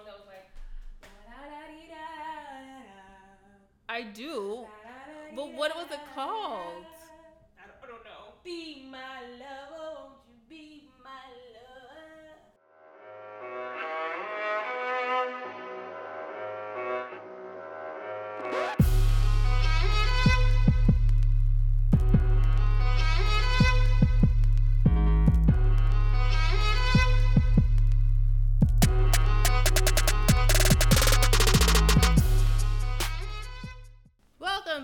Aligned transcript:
song 0.00 0.06
that 0.06 0.18
was 0.18 0.26
like. 0.26 0.46
I 3.88 4.02
do. 4.02 4.66
But 5.34 5.52
what 5.54 5.74
was 5.76 5.90
it 5.90 6.00
called? 6.14 6.86
I 7.58 7.66
don't, 7.66 7.76
I 7.82 7.86
don't 7.86 8.04
know. 8.04 8.34
Be 8.44 8.86
my 8.90 9.19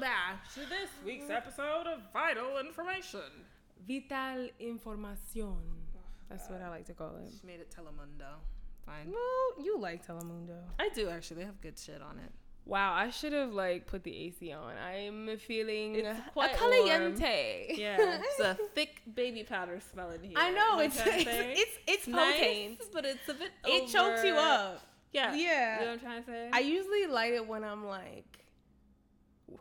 Welcome 0.07 0.39
to 0.55 0.61
this 0.61 0.91
week's 1.05 1.31
episode 1.31 1.89
of 1.89 1.99
Vital 2.13 2.59
Information. 2.61 3.21
Vital 3.89 4.49
información. 4.61 5.57
That's 6.31 6.49
what 6.49 6.63
I 6.63 6.69
like 6.69 6.85
to 6.87 6.95
call 6.95 7.17
it. 7.17 7.33
She 7.41 7.45
made 7.45 7.59
it 7.59 7.75
Telemundo. 7.77 8.39
Fine. 8.85 9.11
Well, 9.11 9.65
you 9.65 9.77
like 9.81 10.07
Telemundo. 10.07 10.59
I 10.79 10.91
do 10.91 11.09
actually. 11.09 11.39
They 11.39 11.47
have 11.47 11.61
good 11.61 11.77
shit 11.77 12.01
on 12.03 12.19
it. 12.19 12.31
Wow, 12.67 12.93
I 12.95 13.11
should 13.11 13.33
have 13.33 13.53
like 13.53 13.89
put 13.89 14.05
the 14.05 14.17
AC 14.17 14.53
on. 14.53 14.75
I'm 14.77 15.37
feeling 15.39 15.97
It's 15.97 16.07
a 16.07 16.31
quite 16.33 16.57
caliente. 16.57 17.75
Yeah, 17.77 18.21
it's 18.21 18.41
a 18.41 18.55
thick 18.77 19.03
baby 19.13 19.43
powder 19.43 19.81
smell 19.93 20.11
in 20.11 20.23
here. 20.23 20.35
I 20.37 20.53
know 20.53 20.79
it's 20.79 21.01
it's, 21.05 21.25
it's 21.27 21.79
it's 21.89 22.07
nice, 22.07 22.39
potent. 22.39 22.81
but 22.93 23.05
it's 23.07 23.29
a 23.29 23.35
bit. 23.35 23.51
It 23.65 23.89
chokes 23.89 24.23
you 24.23 24.37
up. 24.37 24.87
Yeah, 25.13 25.35
Yeah. 25.35 25.81
You 25.81 25.85
know 25.87 25.91
what 25.91 25.93
I'm 25.95 26.01
trying 26.01 26.23
to 26.23 26.27
say? 26.31 26.51
I 26.53 26.61
usually 26.61 27.07
light 27.07 27.33
it 27.33 27.49
when 27.49 27.65
I'm 27.65 27.85
like 27.85 28.46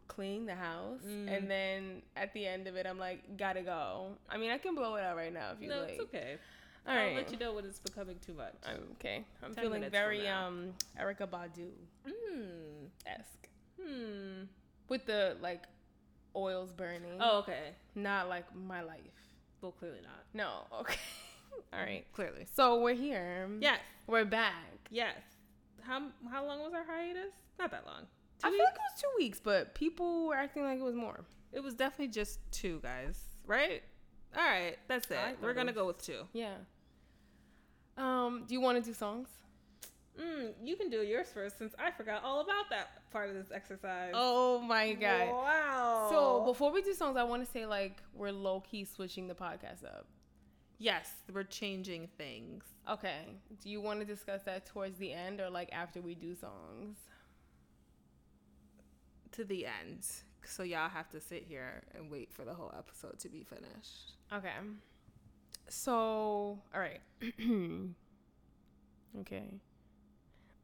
cleaning 0.07 0.45
the 0.45 0.55
house, 0.55 1.01
Mm. 1.05 1.37
and 1.37 1.49
then 1.51 2.01
at 2.15 2.33
the 2.33 2.45
end 2.47 2.67
of 2.67 2.75
it, 2.75 2.85
I'm 2.87 2.97
like, 2.99 3.37
gotta 3.37 3.61
go. 3.61 4.17
I 4.29 4.37
mean, 4.37 4.51
I 4.51 4.57
can 4.57 4.75
blow 4.75 4.95
it 4.95 5.03
out 5.03 5.15
right 5.15 5.33
now 5.33 5.51
if 5.51 5.61
you 5.61 5.69
no, 5.69 5.81
like. 5.81 5.89
it's 5.91 6.01
okay. 6.03 6.37
All 6.87 6.93
I'll 6.93 7.05
right. 7.05 7.15
let 7.15 7.31
you 7.31 7.37
know 7.37 7.53
when 7.53 7.65
it's 7.65 7.79
becoming 7.79 8.17
too 8.19 8.33
much. 8.33 8.53
I'm 8.65 8.83
okay. 8.93 9.25
I'm 9.43 9.53
10 9.55 9.63
feeling 9.63 9.89
very 9.89 10.27
um 10.27 10.73
Erykah 10.99 11.27
Badu 11.27 11.69
Hmm. 12.07 12.85
esque 13.05 13.49
Hmm. 13.81 14.43
with 14.87 15.05
the 15.05 15.35
like 15.41 15.63
oils 16.35 16.71
burning. 16.71 17.17
Oh, 17.19 17.39
okay. 17.39 17.73
not 17.95 18.29
like 18.29 18.45
my 18.55 18.81
life. 18.81 18.99
Well, 19.61 19.71
clearly 19.71 20.01
not. 20.01 20.23
No. 20.33 20.61
Okay. 20.81 20.99
All 21.73 21.79
right. 21.79 22.05
Clearly. 22.13 22.45
So 22.55 22.81
we're 22.81 22.93
here. 22.95 23.49
Yes. 23.59 23.79
We're 24.07 24.25
back. 24.25 24.89
Yes. 24.91 25.15
How 25.81 26.01
how 26.29 26.45
long 26.45 26.59
was 26.61 26.73
our 26.73 26.83
hiatus? 26.83 27.31
Not 27.57 27.71
that 27.71 27.85
long. 27.85 28.03
I 28.43 28.49
Two 28.49 28.55
feel 28.55 28.65
like 28.65 28.75
it 28.75 28.79
was 28.93 29.01
two 29.01 29.09
weeks, 29.17 29.39
but 29.43 29.73
people 29.75 30.27
were 30.27 30.35
acting 30.35 30.63
like 30.63 30.79
it 30.79 30.83
was 30.83 30.95
more. 30.95 31.25
It 31.51 31.61
was 31.63 31.73
definitely 31.73 32.09
just 32.13 32.39
two 32.51 32.79
guys, 32.83 33.17
right? 33.45 33.81
All 34.35 34.43
right, 34.43 34.77
that's 34.87 35.09
it. 35.09 35.17
We're 35.41 35.53
gonna 35.53 35.71
go 35.73 35.85
with 35.87 36.01
two. 36.01 36.27
Yeah. 36.33 36.55
Um, 37.97 38.43
do 38.47 38.53
you 38.53 38.61
want 38.61 38.77
to 38.77 38.83
do 38.83 38.93
songs? 38.93 39.29
Mm, 40.19 40.53
you 40.63 40.75
can 40.77 40.89
do 40.89 41.01
yours 41.01 41.27
first 41.33 41.57
since 41.57 41.73
I 41.77 41.91
forgot 41.91 42.23
all 42.23 42.39
about 42.41 42.69
that 42.69 43.09
part 43.11 43.29
of 43.29 43.35
this 43.35 43.47
exercise. 43.53 44.11
Oh 44.13 44.59
my 44.59 44.93
god. 44.93 45.29
Wow. 45.29 46.07
So 46.09 46.45
before 46.45 46.71
we 46.71 46.81
do 46.81 46.93
songs, 46.93 47.17
I 47.17 47.23
want 47.23 47.45
to 47.45 47.51
say 47.51 47.65
like 47.65 48.01
we're 48.13 48.31
low 48.31 48.61
key 48.61 48.85
switching 48.85 49.27
the 49.27 49.33
podcast 49.35 49.83
up. 49.85 50.07
yes, 50.77 51.09
we're 51.33 51.43
changing 51.43 52.07
things. 52.17 52.63
Okay. 52.89 53.23
Do 53.63 53.69
you 53.69 53.81
want 53.81 53.99
to 54.01 54.05
discuss 54.05 54.43
that 54.43 54.65
towards 54.65 54.97
the 54.97 55.11
end 55.11 55.39
or 55.41 55.49
like 55.49 55.69
after 55.73 56.01
we 56.01 56.15
do 56.15 56.35
songs? 56.35 56.97
To 59.35 59.43
the 59.43 59.65
end. 59.65 60.05
So 60.43 60.63
y'all 60.63 60.89
have 60.89 61.09
to 61.09 61.19
sit 61.19 61.43
here 61.47 61.83
and 61.95 62.11
wait 62.11 62.31
for 62.31 62.45
the 62.45 62.53
whole 62.53 62.71
episode 62.77 63.17
to 63.19 63.29
be 63.29 63.43
finished. 63.43 64.13
Okay. 64.31 64.53
So, 65.67 66.59
all 66.73 66.79
right. 66.79 67.01
okay. 69.21 69.45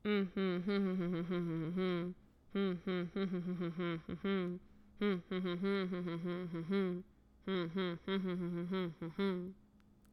Mm-hmm. 0.05 2.11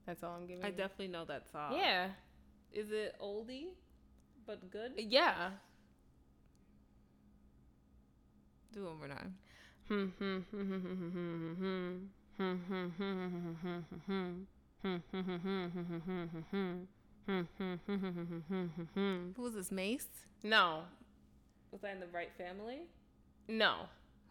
That's 0.07 0.25
all 0.25 0.37
I'm 0.41 0.47
giving. 0.47 0.65
I 0.65 0.69
you. 0.69 0.75
definitely 0.75 1.09
know 1.09 1.25
that 1.27 1.51
song. 1.51 1.75
Yeah. 1.77 2.09
Is 2.73 2.91
it 2.91 3.17
oldie 3.21 3.67
but 4.47 4.71
good? 4.71 4.93
Yeah. 4.97 5.51
Do 8.73 8.85
one 8.85 8.99
more 8.99 9.09
time. 9.09 9.35
Who 19.37 19.43
was 19.43 19.55
this? 19.55 19.71
Mace? 19.71 20.07
No. 20.43 20.83
Was 21.71 21.85
I 21.85 21.91
in 21.91 22.01
the 22.01 22.07
right 22.09 22.31
family? 22.37 22.83
No. 23.49 23.81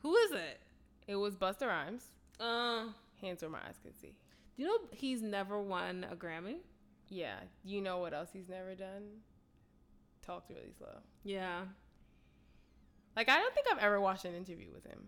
Who 0.01 0.15
is 0.15 0.31
it? 0.31 0.59
It 1.07 1.15
was 1.15 1.35
Busta 1.35 1.67
Rhymes. 1.67 2.03
Uh, 2.39 2.85
Hands 3.21 3.41
where 3.41 3.51
my 3.51 3.59
eyes 3.59 3.79
can 3.81 3.93
see. 3.93 4.13
do 4.55 4.63
you 4.63 4.67
know 4.67 4.77
he's 4.91 5.21
never 5.21 5.59
won 5.61 6.05
a 6.11 6.15
Grammy? 6.15 6.57
Yeah. 7.09 7.35
Do 7.65 7.73
you 7.73 7.81
know 7.81 7.97
what 7.99 8.13
else 8.13 8.29
he's 8.33 8.49
never 8.49 8.75
done? 8.75 9.03
Talked 10.25 10.49
really 10.49 10.71
slow. 10.77 10.99
Yeah. 11.23 11.61
Like 13.17 13.29
I 13.29 13.39
don't 13.39 13.53
think 13.55 13.65
I've 13.71 13.79
ever 13.79 13.99
watched 13.99 14.25
an 14.25 14.35
interview 14.35 14.67
with 14.71 14.85
him. 14.85 14.99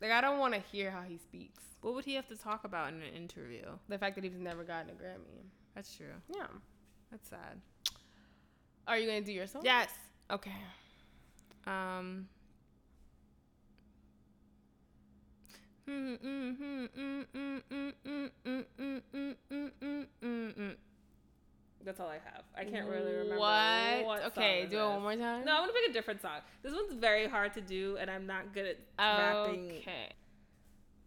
Like 0.00 0.10
I 0.10 0.22
don't 0.22 0.38
want 0.38 0.54
to 0.54 0.60
hear 0.72 0.90
how 0.90 1.02
he 1.02 1.18
speaks. 1.18 1.62
What 1.82 1.94
would 1.94 2.06
he 2.06 2.14
have 2.14 2.26
to 2.28 2.36
talk 2.36 2.64
about 2.64 2.88
in 2.94 3.02
an 3.02 3.14
interview? 3.14 3.66
The 3.90 3.98
fact 3.98 4.14
that 4.14 4.24
he's 4.24 4.38
never 4.38 4.64
gotten 4.64 4.88
a 4.88 4.94
Grammy. 4.94 5.44
That's 5.74 5.94
true. 5.94 6.06
Yeah. 6.34 6.46
That's 7.10 7.28
sad. 7.28 7.60
Are 8.88 8.98
you 8.98 9.06
gonna 9.06 9.20
do 9.20 9.32
your 9.32 9.46
song? 9.46 9.62
Yes. 9.64 9.90
Okay. 10.30 10.50
Um. 11.66 12.26
That's 21.84 22.00
all 22.00 22.08
I 22.08 22.14
have. 22.14 22.44
I 22.56 22.64
can't 22.64 22.88
really 22.88 23.12
remember. 23.12 23.38
What? 23.38 24.04
what 24.06 24.24
okay, 24.26 24.66
do 24.70 24.78
it 24.78 24.86
one 24.86 25.02
more 25.02 25.16
time. 25.16 25.44
No, 25.44 25.52
I'm 25.52 25.62
gonna 25.62 25.72
pick 25.72 25.90
a 25.90 25.92
different 25.92 26.22
song. 26.22 26.40
This 26.62 26.72
one's 26.72 26.94
very 26.94 27.28
hard 27.28 27.52
to 27.54 27.60
do, 27.60 27.98
and 28.00 28.10
I'm 28.10 28.26
not 28.26 28.54
good 28.54 28.76
at 28.98 29.18
rapping. 29.18 29.70
Okay. 29.78 30.12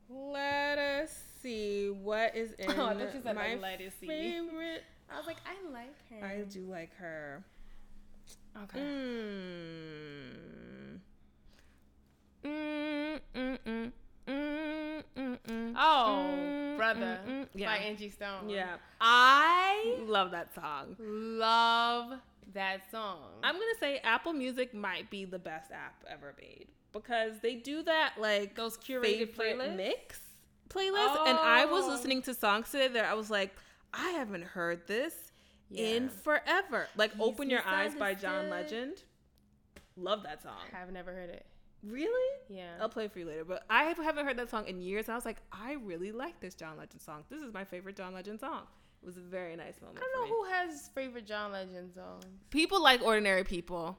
Let 0.09 0.77
us 0.77 1.23
see 1.41 1.89
what 1.89 2.35
is 2.35 2.51
in 2.53 2.69
Oh, 2.77 2.87
I 2.87 2.93
thought 2.95 3.35
my 3.35 3.55
let 3.55 3.81
us 3.81 3.93
see. 3.99 4.07
favorite. 4.07 4.83
I 5.11 5.17
was 5.17 5.25
like, 5.25 5.37
I 5.45 5.71
like 5.71 5.95
her. 6.09 6.25
I 6.25 6.41
do 6.41 6.61
like 6.69 6.95
her. 6.97 7.43
okay. 8.63 8.79
Mm. 8.79 10.47
Mm, 12.43 13.19
mm, 13.35 13.57
mm, 13.65 13.91
mm. 15.17 15.73
Oh, 15.77 16.75
brother. 16.77 17.19
Yeah. 17.53 17.67
by 17.67 17.77
Angie 17.77 18.09
Stone. 18.09 18.49
Yeah. 18.49 18.75
I 19.01 19.97
Love 20.05 20.31
that 20.31 20.53
song. 20.53 20.95
love 20.99 22.19
that 22.53 22.89
song. 22.91 23.19
I'm 23.43 23.55
gonna 23.55 23.65
say 23.79 23.97
Apple 24.03 24.33
Music 24.33 24.73
might 24.73 25.09
be 25.09 25.25
the 25.25 25.39
best 25.39 25.71
app 25.71 26.03
ever 26.09 26.33
made 26.39 26.67
because 26.93 27.33
they 27.41 27.55
do 27.55 27.83
that 27.83 28.13
like 28.19 28.55
Those 28.55 28.77
curated 28.77 29.35
playlists? 29.35 29.75
mix 29.75 30.19
playlist, 30.69 31.27
and 31.27 31.37
I 31.37 31.65
was 31.65 31.85
Oh. 31.85 31.89
listening 31.89 32.21
to 32.23 32.33
songs 32.33 32.69
today 32.71 32.87
that 32.89 33.05
I 33.05 33.13
was 33.13 33.29
like, 33.29 33.55
I 33.93 34.09
haven't 34.11 34.43
heard 34.43 34.85
this 34.87 35.31
in 35.73 36.09
forever. 36.09 36.87
Like 36.95 37.11
"Open 37.19 37.49
Your 37.49 37.65
Eyes" 37.65 37.95
by 37.95 38.13
John. 38.13 38.49
Legend. 38.49 39.01
Love 39.95 40.23
that 40.23 40.41
song. 40.43 40.59
I've 40.79 40.91
never 40.91 41.11
heard 41.13 41.29
it. 41.29 41.45
Really? 41.87 42.39
Yeah. 42.49 42.71
I'll 42.81 42.89
play 42.89 43.05
it 43.05 43.11
for 43.11 43.19
you 43.19 43.25
later. 43.25 43.45
But 43.45 43.63
I 43.69 43.83
haven't 43.83 44.25
heard 44.25 44.37
that 44.37 44.49
song 44.49 44.67
in 44.67 44.81
years, 44.81 45.05
and 45.07 45.13
I 45.13 45.15
was 45.15 45.25
like, 45.25 45.37
I 45.51 45.73
really 45.73 46.11
like 46.11 46.39
this 46.39 46.53
John 46.55 46.77
Legend 46.77 47.01
song. 47.01 47.23
This 47.29 47.41
is 47.41 47.53
my 47.53 47.63
favorite 47.63 47.95
John 47.95 48.13
Legend 48.13 48.39
song. 48.39 48.63
It 49.01 49.05
was 49.05 49.17
a 49.17 49.21
very 49.21 49.55
nice 49.55 49.79
moment. 49.81 49.99
I 49.99 50.07
don't 50.13 50.29
know 50.29 50.35
who 50.35 50.43
has 50.51 50.89
favorite 50.93 51.25
John 51.27 51.51
Legend 51.51 51.93
songs. 51.93 52.25
People 52.49 52.81
like 52.81 53.01
ordinary 53.01 53.43
people. 53.43 53.97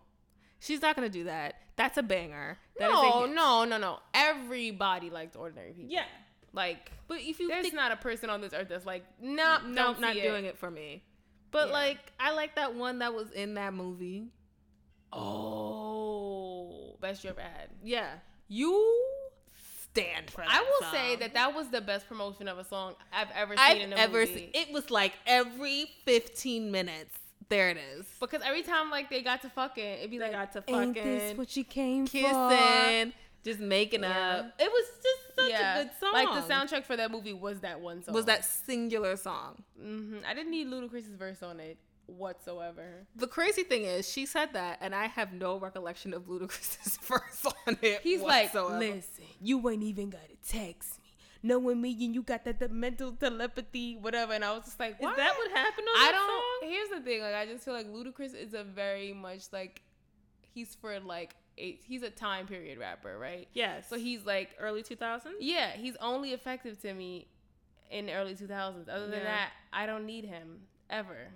She's 0.61 0.83
not 0.83 0.97
gonna 0.97 1.09
do 1.09 1.25
that. 1.25 1.55
That's 1.77 1.97
a 1.99 2.03
banger. 2.03 2.59
That 2.79 2.89
is 2.89 2.93
no, 2.95 3.25
a 3.25 3.29
no, 3.29 3.65
no, 3.65 3.79
no. 3.79 3.99
Everybody 4.13 5.09
liked 5.09 5.37
Ordinary 5.37 5.73
People. 5.73 5.93
Yeah, 5.93 6.05
Like, 6.53 6.91
but 7.07 7.19
if 7.21 7.39
you 7.39 7.47
there's 7.47 7.63
think 7.63 7.75
not 7.75 7.93
a 7.93 7.97
person 7.97 8.29
on 8.29 8.41
this 8.41 8.53
earth 8.53 8.69
that's 8.69 8.85
like, 8.85 9.05
nah, 9.21 9.59
no, 9.61 9.75
don't 9.75 10.01
not 10.01 10.15
doing 10.15 10.47
it 10.47 10.59
for 10.59 10.69
me. 10.71 11.05
But 11.53 11.69
Yeah. 11.69 11.75
like, 11.75 12.13
I 12.19 12.33
like 12.33 12.57
that 12.57 12.75
one 12.75 12.99
that 12.99 13.15
was 13.15 13.31
in 13.31 13.55
that 13.55 13.73
movie. 13.73 14.33
Oh, 15.13 15.78
best 17.01 17.25
you 17.25 17.31
ever 17.31 17.41
had. 17.41 17.69
Yeah, 17.83 18.11
You, 18.49 19.05
stand 19.91 20.31
for. 20.31 20.43
That 20.43 20.51
I 20.51 20.61
will 20.61 20.81
song. 20.87 20.93
say 20.95 21.17
that 21.17 21.35
that 21.35 21.55
was 21.55 21.69
the 21.69 21.81
best 21.81 22.09
promotion 22.09 22.49
of 22.49 22.59
a 22.59 22.65
song 22.65 22.95
I've 23.13 23.29
ever 23.35 23.57
seen 23.57 23.61
I've 23.61 23.79
in 23.79 23.93
a 23.93 23.97
ever 23.97 24.21
movie. 24.21 24.35
seen. 24.35 24.51
It 24.55 24.73
was 24.73 24.91
like 24.91 25.13
every 25.27 25.87
15 26.05 26.71
minutes 26.71 27.15
There 27.49 27.71
it 27.71 27.79
is. 27.79 28.07
Because 28.21 28.43
every 28.45 28.63
time 28.63 28.91
like 28.91 29.09
they 29.11 29.23
got 29.23 29.41
to 29.43 29.49
fucking, 29.51 29.83
it'd 29.85 30.11
be 30.11 30.19
They 30.19 30.25
like, 30.25 30.33
got 30.33 30.53
to 30.53 30.63
fucking. 30.63 30.75
"Ain't 30.75 30.95
this 30.95 31.39
what 31.39 31.57
you 31.57 31.65
came 31.65 32.07
for?" 32.07 32.11
kissing, 32.13 33.13
just 33.45 33.59
making 33.61 34.03
Yeah. 34.03 34.37
up. 34.41 34.53
It 34.61 34.71
was 34.71 34.85
just 35.03 35.35
such 35.39 35.51
yeah, 35.51 35.79
a 35.79 35.85
good 35.85 35.93
song. 35.99 36.13
like 36.13 36.47
the 36.47 36.53
soundtrack 36.55 36.85
for 36.85 36.97
that 36.97 37.11
movie 37.11 37.33
was 37.33 37.61
that 37.61 37.81
one 37.81 38.03
song. 38.03 38.15
was 38.15 38.27
that 38.27 38.45
singular 38.45 39.17
song. 39.17 39.63
hmm 39.81 40.19
I 40.27 40.35
didn't 40.35 40.51
need 40.51 40.67
Ludacris's 40.67 41.15
verse 41.15 41.43
on 41.43 41.59
it 41.61 41.79
whatsoever. 42.09 43.07
The 43.17 43.27
crazy 43.27 43.63
thing 43.63 43.85
is, 43.85 44.09
she 44.11 44.27
said 44.27 44.53
that, 44.55 44.79
and 44.81 44.95
I 44.95 45.07
have 45.07 45.33
no 45.33 45.59
recollection 45.59 46.13
of 46.15 46.25
Ludacris's 46.25 46.97
verse 47.03 47.47
on 47.67 47.79
it. 47.83 48.01
He's 48.03 48.21
whatsoever. 48.21 48.71
like, 48.79 48.81
listen, 48.81 49.25
you 49.41 49.69
ain't 49.71 49.83
even 49.83 50.11
gotta 50.11 50.25
text 50.49 50.99
me. 51.03 51.05
Knowing 51.41 51.81
me 51.81 51.93
and 52.05 52.15
you 52.15 52.23
got 52.23 52.45
that 52.45 52.59
the 52.59 52.69
mental 52.69 53.13
telepathy, 53.13 53.97
whatever. 53.97 54.33
And 54.33 54.45
I 54.45 54.53
was 54.55 54.65
just 54.65 54.81
like, 54.81 54.95
Is 54.95 54.99
that 55.17 55.35
what 55.37 55.51
happened 55.53 55.87
on 55.95 55.97
I 56.03 56.07
that 56.07 56.13
don't. 56.13 56.27
song? 56.27 56.71
Here's 56.73 56.91
the 56.91 57.01
thing. 57.01 57.21
Like, 57.23 57.35
I 57.35 57.47
just 57.47 57.65
feel 57.65 57.75
like 57.75 57.87
Ludacris 57.87 58.35
is 58.35 58.55
a 58.55 58.65
very 58.65 59.13
much 59.13 59.45
like 59.53 59.83
he's 60.53 60.75
for 60.75 60.99
like 60.99 61.37
a 61.57 61.79
he's 61.85 62.03
a 62.03 62.11
time 62.11 62.49
period 62.49 62.79
rapper, 62.79 63.17
right? 63.19 63.47
Yes. 63.53 63.89
So 63.89 63.97
he's 63.97 64.27
like, 64.27 64.51
early 64.59 64.83
2000s. 64.83 65.27
yeah, 65.39 65.71
he's 65.77 65.95
only 66.01 66.33
effective 66.33 66.81
to 66.83 66.93
me 66.93 67.29
in 67.89 68.11
early 68.11 68.35
2000s. 68.35 68.89
Other 68.89 69.07
than 69.07 69.21
Yeah. 69.21 69.25
that, 69.25 69.51
I 69.73 69.87
don't 69.87 70.07
need 70.07 70.25
him 70.25 70.63
ever. 70.91 71.29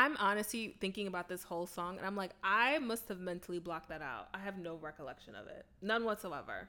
I'm 0.00 0.16
honestly 0.18 0.76
thinking 0.80 1.06
about 1.06 1.28
this 1.28 1.42
whole 1.42 1.66
song, 1.66 1.96
and 1.98 2.06
I'm 2.06 2.16
like, 2.16 2.32
I 2.42 2.78
must 2.78 3.08
have 3.08 3.20
mentally 3.20 3.58
blocked 3.58 3.88
that 3.90 4.02
out. 4.02 4.28
I 4.32 4.38
have 4.38 4.56
no 4.58 4.76
recollection 4.76 5.34
of 5.34 5.46
it, 5.46 5.64
none 5.82 6.04
whatsoever. 6.04 6.68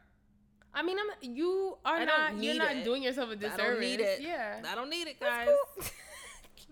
I 0.73 0.81
mean, 0.83 0.97
I'm 1.01 1.31
you 1.35 1.77
are 1.85 1.97
I 1.97 2.05
not 2.05 2.43
you're 2.43 2.55
not 2.55 2.75
it. 2.77 2.83
doing 2.85 3.03
yourself 3.03 3.29
a 3.31 3.35
disservice. 3.35 3.59
I 3.59 3.67
don't 3.67 3.79
need 3.81 3.99
it. 3.99 4.21
Yeah. 4.21 4.61
I 4.71 4.75
don't 4.75 4.89
need 4.89 5.07
it, 5.07 5.19
guys. 5.19 5.47
cool. 5.47 5.85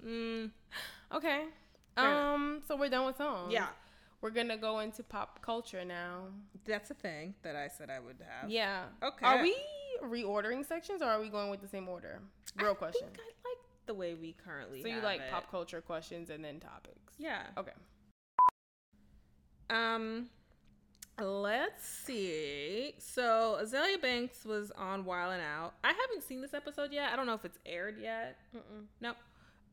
Mm, 0.07 0.51
okay. 1.13 1.41
Um. 1.97 2.61
So 2.67 2.77
we're 2.77 2.89
done 2.89 3.05
with 3.05 3.17
songs. 3.17 3.51
yeah, 3.51 3.67
We're 4.21 4.29
gonna 4.29 4.55
go 4.57 4.79
into 4.79 5.03
pop 5.03 5.41
culture 5.41 5.83
now. 5.83 6.27
that's 6.65 6.89
a 6.91 6.93
thing 6.93 7.33
that 7.41 7.55
I 7.57 7.67
said 7.67 7.89
I 7.89 7.99
would 7.99 8.15
have. 8.25 8.49
Yeah. 8.49 8.83
Okay. 9.03 9.25
Are 9.25 9.41
we 9.41 9.53
reordering 10.03 10.65
sections 10.65 11.01
or 11.01 11.09
are 11.09 11.19
we 11.19 11.27
going 11.29 11.49
with 11.49 11.61
the 11.61 11.67
same 11.67 11.89
order? 11.89 12.21
Real 12.55 12.71
I 12.71 12.75
question. 12.75 13.07
I 13.13 13.38
the 13.89 13.93
way 13.95 14.13
we 14.13 14.35
currently. 14.45 14.83
So 14.83 14.87
you 14.87 15.01
like 15.01 15.19
it. 15.19 15.31
pop 15.31 15.49
culture 15.49 15.81
questions 15.81 16.29
and 16.29 16.45
then 16.45 16.59
topics. 16.59 17.15
Yeah. 17.17 17.41
Okay. 17.57 17.71
Um, 19.71 20.27
let's 21.19 21.83
see. 21.87 22.93
So 22.99 23.57
Azealia 23.61 23.99
Banks 23.99 24.45
was 24.45 24.71
on 24.77 25.05
Wild 25.05 25.33
and 25.33 25.41
Out. 25.41 25.73
I 25.83 25.87
haven't 25.87 26.23
seen 26.23 26.39
this 26.39 26.53
episode 26.53 26.93
yet. 26.93 27.11
I 27.11 27.15
don't 27.15 27.25
know 27.25 27.33
if 27.33 27.45
it's 27.45 27.57
aired 27.65 27.97
yet. 27.99 28.37
Mm-mm. 28.55 28.85
Nope. 29.01 29.17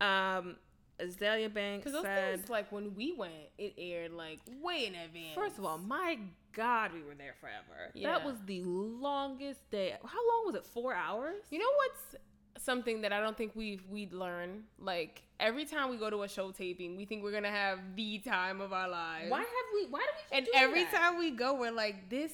Um, 0.00 0.56
Azealia 0.98 1.52
Banks 1.52 1.84
Because 1.84 1.92
those 1.92 2.04
said, 2.04 2.36
things, 2.36 2.48
like 2.48 2.72
when 2.72 2.94
we 2.94 3.12
went, 3.12 3.34
it 3.58 3.74
aired 3.76 4.12
like 4.12 4.40
way 4.62 4.86
in 4.86 4.94
advance. 4.94 5.34
first 5.34 5.58
of 5.58 5.66
all, 5.66 5.76
my 5.76 6.18
God, 6.54 6.94
we 6.94 7.02
were 7.02 7.14
there 7.14 7.34
forever. 7.38 7.90
Yeah. 7.92 8.12
That 8.12 8.24
was 8.24 8.36
the 8.46 8.62
longest 8.64 9.70
day. 9.70 9.90
How 10.02 10.28
long 10.28 10.46
was 10.46 10.54
it? 10.54 10.64
Four 10.64 10.94
hours? 10.94 11.42
you 11.50 11.58
know 11.58 11.66
what's 11.76 12.24
something 12.58 13.02
that 13.02 13.12
I 13.12 13.20
don't 13.20 13.36
think 13.36 13.52
we've 13.54 13.82
we'd 13.88 14.12
learn? 14.12 14.64
Like 14.78 15.22
every 15.40 15.64
time 15.64 15.90
we 15.90 15.96
go 15.96 16.10
to 16.10 16.22
a 16.22 16.28
show 16.28 16.50
taping, 16.50 16.96
we 16.96 17.04
think 17.04 17.22
we're 17.22 17.32
gonna 17.32 17.50
have 17.50 17.78
the 17.94 18.18
time 18.18 18.60
of 18.60 18.72
our 18.72 18.88
lives. 18.88 19.30
Why 19.30 19.40
have 19.40 19.48
we? 19.74 19.86
Why 19.88 20.00
do 20.00 20.06
we? 20.30 20.38
And 20.38 20.48
every 20.54 20.84
that? 20.84 20.94
time 20.94 21.18
we 21.18 21.30
go, 21.30 21.54
we're 21.54 21.72
like, 21.72 22.08
this 22.10 22.32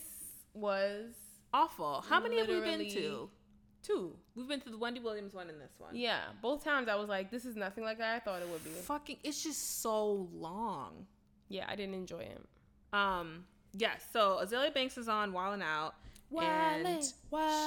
was 0.54 1.12
awful. 1.52 2.04
How 2.08 2.20
many 2.20 2.38
have 2.38 2.48
we 2.48 2.60
been 2.60 2.88
to? 2.90 3.28
two. 3.82 4.12
We've 4.34 4.48
been 4.48 4.60
to 4.60 4.70
the 4.70 4.78
Wendy 4.78 5.00
Williams 5.00 5.34
one 5.34 5.48
and 5.50 5.60
this 5.60 5.72
one. 5.78 5.94
Yeah, 5.94 6.20
both 6.40 6.64
times 6.64 6.88
I 6.88 6.94
was 6.94 7.08
like, 7.08 7.30
this 7.30 7.44
is 7.44 7.56
nothing 7.56 7.84
like 7.84 8.00
I 8.00 8.20
thought 8.20 8.40
it 8.40 8.48
would 8.48 8.64
be. 8.64 8.70
Fucking, 8.70 9.18
it's 9.22 9.42
just 9.42 9.82
so 9.82 10.28
long. 10.32 11.06
Yeah, 11.48 11.66
I 11.68 11.76
didn't 11.76 11.94
enjoy 11.94 12.20
it. 12.20 12.40
Um, 12.92 13.44
yes. 13.72 14.04
so 14.12 14.40
Azealia 14.42 14.72
Banks 14.72 14.96
is 14.96 15.08
on 15.08 15.32
Wild 15.32 15.54
and 15.54 15.62
And 16.40 16.86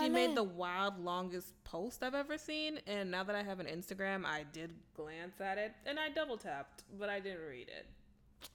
she 0.04 0.10
made 0.10 0.36
the 0.36 0.44
wild 0.44 1.00
longest 1.00 1.54
post 1.64 2.04
I've 2.04 2.16
ever 2.16 2.38
seen. 2.38 2.80
And 2.88 3.12
now 3.12 3.24
that 3.24 3.36
I 3.36 3.44
have 3.44 3.60
an 3.60 3.68
Instagram, 3.68 4.26
I 4.26 4.44
did 4.52 4.72
glance 4.96 5.40
at 5.40 5.58
it 5.58 5.74
and 5.86 6.00
I 6.00 6.10
double 6.10 6.38
tapped, 6.38 6.84
but 7.00 7.10
I 7.10 7.20
didn't 7.20 7.46
read 7.48 7.68
it. 7.70 7.86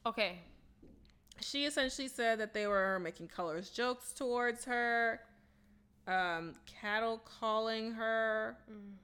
okay. 0.07 0.39
She 1.41 1.65
essentially 1.65 2.09
said 2.09 2.39
that 2.41 2.53
they 2.53 2.67
were 2.67 2.99
making 2.99 3.29
colors 3.29 3.71
jokes 3.71 4.13
towards 4.13 4.67
her, 4.67 5.21
um, 6.07 6.55
cattle 6.67 7.19
calling 7.25 7.93
her, 7.93 8.59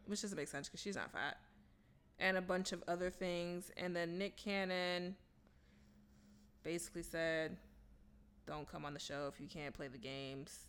which 0.07 0.21
doesn't 0.21 0.37
make 0.37 0.49
sense 0.49 0.69
because 0.69 0.81
she's 0.81 0.97
not 0.97 1.11
fat, 1.13 1.39
and 2.19 2.37
a 2.37 2.43
bunch 2.43 2.73
of 2.73 2.83
other 2.89 3.09
things. 3.09 3.71
And 3.79 3.97
then 3.97 4.19
Nick 4.19 4.37
Cannon 4.37 5.17
basically 6.63 7.03
said, 7.05 7.57
"Don't 8.47 8.71
come 8.71 8.85
on 8.85 8.93
the 8.93 9.01
show 9.01 9.29
if 9.33 9.41
you 9.41 9.47
can't 9.49 9.75
play 9.75 9.89
the 9.89 9.97
games," 9.97 10.66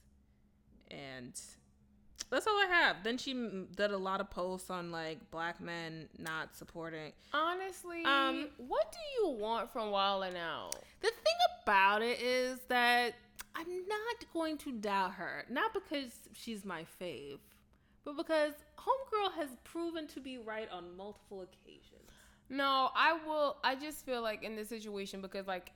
and 0.92 1.40
that's 2.30 2.48
all 2.48 2.54
I 2.58 2.68
have. 2.70 2.98
Then 3.04 3.18
she 3.18 3.34
did 3.76 3.92
a 3.92 3.98
lot 3.98 4.20
of 4.22 4.30
posts 4.30 4.70
on 4.70 4.92
like 4.92 5.32
black 5.32 5.62
men 5.62 6.10
not 6.18 6.56
supporting. 6.56 7.14
Honestly, 7.34 8.04
Um, 8.04 8.50
what 8.58 8.92
do 8.92 9.00
you 9.20 9.38
want 9.38 9.72
from 9.72 9.92
Wild 9.92 10.24
and 10.26 10.38
Out? 10.38 10.76
The 11.02 11.08
thing 11.08 11.36
about 11.64 12.02
it 12.02 12.20
is 12.22 12.60
that 12.68 13.14
I'm 13.56 13.68
not 13.88 14.34
going 14.34 14.58
to 14.60 14.72
doubt 14.72 15.14
her. 15.14 15.46
Not 15.50 15.74
because 15.74 16.12
she's 16.34 16.66
my 16.66 16.86
fave, 17.02 17.40
but 18.04 18.18
because 18.18 18.54
Homegirl 18.78 19.34
has 19.36 19.50
proven 19.64 20.08
to 20.08 20.20
be 20.20 20.38
right 20.38 20.70
on 20.72 20.96
multiple 20.96 21.42
occasions. 21.42 22.12
No, 22.50 22.90
I 22.96 23.18
will. 23.26 23.58
I 23.64 23.76
just 23.76 24.06
feel 24.06 24.22
like 24.22 24.44
in 24.44 24.56
this 24.56 24.70
situation 24.70 25.22
because 25.22 25.48
like 25.48 25.72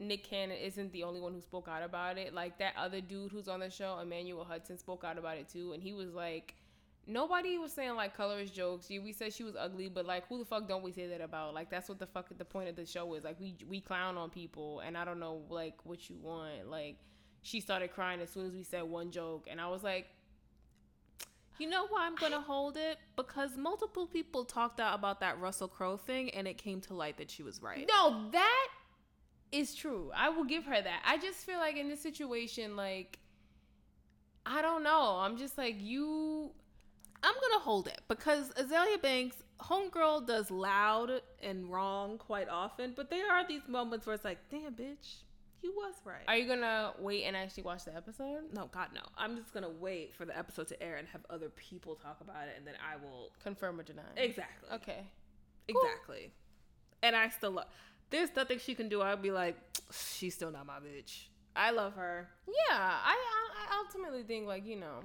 Nick 0.00 0.24
Cannon 0.24 0.56
isn't 0.56 0.92
the 0.92 1.04
only 1.04 1.20
one 1.20 1.32
who 1.32 1.40
spoke 1.40 1.68
out 1.68 1.82
about 1.82 2.18
it. 2.18 2.34
Like 2.34 2.58
that 2.58 2.72
other 2.76 3.00
dude 3.00 3.30
who's 3.30 3.46
on 3.46 3.60
the 3.60 3.70
show, 3.70 3.98
Emmanuel 4.00 4.44
Hudson, 4.44 4.78
spoke 4.78 5.04
out 5.04 5.18
about 5.18 5.36
it 5.36 5.48
too, 5.48 5.72
and 5.72 5.82
he 5.82 5.92
was 5.92 6.12
like. 6.12 6.56
Nobody 7.06 7.58
was 7.58 7.72
saying 7.72 7.96
like 7.96 8.14
colorist 8.16 8.54
jokes. 8.54 8.88
We 8.88 9.12
said 9.12 9.32
she 9.32 9.42
was 9.42 9.56
ugly, 9.58 9.88
but 9.88 10.04
like 10.06 10.28
who 10.28 10.38
the 10.38 10.44
fuck 10.44 10.68
don't 10.68 10.82
we 10.84 10.92
say 10.92 11.08
that 11.08 11.20
about? 11.20 11.54
Like 11.54 11.68
that's 11.70 11.88
what 11.88 11.98
the 11.98 12.06
fuck 12.06 12.28
the 12.36 12.44
point 12.44 12.68
of 12.68 12.76
the 12.76 12.84
show 12.86 13.14
is. 13.14 13.24
Like 13.24 13.40
we 13.40 13.56
we 13.68 13.80
clown 13.80 14.16
on 14.16 14.30
people, 14.30 14.80
and 14.80 14.96
I 14.96 15.04
don't 15.04 15.18
know 15.18 15.40
like 15.48 15.74
what 15.84 16.08
you 16.08 16.16
want. 16.22 16.68
Like 16.68 16.98
she 17.42 17.60
started 17.60 17.92
crying 17.92 18.20
as 18.20 18.30
soon 18.30 18.46
as 18.46 18.52
we 18.52 18.62
said 18.62 18.82
one 18.82 19.10
joke, 19.10 19.48
and 19.50 19.60
I 19.60 19.68
was 19.68 19.82
like, 19.82 20.06
You 21.58 21.68
know 21.68 21.86
why 21.88 22.06
I'm 22.06 22.14
going 22.16 22.32
to 22.32 22.40
hold 22.40 22.76
it? 22.76 22.98
Because 23.16 23.56
multiple 23.56 24.06
people 24.06 24.44
talked 24.44 24.78
out 24.78 24.94
about 24.98 25.20
that 25.20 25.38
Russell 25.40 25.68
Crowe 25.68 25.96
thing 25.96 26.30
and 26.30 26.46
it 26.46 26.58
came 26.58 26.80
to 26.82 26.94
light 26.94 27.16
that 27.18 27.30
she 27.30 27.42
was 27.42 27.60
right. 27.62 27.88
No, 27.88 28.30
that 28.30 28.68
is 29.52 29.74
true. 29.74 30.10
I 30.14 30.28
will 30.28 30.44
give 30.44 30.64
her 30.64 30.80
that. 30.80 31.02
I 31.04 31.18
just 31.18 31.38
feel 31.38 31.58
like 31.58 31.76
in 31.76 31.88
this 31.88 32.00
situation, 32.00 32.76
like, 32.76 33.18
I 34.46 34.62
don't 34.62 34.82
know. 34.82 35.18
I'm 35.20 35.36
just 35.36 35.58
like, 35.58 35.76
you. 35.78 36.50
I'm 37.22 37.34
going 37.34 37.52
to 37.52 37.58
hold 37.58 37.86
it 37.86 38.00
because 38.08 38.48
Azealia 38.50 39.00
Banks, 39.02 39.36
Homegirl 39.60 40.26
does 40.26 40.50
loud 40.50 41.20
and 41.42 41.70
wrong 41.70 42.16
quite 42.16 42.48
often, 42.48 42.94
but 42.96 43.10
there 43.10 43.30
are 43.30 43.46
these 43.46 43.62
moments 43.68 44.06
where 44.06 44.14
it's 44.14 44.24
like, 44.24 44.38
damn, 44.50 44.72
bitch, 44.72 45.16
you 45.62 45.72
was 45.76 45.94
right. 46.04 46.22
Are 46.26 46.36
you 46.36 46.46
gonna 46.46 46.92
wait 46.98 47.24
and 47.24 47.36
actually 47.36 47.64
watch 47.64 47.84
the 47.84 47.94
episode? 47.94 48.44
No, 48.54 48.70
God, 48.72 48.88
no. 48.94 49.02
I'm 49.18 49.36
just 49.36 49.52
gonna 49.52 49.68
wait 49.68 50.14
for 50.14 50.24
the 50.24 50.36
episode 50.36 50.68
to 50.68 50.82
air 50.82 50.96
and 50.96 51.06
have 51.08 51.20
other 51.28 51.50
people 51.50 51.96
talk 51.96 52.18
about 52.22 52.48
it, 52.48 52.54
and 52.56 52.66
then 52.66 52.74
I 52.80 52.96
will. 52.96 53.30
Confirm 53.42 53.78
or 53.78 53.82
deny? 53.82 54.02
Exactly. 54.16 54.70
Okay. 54.72 55.06
Exactly. 55.68 56.32
And 57.02 57.14
I 57.14 57.28
still 57.28 57.52
love. 57.52 57.66
There's 58.10 58.34
nothing 58.36 58.58
she 58.58 58.74
can 58.74 58.88
do. 58.88 59.02
I'd 59.02 59.22
be 59.22 59.30
like, 59.30 59.56
she's 59.92 60.34
still 60.34 60.50
not 60.50 60.66
my 60.66 60.78
bitch. 60.78 61.26
I 61.56 61.70
love 61.70 61.94
her. 61.94 62.28
Yeah, 62.46 62.54
I, 62.76 63.16
I 63.16 63.74
I 63.74 63.82
ultimately 63.84 64.22
think 64.22 64.46
like 64.46 64.64
you 64.66 64.76
know, 64.76 65.00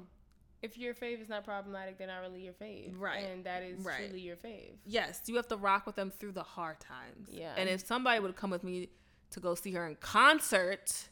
if 0.61 0.77
your 0.77 0.93
fave 0.93 1.21
is 1.21 1.29
not 1.29 1.43
problematic, 1.43 1.97
they're 1.97 2.07
not 2.07 2.21
really 2.21 2.41
your 2.41 2.53
fave, 2.53 2.93
Right. 2.99 3.23
And 3.25 3.43
that 3.45 3.63
is 3.63 3.79
Right. 3.83 4.05
truly 4.07 4.21
your 4.21 4.35
fave. 4.35 4.75
Yes, 4.85 5.21
you 5.25 5.35
have 5.35 5.47
to 5.49 5.57
rock 5.57 5.85
with 5.85 5.95
them 5.95 6.11
through 6.11 6.33
the 6.33 6.43
hard 6.43 6.79
times. 6.79 7.29
Yeah. 7.31 7.53
And 7.57 7.69
if 7.69 7.85
somebody 7.85 8.19
would 8.19 8.35
come 8.35 8.49
with 8.51 8.63
me 8.63 8.89
to 9.31 9.39
go 9.39 9.55
see 9.55 9.71
her 9.73 9.87
in 9.87 9.95
concert, 9.95 11.09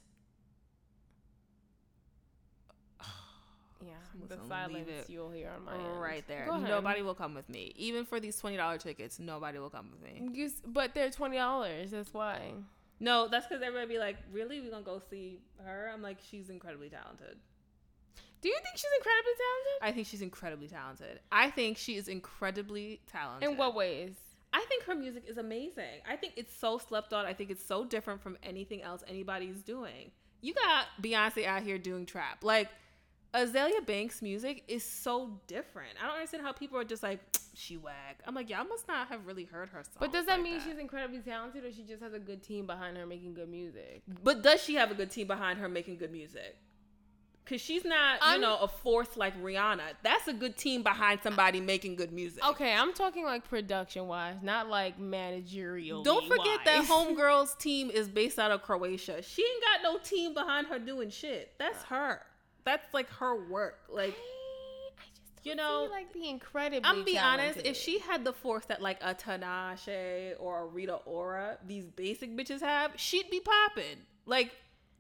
Yeah, 3.86 4.28
the 4.28 4.38
silence 4.48 4.90
you'll 5.08 5.32
hear 5.32 5.52
on 5.56 5.66
my 5.66 5.74
end. 5.74 6.02
right 6.02 6.28
there, 6.28 6.46
nobody 6.48 7.02
will 7.02 7.16
come 7.16 7.34
with 7.34 7.50
me. 7.50 7.74
Even 7.76 8.06
for 8.06 8.20
these 8.20 8.38
twenty 8.38 8.58
dollar 8.58 8.78
tickets, 8.78 9.20
nobody 9.20 9.60
will 9.60 9.70
come 9.70 9.90
with 9.92 10.02
me. 10.02 10.30
You 10.34 10.50
but 10.66 10.94
they're 10.94 11.10
twenty 11.10 11.38
dollars. 11.38 11.92
That's 11.92 12.14
why. 12.14 12.54
No, 13.00 13.28
that's 13.28 13.46
because 13.48 13.62
everybody 13.62 13.96
be 13.96 14.00
like, 14.00 14.18
"Really, 14.32 14.62
we 14.62 14.70
gonna 14.70 14.84
go 14.84 15.02
see 15.10 15.40
her?" 15.64 15.90
I'm 15.94 16.02
like, 16.02 16.18
"She's 16.30 16.50
incredibly 16.50 16.90
talented." 16.90 17.38
Do 18.42 18.50
you 18.50 18.56
think 18.56 18.78
she's 18.78 18.92
incredibly 18.98 19.32
talented? 19.32 19.82
I 19.82 19.92
think 19.94 20.08
she's 20.08 20.22
incredibly 20.22 20.68
talented. 20.68 21.20
I 21.32 21.50
think 21.50 21.78
she 21.78 21.96
is 21.96 22.08
incredibly 22.10 23.02
talented. 23.08 23.50
In 23.50 23.58
what 23.58 23.74
ways? 23.74 24.16
I 24.52 24.64
think 24.68 24.84
her 24.84 24.96
music 24.96 25.24
is 25.28 25.38
amazing. 25.38 26.02
I 26.08 26.16
think 26.16 26.34
it's 26.36 26.56
so 26.56 26.78
slept 26.78 27.14
on. 27.14 27.26
I 27.26 27.34
think 27.34 27.50
it's 27.50 27.66
so 27.66 27.84
different 27.86 28.22
from 28.22 28.38
anything 28.44 28.82
else 28.84 29.04
anybody's 29.08 29.64
doing. 29.64 30.12
You 30.42 30.54
got 30.54 30.88
Beyonce 31.02 31.46
out 31.46 31.64
here 31.64 31.78
doing 31.78 32.06
trap. 32.06 32.44
Like 32.44 32.70
Azealia 33.34 33.86
Banks' 33.86 34.22
music 34.22 34.64
is 34.68 34.84
so 34.84 35.40
different. 35.48 35.90
I 36.02 36.06
don't 36.06 36.16
understand 36.16 36.44
how 36.44 36.52
people 36.52 36.78
are 36.78 36.84
just 36.84 37.02
like, 37.02 37.20
she 37.56 37.78
whack. 37.78 38.22
I'm 38.28 38.36
like, 38.36 38.50
y'all 38.50 38.66
must 38.66 38.88
not 38.88 39.08
have 39.08 39.26
really 39.26 39.46
heard 39.46 39.70
her 39.70 39.84
song. 39.84 39.98
But 40.00 40.12
does 40.12 40.28
that 40.28 40.34
like 40.34 40.44
mean 40.44 40.58
that. 40.60 40.68
she's 40.68 40.78
incredibly 40.78 41.20
talented, 41.20 41.66
or 41.66 41.72
she 41.72 41.84
just 41.84 42.02
has 42.04 42.14
a 42.14 42.20
good 42.20 42.44
team 42.44 42.68
behind 42.68 42.96
her 42.98 43.06
making 43.06 43.34
good 43.34 43.50
music? 43.50 44.04
But 44.24 44.44
does 44.44 44.64
she 44.64 44.76
have 44.76 44.92
a 44.92 44.96
good 44.96 45.10
team 45.10 45.28
behind 45.28 45.60
her 45.60 45.68
making 45.68 45.98
good 45.98 46.12
music? 46.12 46.58
Cause 47.46 47.60
she's 47.60 47.84
not, 47.84 48.16
you 48.16 48.20
I'm, 48.22 48.42
know, 48.42 48.58
a 48.62 48.70
force 48.70 49.18
like 49.18 49.38
Rihanna. 49.44 49.82
That's 50.02 50.30
a 50.30 50.34
good 50.34 50.56
team 50.56 50.82
behind 50.82 51.20
somebody 51.24 51.60
making 51.60 51.98
good 51.98 52.14
music. 52.14 52.42
Okay, 52.48 52.74
I'm 52.74 52.94
talking 52.94 53.26
like 53.26 53.50
production 53.50 54.08
wise, 54.08 54.38
not 54.42 54.70
like 54.70 54.98
managerial. 54.98 56.04
Don't 56.04 56.26
forget 56.30 56.62
that 56.64 56.86
Homegirls 56.88 57.58
team 57.58 57.92
is 57.92 58.08
based 58.08 58.40
out 58.40 58.52
of 58.52 58.62
Croatia. 58.62 59.22
She 59.22 59.42
ain't 59.42 59.62
got 59.62 59.92
no 59.92 60.00
team 60.00 60.34
behind 60.34 60.68
her 60.68 60.80
doing 60.80 61.10
shit. 61.10 61.52
That's 61.60 61.84
her. 61.84 62.22
That's 62.66 62.94
like 62.94 63.10
her 63.10 63.36
work. 63.50 63.80
Like 63.90 64.16
you 65.44 65.56
know, 65.56 65.88
like 65.92 66.14
the 66.14 66.30
incredibly. 66.30 66.90
I'm 66.90 67.04
be 67.04 67.18
honest. 67.18 67.62
If 67.66 67.76
she 67.76 68.00
had 68.00 68.24
the 68.24 68.34
force 68.34 68.66
that 68.66 68.82
like 68.82 68.98
a 69.02 69.14
Tinashe 69.14 70.36
or 70.40 70.62
a 70.62 70.66
Rita 70.66 70.96
Ora, 71.06 71.58
these 71.68 71.86
basic 71.86 72.36
bitches 72.36 72.62
have, 72.62 72.94
she'd 72.96 73.30
be 73.30 73.42
popping. 73.42 73.98
Like, 74.26 74.52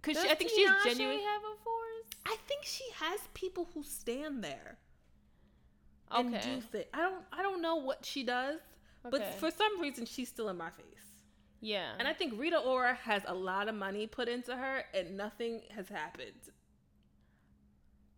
cause 0.02 0.22
she, 0.22 0.30
I 0.30 0.36
think 0.36 0.52
she's 0.52 0.70
genuine. 0.84 1.20
have 1.20 1.42
a 1.42 1.64
force? 1.64 1.84
I 2.26 2.36
think 2.48 2.66
she 2.66 2.84
has 2.96 3.20
people 3.34 3.70
who 3.74 3.84
stand 3.84 4.44
there 4.44 4.78
okay. 6.12 6.28
and 6.28 6.32
do 6.42 6.62
things. 6.62 6.86
I 6.94 7.02
don't 7.02 7.24
I 7.32 7.42
don't 7.42 7.62
know 7.62 7.76
what 7.76 8.06
she 8.06 8.24
does, 8.24 8.60
okay. 9.06 9.12
but 9.12 9.40
for 9.40 9.50
some 9.50 9.80
reason 9.80 10.06
she's 10.06 10.30
still 10.30 10.50
in 10.50 10.58
my 10.58 10.70
face. 10.70 10.86
Yeah. 11.62 11.94
And 11.98 12.08
I 12.08 12.14
think 12.14 12.38
Rita 12.38 12.60
Ora 12.60 12.96
has 13.04 13.22
a 13.26 13.34
lot 13.34 13.70
of 13.70 13.76
money 13.76 14.06
put 14.06 14.28
into 14.28 14.54
her 14.54 14.84
and 14.94 15.16
nothing 15.16 15.62
has 15.74 15.88
happened. 15.88 16.34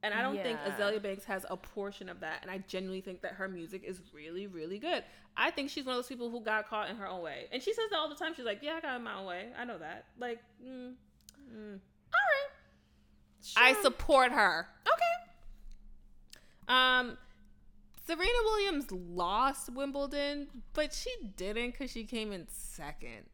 And 0.05 0.13
I 0.13 0.21
don't 0.21 0.35
yeah. 0.35 0.43
think 0.43 0.59
Azealia 0.59 1.01
Banks 1.01 1.25
has 1.25 1.47
a 1.49 1.57
portion 1.57 2.09
of 2.09 2.19
that. 2.19 2.39
And 2.43 2.51
I 2.51 2.59
genuinely 2.67 3.01
think 3.01 3.23
that 3.23 3.31
her 3.33 3.47
music 3.47 3.83
is 3.83 3.99
really, 4.13 4.45
really 4.45 4.77
good. 4.77 5.03
I 5.35 5.49
think 5.49 5.71
she's 5.71 5.83
one 5.83 5.95
of 5.95 5.97
those 5.97 6.07
people 6.07 6.29
who 6.29 6.41
got 6.41 6.69
caught 6.69 6.91
in 6.91 6.95
her 6.97 7.07
own 7.07 7.23
way. 7.23 7.45
And 7.51 7.59
she 7.59 7.73
says 7.73 7.85
that 7.89 7.97
all 7.97 8.07
the 8.07 8.15
time. 8.15 8.33
She's 8.35 8.45
like, 8.45 8.59
yeah, 8.61 8.75
I 8.75 8.81
got 8.81 8.97
in 8.97 9.03
my 9.03 9.17
own 9.17 9.25
way. 9.25 9.47
I 9.57 9.65
know 9.65 9.79
that. 9.79 10.05
Like, 10.19 10.41
mm, 10.63 10.93
mm. 11.51 11.71
all 11.71 12.25
right. 12.29 12.51
Sure. 13.41 13.63
I 13.63 13.73
support 13.81 14.31
her. 14.31 14.67
Okay. 14.85 15.25
Um, 16.67 17.17
Serena 18.05 18.29
Williams 18.43 18.91
lost 18.91 19.73
Wimbledon, 19.73 20.47
but 20.73 20.93
she 20.93 21.09
didn't 21.35 21.71
because 21.71 21.89
she 21.89 22.03
came 22.03 22.31
in 22.31 22.45
second. 22.47 23.25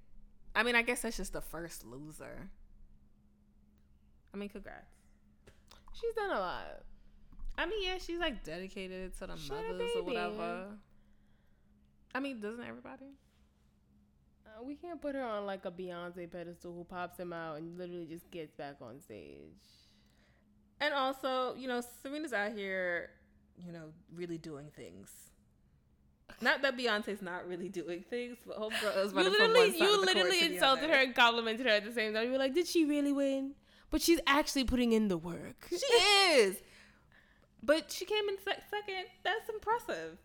I 0.55 0.63
mean, 0.63 0.75
I 0.75 0.83
guess 0.83 1.01
that's 1.01 1.17
just 1.17 1.33
the 1.33 1.41
first 1.41 1.85
loser. 1.85 2.49
I 4.33 4.37
mean, 4.37 4.47
congrats. 4.47 5.00
She's 5.93 6.13
done 6.15 6.31
a 6.31 6.39
lot. 6.39 6.83
I 7.57 7.65
mean, 7.65 7.83
yeah, 7.83 7.98
she's 8.00 8.19
like 8.19 8.43
dedicated 8.43 9.17
to 9.19 9.27
the 9.27 9.38
she 9.38 9.51
mothers 9.51 9.91
or 9.95 10.03
whatever. 10.03 10.67
I 12.13 12.19
mean, 12.19 12.39
doesn't 12.39 12.63
everybody? 12.63 13.17
Uh, 14.45 14.63
we 14.63 14.75
can't 14.75 15.01
put 15.01 15.15
her 15.15 15.24
on 15.24 15.45
like 15.45 15.65
a 15.65 15.71
Beyonce 15.71 16.29
pedestal 16.29 16.74
who 16.74 16.83
pops 16.83 17.19
him 17.19 17.31
out 17.31 17.57
and 17.57 17.77
literally 17.77 18.05
just 18.05 18.29
gets 18.31 18.53
back 18.53 18.77
on 18.81 19.00
stage. 19.00 19.51
And 20.79 20.93
also, 20.93 21.55
you 21.55 21.67
know, 21.67 21.81
Serena's 22.01 22.33
out 22.33 22.53
here, 22.53 23.12
you 23.57 23.71
know, 23.71 23.91
really 24.15 24.38
doing 24.38 24.71
things. 24.75 25.12
Not 26.41 26.62
that 26.63 26.77
Beyonce's 26.77 27.21
not 27.21 27.48
really 27.48 27.69
doing 27.69 28.03
things, 28.10 28.38
but 28.45 28.57
Homegirl 28.57 29.05
is 29.05 29.13
running 29.13 29.31
you 29.31 29.39
literally, 29.39 29.77
You 29.77 30.01
literally 30.05 30.41
insulted 30.53 30.89
her 30.89 30.95
and 30.95 31.13
complimented 31.13 31.67
her 31.67 31.74
at 31.74 31.86
the 31.86 31.93
same 31.93 32.13
time. 32.13 32.25
You 32.25 32.31
were 32.31 32.38
like, 32.38 32.55
"Did 32.55 32.67
she 32.67 32.86
really 32.86 33.12
win?" 33.12 33.53
But 33.91 34.01
she's 34.01 34.19
actually 34.25 34.63
putting 34.63 34.93
in 34.93 35.07
the 35.07 35.17
work. 35.17 35.67
She 35.69 35.75
is. 35.75 36.57
But 37.62 37.91
she 37.91 38.05
came 38.05 38.27
in 38.29 38.38
se- 38.38 38.63
second. 38.69 39.05
That's 39.24 39.50
impressive, 39.50 40.17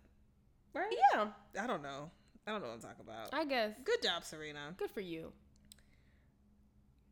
right? 0.72 0.94
Yeah. 1.12 1.26
I 1.60 1.66
don't 1.66 1.82
know. 1.82 2.10
I 2.46 2.52
don't 2.52 2.62
know 2.62 2.68
what 2.68 2.74
I'm 2.74 2.80
talking 2.80 3.04
about. 3.04 3.34
I 3.34 3.44
guess. 3.44 3.72
Good 3.84 4.02
job, 4.02 4.24
Serena. 4.24 4.72
Good 4.76 4.90
for 4.90 5.00
you. 5.00 5.32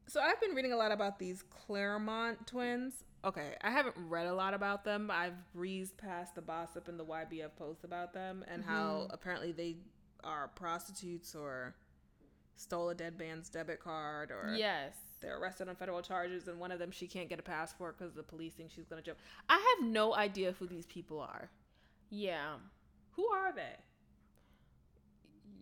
So 0.07 0.21
I've 0.21 0.41
been 0.41 0.55
reading 0.55 0.73
a 0.73 0.77
lot 0.77 0.93
about 0.93 1.19
these 1.19 1.43
Clermont 1.43 2.47
twins 2.47 3.05
okay, 3.25 3.55
I 3.63 3.71
haven't 3.71 3.97
read 4.09 4.27
a 4.27 4.35
lot 4.35 4.55
about 4.55 4.85
them. 4.85 5.11
I've 5.11 5.35
breezed 5.53 5.97
past 5.97 6.35
the 6.35 6.43
gossip 6.43 6.89
and 6.89 6.99
the 6.99 7.05
YBF 7.05 7.57
posts 7.57 7.85
about 7.85 8.13
them 8.13 8.45
and 8.49 8.63
mm-hmm. 8.63 8.71
how 8.71 9.09
apparently 9.11 9.53
they 9.53 9.77
are 10.23 10.49
prostitutes 10.49 11.35
or 11.35 11.75
stole 12.57 12.91
a 12.91 12.95
dead 12.95 13.19
man's 13.19 13.49
debit 13.49 13.81
card 13.81 14.31
or 14.31 14.55
yes 14.57 14.95
they're 15.25 15.39
arrested 15.39 15.69
on 15.69 15.75
federal 15.75 16.03
charges 16.03 16.49
and 16.49 16.59
one 16.59 16.71
of 16.71 16.79
them 16.79 16.91
she 16.91 17.07
can't 17.07 17.29
get 17.29 17.39
a 17.39 17.43
passport 17.43 17.99
because 17.99 18.15
the 18.15 18.23
police 18.23 18.53
think 18.55 18.71
she's 18.71 18.87
gonna 18.87 19.03
jump 19.03 19.19
i 19.49 19.55
have 19.55 19.89
no 19.89 20.15
idea 20.15 20.55
who 20.59 20.67
these 20.67 20.87
people 20.87 21.21
are 21.21 21.51
yeah 22.11 22.55
who 23.13 23.27
are 23.27 23.53
they 23.53 23.77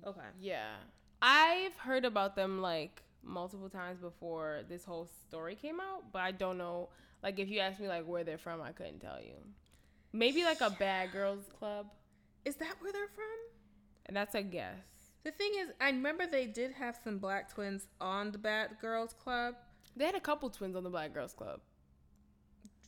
okay 0.06 0.20
yeah 0.40 0.74
i've 1.20 1.76
heard 1.76 2.04
about 2.04 2.34
them 2.36 2.60
like 2.60 3.02
multiple 3.24 3.68
times 3.68 4.00
before 4.00 4.62
this 4.68 4.84
whole 4.84 5.08
story 5.28 5.54
came 5.54 5.78
out 5.80 6.02
but 6.12 6.20
i 6.20 6.32
don't 6.32 6.58
know 6.58 6.88
like 7.22 7.38
if 7.38 7.48
you 7.48 7.60
ask 7.60 7.80
me 7.80 7.88
like 7.88 8.06
where 8.06 8.24
they're 8.24 8.38
from, 8.38 8.60
I 8.60 8.72
couldn't 8.72 9.00
tell 9.00 9.20
you. 9.20 9.34
Maybe 10.12 10.44
like 10.44 10.60
a 10.60 10.70
bad 10.78 11.12
girls 11.12 11.44
club. 11.58 11.86
Is 12.44 12.56
that 12.56 12.74
where 12.80 12.92
they're 12.92 13.08
from? 13.14 13.24
And 14.06 14.16
that's 14.16 14.34
a 14.34 14.42
guess. 14.42 14.76
The 15.24 15.30
thing 15.30 15.52
is, 15.60 15.68
I 15.80 15.86
remember 15.86 16.26
they 16.26 16.46
did 16.46 16.72
have 16.72 16.98
some 17.02 17.18
black 17.18 17.52
twins 17.52 17.86
on 18.00 18.32
the 18.32 18.38
Bad 18.38 18.76
Girls 18.80 19.12
Club. 19.12 19.54
They 19.96 20.04
had 20.04 20.14
a 20.14 20.20
couple 20.20 20.50
twins 20.50 20.74
on 20.74 20.84
the 20.84 20.90
Black 20.90 21.14
Girls 21.14 21.32
Club. 21.32 21.60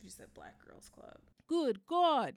You 0.03 0.09
said 0.09 0.27
Black 0.33 0.55
Girls 0.67 0.89
Club. 0.93 1.17
Good 1.47 1.85
God. 1.87 2.33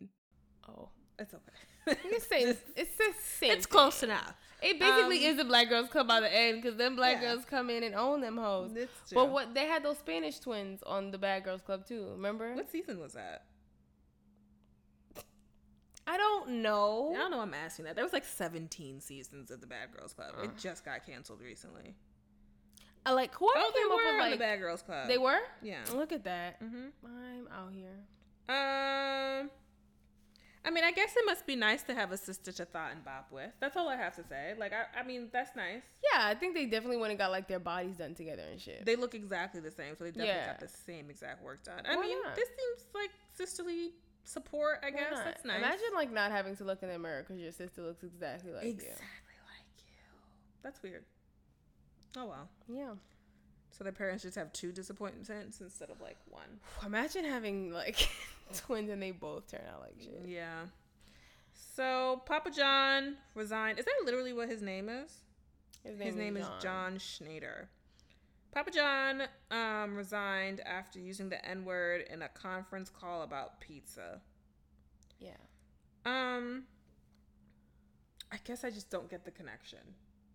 Oh, 0.68 0.90
it's 1.18 1.34
okay. 1.34 1.98
it's, 2.12 2.26
same, 2.26 2.48
it's 2.76 2.96
the 2.96 3.12
same. 3.22 3.52
It's 3.52 3.66
close 3.66 4.02
enough. 4.02 4.34
It 4.62 4.78
basically 4.78 5.24
um, 5.26 5.32
is 5.32 5.36
the 5.36 5.44
Black 5.44 5.68
Girls 5.68 5.88
Club 5.88 6.08
by 6.08 6.20
the 6.20 6.34
end 6.34 6.62
because 6.62 6.76
them 6.76 6.96
black 6.96 7.20
yeah. 7.20 7.34
girls 7.34 7.44
come 7.44 7.70
in 7.70 7.82
and 7.82 7.94
own 7.94 8.20
them 8.20 8.36
hoes. 8.36 8.72
But 9.12 9.30
what 9.30 9.54
they 9.54 9.66
had 9.66 9.84
those 9.84 9.98
Spanish 9.98 10.40
twins 10.40 10.82
on 10.82 11.10
the 11.10 11.18
Bad 11.18 11.44
Girls 11.44 11.60
Club 11.60 11.86
too. 11.86 12.08
Remember? 12.12 12.54
What 12.54 12.70
season 12.70 12.98
was 12.98 13.12
that? 13.12 13.44
I 16.08 16.16
don't 16.16 16.62
know. 16.62 17.12
I 17.14 17.18
don't 17.18 17.30
know. 17.30 17.40
I'm 17.40 17.52
asking 17.52 17.84
that. 17.84 17.94
There 17.94 18.04
was 18.04 18.14
like 18.14 18.24
17 18.24 19.00
seasons 19.00 19.50
of 19.50 19.60
the 19.60 19.66
Bad 19.66 19.92
Girls 19.94 20.14
Club. 20.14 20.30
Uh. 20.38 20.44
It 20.44 20.50
just 20.58 20.84
got 20.84 21.04
canceled 21.04 21.42
recently. 21.42 21.94
I 23.04 23.12
like 23.12 23.34
whoever 23.34 23.58
oh, 23.58 23.72
came 23.74 23.92
up 23.92 23.98
with 24.04 24.20
like 24.20 24.32
the 24.32 24.44
Bad 24.44 24.58
Girls 24.58 24.82
Club. 24.82 25.06
They 25.06 25.18
were. 25.18 25.38
Yeah. 25.62 25.80
Look 25.94 26.12
at 26.12 26.24
that. 26.24 26.62
Mm-hmm. 26.62 27.06
I'm 27.06 27.48
out 27.48 27.72
here. 27.72 27.98
Um. 28.48 29.50
I 30.64 30.70
mean, 30.70 30.84
I 30.84 30.92
guess 30.92 31.14
it 31.16 31.24
must 31.24 31.46
be 31.46 31.56
nice 31.56 31.82
to 31.84 31.94
have 31.94 32.10
a 32.10 32.16
sister 32.16 32.52
to 32.52 32.64
thought 32.64 32.92
and 32.92 33.02
bop 33.04 33.28
with. 33.30 33.50
That's 33.60 33.76
all 33.76 33.88
I 33.88 33.96
have 33.96 34.16
to 34.16 34.24
say. 34.28 34.54
Like, 34.58 34.72
I, 34.72 35.00
I 35.00 35.02
mean, 35.02 35.28
that's 35.32 35.54
nice. 35.56 35.82
Yeah, 36.12 36.26
I 36.26 36.34
think 36.34 36.54
they 36.54 36.66
definitely 36.66 36.98
went 36.98 37.10
and 37.10 37.18
got 37.18 37.30
like 37.30 37.48
their 37.48 37.60
bodies 37.60 37.96
done 37.96 38.14
together 38.14 38.42
and 38.50 38.60
shit. 38.60 38.84
They 38.84 38.96
look 38.96 39.14
exactly 39.14 39.60
the 39.60 39.70
same, 39.70 39.96
so 39.96 40.04
they 40.04 40.10
definitely 40.10 40.34
yeah. 40.34 40.48
got 40.48 40.60
the 40.60 40.68
same 40.68 41.08
exact 41.08 41.42
work 41.42 41.62
done. 41.62 41.84
I 41.88 41.96
Why 41.96 42.02
mean, 42.02 42.18
not? 42.22 42.34
this 42.34 42.48
seems 42.48 42.88
like 42.94 43.10
sisterly 43.34 43.92
support. 44.28 44.80
I 44.82 44.86
Why 44.86 44.90
guess 44.92 45.12
not? 45.12 45.24
that's 45.24 45.44
nice. 45.44 45.58
Imagine 45.58 45.86
like 45.94 46.12
not 46.12 46.30
having 46.30 46.56
to 46.56 46.64
look 46.64 46.82
in 46.82 46.88
the 46.88 46.98
mirror 46.98 47.24
because 47.26 47.40
your 47.40 47.52
sister 47.52 47.82
looks 47.82 48.02
exactly 48.02 48.52
like 48.52 48.64
exactly 48.64 48.86
you. 48.86 48.92
Exactly 48.92 49.34
like 49.46 49.78
you. 49.78 49.94
That's 50.62 50.82
weird. 50.82 51.04
Oh 52.16 52.26
well. 52.26 52.48
Yeah. 52.68 52.92
So 53.70 53.84
their 53.84 53.92
parents 53.92 54.22
just 54.24 54.36
have 54.36 54.52
two 54.52 54.72
disappointments 54.72 55.60
instead 55.60 55.90
of 55.90 56.00
like 56.00 56.16
one. 56.28 56.60
Imagine 56.86 57.24
having 57.24 57.72
like 57.72 58.08
twins 58.54 58.90
and 58.90 59.02
they 59.02 59.10
both 59.12 59.50
turn 59.50 59.62
out 59.72 59.80
like 59.80 59.94
shit. 60.00 60.22
Yeah. 60.26 60.64
So 61.76 62.22
Papa 62.26 62.50
John 62.50 63.16
resigned. 63.34 63.78
Is 63.78 63.84
that 63.84 63.94
literally 64.04 64.32
what 64.32 64.48
his 64.48 64.62
name 64.62 64.88
is? 64.88 65.12
His 65.84 65.98
name, 65.98 66.06
his 66.06 66.16
name 66.16 66.36
is, 66.36 66.46
John. 66.46 66.60
John 66.60 66.98
Schnatter. 66.98 67.66
Papa 68.52 68.70
John 68.70 69.22
um, 69.50 69.94
resigned 69.94 70.60
after 70.60 70.98
using 70.98 71.28
the 71.28 71.44
N 71.44 71.64
word 71.64 72.04
in 72.10 72.22
a 72.22 72.28
conference 72.28 72.90
call 72.90 73.22
about 73.22 73.60
pizza. 73.60 74.20
Yeah. 75.20 75.36
Um. 76.04 76.64
I 78.30 78.36
guess 78.44 78.62
I 78.64 78.70
just 78.70 78.90
don't 78.90 79.08
get 79.08 79.24
the 79.24 79.30
connection. 79.30 79.78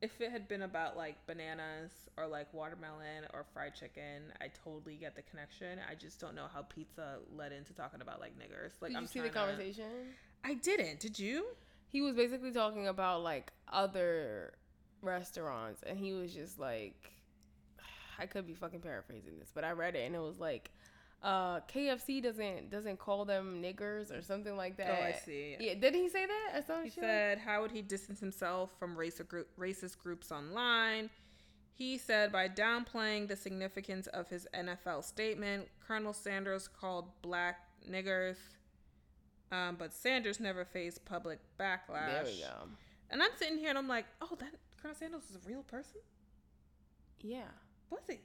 If 0.02 0.20
it 0.20 0.32
had 0.32 0.48
been 0.48 0.64
about 0.64 0.98
like 0.98 1.26
bananas 1.28 1.92
or 2.18 2.28
like 2.28 2.54
watermelon 2.54 3.26
or 3.34 3.46
fried 3.54 3.76
chicken, 3.76 4.34
I 4.42 4.48
totally 4.64 4.96
get 4.96 5.16
the 5.16 5.22
connection. 5.22 5.80
I 5.90 5.96
just 5.96 6.20
don't 6.20 6.36
know 6.36 6.48
how 6.52 6.64
pizza 6.64 7.20
led 7.36 7.52
into 7.52 7.74
talking 7.74 8.02
about 8.02 8.20
like 8.20 8.34
niggers. 8.38 8.72
Like, 8.82 8.92
Did 8.92 8.98
I'm 8.98 9.04
you 9.04 9.08
see 9.08 9.20
the 9.22 9.30
conversation? 9.30 10.14
I 10.44 10.56
didn't. 10.56 11.00
Did 11.00 11.20
you? 11.20 11.46
He 11.88 12.02
was 12.02 12.16
basically 12.16 12.52
talking 12.52 12.88
about 12.88 13.22
like 13.24 13.54
other 13.72 14.54
restaurants, 15.02 15.84
and 15.84 15.98
he 15.98 16.14
was 16.14 16.34
just 16.34 16.60
like, 16.60 17.14
I 18.20 18.26
could 18.26 18.46
be 18.48 18.54
fucking 18.54 18.82
paraphrasing 18.82 19.40
this, 19.40 19.52
but 19.54 19.64
I 19.64 19.72
read 19.72 19.96
it 19.96 20.06
and 20.06 20.16
it 20.16 20.22
was 20.22 20.40
like, 20.40 20.72
uh, 21.22 21.62
KFC 21.62 22.22
doesn't 22.22 22.70
doesn't 22.70 23.00
call 23.00 23.24
them 23.26 23.62
niggers 23.62 24.12
or 24.18 24.22
something 24.22 24.58
like 24.58 24.76
that. 24.78 24.90
Oh, 25.00 25.04
I 25.06 25.12
see. 25.14 25.56
Yeah, 25.60 25.76
did 25.76 25.96
he 25.96 26.10
say 26.10 26.26
that? 26.26 26.68
Saw 26.68 26.82
he 26.82 26.90
said, 26.90 27.38
"How 27.40 27.62
would 27.62 27.72
he 27.72 27.82
distance 27.82 28.20
himself 28.20 28.72
from 28.78 28.96
racist 28.98 29.30
group, 29.30 29.48
racist 29.58 29.98
groups 30.00 30.32
online?" 30.34 31.10
He 31.76 31.98
said 31.98 32.32
by 32.32 32.50
downplaying 32.50 33.30
the 33.30 33.36
significance 33.38 34.08
of 34.08 34.28
his 34.28 34.48
NFL 34.54 35.04
statement, 35.04 35.70
Colonel 35.80 36.14
Sanders 36.14 36.68
called 36.68 37.06
black 37.22 37.62
niggers 37.90 38.38
Um, 39.52 39.76
but 39.78 39.94
Sanders 39.94 40.40
never 40.40 40.66
faced 40.66 41.06
public 41.06 41.40
backlash. 41.60 42.08
There 42.12 42.24
we 42.26 42.40
go. 42.42 42.68
And 43.12 43.22
I'm 43.22 43.30
sitting 43.38 43.58
here 43.58 43.70
and 43.70 43.78
I'm 43.78 43.88
like, 43.88 44.06
oh, 44.22 44.36
that 44.40 44.56
Colonel 44.82 44.96
Sanders 44.96 45.24
is 45.30 45.36
a 45.36 45.48
real 45.48 45.64
person? 45.64 46.02
Yeah. 47.22 47.50
Was 47.94 48.10
it? 48.10 48.22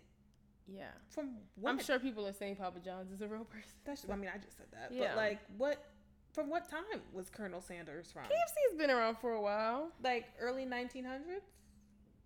Yeah. 0.66 0.84
From 1.10 1.36
what? 1.56 1.70
I'm 1.70 1.78
sure 1.78 1.98
people 1.98 2.26
are 2.26 2.32
saying 2.32 2.56
Papa 2.56 2.78
John's 2.84 3.10
is 3.12 3.20
a 3.20 3.26
real 3.28 3.44
person. 3.44 3.70
That's, 3.84 4.04
I 4.10 4.16
mean, 4.16 4.30
I 4.34 4.38
just 4.38 4.56
said 4.56 4.66
that. 4.72 4.90
Yeah. 4.92 5.08
But 5.08 5.16
like, 5.16 5.38
what? 5.56 5.84
From 6.32 6.50
what 6.50 6.68
time 6.68 7.00
was 7.12 7.30
Colonel 7.30 7.60
Sanders 7.60 8.10
from? 8.12 8.24
KFC's 8.24 8.76
been 8.78 8.90
around 8.90 9.18
for 9.18 9.32
a 9.32 9.40
while. 9.40 9.90
Like 10.02 10.26
early 10.40 10.64
1900s. 10.66 11.42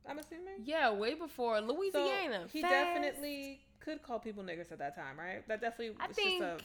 I'm 0.09 0.19
assuming. 0.19 0.65
Yeah, 0.65 0.93
way 0.93 1.15
before 1.15 1.59
So 1.61 1.67
Louisiana. 1.73 2.47
he 2.53 2.61
Fast. 2.63 2.73
definitely 2.73 3.61
could 3.81 4.03
call 4.03 4.19
people 4.19 4.43
niggers 4.43 4.73
at 4.73 4.79
that 4.79 4.97
time, 4.97 5.19
right? 5.19 5.47
That 5.49 5.61
definitely. 5.61 5.95
I 6.01 6.09
was 6.09 6.17
think 6.17 6.43
just 6.43 6.65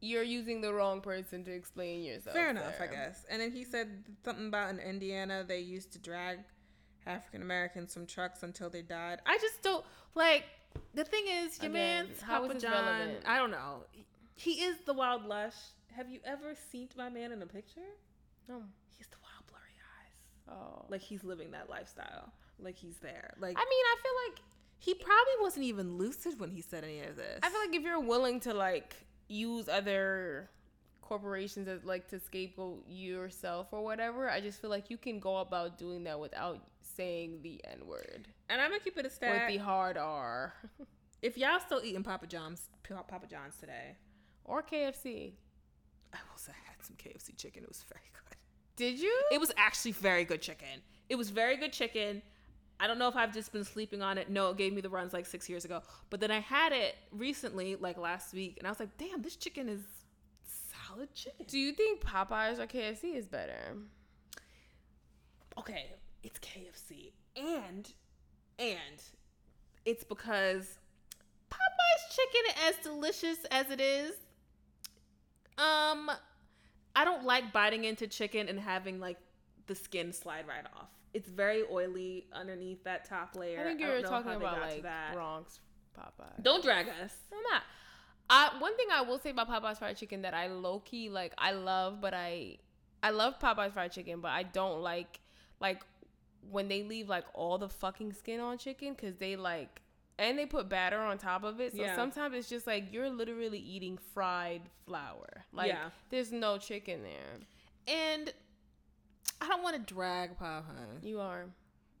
you're 0.00 0.22
using 0.22 0.60
the 0.60 0.72
wrong 0.72 1.00
person 1.00 1.42
to 1.44 1.50
explain 1.52 2.04
yourself. 2.04 2.36
fair 2.36 2.50
enough, 2.50 2.80
I 2.80 2.86
guess. 2.86 3.24
And 3.30 3.40
then 3.40 3.50
he 3.50 3.64
said 3.64 4.04
something 4.24 4.46
about 4.48 4.70
in 4.70 4.78
Indiana 4.78 5.44
they 5.46 5.60
used 5.60 5.92
to 5.92 5.98
drag 5.98 6.38
African 7.06 7.42
Americans 7.42 7.94
from 7.94 8.06
trucks 8.06 8.42
until 8.42 8.68
they 8.70 8.82
died. 8.82 9.20
I 9.26 9.38
just 9.38 9.62
don't 9.62 9.84
like. 10.14 10.44
The 10.94 11.04
thing 11.04 11.24
is, 11.26 11.58
your 11.62 11.70
Again, 11.70 12.06
man's 12.06 12.20
how 12.20 12.42
Papa 12.42 12.58
John. 12.58 12.72
relevant? 12.72 13.18
I 13.26 13.38
don't 13.38 13.50
know. 13.50 13.84
He 14.34 14.52
is 14.62 14.76
the 14.84 14.92
wild 14.92 15.24
lush. 15.24 15.54
Have 15.94 16.10
you 16.10 16.20
ever 16.24 16.54
seen 16.70 16.88
my 16.96 17.08
man 17.08 17.32
in 17.32 17.40
a 17.40 17.46
picture? 17.46 17.80
No. 18.48 18.62
He's 18.96 19.06
the 19.08 19.16
wild 19.22 19.46
blurry 19.46 19.62
eyes. 19.98 20.58
Oh. 20.78 20.84
Like 20.90 21.00
he's 21.00 21.24
living 21.24 21.52
that 21.52 21.70
lifestyle. 21.70 22.32
Like 22.58 22.76
he's 22.76 22.98
there. 22.98 23.34
Like 23.38 23.56
I 23.56 23.60
mean, 23.60 23.84
I 23.86 23.96
feel 24.02 24.12
like 24.28 24.40
he 24.78 24.94
probably 24.94 25.34
wasn't 25.40 25.64
even 25.64 25.96
lucid 25.96 26.38
when 26.38 26.50
he 26.50 26.60
said 26.60 26.84
any 26.84 27.00
of 27.00 27.16
this. 27.16 27.40
I 27.42 27.48
feel 27.48 27.60
like 27.60 27.74
if 27.74 27.82
you're 27.82 28.00
willing 28.00 28.40
to 28.40 28.52
like 28.52 28.94
use 29.28 29.68
other 29.68 30.50
corporations 31.00 31.68
as 31.68 31.84
like 31.84 32.08
to 32.08 32.20
scapegoat 32.20 32.84
yourself 32.88 33.68
or 33.72 33.82
whatever, 33.82 34.28
I 34.28 34.40
just 34.40 34.60
feel 34.60 34.70
like 34.70 34.90
you 34.90 34.98
can 34.98 35.18
go 35.18 35.38
about 35.38 35.78
doing 35.78 36.04
that 36.04 36.20
without 36.20 36.60
saying 36.96 37.40
the 37.42 37.60
N 37.64 37.86
word 37.86 38.28
and 38.48 38.60
I'm 38.60 38.70
gonna 38.70 38.80
keep 38.80 38.96
it 38.96 39.06
a 39.06 39.10
standard. 39.10 39.46
with 39.46 39.58
the 39.58 39.64
hard 39.64 39.96
R 39.96 40.54
if 41.22 41.36
y'all 41.36 41.60
still 41.60 41.80
eating 41.82 42.02
Papa 42.02 42.26
John's, 42.26 42.68
Papa 42.82 43.26
John's 43.28 43.56
today, 43.56 43.96
or 44.44 44.62
KFC. 44.62 45.32
I 46.12 46.18
also 46.30 46.52
had 46.52 46.76
some 46.84 46.96
KFC 46.96 47.36
chicken. 47.36 47.62
It 47.62 47.68
was 47.68 47.84
very 47.88 48.04
good. 48.12 48.36
Did 48.76 49.00
you? 49.00 49.22
It 49.32 49.40
was 49.40 49.52
actually 49.56 49.92
very 49.92 50.24
good 50.24 50.42
chicken. 50.42 50.82
It 51.08 51.16
was 51.16 51.30
very 51.30 51.56
good 51.56 51.72
chicken. 51.72 52.22
I 52.78 52.86
don't 52.86 52.98
know 52.98 53.08
if 53.08 53.16
I've 53.16 53.32
just 53.32 53.52
been 53.52 53.64
sleeping 53.64 54.02
on 54.02 54.18
it. 54.18 54.28
No, 54.28 54.50
it 54.50 54.58
gave 54.58 54.74
me 54.74 54.82
the 54.82 54.90
runs 54.90 55.14
like 55.14 55.24
six 55.24 55.48
years 55.48 55.64
ago. 55.64 55.80
But 56.10 56.20
then 56.20 56.30
I 56.30 56.40
had 56.40 56.72
it 56.72 56.94
recently, 57.10 57.76
like 57.76 57.96
last 57.96 58.34
week, 58.34 58.56
and 58.58 58.66
I 58.66 58.70
was 58.70 58.78
like, 58.78 58.96
damn, 58.98 59.22
this 59.22 59.36
chicken 59.36 59.68
is 59.68 59.80
solid 60.86 61.12
chicken. 61.14 61.46
Do 61.48 61.58
you 61.58 61.72
think 61.72 62.02
Popeyes 62.02 62.58
or 62.58 62.66
KFC 62.66 63.16
is 63.16 63.26
better? 63.26 63.76
okay, 65.58 65.86
it's 66.26 66.40
KFC, 66.40 67.12
and 67.36 67.92
and 68.58 69.02
it's 69.84 70.02
because 70.02 70.78
Popeye's 71.50 72.16
chicken, 72.16 72.64
as 72.66 72.76
delicious 72.82 73.38
as 73.52 73.70
it 73.70 73.80
is, 73.80 74.10
um, 75.56 76.10
I 76.96 77.04
don't 77.04 77.24
like 77.24 77.52
biting 77.52 77.84
into 77.84 78.08
chicken 78.08 78.48
and 78.48 78.58
having 78.58 78.98
like 78.98 79.18
the 79.68 79.76
skin 79.76 80.12
slide 80.12 80.46
right 80.48 80.66
off. 80.76 80.88
It's 81.14 81.28
very 81.28 81.62
oily 81.70 82.26
underneath 82.32 82.82
that 82.84 83.04
top 83.08 83.36
layer. 83.36 83.60
I 83.60 83.64
think 83.64 83.80
you're 83.80 84.02
know 84.02 84.08
talking 84.08 84.32
about 84.32 84.60
like. 84.60 84.84
Bronx 85.14 85.60
Popeyes. 85.96 86.42
Don't 86.42 86.62
drag 86.62 86.88
us. 86.88 87.14
I'm 87.32 87.42
not. 87.52 87.62
I 88.28 88.58
one 88.58 88.76
thing 88.76 88.88
I 88.92 89.02
will 89.02 89.20
say 89.20 89.30
about 89.30 89.48
Popeyes 89.48 89.78
fried 89.78 89.96
chicken 89.96 90.22
that 90.22 90.34
I 90.34 90.48
low 90.48 90.80
key 90.80 91.08
like 91.08 91.32
I 91.38 91.52
love, 91.52 92.00
but 92.00 92.14
I 92.14 92.56
I 93.00 93.10
love 93.10 93.38
Popeyes 93.38 93.72
fried 93.72 93.92
chicken, 93.92 94.20
but 94.20 94.32
I 94.32 94.42
don't 94.42 94.82
like 94.82 95.20
like 95.60 95.82
when 96.50 96.68
they 96.68 96.82
leave 96.82 97.08
like 97.08 97.24
all 97.34 97.58
the 97.58 97.68
fucking 97.68 98.12
skin 98.12 98.40
on 98.40 98.58
chicken 98.58 98.94
because 98.94 99.16
they 99.16 99.36
like 99.36 99.80
and 100.18 100.38
they 100.38 100.46
put 100.46 100.68
batter 100.68 100.98
on 100.98 101.18
top 101.18 101.44
of 101.44 101.60
it. 101.60 101.72
So 101.72 101.82
Yeah. 101.82 101.94
sometimes 101.94 102.34
it's 102.34 102.48
just 102.48 102.66
like 102.66 102.92
you're 102.92 103.10
literally 103.10 103.58
eating 103.58 103.98
fried 104.14 104.62
flour. 104.86 105.44
Like 105.52 105.68
Yeah. 105.68 105.90
there's 106.10 106.32
no 106.32 106.56
chicken 106.58 107.02
there. 107.02 107.40
And 107.86 108.32
I 109.40 109.48
don't 109.48 109.62
want 109.62 109.76
to 109.76 109.94
drag 109.94 110.38
Popeye, 110.38 111.02
You 111.02 111.20
are. 111.20 111.46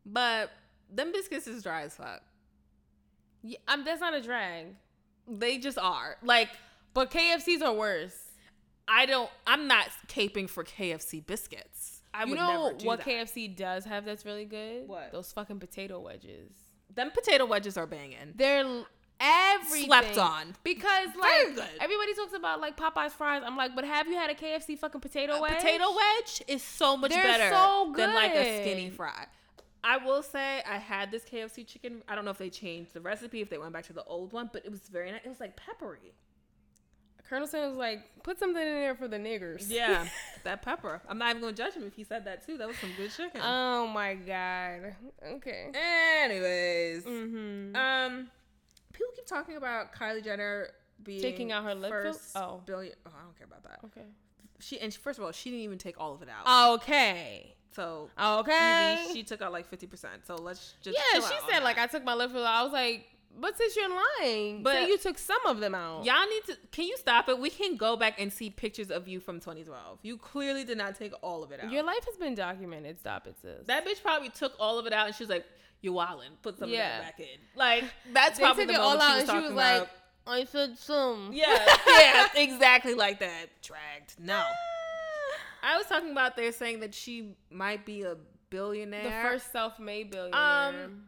but 0.06 0.50
them 0.90 1.12
biscuits 1.12 1.46
is 1.46 1.62
dry 1.62 1.82
as 1.82 1.94
fuck. 1.94 2.22
Yeah, 3.42 3.58
I'm, 3.68 3.84
that's 3.84 4.00
not 4.00 4.14
a 4.14 4.22
drag. 4.22 4.74
They 5.28 5.58
just 5.58 5.78
are. 5.78 6.16
Like 6.22 6.48
But 6.94 7.10
KFC's 7.10 7.60
are 7.62 7.74
worse. 7.74 8.18
I 8.88 9.04
don't. 9.04 9.28
I'm 9.46 9.66
not 9.66 9.88
caping 10.08 10.48
for 10.48 10.64
KFC 10.64 11.20
biscuits. 11.26 11.95
I 12.16 12.24
you 12.24 12.30
would 12.30 12.38
know 12.38 12.64
never 12.66 12.78
do 12.78 12.86
what 12.86 12.98
that. 13.04 13.06
KFC 13.08 13.54
does 13.54 13.84
have 13.84 14.04
that's 14.04 14.24
really 14.24 14.44
good? 14.46 14.88
What? 14.88 15.12
Those 15.12 15.32
fucking 15.32 15.58
potato 15.60 16.00
wedges. 16.00 16.50
Them 16.94 17.10
potato 17.10 17.44
wedges 17.46 17.76
are 17.76 17.86
banging. 17.86 18.32
They're 18.34 18.60
l- 18.64 18.86
everything 19.20 19.86
Slept 19.86 20.18
on. 20.18 20.54
because 20.62 21.08
like 21.18 21.58
everybody 21.80 22.14
talks 22.14 22.32
about 22.34 22.60
like 22.60 22.76
Popeye's 22.76 23.12
fries. 23.14 23.42
I'm 23.44 23.56
like, 23.56 23.74
but 23.74 23.84
have 23.84 24.06
you 24.08 24.14
had 24.14 24.30
a 24.30 24.34
KFC 24.34 24.78
fucking 24.78 25.00
potato 25.00 25.34
A 25.34 25.40
wedge? 25.42 25.56
potato 25.56 25.84
wedge 25.94 26.42
is 26.48 26.62
so 26.62 26.96
much 26.96 27.10
They're 27.12 27.22
better 27.22 27.50
so 27.50 27.92
than 27.96 28.14
like 28.14 28.32
a 28.34 28.62
skinny 28.62 28.90
fry. 28.90 29.26
I 29.84 29.98
will 29.98 30.22
say 30.22 30.62
I 30.68 30.78
had 30.78 31.10
this 31.12 31.22
KFC 31.24 31.64
chicken. 31.66 32.02
I 32.08 32.14
don't 32.16 32.24
know 32.24 32.32
if 32.32 32.38
they 32.38 32.50
changed 32.50 32.92
the 32.92 33.00
recipe, 33.00 33.40
if 33.40 33.48
they 33.50 33.58
went 33.58 33.72
back 33.72 33.86
to 33.86 33.92
the 33.92 34.02
old 34.04 34.32
one, 34.32 34.50
but 34.52 34.64
it 34.64 34.70
was 34.70 34.80
very 34.90 35.12
nice. 35.12 35.20
It 35.24 35.28
was 35.28 35.38
like 35.40 35.54
peppery. 35.56 36.12
Colonel 37.28 37.46
Sanders 37.46 37.70
was 37.70 37.78
like, 37.78 38.00
put 38.22 38.38
something 38.38 38.60
in 38.62 38.68
there 38.74 38.94
for 38.94 39.08
the 39.08 39.16
niggers. 39.18 39.66
Yeah, 39.68 40.06
that 40.44 40.62
pepper. 40.62 41.00
I'm 41.08 41.18
not 41.18 41.30
even 41.30 41.42
gonna 41.42 41.52
judge 41.54 41.74
him 41.74 41.82
if 41.84 41.94
he 41.94 42.04
said 42.04 42.24
that 42.24 42.46
too. 42.46 42.56
That 42.56 42.68
was 42.68 42.76
some 42.78 42.90
good 42.96 43.10
chicken. 43.10 43.40
oh 43.42 43.86
my 43.88 44.14
god. 44.14 44.94
Okay. 45.34 45.70
Anyways, 46.22 47.04
Mm-hmm. 47.04 47.76
um, 47.76 48.28
people 48.92 49.12
keep 49.14 49.26
talking 49.26 49.56
about 49.56 49.92
Kylie 49.94 50.22
Jenner 50.24 50.68
being 51.02 51.20
Taking 51.20 51.52
out 51.52 51.64
her 51.64 51.74
lip 51.74 51.92
fil- 51.92 52.12
first 52.12 52.36
oh. 52.36 52.62
billion. 52.64 52.94
Oh, 53.06 53.10
I 53.18 53.22
don't 53.24 53.36
care 53.36 53.46
about 53.46 53.62
that. 53.64 53.80
Okay. 53.84 54.06
She 54.60 54.80
and 54.80 54.92
she, 54.92 54.98
first 54.98 55.18
of 55.18 55.24
all, 55.24 55.32
she 55.32 55.50
didn't 55.50 55.64
even 55.64 55.78
take 55.78 56.00
all 56.00 56.14
of 56.14 56.22
it 56.22 56.28
out. 56.30 56.74
Okay. 56.80 57.54
so 57.74 58.08
Okay. 58.18 59.06
she 59.12 59.22
took 59.22 59.42
out 59.42 59.52
like 59.52 59.66
fifty 59.68 59.86
percent. 59.86 60.26
So 60.26 60.36
let's 60.36 60.74
just 60.80 60.96
yeah, 60.96 61.20
she 61.20 61.34
said 61.50 61.62
like. 61.62 61.76
I 61.78 61.86
took 61.86 62.04
my 62.04 62.14
lip 62.14 62.30
filler. 62.32 62.46
I 62.46 62.62
was 62.62 62.72
like, 62.72 63.06
but 63.38 63.56
since 63.56 63.76
you're 63.76 63.90
lying, 64.20 64.62
But- 64.62 64.88
you 64.88 64.98
took 64.98 65.18
some 65.18 65.44
of 65.46 65.60
them 65.60 65.74
out. 65.74 66.04
Y'all 66.04 66.26
need 66.26 66.44
to. 66.46 66.56
Can 66.72 66.86
you 66.86 66.96
stop 66.96 67.28
it? 67.28 67.38
We 67.38 67.50
can 67.50 67.76
go 67.76 67.96
back 67.96 68.20
and 68.20 68.32
see 68.32 68.50
pictures 68.50 68.90
of 68.90 69.06
you 69.08 69.20
from 69.20 69.40
2012. 69.40 69.98
You 70.02 70.16
clearly 70.16 70.64
did 70.64 70.78
not 70.78 70.94
take 70.96 71.12
all 71.22 71.42
of 71.44 71.52
it 71.52 71.62
out. 71.62 71.70
Your 71.70 71.82
life 71.82 72.04
has 72.06 72.16
been 72.16 72.34
documented. 72.34 72.98
Stop 72.98 73.26
it, 73.26 73.36
sis. 73.40 73.66
that 73.66 73.84
bitch 73.86 74.02
probably 74.02 74.30
took 74.30 74.54
all 74.58 74.78
of 74.78 74.86
it 74.86 74.92
out, 74.92 75.06
and 75.06 75.14
she 75.14 75.22
was 75.22 75.30
like, 75.30 75.44
"You 75.82 75.92
wildin', 75.92 76.40
put 76.42 76.58
some 76.58 76.70
Yeah. 76.70 76.98
of 76.98 77.04
that 77.04 77.16
back 77.18 77.20
in." 77.20 77.38
Like 77.54 77.84
that's 78.12 78.38
they 78.38 78.44
probably 78.44 78.66
took 78.66 78.74
the 78.74 78.80
it 78.80 78.84
all 78.84 79.00
out, 79.00 79.10
she 79.16 79.20
was 79.20 79.28
and 79.28 79.38
she 79.42 79.46
was 79.48 79.52
like, 79.54 79.76
about. 79.82 79.90
I 80.28 80.44
said 80.44 80.76
some. 80.78 81.30
Yeah, 81.32 81.76
yeah, 81.88 82.26
exactly 82.34 82.94
like 82.94 83.20
that. 83.20 83.46
Dragged. 83.62 84.16
No. 84.18 84.42
I 85.62 85.76
was 85.76 85.86
talking 85.86 86.10
about 86.10 86.36
they're 86.36 86.52
saying 86.52 86.80
that 86.80 86.94
she 86.94 87.34
might 87.50 87.84
be 87.84 88.02
a 88.02 88.16
billionaire. 88.50 89.02
The 89.22 89.28
first 89.28 89.52
self-made 89.52 90.10
billionaire. 90.10 90.40
Um, 90.84 91.02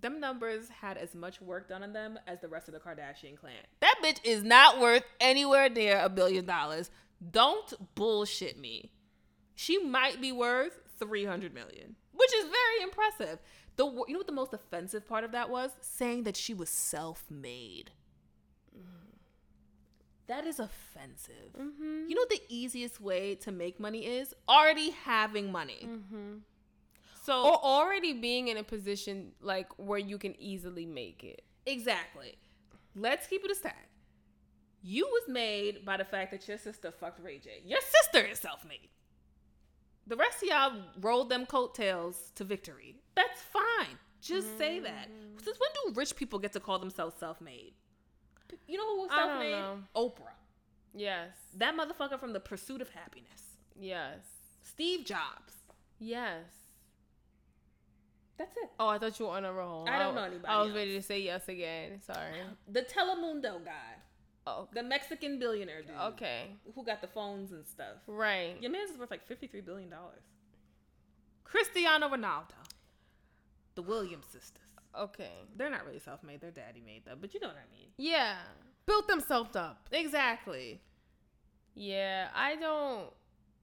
them 0.00 0.20
numbers 0.20 0.68
had 0.68 0.96
as 0.96 1.14
much 1.14 1.40
work 1.40 1.68
done 1.68 1.82
on 1.82 1.92
them 1.92 2.18
as 2.26 2.40
the 2.40 2.48
rest 2.48 2.68
of 2.68 2.74
the 2.74 2.80
Kardashian 2.80 3.36
clan. 3.36 3.54
That 3.80 3.96
bitch 4.02 4.20
is 4.24 4.42
not 4.42 4.80
worth 4.80 5.04
anywhere 5.20 5.68
near 5.68 5.98
a 5.98 6.08
billion 6.08 6.44
dollars. 6.46 6.90
Don't 7.30 7.94
bullshit 7.94 8.58
me. 8.58 8.92
She 9.54 9.78
might 9.78 10.20
be 10.20 10.30
worth 10.30 10.80
300 10.98 11.52
million, 11.52 11.96
which 12.12 12.34
is 12.34 12.44
very 12.44 12.82
impressive. 12.82 13.40
The 13.76 13.86
you 13.86 14.12
know 14.12 14.18
what 14.18 14.26
the 14.26 14.32
most 14.32 14.52
offensive 14.52 15.06
part 15.06 15.24
of 15.24 15.32
that 15.32 15.50
was? 15.50 15.70
Saying 15.80 16.24
that 16.24 16.36
she 16.36 16.54
was 16.54 16.68
self-made. 16.68 17.92
That 20.28 20.46
is 20.46 20.60
offensive. 20.60 21.54
mm-hmm. 21.58 22.04
You 22.06 22.14
know 22.14 22.20
what 22.20 22.28
the 22.28 22.42
easiest 22.50 23.00
way 23.00 23.34
to 23.36 23.50
make 23.50 23.80
money 23.80 24.06
is 24.06 24.34
already 24.46 24.90
having 24.90 25.50
money. 25.50 25.88
Mm-hmm. 25.88 26.34
So 27.28 27.42
Or 27.42 27.62
already 27.62 28.14
being 28.14 28.48
in 28.48 28.56
a 28.56 28.62
position 28.62 29.32
like 29.42 29.68
where 29.76 29.98
you 29.98 30.16
can 30.16 30.34
easily 30.40 30.86
make 30.86 31.22
it. 31.22 31.42
Exactly. 31.66 32.38
Let's 32.96 33.26
keep 33.26 33.44
it 33.44 33.50
a 33.50 33.54
stack. 33.54 33.90
You 34.82 35.06
was 35.06 35.24
made 35.28 35.84
by 35.84 35.98
the 35.98 36.06
fact 36.06 36.30
that 36.30 36.48
your 36.48 36.56
sister 36.56 36.90
fucked 36.90 37.22
Ray 37.22 37.38
J. 37.38 37.60
Your 37.66 37.80
sister 37.82 38.26
is 38.26 38.38
self-made. 38.38 38.88
The 40.06 40.16
rest 40.16 40.42
of 40.42 40.48
y'all 40.48 40.72
rolled 41.02 41.28
them 41.28 41.44
coattails 41.44 42.32
to 42.36 42.44
victory. 42.44 42.96
That's 43.14 43.42
fine. 43.42 43.98
Just 44.22 44.46
mm-hmm. 44.46 44.58
say 44.58 44.80
that. 44.80 45.08
Since 45.44 45.58
when 45.60 45.70
do 45.84 46.00
rich 46.00 46.16
people 46.16 46.38
get 46.38 46.54
to 46.54 46.60
call 46.60 46.78
themselves 46.78 47.14
self-made? 47.20 47.74
You 48.66 48.78
know 48.78 48.96
who 48.96 49.02
was 49.02 49.10
self-made? 49.10 49.82
Oprah. 49.94 50.32
Yes. 50.94 51.32
That 51.58 51.76
motherfucker 51.76 52.18
from 52.18 52.32
The 52.32 52.40
Pursuit 52.40 52.80
of 52.80 52.88
Happiness. 52.88 53.58
Yes. 53.78 54.20
Steve 54.62 55.04
Jobs. 55.04 55.52
Yes. 55.98 56.46
That's 58.38 58.56
it. 58.56 58.70
Oh, 58.78 58.86
I 58.88 58.98
thought 58.98 59.18
you 59.18 59.26
were 59.26 59.32
on 59.32 59.44
a 59.44 59.52
roll. 59.52 59.86
I 59.88 59.98
don't 59.98 60.14
know 60.14 60.22
anybody 60.22 60.46
I 60.46 60.58
was 60.60 60.68
else. 60.68 60.76
ready 60.76 60.94
to 60.94 61.02
say 61.02 61.20
yes 61.20 61.48
again. 61.48 62.00
Sorry. 62.06 62.34
The 62.72 62.82
Telemundo 62.82 63.64
guy. 63.64 63.96
Oh, 64.46 64.68
The 64.72 64.82
Mexican 64.82 65.38
billionaire 65.38 65.82
dude. 65.82 65.96
okay. 66.12 66.50
Who 66.74 66.84
got 66.84 67.00
the 67.02 67.08
phones 67.08 67.50
and 67.52 67.66
stuff. 67.66 67.96
Right. 68.06 68.56
Your 68.62 68.70
man's 68.70 68.90
is 68.92 68.98
worth 68.98 69.10
like 69.10 69.28
$53 69.28 69.64
billion. 69.64 69.92
Cristiano 71.44 72.08
Ronaldo. 72.08 72.52
The 73.74 73.82
Williams 73.82 74.26
sisters. 74.30 74.62
Okay. 74.98 75.30
They're 75.56 75.70
not 75.70 75.84
really 75.86 75.98
self 75.98 76.22
made, 76.22 76.40
they're 76.40 76.50
daddy 76.50 76.82
made 76.84 77.02
though, 77.06 77.16
but 77.20 77.34
you 77.34 77.40
know 77.40 77.48
what 77.48 77.56
I 77.56 77.70
mean. 77.76 77.88
Yeah. 77.96 78.36
Built 78.86 79.06
themselves 79.08 79.54
up. 79.56 79.88
Exactly. 79.92 80.80
Yeah, 81.74 82.28
I 82.34 82.56
don't 82.56 83.10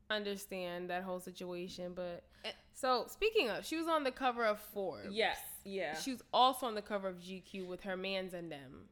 understand 0.10 0.90
that 0.90 1.04
whole 1.04 1.20
situation, 1.20 1.94
but. 1.96 2.24
Eh. 2.46 2.52
so 2.74 3.06
speaking 3.10 3.50
of, 3.50 3.66
she 3.66 3.78
was 3.78 3.88
on 3.88 4.04
the 4.04 4.12
cover 4.12 4.46
of 4.46 4.60
Forbes. 4.60 5.10
Yes. 5.12 5.38
Yeah. 5.64 5.96
She 5.98 6.12
was 6.12 6.22
also 6.34 6.68
on 6.68 6.76
the 6.76 6.82
cover 6.82 7.08
of 7.08 7.18
GQ 7.18 7.68
with 7.68 7.82
her 7.82 7.98
mans 7.98 8.34
and 8.34 8.52
them. 8.52 8.88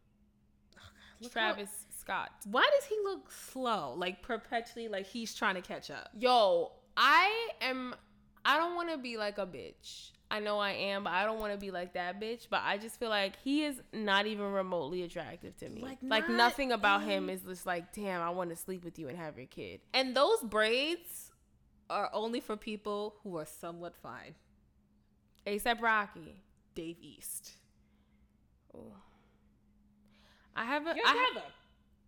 Oh, 0.77 0.81
look 1.21 1.31
Travis 1.31 1.69
Scott. 1.97 2.31
Why 2.45 2.69
does 2.75 2.85
he 2.85 2.97
look 3.03 3.31
slow? 3.31 3.93
Like 3.95 4.21
perpetually 4.21 4.87
like 4.87 5.05
he's 5.05 5.33
trying 5.33 5.55
to 5.55 5.61
catch 5.61 5.91
up. 5.91 6.09
Yo, 6.17 6.71
I 6.97 7.49
am 7.61 7.95
I 8.45 8.57
don't 8.57 8.75
want 8.75 8.89
to 8.91 8.97
be 8.97 9.17
like 9.17 9.37
a 9.37 9.45
bitch. 9.45 10.11
I 10.29 10.39
know 10.39 10.57
I 10.57 10.71
am, 10.71 11.03
but 11.03 11.13
I 11.13 11.25
don't 11.25 11.39
want 11.39 11.53
to 11.53 11.59
be 11.59 11.69
like 11.69 11.93
that 11.93 12.19
bitch. 12.19 12.47
But 12.49 12.61
I 12.63 12.79
just 12.79 12.99
feel 12.99 13.09
like 13.09 13.33
he 13.43 13.65
is 13.65 13.79
not 13.93 14.25
even 14.25 14.51
remotely 14.51 15.03
attractive 15.03 15.55
to 15.57 15.69
me. 15.69 15.81
Like, 15.81 15.99
Like, 16.01 16.27
not 16.27 16.35
nothing 16.35 16.71
about 16.71 17.03
him 17.03 17.29
is 17.29 17.41
just 17.41 17.67
like, 17.67 17.93
damn, 17.93 18.19
I 18.19 18.31
want 18.31 18.49
to 18.49 18.55
sleep 18.55 18.83
with 18.83 18.97
you 18.97 19.09
and 19.09 19.17
have 19.17 19.37
your 19.37 19.45
kid. 19.45 19.81
And 19.93 20.15
those 20.15 20.39
braids 20.41 21.22
are 21.89 22.09
only 22.13 22.39
for 22.39 22.55
people 22.55 23.15
who 23.23 23.37
are 23.37 23.45
somewhat 23.45 23.95
fine. 23.95 24.35
Except 25.45 25.81
Rocky. 25.81 26.43
Dave 26.75 26.97
East. 27.01 27.53
Ooh. 28.75 28.93
I 30.55 30.65
have 30.65 30.83
a, 30.83 30.95
Your 30.95 31.05
I 31.05 31.29
brother. 31.33 31.47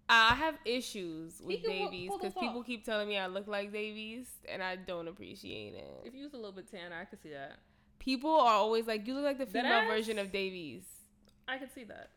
I 0.07 0.35
have 0.35 0.55
issues 0.65 1.41
with 1.43 1.63
Dave 1.63 1.91
East 1.91 2.13
because 2.19 2.33
people 2.33 2.59
off. 2.59 2.65
keep 2.65 2.85
telling 2.85 3.07
me 3.07 3.17
I 3.17 3.27
look 3.27 3.47
like 3.47 3.73
Dave 3.73 3.97
East 3.97 4.31
and 4.47 4.61
I 4.61 4.75
don't 4.75 5.07
appreciate 5.07 5.73
it. 5.73 6.01
If 6.05 6.13
you 6.13 6.23
was 6.23 6.33
a 6.33 6.37
little 6.37 6.51
bit 6.51 6.69
tan, 6.69 6.93
I 6.93 7.05
could 7.05 7.21
see 7.21 7.29
that. 7.29 7.57
People 7.97 8.31
are 8.31 8.53
always 8.53 8.85
like, 8.85 9.07
"You 9.07 9.15
look 9.15 9.23
like 9.23 9.39
the 9.39 9.47
female 9.47 9.87
version 9.87 10.19
of 10.19 10.31
Davies." 10.31 10.83
I 11.47 11.57
could 11.57 11.73
see 11.73 11.83
that. 11.85 12.09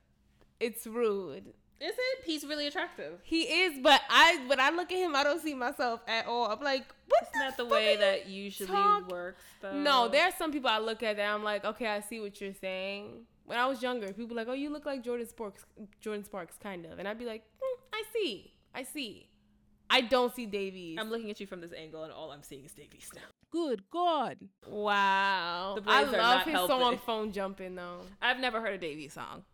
It's 0.61 0.87
rude. 0.87 1.55
Is 1.81 1.95
it? 1.97 2.25
He's 2.25 2.45
really 2.45 2.67
attractive. 2.67 3.21
He 3.23 3.43
is, 3.43 3.79
but 3.83 4.01
I 4.11 4.43
when 4.47 4.59
I 4.59 4.71
look 4.71 4.91
at 4.91 4.99
him, 4.99 5.15
I 5.15 5.23
don't 5.23 5.41
see 5.41 5.55
myself 5.55 6.01
at 6.09 6.27
all. 6.27 6.47
I'm 6.51 6.61
like, 6.61 6.85
what? 7.09 7.23
It's 7.23 7.31
not 7.37 7.57
the 7.57 7.65
way 7.67 7.95
fuck 7.95 7.97
are 7.97 8.07
that 8.07 8.29
usually 8.29 8.67
talk- 8.69 9.09
works 9.11 9.43
though. 9.61 9.75
No, 9.81 10.09
there 10.09 10.25
are 10.25 10.33
some 10.37 10.51
people 10.53 10.69
I 10.71 10.79
look 10.79 11.03
at 11.03 11.17
that 11.17 11.33
I'm 11.33 11.45
like, 11.45 11.65
okay, 11.65 11.87
I 11.87 12.01
see 12.01 12.19
what 12.21 12.41
you're 12.41 12.53
saying. 12.55 13.27
When 13.45 13.59
I 13.59 13.67
was 13.67 13.81
younger, 13.83 14.09
people 14.13 14.29
were 14.37 14.43
like, 14.43 14.49
oh, 14.49 14.53
you 14.55 14.71
look 14.71 14.85
like 14.85 15.03
Jordin 15.05 15.27
Sparks, 15.29 15.65
Jordin 16.05 16.25
Sparks, 16.25 16.57
kind 16.63 16.85
of, 16.85 16.99
and 16.99 17.09
I'd 17.09 17.19
be 17.19 17.25
like, 17.25 17.45
"Hmm, 17.63 17.81
I 17.95 18.03
see, 18.13 18.53
I 18.75 18.83
see. 18.83 19.31
I 19.89 20.03
don't 20.03 20.35
see 20.37 20.45
Dave 20.45 20.75
East. 20.77 21.01
I'm 21.01 21.09
looking 21.09 21.31
at 21.31 21.41
you 21.41 21.47
from 21.47 21.63
this 21.63 21.73
angle 21.73 22.03
and 22.05 22.13
all 22.13 22.31
I'm 22.31 22.43
seeing 22.43 22.63
is 22.67 22.73
Dave 22.73 22.95
East 22.95 23.15
now. 23.15 23.23
Good 23.51 23.85
God! 23.91 24.37
Wow, 24.67 25.77
The 25.83 25.91
I 25.91 26.03
braids 26.03 26.15
are 26.15 26.19
love 26.19 26.37
not 26.37 26.45
his 26.45 26.53
helping. 26.55 26.77
song 26.79 26.99
phone 27.07 27.33
jumping 27.33 27.75
though. 27.75 28.01
I've 28.21 28.39
never 28.39 28.61
heard 28.61 28.75
a 28.75 28.79
Dave 28.79 28.99
East 28.99 29.15
song. 29.15 29.45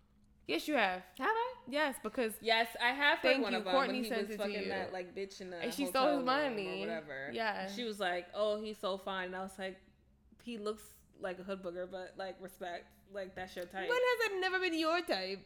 Yes, 0.46 0.68
you 0.68 0.74
have. 0.74 1.02
Have 1.18 1.28
I? 1.28 1.54
Yes, 1.68 1.96
because 2.02 2.34
Yes, 2.42 2.68
I 2.82 2.88
have 2.88 3.18
heard 3.18 3.22
Thank 3.32 3.42
one 3.42 3.52
you. 3.52 3.58
of 3.58 3.64
them 3.64 3.72
Courtney 3.72 3.94
when 3.94 4.04
he 4.04 4.08
sent 4.10 4.20
was 4.22 4.30
it 4.30 4.32
to 4.38 4.38
fucking 4.44 4.62
you. 4.64 4.68
that 4.68 4.92
like 4.92 5.14
bitch 5.14 5.40
in 5.40 5.48
the 5.50 5.56
And 5.58 5.72
she 5.72 5.84
hotel 5.84 6.02
stole 6.02 6.08
his 6.10 6.16
room 6.18 6.26
money. 6.26 6.76
or 6.76 6.80
whatever. 6.80 7.30
Yeah. 7.32 7.70
she 7.74 7.84
was 7.84 7.98
like, 7.98 8.26
"Oh, 8.34 8.60
he's 8.60 8.76
so 8.78 8.98
fine," 8.98 9.26
and 9.28 9.36
I 9.36 9.40
was 9.40 9.58
like, 9.58 9.78
"He 10.42 10.58
looks 10.58 10.82
like 11.20 11.38
a 11.38 11.42
hood 11.42 11.62
booger, 11.62 11.90
but 11.90 12.12
like 12.18 12.36
respect, 12.40 12.84
like 13.12 13.34
that's 13.34 13.56
your 13.56 13.64
type." 13.64 13.88
when 13.88 13.98
has 13.98 14.30
it 14.32 14.40
never 14.40 14.58
been 14.58 14.78
your 14.78 15.00
type? 15.00 15.40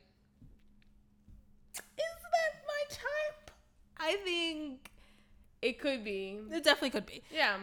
Is 1.74 1.80
that 2.32 2.52
my 2.66 2.82
type? 2.88 3.50
I 3.98 4.16
think 4.24 4.90
it 5.62 5.80
could 5.80 6.02
be. 6.04 6.40
it 6.50 6.64
definitely 6.64 6.90
could 6.90 7.06
be. 7.06 7.22
Yeah. 7.30 7.56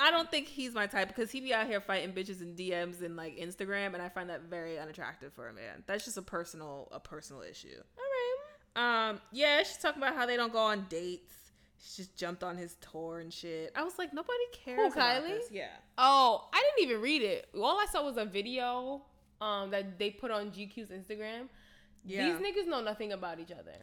I 0.00 0.10
don't 0.10 0.30
think 0.30 0.48
he's 0.48 0.72
my 0.74 0.86
type 0.86 1.08
because 1.08 1.30
he 1.30 1.40
be 1.40 1.52
out 1.52 1.66
here 1.66 1.80
fighting 1.80 2.12
bitches 2.12 2.40
in 2.40 2.54
DMs 2.54 3.02
and 3.02 3.16
like 3.16 3.36
Instagram, 3.36 3.92
and 3.92 4.00
I 4.00 4.08
find 4.08 4.30
that 4.30 4.42
very 4.42 4.78
unattractive 4.78 5.34
for 5.34 5.48
a 5.48 5.52
man. 5.52 5.84
That's 5.86 6.06
just 6.06 6.16
a 6.16 6.22
personal 6.22 6.88
a 6.90 6.98
personal 6.98 7.42
issue. 7.42 7.76
All 7.98 8.04
right. 8.76 9.10
Um, 9.10 9.20
yeah, 9.30 9.58
she's 9.58 9.76
talking 9.76 10.02
about 10.02 10.16
how 10.16 10.24
they 10.24 10.36
don't 10.36 10.52
go 10.52 10.58
on 10.58 10.86
dates. 10.88 11.34
She 11.82 12.02
just 12.02 12.16
jumped 12.16 12.42
on 12.42 12.56
his 12.56 12.76
tour 12.80 13.20
and 13.20 13.32
shit. 13.32 13.72
I 13.76 13.82
was 13.84 13.98
like, 13.98 14.12
nobody 14.12 14.38
cares. 14.52 14.92
about 14.92 15.22
Kylie? 15.22 15.28
this. 15.28 15.48
Yeah. 15.50 15.68
Oh, 15.98 16.48
I 16.52 16.62
didn't 16.76 16.90
even 16.90 17.02
read 17.02 17.22
it. 17.22 17.48
All 17.54 17.78
I 17.78 17.86
saw 17.90 18.02
was 18.04 18.16
a 18.16 18.24
video 18.24 19.02
um 19.42 19.70
that 19.70 19.98
they 19.98 20.10
put 20.10 20.30
on 20.30 20.50
GQ's 20.50 20.88
Instagram. 20.88 21.48
Yeah. 22.06 22.24
These 22.26 22.46
niggas 22.46 22.66
know 22.66 22.80
nothing 22.80 23.12
about 23.12 23.38
each 23.38 23.52
other. 23.52 23.76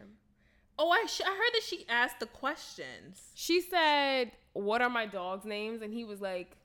Oh, 0.80 0.90
I 0.90 1.06
sh- 1.06 1.22
I 1.24 1.30
heard 1.30 1.54
that 1.54 1.62
she 1.64 1.84
asked 1.88 2.20
the 2.20 2.26
questions. 2.26 3.32
She 3.34 3.60
said, 3.60 4.30
"What 4.58 4.82
are 4.82 4.90
my 4.90 5.06
dogs' 5.06 5.44
names?" 5.44 5.82
And 5.82 5.92
he 5.92 6.04
was 6.04 6.20
like, 6.20 6.56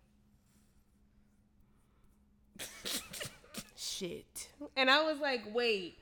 "Shit." 3.76 4.50
And 4.76 4.90
I 4.90 5.04
was 5.04 5.20
like, 5.20 5.42
"Wait, 5.54 5.98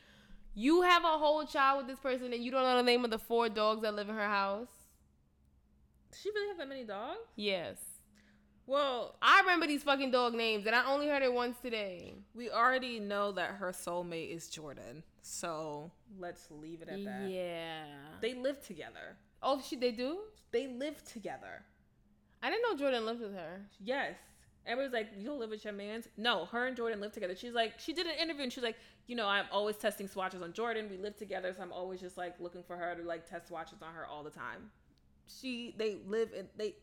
you 0.54 0.82
have 0.82 1.04
a 1.04 1.18
whole 1.18 1.46
child 1.46 1.80
with 1.80 1.88
this 1.88 2.00
person, 2.00 2.34
and 2.34 2.44
you 2.44 2.52
don't 2.52 2.64
know 2.64 2.78
the 2.78 2.84
name 2.84 3.04
of 3.06 3.12
the 3.12 3.20
four 3.20 3.50
dogs 3.50 3.82
that 3.82 3.94
live 3.96 4.10
in 4.10 4.16
her 4.16 4.28
house?" 4.28 4.70
Does 6.12 6.20
she 6.22 6.30
really 6.30 6.50
have 6.50 6.58
that 6.58 6.68
many 6.68 6.84
dogs? 6.84 7.20
Yes. 7.36 7.78
Well, 8.68 9.16
I 9.22 9.42
remember 9.42 9.66
these 9.68 9.84
fucking 9.84 10.12
dog 10.12 10.34
names, 10.34 10.66
and 10.66 10.76
I 10.76 10.86
only 10.86 11.08
heard 11.08 11.24
it 11.24 11.34
once 11.34 11.58
today. 11.60 12.14
we 12.34 12.50
already 12.50 13.00
know 13.00 13.32
that 13.34 13.52
her 13.56 13.72
soulmate 13.72 14.34
is 14.34 14.50
Jordan, 14.50 15.04
so 15.22 15.92
let's 16.20 16.50
leave 16.52 16.82
it 16.82 16.88
at 16.88 17.04
that. 17.04 17.30
Yeah. 17.30 17.84
They 18.22 18.34
live 18.34 18.66
together. 18.66 19.18
oh, 19.44 19.62
she 19.62 19.76
they 19.76 19.92
do? 19.92 20.20
They 20.52 20.68
live 20.68 21.04
together. 21.04 21.64
I 22.44 22.50
didn't 22.50 22.64
know 22.70 22.78
Jordan 22.78 23.06
lived 23.06 23.22
with 23.22 23.34
her. 23.34 23.62
Yes. 23.84 24.16
Everybody's 24.66 24.94
like, 24.94 25.10
you 25.18 25.28
don't 25.28 25.40
live 25.40 25.50
with 25.50 25.64
your 25.64 25.74
man's? 25.74 26.08
No, 26.18 26.46
her 26.46 26.68
and 26.68 26.76
Jordan 26.78 27.00
live 27.02 27.12
together. 27.12 27.36
She's 27.36 27.54
like, 27.54 27.80
she 27.80 27.94
did 27.94 28.06
an 28.06 28.14
interview 28.22 28.44
and 28.44 28.54
she's 28.54 28.64
like, 28.64 28.78
you 29.08 29.16
know, 29.16 29.28
I'm 29.28 29.46
always 29.52 29.76
testing 29.78 30.08
swatches 30.08 30.42
on 30.42 30.54
Jordan. 30.54 30.88
We 30.90 30.98
live 30.98 31.18
together, 31.18 31.54
so 31.56 31.64
I'm 31.64 31.72
always 31.72 32.00
just 32.00 32.18
like 32.18 32.36
looking 32.40 32.62
for 32.64 32.78
her 32.78 32.96
to 32.96 33.04
like 33.04 33.28
test 33.28 33.48
swatches 33.48 33.82
on 33.82 33.94
her 33.96 34.06
all 34.06 34.24
the 34.24 34.30
time. 34.30 34.70
She, 35.28 35.74
they 35.78 35.98
live 36.08 36.30
in, 36.38 36.48
they, 36.58 36.76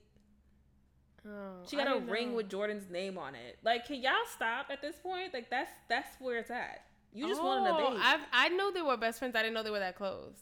Oh, 1.26 1.62
she 1.68 1.76
got 1.76 1.94
a 1.94 2.00
ring 2.00 2.30
know. 2.30 2.36
with 2.36 2.48
Jordan's 2.48 2.88
name 2.90 3.18
on 3.18 3.34
it. 3.34 3.58
Like, 3.62 3.86
can 3.86 4.00
y'all 4.00 4.12
stop 4.34 4.66
at 4.70 4.80
this 4.80 4.96
point? 4.96 5.34
Like, 5.34 5.50
that's, 5.50 5.70
that's 5.88 6.08
where 6.20 6.38
it's 6.38 6.50
at. 6.50 6.84
You 7.12 7.28
just 7.28 7.42
wanted 7.42 7.68
a 7.70 7.74
Oh, 7.74 7.90
baby. 7.90 8.02
I've, 8.02 8.20
I 8.32 8.48
know 8.50 8.70
they 8.70 8.82
were 8.82 8.96
best 8.96 9.18
friends. 9.18 9.34
I 9.34 9.42
didn't 9.42 9.54
know 9.54 9.62
they 9.62 9.70
were 9.70 9.78
that 9.80 9.96
close. 9.96 10.36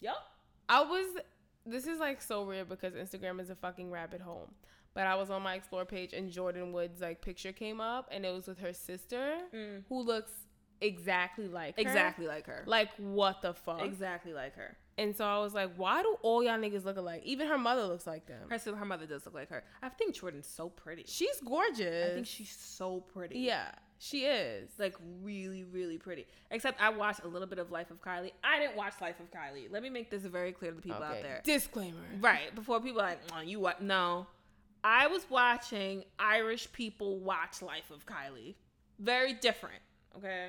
Yup. 0.00 0.16
I 0.68 0.82
was. 0.82 1.06
This 1.66 1.86
is 1.86 1.98
like 2.00 2.20
so 2.22 2.44
weird 2.44 2.68
because 2.68 2.94
Instagram 2.94 3.40
is 3.40 3.50
a 3.50 3.54
fucking 3.54 3.90
rabbit 3.90 4.20
hole. 4.20 4.48
But 4.94 5.06
I 5.06 5.14
was 5.14 5.30
on 5.30 5.42
my 5.42 5.54
explore 5.54 5.84
page 5.84 6.12
and 6.12 6.30
Jordyn 6.30 6.72
Wood's 6.72 7.00
like 7.00 7.22
picture 7.22 7.52
came 7.52 7.80
up 7.80 8.08
and 8.12 8.26
it 8.26 8.32
was 8.32 8.46
with 8.46 8.58
her 8.58 8.72
sister 8.72 9.38
Mm. 9.54 9.84
who 9.88 10.02
looks 10.02 10.32
exactly 10.80 11.48
like 11.48 11.76
her. 11.76 11.80
Exactly 11.80 12.26
like 12.26 12.46
her. 12.46 12.64
Like 12.66 12.90
what 12.98 13.40
the 13.42 13.54
fuck? 13.54 13.82
Exactly 13.82 14.32
like 14.34 14.54
her. 14.56 14.76
And 14.98 15.16
so 15.16 15.24
I 15.24 15.38
was 15.38 15.54
like, 15.54 15.70
why 15.76 16.02
do 16.02 16.16
all 16.20 16.42
y'all 16.44 16.58
niggas 16.58 16.84
look 16.84 16.98
alike? 16.98 17.22
Even 17.24 17.48
her 17.48 17.56
mother 17.56 17.84
looks 17.86 18.06
like 18.06 18.26
them. 18.26 18.48
Her, 18.50 18.58
her 18.76 18.84
mother 18.84 19.06
does 19.06 19.24
look 19.24 19.34
like 19.34 19.48
her. 19.48 19.64
I 19.82 19.88
think 19.88 20.14
Jordan's 20.14 20.46
so 20.46 20.68
pretty. 20.68 21.04
She's 21.06 21.40
gorgeous. 21.40 22.10
I 22.10 22.14
think 22.14 22.26
she's 22.26 22.54
so 22.54 23.00
pretty. 23.00 23.38
Yeah, 23.38 23.70
she 24.04 24.24
is. 24.24 24.70
like 24.78 24.96
really, 25.22 25.62
really 25.62 25.96
pretty. 25.96 26.26
Except 26.50 26.80
I 26.82 26.88
watched 26.90 27.22
a 27.22 27.28
little 27.28 27.46
bit 27.46 27.60
of 27.60 27.70
Life 27.70 27.90
of 27.92 28.02
Kylie. 28.02 28.32
I 28.42 28.58
didn't 28.58 28.74
watch 28.74 28.94
Life 29.00 29.20
of 29.20 29.30
Kylie. 29.30 29.70
Let 29.70 29.82
me 29.82 29.90
make 29.90 30.10
this 30.10 30.22
very 30.22 30.50
clear 30.50 30.72
to 30.72 30.76
the 30.76 30.82
people 30.82 31.02
out 31.02 31.12
Okay. 31.12 31.22
there. 31.22 31.40
Disclaimer. 31.44 31.98
Right 32.20 32.52
before 32.54 32.80
people 32.80 33.00
are 33.00 33.10
like, 33.10 33.20
oh, 33.32 33.40
you 33.42 33.60
what? 33.60 33.80
No, 33.80 34.26
I 34.82 35.06
was 35.06 35.24
watching 35.30 36.02
Irish 36.18 36.70
people 36.72 37.20
watch 37.20 37.62
Life 37.62 37.92
of 37.92 38.04
Kylie. 38.04 38.56
Very 38.98 39.34
different. 39.34 39.80
Okay, 40.16 40.48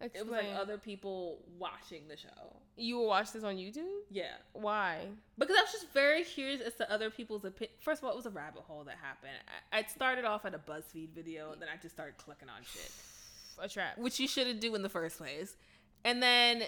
Explain. 0.00 0.26
it 0.26 0.30
was 0.30 0.44
like 0.44 0.60
other 0.60 0.76
people 0.78 1.38
watching 1.58 2.08
the 2.08 2.16
show. 2.16 2.56
you 2.76 2.96
will 2.96 3.06
watch 3.06 3.32
this 3.32 3.44
on 3.44 3.56
YouTube? 3.56 3.84
Yeah, 4.10 4.32
Why? 4.52 5.06
because 5.38 5.56
I 5.56 5.62
was 5.62 5.72
just 5.72 5.92
very 5.92 6.24
curious 6.24 6.60
as 6.60 6.74
to 6.74 6.92
other 6.92 7.10
people's 7.10 7.44
opinion. 7.44 7.76
First 7.80 8.02
of 8.02 8.06
all, 8.06 8.12
it 8.12 8.16
was 8.16 8.26
a 8.26 8.30
rabbit 8.30 8.62
hole 8.62 8.84
that 8.84 8.96
happened. 9.00 9.32
I, 9.72 9.78
I 9.78 9.82
started 9.84 10.24
off 10.24 10.44
at 10.44 10.54
a 10.54 10.58
BuzzFeed 10.58 11.10
video, 11.14 11.52
and 11.52 11.62
then 11.62 11.68
I 11.72 11.76
just 11.80 11.94
started 11.94 12.16
clicking 12.18 12.48
on 12.48 12.62
shit. 12.62 12.90
A 13.62 13.68
trap. 13.68 13.96
which 13.98 14.18
you 14.18 14.26
shouldn't 14.26 14.60
do 14.60 14.74
in 14.74 14.82
the 14.82 14.88
first 14.88 15.16
place. 15.16 15.56
And 16.04 16.20
then 16.20 16.64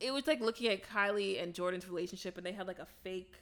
it 0.00 0.12
was 0.12 0.26
like 0.26 0.40
looking 0.40 0.68
at 0.70 0.82
Kylie 0.86 1.42
and 1.42 1.54
Jordan's 1.54 1.88
relationship, 1.88 2.36
and 2.36 2.44
they 2.46 2.52
had 2.52 2.66
like 2.66 2.78
a 2.78 2.86
fake 3.02 3.34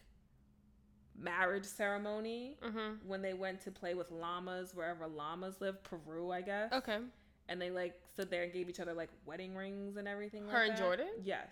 marriage 1.19 1.65
ceremony 1.65 2.57
Mm-hmm. 2.65 3.07
when 3.09 3.21
they 3.23 3.35
went 3.35 3.61
to 3.63 3.71
play 3.71 3.95
with 3.95 4.11
llamas 4.11 4.75
wherever 4.75 5.07
llamas 5.07 5.57
live, 5.61 5.83
Peru, 5.83 6.31
I 6.31 6.41
guess. 6.43 6.73
Okay. 6.73 6.99
And 7.49 7.61
they 7.61 7.71
like 7.71 7.95
stood 8.13 8.31
there 8.31 8.45
and 8.45 8.53
gave 8.53 8.69
each 8.69 8.81
other 8.81 8.95
like 8.95 9.11
wedding 9.27 9.55
rings 9.55 9.97
and 9.97 10.09
everything. 10.09 10.47
Her 10.47 10.61
like 10.61 10.69
and 10.69 10.77
that. 10.77 10.83
Jordan? 10.83 11.09
Yes. 11.23 11.51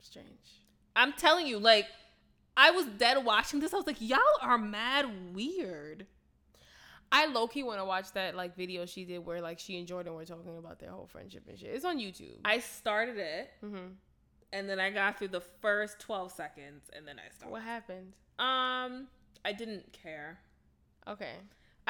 Strange. 0.00 0.28
I'm 0.96 1.12
telling 1.12 1.46
you, 1.46 1.58
like, 1.58 1.86
I 2.56 2.70
was 2.70 2.86
dead 2.86 3.24
watching 3.24 3.60
this. 3.60 3.72
I 3.72 3.76
was 3.76 3.86
like, 3.86 4.00
y'all 4.00 4.18
are 4.42 4.58
mad 4.58 5.34
weird. 5.34 6.06
I 7.12 7.26
low 7.26 7.48
key 7.48 7.62
want 7.62 7.80
to 7.80 7.84
watch 7.84 8.12
that 8.12 8.36
like 8.36 8.56
video 8.56 8.86
she 8.86 9.04
did 9.04 9.24
where 9.24 9.40
like 9.40 9.58
she 9.58 9.78
and 9.78 9.86
Jordan 9.86 10.14
were 10.14 10.24
talking 10.24 10.58
about 10.58 10.78
their 10.78 10.90
whole 10.90 11.06
friendship 11.06 11.42
and 11.48 11.58
shit. 11.58 11.70
It's 11.70 11.84
on 11.84 11.98
YouTube. 11.98 12.38
I 12.44 12.60
started 12.60 13.18
it, 13.18 13.50
mm-hmm. 13.64 13.94
and 14.52 14.68
then 14.68 14.78
I 14.78 14.90
got 14.90 15.18
through 15.18 15.28
the 15.28 15.40
first 15.40 15.98
twelve 15.98 16.30
seconds, 16.30 16.88
and 16.94 17.06
then 17.06 17.16
I 17.18 17.34
stopped. 17.34 17.50
What 17.50 17.62
happened? 17.62 18.12
Um, 18.38 19.08
I 19.44 19.52
didn't 19.52 19.92
care. 19.92 20.38
Okay. 21.08 21.34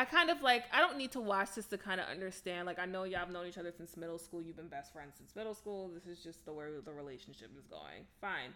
I 0.00 0.06
kind 0.06 0.30
of 0.30 0.40
like 0.40 0.64
I 0.72 0.80
don't 0.80 0.96
need 0.96 1.12
to 1.12 1.20
watch 1.20 1.50
this 1.56 1.66
to 1.66 1.76
kind 1.78 2.00
of 2.00 2.06
understand. 2.08 2.66
Like 2.66 2.78
I 2.78 2.86
know 2.86 3.04
y'all 3.04 3.20
have 3.20 3.30
known 3.30 3.46
each 3.46 3.58
other 3.58 3.70
since 3.70 3.98
middle 3.98 4.18
school. 4.18 4.40
You've 4.40 4.56
been 4.56 4.68
best 4.68 4.94
friends 4.94 5.12
since 5.18 5.36
middle 5.36 5.54
school. 5.54 5.90
This 5.94 6.06
is 6.06 6.24
just 6.24 6.46
the 6.46 6.52
way 6.54 6.64
the 6.82 6.92
relationship 6.92 7.50
is 7.58 7.66
going. 7.66 8.06
Fine. 8.18 8.54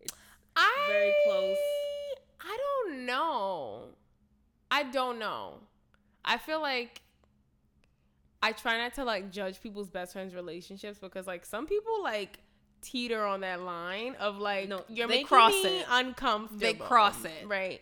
It's 0.00 0.12
I 0.54 0.70
very 0.88 1.12
close. 1.26 1.56
I 2.40 2.56
don't 2.84 3.06
know. 3.06 3.86
I 4.70 4.84
don't 4.84 5.18
know. 5.18 5.54
I 6.24 6.38
feel 6.38 6.60
like 6.60 7.00
I 8.40 8.52
try 8.52 8.78
not 8.78 8.94
to 8.94 9.04
like 9.04 9.32
judge 9.32 9.60
people's 9.60 9.88
best 9.90 10.12
friends 10.12 10.32
relationships 10.32 11.00
because 11.00 11.26
like 11.26 11.44
some 11.44 11.66
people 11.66 12.04
like 12.04 12.38
teeter 12.82 13.24
on 13.24 13.40
that 13.40 13.62
line 13.62 14.14
of 14.20 14.38
like 14.38 14.68
No, 14.68 14.84
you're 14.88 15.08
they 15.08 15.24
cross 15.24 15.52
me 15.52 15.80
it. 15.80 15.86
uncomfortable. 15.90 16.60
They 16.60 16.74
cross 16.74 17.24
it. 17.24 17.48
right? 17.48 17.80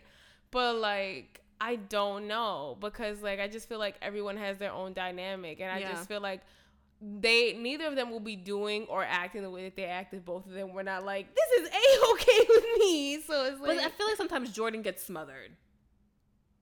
But 0.49 0.77
like 0.77 1.41
I 1.59 1.75
don't 1.77 2.27
know 2.27 2.77
because 2.79 3.21
like 3.21 3.39
I 3.39 3.47
just 3.47 3.67
feel 3.67 3.79
like 3.79 3.95
everyone 4.01 4.37
has 4.37 4.57
their 4.57 4.71
own 4.71 4.93
dynamic, 4.93 5.59
and 5.59 5.71
I 5.71 5.79
Yeah. 5.79 5.91
just 5.91 6.07
feel 6.07 6.21
like 6.21 6.41
they 7.01 7.53
neither 7.53 7.85
of 7.85 7.95
them 7.95 8.09
will 8.09 8.19
be 8.19 8.35
doing 8.35 8.85
or 8.87 9.03
acting 9.03 9.43
the 9.43 9.51
way 9.51 9.63
that 9.65 9.75
they 9.75 9.85
act 9.85 10.13
if 10.13 10.25
both 10.25 10.45
of 10.47 10.51
them 10.53 10.73
were 10.73 10.81
not 10.83 11.05
like 11.05 11.27
this 11.35 11.61
is 11.61 11.67
a 11.69 12.11
okay 12.13 12.45
with 12.49 12.63
me. 12.79 13.21
So 13.21 13.45
it's 13.45 13.59
like 13.61 13.77
But 13.77 13.85
I 13.85 13.89
feel 13.89 14.07
like 14.07 14.17
sometimes 14.17 14.51
Jordan 14.51 14.81
gets 14.81 15.03
smothered. 15.03 15.51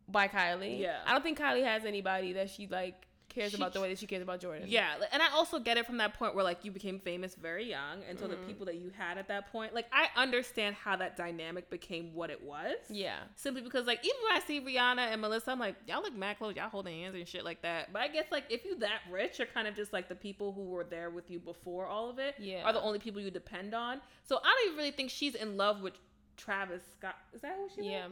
by 0.08 0.28
Kylie. 0.28 0.80
Yeah. 0.80 1.00
I 1.06 1.14
don't 1.14 1.24
think 1.24 1.40
Kylie 1.40 1.64
has 1.64 1.84
anybody 1.86 2.34
that 2.34 2.50
she 2.50 2.68
like 2.68 3.08
cares 3.36 3.52
She- 3.52 3.58
about 3.58 3.74
the 3.74 3.82
way 3.82 3.90
that 3.90 4.00
she 4.00 4.08
cares 4.08 4.24
about 4.24 4.40
Jordan. 4.40 4.66
Yeah, 4.68 4.96
and 5.12 5.22
I 5.22 5.30
also 5.32 5.60
get 5.60 5.78
it 5.78 5.86
from 5.86 5.98
that 5.98 6.14
point 6.16 6.34
where 6.34 6.44
like 6.44 6.64
you 6.66 6.72
became 6.72 7.00
famous 7.00 7.36
very 7.36 7.66
young, 7.70 8.04
and 8.10 8.18
so 8.18 8.28
the 8.28 8.36
Mhm. 8.38 8.48
people 8.48 8.66
that 8.68 8.76
you 8.76 8.90
had 8.98 9.18
at 9.18 9.28
that 9.28 9.52
point, 9.52 9.74
like 9.76 9.88
I 9.92 10.10
understand 10.16 10.76
how 10.76 10.96
that 10.96 11.16
dynamic 11.18 11.70
became 11.70 12.14
what 12.14 12.30
it 12.30 12.42
was. 12.42 12.78
Yeah. 12.90 13.20
Simply 13.36 13.62
because 13.62 13.86
like 13.86 14.04
even 14.04 14.18
when 14.24 14.32
I 14.34 14.40
see 14.40 14.62
Rihanna 14.62 15.12
and 15.12 15.22
Melissa, 15.22 15.52
I'm 15.52 15.60
like 15.60 15.76
y'all 15.88 16.02
look 16.02 16.16
mad 16.16 16.38
close, 16.38 16.56
y'all 16.56 16.70
holding 16.70 17.00
hands 17.02 17.16
and 17.16 17.28
shit 17.28 17.44
like 17.44 17.62
that. 17.62 17.92
But 17.94 18.02
I 18.02 18.08
guess 18.08 18.26
like 18.32 18.46
if 18.50 18.66
you 18.66 18.76
that 18.80 19.02
rich, 19.12 19.38
you're 19.40 19.48
kind 19.48 19.68
of 19.68 19.76
just 19.76 19.94
like 19.94 20.08
the 20.10 20.16
people 20.16 20.54
who 20.54 20.64
were 20.64 20.84
there 20.86 21.10
with 21.10 21.30
you 21.30 21.40
before 21.40 21.86
all 21.88 22.10
of 22.10 22.18
it 22.20 22.36
Yeah. 22.40 22.64
are 22.64 22.74
the 22.74 22.82
only 22.82 23.00
people 23.00 23.22
you 23.22 23.30
depend 23.32 23.74
on. 23.76 24.02
So 24.24 24.38
I 24.38 24.44
don't 24.44 24.66
even 24.68 24.78
really 24.78 24.92
think 24.92 25.10
she's 25.12 25.36
in 25.36 25.58
love 25.58 25.82
with 25.82 25.94
Travis 26.38 26.82
Scott. 26.98 27.16
Is 27.34 27.42
that 27.42 27.56
who 27.56 27.70
she? 27.76 27.90
Yeah. 27.90 28.08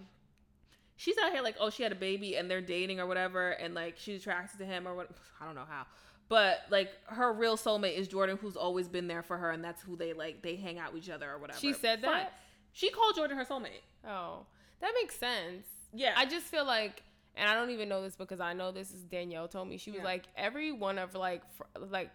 She's 1.03 1.17
out 1.17 1.31
here 1.33 1.41
like, 1.41 1.55
oh, 1.59 1.69
she 1.69 1.83
had 1.83 1.91
a 1.91 1.95
baby 1.95 2.35
and 2.35 2.49
they're 2.49 2.61
dating 2.61 2.99
or 2.99 3.05
whatever, 3.07 3.51
and 3.51 3.73
like 3.73 3.95
she's 3.97 4.21
attracted 4.21 4.57
to 4.59 4.65
him 4.65 4.87
or 4.87 4.95
what? 4.95 5.09
I 5.41 5.45
don't 5.45 5.55
know 5.55 5.65
how, 5.69 5.85
but 6.29 6.59
like 6.69 6.89
her 7.07 7.33
real 7.33 7.57
soulmate 7.57 7.97
is 7.97 8.07
Jordan, 8.07 8.37
who's 8.37 8.55
always 8.55 8.87
been 8.87 9.07
there 9.07 9.23
for 9.23 9.37
her, 9.37 9.51
and 9.51 9.63
that's 9.63 9.81
who 9.81 9.95
they 9.95 10.13
like. 10.13 10.41
They 10.41 10.55
hang 10.55 10.79
out 10.79 10.93
with 10.93 11.03
each 11.03 11.09
other 11.09 11.29
or 11.29 11.37
whatever. 11.37 11.59
She 11.59 11.73
said 11.73 12.01
Fine. 12.01 12.11
that? 12.11 12.33
She 12.71 12.89
called 12.89 13.15
Jordan 13.15 13.37
her 13.37 13.45
soulmate. 13.45 13.83
Oh, 14.07 14.45
that 14.81 14.91
makes 14.99 15.15
sense. 15.17 15.65
Yeah, 15.93 16.13
I 16.17 16.25
just 16.25 16.45
feel 16.47 16.65
like, 16.65 17.03
and 17.35 17.47
I 17.49 17.53
don't 17.53 17.69
even 17.69 17.87
know 17.89 18.01
this 18.01 18.15
because 18.15 18.39
I 18.39 18.53
know 18.53 18.71
this 18.71 18.91
is 18.91 19.03
Danielle 19.03 19.47
told 19.47 19.67
me. 19.67 19.77
She 19.77 19.91
was 19.91 19.99
Yeah. 19.99 20.05
like 20.05 20.23
every 20.35 20.71
one 20.71 20.97
of 20.97 21.13
like 21.13 21.43
fr- 21.53 21.63
like 21.91 22.09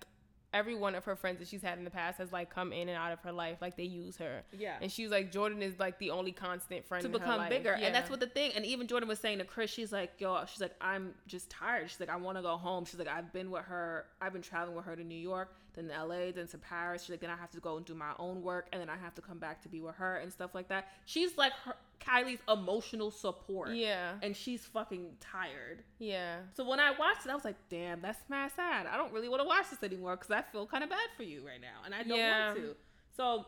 every 0.52 0.74
one 0.74 0.94
of 0.94 1.04
her 1.04 1.14
friends 1.16 1.38
that 1.38 1.48
she's 1.48 1.62
had 1.62 1.78
in 1.78 1.84
the 1.84 1.90
past 1.90 2.18
has 2.18 2.32
like 2.32 2.52
come 2.52 2.72
in 2.72 2.88
and 2.88 2.96
out 2.96 3.12
of 3.12 3.20
her 3.20 3.32
life. 3.32 3.58
Like 3.60 3.76
they 3.76 3.84
use 3.84 4.16
her, 4.16 4.42
yeah. 4.56 4.76
and 4.80 4.90
she 4.90 5.02
was 5.02 5.12
like 5.12 5.30
Jordan 5.30 5.62
is 5.62 5.78
like 5.78 5.98
the 5.98 6.10
only 6.10 6.32
constant 6.32 6.86
friend 6.86 7.02
to 7.02 7.08
become 7.08 7.48
bigger. 7.48 7.76
Yeah. 7.78 7.86
And 7.86 7.94
that's 7.94 8.10
what 8.10 8.20
the 8.20 8.26
thing. 8.26 8.52
And 8.54 8.64
even 8.64 8.86
Jordan 8.86 9.08
was 9.08 9.18
saying 9.18 9.38
to 9.38 9.44
Chris, 9.44 9.70
she's 9.70 9.92
like, 9.92 10.12
yo, 10.18 10.44
she's 10.46 10.60
like, 10.60 10.74
I'm 10.80 11.14
just 11.26 11.50
tired. 11.50 11.90
She's 11.90 12.00
like, 12.00 12.10
I 12.10 12.16
want 12.16 12.38
to 12.38 12.42
go 12.42 12.56
home. 12.56 12.84
She's 12.84 12.98
like, 12.98 13.08
I've 13.08 13.32
been 13.32 13.50
with 13.50 13.64
her. 13.64 14.06
I've 14.20 14.32
been 14.32 14.42
traveling 14.42 14.76
with 14.76 14.86
her 14.86 14.96
to 14.96 15.04
New 15.04 15.18
York, 15.18 15.54
then 15.78 15.88
LA, 15.88 16.32
then 16.34 16.46
to 16.48 16.58
Paris. 16.58 17.02
She's 17.02 17.10
like, 17.10 17.20
then 17.20 17.30
I 17.30 17.36
have 17.36 17.50
to 17.52 17.60
go 17.60 17.76
and 17.76 17.86
do 17.86 17.94
my 17.94 18.12
own 18.18 18.42
work, 18.42 18.66
and 18.72 18.80
then 18.80 18.88
I 18.90 18.96
have 18.96 19.14
to 19.16 19.22
come 19.22 19.38
back 19.38 19.62
to 19.62 19.68
be 19.68 19.80
with 19.80 19.94
her 19.96 20.16
and 20.16 20.32
stuff 20.32 20.54
like 20.54 20.68
that. 20.68 20.88
She's 21.06 21.36
like 21.36 21.52
her, 21.64 21.74
Kylie's 22.00 22.40
emotional 22.48 23.10
support. 23.10 23.70
Yeah, 23.70 24.12
And 24.22 24.34
she's 24.36 24.64
fucking 24.64 25.16
tired. 25.20 25.82
yeah. 25.98 26.38
So 26.54 26.68
when 26.68 26.80
I 26.80 26.90
watched 26.98 27.26
it, 27.26 27.30
I 27.30 27.34
was 27.34 27.44
like, 27.44 27.56
damn, 27.68 28.00
that's 28.00 28.20
mad 28.28 28.50
sad. 28.54 28.86
I 28.86 28.96
don't 28.96 29.12
really 29.12 29.28
want 29.28 29.42
to 29.42 29.46
watch 29.48 29.70
this 29.70 29.82
anymore 29.82 30.16
because 30.16 30.30
I 30.30 30.42
feel 30.42 30.66
kind 30.66 30.82
of 30.84 30.90
bad 30.90 31.08
for 31.16 31.22
you 31.24 31.44
right 31.46 31.60
now. 31.60 31.82
And 31.84 31.94
I 31.94 32.02
don't 32.04 32.18
Yeah. 32.18 32.46
want 32.48 32.58
to. 32.60 32.76
So 33.16 33.46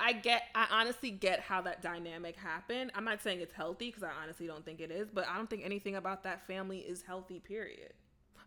I 0.00 0.12
get, 0.12 0.42
I 0.54 0.66
honestly 0.70 1.10
get 1.10 1.40
how 1.40 1.60
that 1.62 1.82
dynamic 1.82 2.36
happened. 2.36 2.90
I'm 2.94 3.04
not 3.04 3.20
saying 3.22 3.40
it's 3.40 3.54
healthy 3.54 3.86
because 3.88 4.02
I 4.02 4.10
honestly 4.22 4.46
don't 4.46 4.64
think 4.64 4.80
it 4.80 4.90
is, 4.90 5.08
but 5.12 5.26
I 5.28 5.36
don't 5.36 5.48
think 5.50 5.64
anything 5.64 5.96
about 5.96 6.22
that 6.24 6.46
family 6.46 6.78
is 6.78 7.02
healthy, 7.02 7.38
period. 7.40 7.92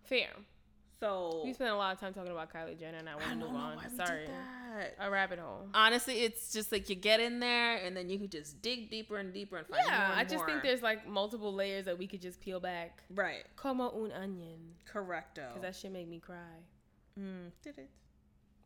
Fair. 0.04 0.30
So 1.02 1.42
We 1.44 1.52
spent 1.54 1.72
a 1.72 1.76
lot 1.76 1.94
of 1.96 2.00
time 2.00 2.14
talking 2.14 2.32
about 2.32 2.54
Kylie 2.54 2.80
Jenner, 2.80 3.00
and 3.00 3.10
I 3.10 3.16
want 3.16 3.30
to 3.32 3.36
move 3.36 3.56
on. 3.56 3.78
Sorry, 3.98 4.28
a 5.00 5.10
rabbit 5.10 5.40
hole. 5.40 5.68
Honestly, 5.74 6.22
it's 6.22 6.54
just 6.54 6.72
like 6.72 6.90
you 6.90 6.96
get 6.96 7.20
in 7.20 7.40
there 7.40 7.78
and 7.78 7.98
then 7.98 8.08
you 8.10 8.20
could 8.20 8.32
just 8.32 8.62
dig 8.62 8.90
deeper 8.92 9.18
and 9.18 9.34
deeper 9.34 9.58
and 9.58 9.66
find 9.68 9.82
Yeah, 9.88 10.12
and 10.12 10.20
I 10.20 10.24
just 10.24 10.36
more. 10.36 10.46
think 10.46 10.62
there's 10.62 10.84
like 10.84 11.08
multiple 11.08 11.52
layers 11.54 11.86
that 11.86 11.98
we 11.98 12.06
could 12.06 12.22
just 12.22 12.40
peel 12.40 12.60
back. 12.60 13.02
right, 13.16 13.44
Como 13.56 13.90
un 13.90 14.12
onion, 14.12 14.60
correcto. 14.92 15.48
because 15.50 15.62
that 15.64 15.76
shit 15.76 15.92
make 15.92 16.08
me 16.08 16.20
cry. 16.20 16.38
Mm, 17.20 17.52
did 17.64 17.80
it? 17.80 17.90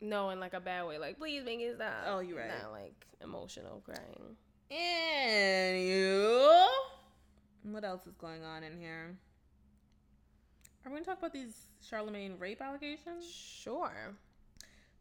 No, 0.02 0.28
in 0.28 0.38
like 0.38 0.52
a 0.52 0.60
bad 0.60 0.86
way. 0.86 0.98
Like, 0.98 1.16
please 1.18 1.42
make 1.42 1.60
it 1.60 1.76
stop. 1.76 2.04
Oh, 2.06 2.18
you're 2.20 2.36
right. 2.38 2.50
Not 2.62 2.70
like 2.70 3.06
emotional 3.22 3.82
crying. 3.84 4.36
And 4.70 5.80
you. 5.82 6.66
what 7.62 7.82
else 7.82 8.06
is 8.06 8.14
going 8.16 8.44
on 8.44 8.62
in 8.62 8.78
here? 8.78 9.16
Are 10.86 10.90
we 10.90 10.94
gonna 10.94 11.04
talk 11.04 11.18
about 11.18 11.32
these 11.32 11.66
Charlemagne 11.84 12.36
rape 12.38 12.62
allegations? 12.62 13.28
Sure. 13.28 14.14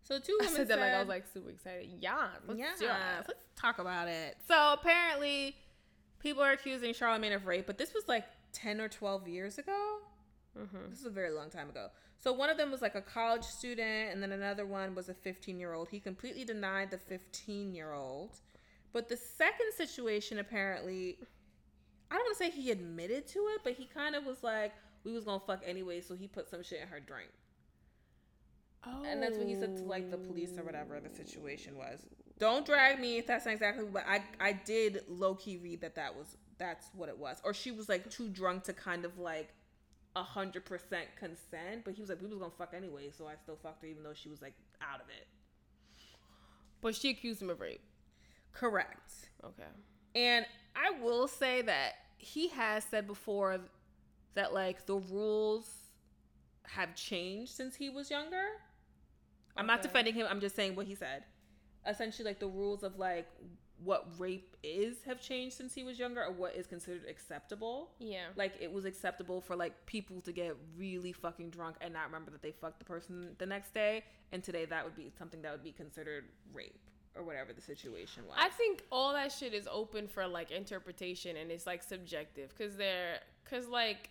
So 0.01 0.17
two 0.17 0.37
I 0.41 0.45
women 0.45 0.55
said 0.55 0.67
that 0.69 0.79
like 0.79 0.93
I 0.93 0.99
was 0.99 1.07
like 1.07 1.25
super 1.31 1.51
excited. 1.51 1.89
Yeah, 1.99 2.27
let's 2.47 2.79
do 2.79 2.85
it. 2.87 2.91
let's 3.27 3.33
talk 3.55 3.77
about 3.77 4.07
it. 4.07 4.35
So 4.47 4.73
apparently, 4.73 5.55
people 6.19 6.41
are 6.41 6.53
accusing 6.53 6.93
Charlemagne 6.93 7.33
of 7.33 7.45
rape, 7.45 7.67
but 7.67 7.77
this 7.77 7.93
was 7.93 8.07
like 8.07 8.25
ten 8.51 8.81
or 8.81 8.89
twelve 8.89 9.27
years 9.27 9.59
ago. 9.59 9.99
Mhm. 10.57 10.89
This 10.89 10.99
is 10.99 11.05
a 11.05 11.11
very 11.11 11.29
long 11.29 11.51
time 11.51 11.69
ago. 11.69 11.89
So 12.17 12.33
one 12.33 12.49
of 12.49 12.57
them 12.57 12.71
was 12.71 12.81
like 12.81 12.95
a 12.95 13.01
college 13.01 13.43
student, 13.43 14.11
and 14.11 14.23
then 14.23 14.31
another 14.31 14.65
one 14.65 14.95
was 14.95 15.09
a 15.09 15.13
15 15.13 15.59
year 15.59 15.73
old. 15.73 15.89
He 15.89 15.99
completely 15.99 16.43
denied 16.45 16.89
the 16.89 16.97
15 16.97 17.75
year 17.75 17.91
old. 17.91 18.39
But 18.93 19.09
the 19.09 19.17
second 19.17 19.73
situation, 19.75 20.39
apparently, 20.39 21.19
I 22.09 22.15
don't 22.15 22.23
want 22.23 22.37
to 22.37 22.43
say 22.43 22.49
he 22.49 22.71
admitted 22.71 23.27
to 23.27 23.39
it, 23.53 23.61
but 23.63 23.73
he 23.73 23.85
kind 23.85 24.15
of 24.15 24.25
was 24.25 24.41
like, 24.41 24.73
we 25.05 25.13
was 25.13 25.23
gonna 25.23 25.39
fuck 25.39 25.61
anyway, 25.65 26.01
so 26.01 26.15
he 26.15 26.27
put 26.27 26.49
some 26.49 26.63
shit 26.63 26.81
in 26.81 26.87
her 26.87 26.99
drink. 26.99 27.29
Oh. 28.85 29.03
And 29.05 29.21
that's 29.21 29.37
what 29.37 29.47
he 29.47 29.55
said 29.55 29.77
to 29.77 29.83
like 29.83 30.11
the 30.11 30.17
police 30.17 30.57
or 30.57 30.63
whatever 30.63 30.99
the 30.99 31.15
situation 31.15 31.77
was. 31.77 32.05
Don't 32.37 32.65
drag 32.65 32.99
me 32.99 33.17
if 33.17 33.27
that's 33.27 33.45
not 33.45 33.53
exactly, 33.53 33.85
but 33.85 34.03
I 34.07 34.23
I 34.39 34.53
did 34.53 35.03
low 35.07 35.35
key 35.35 35.57
read 35.57 35.81
that 35.81 35.95
that 35.95 36.15
was 36.15 36.37
that's 36.57 36.87
what 36.93 37.09
it 37.09 37.17
was, 37.17 37.41
or 37.43 37.53
she 37.53 37.71
was 37.71 37.87
like 37.87 38.09
too 38.09 38.29
drunk 38.29 38.63
to 38.65 38.73
kind 38.73 39.05
of 39.05 39.17
like 39.17 39.53
a 40.15 40.23
hundred 40.23 40.65
percent 40.65 41.07
consent, 41.17 41.83
but 41.83 41.93
he 41.93 42.01
was 42.01 42.09
like 42.09 42.21
we 42.21 42.27
was 42.27 42.39
gonna 42.39 42.51
fuck 42.57 42.73
anyway, 42.75 43.11
so 43.15 43.27
I 43.27 43.35
still 43.35 43.57
fucked 43.61 43.81
her 43.81 43.87
even 43.87 44.03
though 44.03 44.13
she 44.13 44.29
was 44.29 44.41
like 44.41 44.55
out 44.81 45.01
of 45.01 45.07
it. 45.09 45.27
But 46.81 46.95
she 46.95 47.09
accused 47.09 47.41
him 47.41 47.49
of 47.49 47.59
rape. 47.59 47.81
Correct. 48.51 49.11
Okay. 49.43 49.63
And 50.13 50.45
I 50.75 50.91
will 51.01 51.27
say 51.27 51.61
that 51.63 51.93
he 52.17 52.47
has 52.49 52.83
said 52.83 53.07
before 53.07 53.59
that 54.35 54.53
like 54.53 54.85
the 54.85 54.95
rules 54.95 55.69
have 56.67 56.95
changed 56.95 57.51
since 57.51 57.75
he 57.75 57.89
was 57.89 58.09
younger. 58.09 58.45
I'm 59.57 59.67
not 59.67 59.81
defending 59.81 60.13
him. 60.13 60.27
I'm 60.29 60.41
just 60.41 60.55
saying 60.55 60.75
what 60.75 60.85
he 60.85 60.95
said. 60.95 61.23
Essentially, 61.87 62.27
like 62.27 62.39
the 62.39 62.47
rules 62.47 62.83
of 62.83 62.97
like 62.99 63.27
what 63.83 64.07
rape 64.17 64.55
is 64.63 65.03
have 65.05 65.19
changed 65.19 65.55
since 65.55 65.73
he 65.73 65.83
was 65.83 65.99
younger, 65.99 66.23
or 66.23 66.31
what 66.31 66.55
is 66.55 66.67
considered 66.67 67.03
acceptable. 67.09 67.91
Yeah. 67.99 68.27
Like 68.35 68.53
it 68.59 68.71
was 68.71 68.85
acceptable 68.85 69.41
for 69.41 69.55
like 69.55 69.85
people 69.85 70.21
to 70.21 70.31
get 70.31 70.55
really 70.77 71.11
fucking 71.11 71.49
drunk 71.49 71.77
and 71.81 71.93
not 71.93 72.05
remember 72.05 72.31
that 72.31 72.41
they 72.41 72.51
fucked 72.51 72.79
the 72.79 72.85
person 72.85 73.35
the 73.37 73.45
next 73.45 73.73
day, 73.73 74.03
and 74.31 74.43
today 74.43 74.65
that 74.65 74.83
would 74.83 74.95
be 74.95 75.11
something 75.17 75.41
that 75.41 75.51
would 75.51 75.63
be 75.63 75.71
considered 75.71 76.25
rape 76.53 76.79
or 77.15 77.23
whatever 77.23 77.53
the 77.53 77.61
situation 77.61 78.23
was. 78.27 78.35
I 78.37 78.49
think 78.49 78.83
all 78.91 79.13
that 79.13 79.31
shit 79.31 79.53
is 79.53 79.67
open 79.71 80.07
for 80.07 80.27
like 80.27 80.51
interpretation 80.51 81.37
and 81.37 81.49
it's 81.49 81.65
like 81.65 81.81
subjective 81.81 82.53
because 82.55 82.75
they're 82.75 83.19
because 83.43 83.67
like 83.67 84.09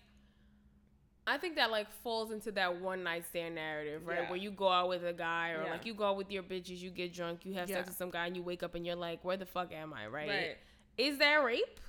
I 1.26 1.38
think 1.38 1.56
that 1.56 1.70
like 1.70 1.90
falls 2.02 2.30
into 2.30 2.52
that 2.52 2.80
one 2.80 3.02
night 3.02 3.24
stand 3.26 3.54
narrative, 3.54 4.06
right? 4.06 4.20
Yeah. 4.22 4.30
Where 4.30 4.38
you 4.38 4.50
go 4.50 4.68
out 4.68 4.88
with 4.88 5.04
a 5.04 5.12
guy 5.12 5.50
or 5.52 5.64
Yeah. 5.64 5.70
like 5.70 5.86
you 5.86 5.94
go 5.94 6.06
out 6.08 6.16
with 6.16 6.30
your 6.30 6.42
bitches, 6.42 6.78
you 6.78 6.90
get 6.90 7.14
drunk, 7.14 7.46
you 7.46 7.54
have 7.54 7.68
Yeah. 7.68 7.76
sex 7.76 7.88
with 7.88 7.96
some 7.96 8.10
guy, 8.10 8.26
and 8.26 8.36
you 8.36 8.42
wake 8.42 8.62
up 8.62 8.74
and 8.74 8.86
you're 8.86 8.96
like, 8.96 9.24
where 9.24 9.36
the 9.36 9.46
fuck 9.46 9.72
am 9.72 9.94
I, 9.94 10.06
right? 10.06 10.28
Right. 10.28 10.56
Is 10.98 11.18
that 11.18 11.42
rape? 11.42 11.80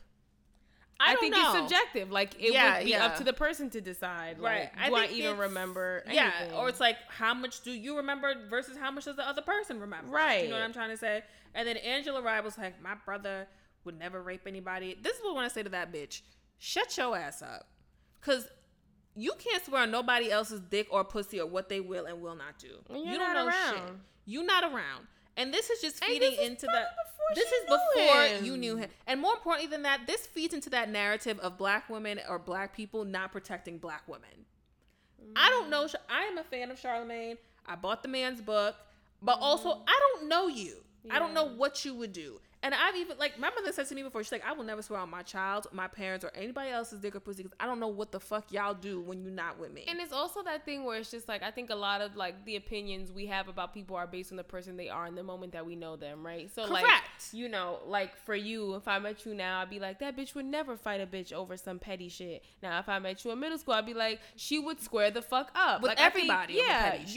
I, 0.97 1.11
don't 1.11 1.19
think 1.19 1.35
know. 1.35 1.41
it's 1.41 1.59
subjective. 1.59 2.09
Like 2.11 2.35
it 2.39 2.53
would 2.53 2.85
be 2.85 2.95
up 2.95 3.17
to 3.17 3.25
the 3.25 3.33
person 3.33 3.69
to 3.71 3.81
decide. 3.81 4.39
Right. 4.39 4.71
Like, 4.77 4.87
do 4.87 4.95
I, 4.95 5.07
think 5.07 5.19
even 5.19 5.37
remember? 5.37 6.03
Yeah. 6.09 6.31
Or 6.55 6.69
it's 6.69 6.79
like, 6.79 6.95
how 7.09 7.33
much 7.33 7.61
do 7.61 7.71
you 7.71 7.97
remember 7.97 8.33
versus 8.49 8.77
how 8.77 8.91
much 8.91 9.05
does 9.05 9.17
the 9.17 9.27
other 9.27 9.41
person 9.41 9.81
remember? 9.81 10.13
Right. 10.13 10.43
You 10.43 10.49
know 10.49 10.55
what 10.55 10.63
I'm 10.63 10.73
trying 10.73 10.91
to 10.91 10.97
say? 10.97 11.23
And 11.53 11.67
then 11.67 11.77
Angela 11.77 12.21
Rye 12.21 12.39
was 12.39 12.57
like, 12.57 12.81
my 12.81 12.95
brother 13.05 13.47
would 13.83 13.99
never 13.99 14.21
rape 14.21 14.43
anybody. 14.47 14.97
This 15.01 15.17
is 15.17 15.23
what 15.23 15.31
I 15.31 15.33
want 15.33 15.49
to 15.49 15.53
say 15.53 15.63
to 15.63 15.69
that 15.69 15.91
bitch. 15.91 16.21
Shut 16.57 16.97
your 16.97 17.17
ass 17.17 17.41
up. 17.41 17.67
Because 18.19 18.47
you 19.15 19.33
can't 19.39 19.63
swear 19.63 19.83
on 19.83 19.91
nobody 19.91 20.31
else's 20.31 20.61
dick 20.61 20.87
or 20.91 21.03
pussy 21.03 21.39
or 21.39 21.47
what 21.47 21.69
they 21.69 21.79
will 21.79 22.05
and 22.05 22.21
will 22.21 22.35
not 22.35 22.57
do. 22.59 22.67
You're 22.89 22.99
you 22.99 23.17
don't 23.17 23.33
not 23.33 23.45
know 23.45 23.51
shit. 23.51 23.79
around. 23.79 23.99
You 24.25 24.43
not 24.43 24.63
around. 24.63 25.07
And 25.37 25.53
this 25.53 25.69
is 25.69 25.81
just 25.81 26.03
feeding 26.03 26.33
is 26.33 26.39
into 26.39 26.65
that. 26.67 26.87
This 27.33 27.47
is 27.47 27.63
before 27.63 28.21
him. 28.21 28.45
you 28.45 28.57
knew 28.57 28.77
him. 28.77 28.89
And 29.07 29.19
more 29.19 29.33
importantly 29.33 29.69
than 29.69 29.81
that, 29.83 30.07
this 30.07 30.25
feeds 30.27 30.53
into 30.53 30.69
that 30.69 30.89
narrative 30.89 31.39
of 31.39 31.57
black 31.57 31.89
women 31.89 32.19
or 32.29 32.39
black 32.39 32.75
people 32.75 33.03
not 33.03 33.31
protecting 33.31 33.77
black 33.77 34.03
women. 34.07 34.29
I 35.35 35.49
don't 35.49 35.69
know. 35.69 35.87
I 36.09 36.23
am 36.23 36.37
a 36.37 36.43
fan 36.43 36.71
of 36.71 36.79
Charlemagne. 36.79 37.37
I 37.65 37.75
bought 37.75 38.03
the 38.03 38.09
man's 38.09 38.41
book, 38.41 38.75
but 39.21 39.35
mm-hmm. 39.35 39.43
also 39.43 39.81
I 39.87 39.99
don't 40.11 40.29
know 40.29 40.47
you. 40.47 40.77
I 41.09 41.19
don't 41.19 41.33
know. 41.33 41.45
What 41.45 41.85
you 41.85 41.93
would 41.95 42.13
do. 42.13 42.39
And 42.65 42.73
I've 42.73 42.95
even 42.95 43.19
like 43.19 43.37
my 43.37 43.51
mother 43.51 43.71
said 43.71 43.85
to 43.89 43.95
me 43.95 44.01
before, 44.01 44.23
she's 44.23 44.31
like, 44.31 44.43
I 44.43 44.51
will 44.53 44.63
never 44.63 44.81
swear 44.81 44.99
on 44.99 45.11
my 45.11 45.21
child, 45.21 45.67
my 45.71 45.87
parents, 45.87 46.25
or 46.25 46.31
anybody 46.33 46.71
else's 46.71 46.99
dick 46.99 47.15
or 47.15 47.19
pussy 47.19 47.43
because 47.43 47.55
I 47.59 47.67
don't 47.67 47.79
know 47.79 47.89
what 47.89 48.11
the 48.11 48.19
fuck 48.19 48.51
y'all 48.51 48.73
do 48.73 48.99
when 48.99 49.21
you're 49.21 49.31
not 49.31 49.59
with 49.59 49.71
me. 49.71 49.85
And 49.87 49.99
it's 49.99 50.11
also 50.11 50.41
that 50.41 50.65
thing 50.65 50.83
where 50.83 50.97
it's 50.97 51.11
just 51.11 51.27
like 51.27 51.43
I 51.43 51.51
think 51.51 51.69
a 51.69 51.75
lot 51.75 52.01
of 52.01 52.15
like 52.15 52.43
the 52.45 52.55
opinions 52.55 53.11
we 53.11 53.27
have 53.27 53.47
about 53.49 53.71
people 53.71 53.95
are 53.95 54.07
based 54.07 54.31
on 54.31 54.37
the 54.37 54.43
person 54.43 54.77
they 54.77 54.89
are 54.89 55.05
in 55.05 55.13
the 55.13 55.21
moment 55.21 55.53
that 55.53 55.63
we 55.63 55.75
know 55.75 55.95
them, 55.95 56.25
right? 56.25 56.49
So 56.55 56.65
like 56.65 56.85
you 57.31 57.49
know, 57.49 57.81
like 57.85 58.17
for 58.17 58.33
you, 58.33 58.73
if 58.73 58.87
I 58.87 58.97
met 58.97 59.27
you 59.27 59.35
now, 59.35 59.61
I'd 59.61 59.69
be 59.69 59.79
like, 59.79 59.99
that 59.99 60.17
bitch 60.17 60.33
would 60.33 60.45
never 60.45 60.75
fight 60.75 61.01
a 61.01 61.05
bitch 61.05 61.33
over 61.33 61.57
some 61.57 61.77
petty 61.77 62.09
shit. 62.09 62.43
Now 62.63 62.79
if 62.79 62.89
I 62.89 62.97
met 62.97 63.23
you 63.23 63.29
in 63.29 63.39
middle 63.39 63.59
school, 63.59 63.75
I'd 63.75 63.85
be 63.85 63.93
like, 63.93 64.21
she 64.37 64.57
would 64.57 64.81
square 64.81 65.11
the 65.11 65.21
fuck 65.21 65.51
up. 65.53 65.83
With 65.83 65.89
like 65.89 65.99
I 65.99 66.09
think- 66.09 66.31
everybody 66.31 66.55
yeah, 66.65 66.89
petty 66.89 67.05
shit. 67.05 67.15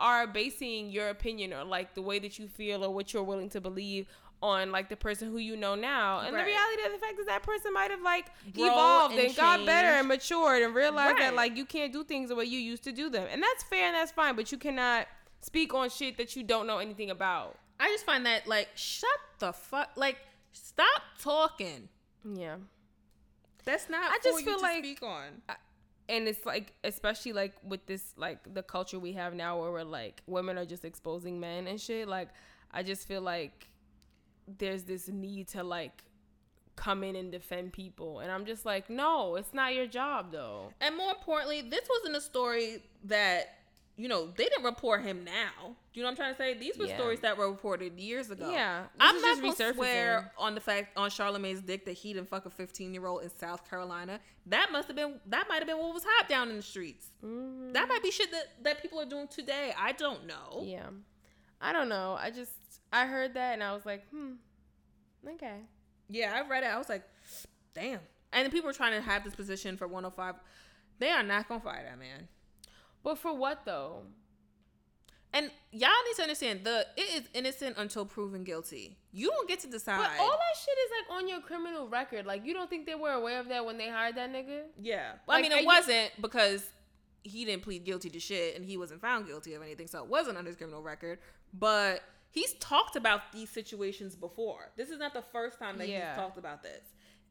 Are 0.00 0.26
basing 0.26 0.90
your 0.90 1.10
opinion 1.10 1.52
or 1.52 1.62
like 1.62 1.94
the 1.94 2.02
way 2.02 2.18
that 2.18 2.38
you 2.38 2.48
feel 2.48 2.84
or 2.84 2.90
what 2.92 3.12
you're 3.12 3.22
willing 3.22 3.50
to 3.50 3.60
believe 3.60 4.06
on 4.42 4.72
like 4.72 4.88
the 4.88 4.96
person 4.96 5.30
who 5.30 5.36
you 5.36 5.54
know 5.54 5.74
now. 5.74 6.20
And 6.20 6.34
Right. 6.34 6.40
the 6.44 6.50
reality 6.50 6.82
of 6.86 6.92
the 6.92 6.98
fact 6.98 7.20
is 7.20 7.26
that 7.26 7.42
person 7.42 7.72
might 7.74 7.90
have 7.90 8.00
like 8.00 8.26
evolved 8.56 9.14
and, 9.14 9.26
and 9.26 9.36
got 9.36 9.66
better 9.66 9.88
and 9.88 10.08
matured 10.08 10.62
and 10.62 10.74
realized 10.74 11.18
that 11.18 11.34
like 11.34 11.56
you 11.58 11.66
can't 11.66 11.92
do 11.92 12.02
things 12.02 12.30
the 12.30 12.34
way 12.34 12.46
you 12.46 12.58
used 12.58 12.82
to 12.84 12.92
do 12.92 13.10
them. 13.10 13.28
And 13.30 13.42
that's 13.42 13.62
fair 13.64 13.84
and 13.86 13.94
that's 13.94 14.10
fine, 14.12 14.36
but 14.36 14.50
you 14.50 14.56
cannot 14.56 15.06
speak 15.42 15.74
on 15.74 15.90
shit 15.90 16.16
that 16.16 16.34
you 16.36 16.42
don't 16.42 16.66
know 16.66 16.78
anything 16.78 17.10
about. 17.10 17.58
I 17.78 17.88
just 17.90 18.06
find 18.06 18.24
that 18.24 18.46
like 18.46 18.68
shut 18.74 19.10
the 19.38 19.52
fuck 19.52 19.90
like 19.96 20.16
stop 20.52 21.02
talking. 21.20 21.88
Yeah. 22.24 22.56
That's 23.66 23.90
not 23.90 24.10
I 24.10 24.18
just 24.24 24.38
you 24.40 24.44
feel 24.46 24.62
like- 24.62 24.78
speak 24.82 25.02
on. 25.02 25.42
And 26.10 26.28
it's 26.28 26.44
like 26.44 26.74
especially 26.84 27.32
like 27.32 27.54
with 27.62 27.86
this 27.86 28.12
like 28.16 28.38
the 28.52 28.62
culture 28.62 28.98
we 28.98 29.12
have 29.12 29.32
now 29.32 29.60
where 29.60 29.70
we're 29.70 29.82
like 29.82 30.22
women 30.26 30.58
are 30.58 30.66
just 30.66 30.84
exposing 30.84 31.40
men 31.40 31.66
and 31.66 31.80
shit 31.80 32.06
like 32.08 32.28
i 32.72 32.82
just 32.82 33.06
feel 33.08 33.22
like 33.22 33.70
there's 34.58 34.82
this 34.82 35.08
need 35.08 35.48
to 35.48 35.62
like 35.62 36.04
come 36.76 37.04
in 37.04 37.14
and 37.14 37.30
defend 37.30 37.72
people. 37.72 38.20
And 38.20 38.32
i'm 38.32 38.44
just 38.44 38.64
like 38.64 38.88
no 38.90 39.36
it's 39.36 39.52
not 39.52 39.74
your 39.74 39.86
job 39.86 40.32
though. 40.32 40.72
And 40.80 40.96
more 40.96 41.10
importantly, 41.10 41.60
this 41.60 41.88
wasn't 41.88 42.16
a 42.16 42.20
story 42.20 42.82
that 43.04 43.59
you 44.00 44.08
know 44.08 44.28
they 44.36 44.44
didn't 44.44 44.64
report 44.64 45.02
him 45.02 45.24
now. 45.24 45.76
Do 45.92 46.00
you 46.00 46.02
know 46.02 46.06
what 46.06 46.10
I'm 46.12 46.16
trying 46.16 46.32
to 46.34 46.38
say? 46.38 46.54
These 46.58 46.78
were 46.78 46.86
Yeah. 46.86 46.96
stories 46.96 47.20
that 47.20 47.36
were 47.36 47.50
reported 47.50 47.98
years 47.98 48.30
ago. 48.30 48.50
Yeah, 48.50 48.84
I'm 48.98 49.20
not 49.20 49.42
just 49.42 49.58
gonna 49.58 49.74
swear 49.74 50.32
on 50.38 50.54
the 50.54 50.60
fact 50.60 50.96
on 50.96 51.10
Charlemagne's 51.10 51.60
dick 51.60 51.84
that 51.84 51.92
he 51.92 52.12
didn't 52.14 52.28
fuck 52.28 52.46
a 52.46 52.50
15 52.50 52.94
year 52.94 53.06
old 53.06 53.22
in 53.22 53.30
South 53.36 53.68
Carolina. 53.68 54.20
That 54.46 54.70
must 54.72 54.88
have 54.88 54.96
been 54.96 55.20
that 55.26 55.48
might 55.48 55.58
have 55.58 55.66
been 55.66 55.78
what 55.78 55.92
was 55.92 56.04
hot 56.06 56.28
down 56.28 56.48
in 56.50 56.56
the 56.56 56.62
streets. 56.62 57.08
mm-hmm. 57.24 57.72
That 57.72 57.88
might 57.88 58.02
be 58.02 58.10
shit 58.10 58.30
that 58.30 58.62
that 58.64 58.82
people 58.82 59.00
are 59.00 59.04
doing 59.06 59.28
today. 59.28 59.74
I 59.78 59.92
don't 59.92 60.26
know. 60.26 60.62
yeah 60.64 60.88
i 61.62 61.72
don't 61.74 61.90
know 61.90 62.16
i 62.18 62.30
just 62.30 62.52
i 62.90 63.04
heard 63.04 63.34
that 63.34 63.52
and 63.52 63.62
i 63.62 63.74
was 63.74 63.84
like 63.84 64.08
hmm 64.08 64.32
okay 65.28 65.58
Yeah, 66.08 66.32
I 66.34 66.48
read 66.48 66.64
it. 66.64 66.68
I 66.68 66.78
was 66.78 66.88
like, 66.88 67.04
damn. 67.74 68.00
And 68.32 68.46
the 68.46 68.50
people 68.50 68.66
were 68.66 68.72
trying 68.72 68.92
to 68.92 69.00
have 69.02 69.24
this 69.24 69.34
position 69.34 69.76
for 69.76 69.86
105. 69.86 70.36
They 70.98 71.10
are 71.10 71.22
not 71.22 71.48
gonna 71.48 71.60
fire 71.60 71.84
that 71.84 71.98
man. 71.98 72.28
But 73.02 73.18
for 73.18 73.34
what 73.36 73.64
though 73.64 74.02
And 75.32 75.50
y'all 75.70 75.90
need 76.08 76.16
to 76.16 76.22
understand 76.22 76.64
the 76.64 76.86
it 76.96 77.22
is 77.22 77.28
innocent 77.34 77.76
until 77.78 78.04
proven 78.04 78.42
guilty. 78.44 78.96
You 79.12 79.30
don't 79.30 79.48
get 79.48 79.60
to 79.60 79.68
decide. 79.68 79.98
but 79.98 80.20
all 80.22 80.30
that 80.30 80.56
shit 80.58 80.76
is 80.84 80.90
like 80.98 81.16
on 81.18 81.28
your 81.28 81.40
criminal 81.40 81.88
record 81.88 82.26
like 82.26 82.44
you 82.44 82.52
don't 82.54 82.68
think 82.70 82.86
they 82.86 82.94
were 82.96 83.12
aware 83.12 83.38
of 83.40 83.48
that 83.48 83.64
when 83.64 83.78
they 83.78 83.88
hired 83.88 84.16
that 84.16 84.32
nigga 84.32 84.62
yeah, 84.80 85.12
well, 85.26 85.38
I 85.38 85.42
mean, 85.42 85.52
it 85.52 85.60
you- 85.62 85.66
wasn't 85.66 86.10
because 86.20 86.64
he 87.22 87.44
didn't 87.44 87.62
plead 87.62 87.84
guilty 87.84 88.08
to 88.10 88.18
shit 88.20 88.56
and 88.56 88.64
he 88.64 88.76
wasn't 88.76 89.00
found 89.00 89.26
guilty 89.26 89.52
of 89.54 89.62
anything, 89.62 89.86
so 89.86 90.02
it 90.02 90.08
wasn't 90.08 90.38
on 90.38 90.46
his 90.46 90.56
criminal 90.56 90.82
record. 90.82 91.18
But 91.52 92.00
he's 92.30 92.54
talked 92.54 92.96
about 92.96 93.30
these 93.32 93.50
situations 93.50 94.16
before. 94.16 94.70
This 94.76 94.88
is 94.88 94.98
not 94.98 95.12
the 95.12 95.20
first 95.30 95.58
time 95.58 95.76
that 95.78 95.88
Yeah. 95.88 96.14
he's 96.14 96.16
talked 96.18 96.38
about 96.38 96.62
this. 96.62 96.80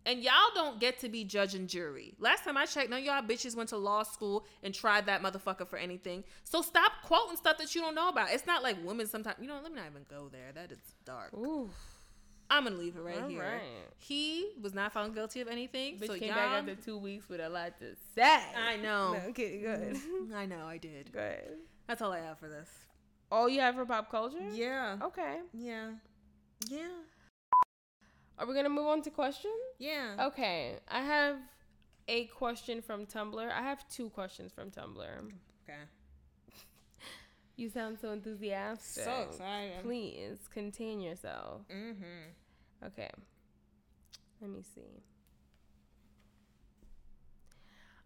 And 0.05 0.23
y'all 0.23 0.33
don't 0.55 0.79
get 0.79 0.99
to 0.99 1.09
be 1.09 1.23
judge 1.23 1.55
and 1.55 1.67
jury. 1.67 2.13
Last 2.19 2.43
time 2.45 2.57
I 2.57 2.65
checked, 2.65 2.89
none 2.89 2.99
of 2.99 3.05
y'all 3.05 3.21
bitches 3.21 3.55
went 3.55 3.69
to 3.69 3.77
law 3.77 4.03
school 4.03 4.45
and 4.63 4.73
tried 4.73 5.05
that 5.07 5.21
motherfucker 5.21 5.67
for 5.67 5.77
anything. 5.77 6.23
So 6.43 6.61
stop 6.61 6.91
quoting 7.03 7.37
stuff 7.37 7.57
that 7.57 7.75
you 7.75 7.81
don't 7.81 7.95
know 7.95 8.09
about. 8.09 8.31
It's 8.31 8.47
not 8.47 8.63
like 8.63 8.77
women 8.83 9.07
sometimes, 9.07 9.37
you 9.41 9.47
know, 9.47 9.59
let 9.61 9.71
me 9.71 9.77
not 9.77 9.87
even 9.91 10.05
go 10.09 10.29
there. 10.31 10.51
That 10.55 10.71
is 10.71 10.79
dark. 11.05 11.33
Ooh. 11.33 11.69
I'm 12.51 12.63
gonna 12.63 12.77
leave 12.77 12.95
it 12.95 13.01
right 13.01 13.21
All 13.21 13.29
here. 13.29 13.43
right. 13.43 13.61
He 13.99 14.49
was 14.59 14.73
not 14.73 14.91
found 14.91 15.13
guilty 15.13 15.41
of 15.41 15.47
anything. 15.47 15.97
Bitch 15.99 16.07
so 16.07 16.15
came 16.15 16.29
y'all, 16.29 16.37
back 16.37 16.51
after 16.53 16.75
two 16.75 16.97
weeks 16.97 17.29
with 17.29 17.41
a 17.41 17.49
lot 17.49 17.77
to 17.79 17.95
say. 18.15 18.41
I 18.57 18.77
know. 18.77 19.13
No, 19.19 19.29
okay, 19.29 19.59
good. 19.59 19.97
I 20.35 20.45
know. 20.45 20.65
I 20.65 20.77
did. 20.77 21.11
good. 21.11 21.57
That's 21.87 22.01
all 22.01 22.11
I 22.11 22.19
have 22.19 22.39
for 22.39 22.47
this. 22.49 22.69
All 23.31 23.47
you 23.47 23.61
have 23.61 23.75
for 23.75 23.85
pop 23.85 24.09
culture? 24.09 24.37
Yeah. 24.51 24.97
Okay. 25.03 25.39
Yeah. 25.53 25.91
Yeah. 26.67 26.87
Are 28.39 28.47
we 28.47 28.55
gonna 28.55 28.69
move 28.69 28.87
on 28.87 29.01
to 29.01 29.09
questions? 29.09 29.53
Yeah. 29.77 30.15
Okay. 30.27 30.77
I 30.87 31.01
have 31.01 31.35
a 32.07 32.25
question 32.25 32.81
from 32.81 33.05
Tumblr. 33.05 33.51
I 33.51 33.61
have 33.61 33.87
two 33.89 34.09
questions 34.09 34.53
from 34.53 34.71
Tumblr. 34.71 35.31
Okay. 35.63 35.79
You 37.57 37.69
sound 37.69 37.99
so 37.99 38.11
enthusiastic. 38.11 39.03
So 39.03 39.27
excited. 39.29 39.83
Please 39.83 40.37
contain 40.53 41.01
yourself. 41.01 41.63
Mm-hmm. 41.69 42.85
Okay. 42.87 43.09
Let 44.41 44.49
me 44.49 44.61
see. 44.73 45.03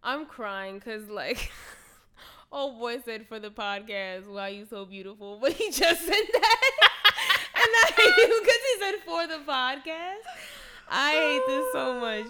I'm 0.02 0.26
crying 0.26 0.80
because, 0.80 1.08
like, 1.08 1.52
old 2.52 2.80
boy 2.80 3.00
said 3.06 3.28
for 3.28 3.40
the 3.40 3.52
podcast, 3.52 4.28
"Why 4.28 4.50
you 4.50 4.66
so 4.66 4.86
beautiful?" 4.86 5.38
But 5.42 5.54
he 5.54 5.70
just 5.70 6.02
said 6.02 6.26
that, 6.34 6.62
and 6.82 6.82
I 6.82 6.82
hate 6.82 6.83
you 8.06 8.42
because 8.42 8.62
he 8.72 8.80
said 8.80 8.96
for 9.06 9.28
the 9.28 9.44
podcast. 9.50 10.26
I 10.90 11.12
hate 11.12 11.42
this 11.48 11.66
so 11.72 12.00
much. 12.00 12.28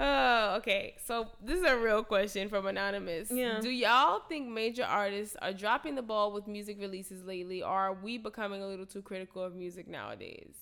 Oh, 0.00 0.56
okay. 0.58 0.94
So 1.04 1.28
this 1.44 1.58
is 1.58 1.64
a 1.64 1.76
real 1.76 2.04
question 2.04 2.48
from 2.48 2.66
anonymous. 2.66 3.30
Yeah. 3.32 3.58
Do 3.60 3.70
y'all 3.70 4.20
think 4.28 4.48
major 4.48 4.84
artists 4.84 5.36
are 5.42 5.52
dropping 5.52 5.96
the 5.96 6.02
ball 6.02 6.32
with 6.32 6.46
music 6.46 6.78
releases 6.80 7.24
lately, 7.24 7.62
or 7.62 7.70
are 7.70 7.94
we 7.94 8.16
becoming 8.16 8.62
a 8.62 8.66
little 8.66 8.86
too 8.86 9.02
critical 9.02 9.42
of 9.42 9.56
music 9.56 9.88
nowadays? 9.88 10.54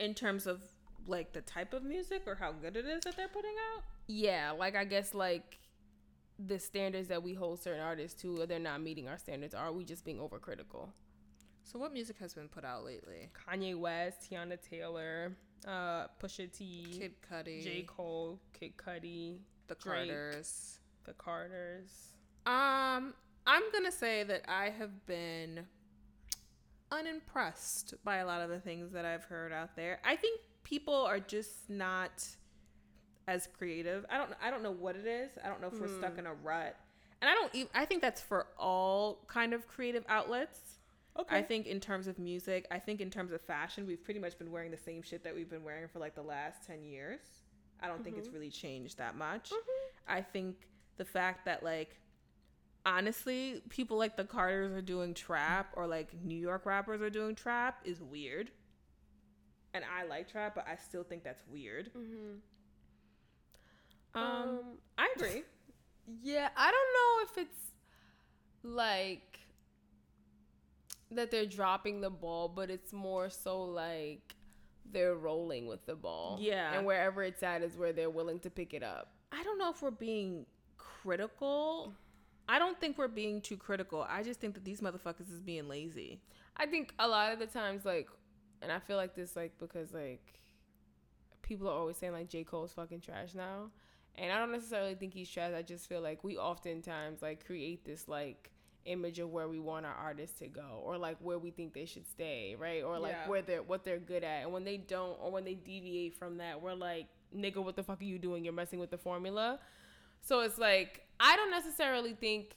In 0.00 0.14
terms 0.14 0.46
of 0.46 0.60
like 1.06 1.34
the 1.34 1.42
type 1.42 1.74
of 1.74 1.82
music 1.82 2.22
or 2.26 2.34
how 2.34 2.52
good 2.52 2.76
it 2.76 2.86
is 2.86 3.04
that 3.04 3.16
they're 3.16 3.28
putting 3.28 3.54
out. 3.74 3.82
Yeah, 4.06 4.52
like 4.52 4.74
I 4.74 4.84
guess 4.84 5.12
like 5.12 5.58
the 6.38 6.58
standards 6.58 7.08
that 7.08 7.22
we 7.22 7.34
hold 7.34 7.62
certain 7.62 7.82
artists 7.82 8.20
to, 8.22 8.46
they're 8.46 8.58
not 8.58 8.80
meeting 8.80 9.06
our 9.06 9.18
standards. 9.18 9.54
Are 9.54 9.70
we 9.70 9.84
just 9.84 10.04
being 10.04 10.18
overcritical? 10.18 10.88
So 11.64 11.78
what 11.78 11.92
music 11.92 12.16
has 12.20 12.34
been 12.34 12.48
put 12.48 12.64
out 12.64 12.84
lately? 12.84 13.30
Kanye 13.48 13.76
West, 13.76 14.30
Teyana 14.30 14.58
Taylor, 14.60 15.34
uh, 15.66 16.06
Pusha 16.22 16.52
T, 16.56 16.86
Kid 16.98 17.14
Cudi, 17.28 17.64
J 17.64 17.82
Cole, 17.82 18.38
Kid 18.58 18.74
Cudi, 18.76 19.38
the 19.66 19.74
Drake. 19.74 20.08
Carters. 20.08 20.78
the 21.04 21.14
Carters. 21.14 22.08
Um, 22.46 23.14
I'm 23.46 23.62
gonna 23.72 23.90
say 23.90 24.22
that 24.24 24.42
I 24.46 24.70
have 24.70 25.06
been 25.06 25.66
unimpressed 26.92 27.94
by 28.04 28.16
a 28.16 28.26
lot 28.26 28.42
of 28.42 28.50
the 28.50 28.60
things 28.60 28.92
that 28.92 29.04
I've 29.04 29.24
heard 29.24 29.52
out 29.52 29.74
there. 29.74 30.00
I 30.04 30.16
think 30.16 30.40
people 30.62 30.94
are 30.94 31.18
just 31.18 31.68
not 31.70 32.24
as 33.26 33.48
creative. 33.58 34.04
I 34.10 34.18
don't 34.18 34.30
I 34.42 34.50
don't 34.50 34.62
know 34.62 34.70
what 34.70 34.96
it 34.96 35.06
is. 35.06 35.30
I 35.42 35.48
don't 35.48 35.60
know 35.60 35.68
if 35.68 35.80
we're 35.80 35.88
stuck 35.98 36.18
in 36.18 36.26
a 36.26 36.34
rut. 36.34 36.76
And 37.22 37.30
I 37.30 37.34
don't 37.34 37.54
even 37.54 37.68
I 37.74 37.86
think 37.86 38.02
that's 38.02 38.20
for 38.20 38.46
all 38.58 39.24
kind 39.28 39.54
of 39.54 39.66
creative 39.66 40.04
outlets. 40.08 40.73
Okay. 41.18 41.36
I 41.36 41.42
think 41.42 41.66
in 41.66 41.78
terms 41.78 42.08
of 42.08 42.18
music, 42.18 42.66
I 42.70 42.78
think 42.78 43.00
in 43.00 43.08
terms 43.08 43.32
of 43.32 43.40
fashion, 43.40 43.86
we've 43.86 44.02
pretty 44.02 44.18
much 44.18 44.36
been 44.38 44.50
wearing 44.50 44.70
the 44.70 44.76
same 44.76 45.02
shit 45.02 45.22
that 45.24 45.34
we've 45.34 45.48
been 45.48 45.62
wearing 45.62 45.86
for 45.88 46.00
like 46.00 46.14
the 46.14 46.22
last 46.22 46.66
10 46.66 46.82
years. 46.82 47.20
I 47.80 47.86
don't 47.86 48.02
think 48.02 48.16
it's 48.16 48.28
really 48.28 48.50
changed 48.50 48.98
that 48.98 49.16
much. 49.16 49.52
I 50.08 50.20
think 50.22 50.56
the 50.96 51.04
fact 51.04 51.44
that 51.44 51.62
like 51.62 52.00
honestly, 52.86 53.62
people 53.68 53.96
like 53.96 54.16
the 54.16 54.24
Carters 54.24 54.72
are 54.72 54.82
doing 54.82 55.14
trap 55.14 55.68
or 55.76 55.86
like 55.86 56.08
New 56.22 56.38
York 56.38 56.66
rappers 56.66 57.00
are 57.00 57.10
doing 57.10 57.34
trap 57.34 57.80
is 57.84 58.02
weird. 58.02 58.50
And 59.72 59.84
I 59.84 60.06
like 60.06 60.30
trap, 60.30 60.54
but 60.54 60.66
I 60.68 60.76
still 60.76 61.02
think 61.02 61.24
that's 61.24 61.42
weird. 61.50 61.90
Mm-hmm. 61.94 62.36
Um, 64.20 64.60
I 64.98 65.12
agree. 65.16 65.42
Yeah, 66.22 66.50
I 66.54 66.70
don't 66.70 66.92
know 66.92 67.22
if 67.22 67.38
it's 67.46 67.72
like 68.62 69.38
that 71.10 71.30
they're 71.30 71.46
dropping 71.46 72.00
the 72.00 72.10
ball, 72.10 72.48
but 72.48 72.70
it's 72.70 72.92
more 72.92 73.30
so 73.30 73.62
like 73.62 74.34
they're 74.90 75.14
rolling 75.14 75.66
with 75.66 75.84
the 75.86 75.94
ball. 75.94 76.38
Yeah. 76.40 76.72
And 76.74 76.86
wherever 76.86 77.22
it's 77.22 77.42
at 77.42 77.62
is 77.62 77.76
where 77.76 77.92
they're 77.92 78.10
willing 78.10 78.40
to 78.40 78.50
pick 78.50 78.74
it 78.74 78.82
up. 78.82 79.12
I 79.32 79.42
don't 79.42 79.58
know 79.58 79.70
if 79.70 79.82
we're 79.82 79.90
being 79.90 80.46
critical, 80.76 81.92
I 82.48 82.58
don't 82.58 82.78
think 82.78 82.98
we're 82.98 83.08
being 83.08 83.40
too 83.40 83.56
critical. 83.56 84.06
I 84.08 84.22
just 84.22 84.40
think 84.40 84.54
that 84.54 84.64
these 84.64 84.80
motherfuckers 84.80 85.32
is 85.32 85.40
being 85.40 85.68
lazy. 85.68 86.20
I 86.56 86.66
think 86.66 86.92
a 86.98 87.08
lot 87.08 87.32
of 87.32 87.38
the 87.38 87.46
times, 87.46 87.84
like, 87.84 88.08
and 88.60 88.70
I 88.70 88.78
feel 88.78 88.96
like 88.96 89.14
this, 89.14 89.34
like, 89.34 89.58
because 89.58 89.92
like 89.92 90.40
people 91.42 91.68
are 91.68 91.78
always 91.78 91.96
saying 91.96 92.12
like 92.12 92.28
J 92.28 92.44
Cole's 92.44 92.72
fucking 92.72 93.00
trash 93.00 93.34
now, 93.34 93.70
and 94.16 94.30
I 94.30 94.38
don't 94.38 94.52
necessarily 94.52 94.94
think 94.94 95.14
he's 95.14 95.28
trash. 95.28 95.52
I 95.56 95.62
just 95.62 95.88
feel 95.88 96.00
like 96.00 96.22
we 96.22 96.36
oftentimes 96.36 97.22
like 97.22 97.46
create 97.46 97.84
this 97.84 98.08
like 98.08 98.50
image 98.86 99.18
of 99.18 99.30
where 99.30 99.48
we 99.48 99.58
want 99.58 99.86
our 99.86 99.94
artists 99.94 100.38
to 100.40 100.46
go 100.46 100.80
or 100.84 100.98
like 100.98 101.16
where 101.20 101.38
we 101.38 101.50
think 101.50 101.72
they 101.74 101.84
should 101.86 102.06
stay, 102.06 102.54
right? 102.58 102.82
Or 102.82 102.98
like 102.98 103.12
Yeah. 103.12 103.28
where 103.28 103.42
they're 103.42 103.62
what 103.62 103.84
they're 103.84 103.98
good 103.98 104.24
at. 104.24 104.42
And 104.42 104.52
when 104.52 104.64
they 104.64 104.76
don't 104.76 105.18
or 105.20 105.30
when 105.30 105.44
they 105.44 105.54
deviate 105.54 106.14
from 106.14 106.38
that, 106.38 106.60
we're 106.60 106.74
like, 106.74 107.06
nigga, 107.34 107.56
what 107.62 107.76
the 107.76 107.82
fuck 107.82 108.00
are 108.00 108.04
you 108.04 108.18
doing? 108.18 108.44
You're 108.44 108.52
messing 108.52 108.78
with 108.78 108.90
the 108.90 108.98
formula. 108.98 109.58
So 110.20 110.40
it's 110.40 110.58
like 110.58 111.02
I 111.20 111.36
don't 111.36 111.50
necessarily 111.50 112.14
think 112.14 112.56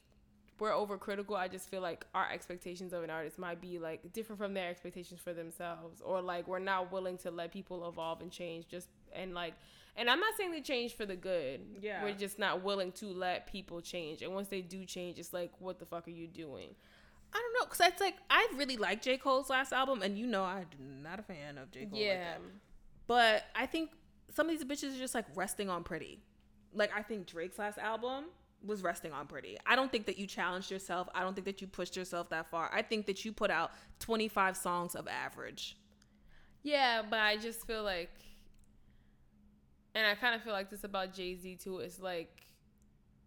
we're 0.59 0.71
overcritical. 0.71 1.36
I 1.36 1.47
just 1.47 1.69
feel 1.69 1.82
like 1.82 2.05
our 2.15 2.28
expectations 2.32 2.91
of 2.91 3.03
an 3.03 3.09
artist 3.11 3.38
might 3.38 3.61
be 3.61 3.78
like 3.78 4.11
different 4.13 4.39
from 4.39 4.53
their 4.55 4.69
expectations 4.69 5.19
for 5.19 5.32
themselves, 5.34 6.01
or 6.01 6.19
like 6.21 6.47
we're 6.47 6.57
not 6.59 6.91
willing 6.91 7.17
to 7.19 7.32
let 7.32 7.51
people 7.51 7.88
evolve 7.88 8.21
and 8.21 8.32
change. 8.32 8.67
Just 8.67 8.88
and 9.13 9.34
like, 9.36 9.53
and 9.98 10.10
I'm 10.10 10.20
not 10.20 10.36
saying 10.38 10.52
they 10.52 10.62
change 10.62 10.95
for 10.95 11.06
the 11.06 11.16
good. 11.16 11.62
Yeah. 11.82 12.04
we're 12.04 12.14
just 12.14 12.38
not 12.39 12.64
willing 12.64 12.91
to 12.93 13.08
let 13.08 13.48
people 13.48 13.82
change. 13.82 14.22
And 14.22 14.34
once 14.34 14.48
they 14.48 14.62
do 14.62 14.86
change, 14.86 15.18
it's 15.20 15.34
like, 15.34 15.52
what 15.60 15.80
the 15.80 15.86
fuck 15.86 16.08
are 16.08 16.12
you 16.12 16.28
doing? 16.28 16.76
I 17.34 17.38
don't 17.39 17.54
know, 17.60 17.68
cause 17.70 17.82
it's 17.86 18.00
like 18.00 18.16
I 18.30 18.48
really 18.56 18.78
like 18.78 19.02
J 19.02 19.18
Cole's 19.18 19.50
last 19.50 19.74
album, 19.74 20.02
and 20.02 20.18
you 20.18 20.26
know 20.26 20.43
I'm 20.43 20.66
not 21.04 21.20
a 21.20 21.24
fan 21.24 21.58
of 21.58 21.70
J 21.72 21.86
Cole. 21.86 22.00
yeah, 22.00 22.24
that. 22.24 22.41
but 23.06 23.43
I 23.54 23.66
think 23.66 23.89
some 24.34 24.50
of 24.50 24.58
these 24.58 24.64
bitches 24.66 24.95
are 24.95 25.00
just 25.00 25.14
like 25.14 25.26
resting 25.36 25.70
on 25.70 25.84
pretty. 25.84 26.22
Like 26.74 26.91
I 26.95 27.02
think 27.02 27.28
Drake's 27.28 27.60
last 27.60 27.80
album 27.80 28.26
was 28.66 28.82
resting 28.82 29.12
on 29.12 29.28
pretty. 29.28 29.58
I 29.66 29.76
don't 29.76 29.91
think 29.91 30.06
that 30.06 30.18
you 30.18 30.26
challenged 30.26 30.72
yourself. 30.72 31.10
I 31.14 31.22
don't 31.22 31.34
think 31.34 31.45
that 31.45 31.60
you 31.62 31.68
pushed 31.68 31.98
yourself 31.98 32.30
that 32.30 32.50
far. 32.50 32.70
I 32.74 32.82
think 32.82 33.08
that 33.08 33.26
you 33.26 33.32
put 33.34 33.52
out 33.52 33.72
25 34.00 34.56
songs 34.56 34.95
of 34.95 35.08
average. 35.08 35.78
yeah, 36.64 37.02
but 37.08 37.20
I 37.20 37.38
just 37.38 37.68
feel 37.68 37.84
like, 37.84 38.10
and 39.98 40.08
I 40.08 40.16
kind 40.16 40.36
of 40.36 40.41
feel 40.43 40.54
like 40.54 40.70
this 40.70 40.84
about 40.84 41.14
Jay 41.14 41.36
Z 41.36 41.58
too. 41.64 41.80
It's 41.80 42.00
like. 42.00 42.30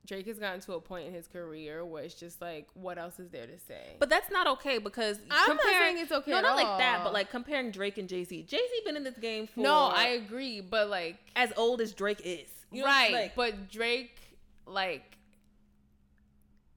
Drake 0.06 0.26
has 0.26 0.38
gotten 0.38 0.60
to 0.62 0.72
a 0.72 0.80
point 0.80 1.06
in 1.06 1.12
his 1.12 1.28
career 1.28 1.84
where 1.84 2.02
it's 2.02 2.14
just 2.14 2.40
like, 2.40 2.66
what 2.72 2.96
else 2.96 3.20
is 3.20 3.28
there 3.28 3.46
to 3.46 3.58
say? 3.58 3.96
But 4.00 4.08
that's 4.08 4.30
not 4.30 4.46
okay 4.46 4.78
because 4.78 5.18
I'm 5.30 5.56
not 5.56 5.64
saying 5.66 5.98
it's 5.98 6.10
okay 6.10 6.30
No, 6.30 6.40
not 6.40 6.56
like 6.56 6.78
that. 6.78 7.04
But 7.04 7.12
like 7.12 7.30
comparing 7.30 7.70
Drake 7.70 7.98
and 7.98 8.08
Jay 8.08 8.24
Z. 8.24 8.44
Jay 8.44 8.56
Z 8.56 8.82
been 8.86 8.96
in 8.96 9.04
this 9.04 9.18
game 9.18 9.46
for 9.46 9.60
no, 9.60 9.92
I 9.94 10.06
agree, 10.08 10.62
but 10.62 10.88
like, 10.88 11.18
as 11.36 11.52
old 11.56 11.82
as 11.82 11.92
Drake 11.92 12.22
is. 12.24 12.48
You 12.72 12.80
know, 12.80 12.86
right? 12.86 13.12
like- 13.12 13.36
but 13.36 13.70
Drake, 13.70 14.18
like, 14.66 15.18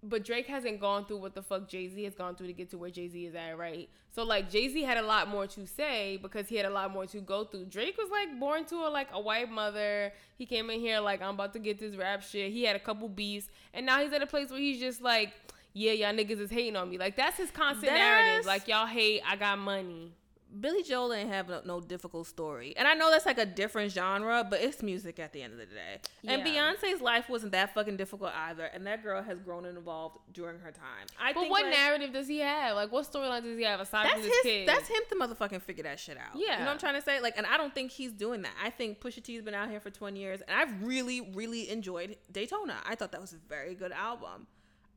but 0.03 0.25
Drake 0.25 0.47
hasn't 0.47 0.79
gone 0.79 1.05
through 1.05 1.17
what 1.17 1.33
the 1.33 1.41
fuck 1.41 1.67
Jay 1.67 1.87
Z 1.87 2.03
has 2.03 2.13
gone 2.13 2.35
through 2.35 2.47
to 2.47 2.53
get 2.53 2.69
to 2.71 2.77
where 2.77 2.89
Jay 2.89 3.07
Z 3.07 3.25
is 3.25 3.35
at, 3.35 3.57
right? 3.57 3.89
So 4.11 4.23
like 4.23 4.49
Jay 4.49 4.67
Z 4.69 4.81
had 4.83 4.97
a 4.97 5.01
lot 5.01 5.27
more 5.27 5.47
to 5.47 5.65
say 5.65 6.17
because 6.21 6.47
he 6.47 6.55
had 6.55 6.65
a 6.65 6.69
lot 6.69 6.91
more 6.91 7.05
to 7.07 7.21
go 7.21 7.45
through. 7.45 7.65
Drake 7.65 7.97
was 7.97 8.09
like 8.11 8.39
born 8.39 8.65
to 8.65 8.75
a 8.75 8.89
like 8.89 9.07
a 9.11 9.19
white 9.19 9.49
mother. 9.49 10.11
He 10.37 10.45
came 10.45 10.69
in 10.69 10.79
here 10.79 10.99
like 10.99 11.21
I'm 11.21 11.33
about 11.33 11.53
to 11.53 11.59
get 11.59 11.79
this 11.79 11.95
rap 11.95 12.21
shit. 12.21 12.51
He 12.51 12.63
had 12.63 12.75
a 12.75 12.79
couple 12.79 13.09
beats, 13.09 13.47
and 13.73 13.85
now 13.85 14.01
he's 14.01 14.13
at 14.13 14.21
a 14.21 14.27
place 14.27 14.49
where 14.49 14.59
he's 14.59 14.79
just 14.79 15.01
like, 15.01 15.33
yeah, 15.73 15.93
y'all 15.93 16.13
niggas 16.13 16.39
is 16.39 16.51
hating 16.51 16.75
on 16.75 16.89
me. 16.89 16.97
Like 16.97 17.15
that's 17.15 17.37
his 17.37 17.49
constant 17.49 17.91
Deadass. 17.91 17.97
narrative. 17.97 18.45
Like 18.45 18.67
y'all 18.67 18.85
hate, 18.87 19.21
I 19.27 19.35
got 19.35 19.57
money. 19.57 20.11
Billy 20.59 20.83
Joel 20.83 21.13
ain't 21.13 21.29
have 21.29 21.49
no, 21.49 21.61
no 21.65 21.81
difficult 21.81 22.27
story. 22.27 22.73
And 22.77 22.87
I 22.87 22.93
know 22.93 23.09
that's 23.09 23.25
like 23.25 23.37
a 23.37 23.45
different 23.45 23.91
genre, 23.91 24.45
but 24.47 24.61
it's 24.61 24.83
music 24.83 25.19
at 25.19 25.33
the 25.33 25.41
end 25.41 25.53
of 25.53 25.59
the 25.59 25.65
day. 25.65 25.99
And 26.25 26.43
Beyonce's 26.43 27.01
life 27.01 27.29
wasn't 27.29 27.53
that 27.53 27.73
fucking 27.73 27.97
difficult 27.97 28.31
either. 28.35 28.65
And 28.65 28.85
that 28.85 29.03
girl 29.03 29.21
has 29.23 29.39
grown 29.39 29.65
and 29.65 29.77
evolved 29.77 30.19
during 30.31 30.59
her 30.59 30.71
time. 30.71 31.07
I 31.19 31.33
But 31.33 31.49
what 31.49 31.63
like, 31.63 31.73
narrative 31.73 32.13
does 32.13 32.27
he 32.27 32.39
have? 32.39 32.75
Like 32.75 32.91
what 32.91 33.11
storyline 33.11 33.43
does 33.43 33.57
he 33.57 33.63
have 33.63 33.79
aside 33.79 34.09
from 34.11 34.21
his 34.21 34.29
this 34.29 34.43
kid? 34.43 34.67
that's 34.67 34.87
him 34.87 35.01
to 35.09 35.15
motherfucking 35.15 35.61
figure 35.61 35.83
that 35.83 35.99
shit 35.99 36.17
out. 36.17 36.35
Yeah. 36.35 36.53
You 36.53 36.59
know 36.59 36.65
what 36.65 36.71
I'm 36.71 36.79
trying 36.79 36.95
to 36.95 37.01
say? 37.01 37.19
Like 37.19 37.37
and 37.37 37.47
I 37.47 37.57
don't 37.57 37.73
think 37.73 37.91
he's 37.91 38.11
doing 38.11 38.43
that. 38.43 38.53
I 38.63 38.69
think 38.69 39.01
Pusha 39.01 39.23
T's 39.23 39.41
been 39.41 39.55
out 39.55 39.69
here 39.69 39.79
for 39.79 39.89
20 39.89 40.19
years 40.19 40.41
and 40.47 40.57
I've 40.57 40.83
really, 40.83 41.31
really 41.33 41.69
enjoyed 41.69 42.17
Daytona. 42.31 42.75
I 42.87 42.95
thought 42.95 43.11
that 43.11 43.21
was 43.21 43.33
a 43.33 43.37
very 43.49 43.75
good 43.75 43.91
album. 43.91 44.47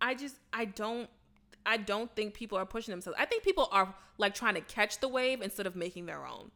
I 0.00 0.14
just 0.14 0.36
I 0.52 0.66
don't 0.66 1.08
I 1.66 1.76
don't 1.78 2.14
think 2.16 2.32
people 2.34 2.56
are 2.56 2.64
pushing 2.66 2.92
themselves. 2.92 3.18
I 3.20 3.24
think 3.26 3.42
people 3.42 3.68
are 3.72 3.94
like 4.18 4.34
trying 4.34 4.54
to 4.54 4.60
catch 4.62 5.00
the 5.00 5.08
wave 5.08 5.42
instead 5.42 5.66
of 5.66 5.76
making 5.76 6.06
their 6.06 6.24
own. 6.26 6.50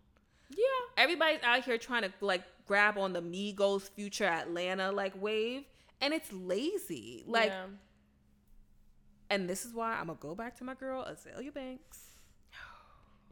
Yeah. 0.51 0.65
everybody's 0.97 1.43
out 1.45 1.65
here 1.65 1.79
trying 1.79 2.03
to 2.03 2.13
like 2.21 2.43
grab 2.67 2.99
on 2.99 3.13
the 3.13 3.23
Migos 3.23 3.89
future 3.91 4.25
Atlanta 4.25 4.91
like 4.91 5.13
wave 5.21 5.63
and 6.01 6.13
it's 6.13 6.33
lazy. 6.33 7.23
Like 7.27 7.51
Yeah. 7.51 7.67
and 9.31 9.49
this 9.49 9.65
is 9.65 9.73
why 9.75 9.93
I'm 9.93 10.07
gonna 10.09 10.19
go 10.21 10.35
back 10.35 10.57
to 10.59 10.65
my 10.65 10.75
girl 10.75 11.05
Azealia 11.05 11.53
Banks. 11.55 11.99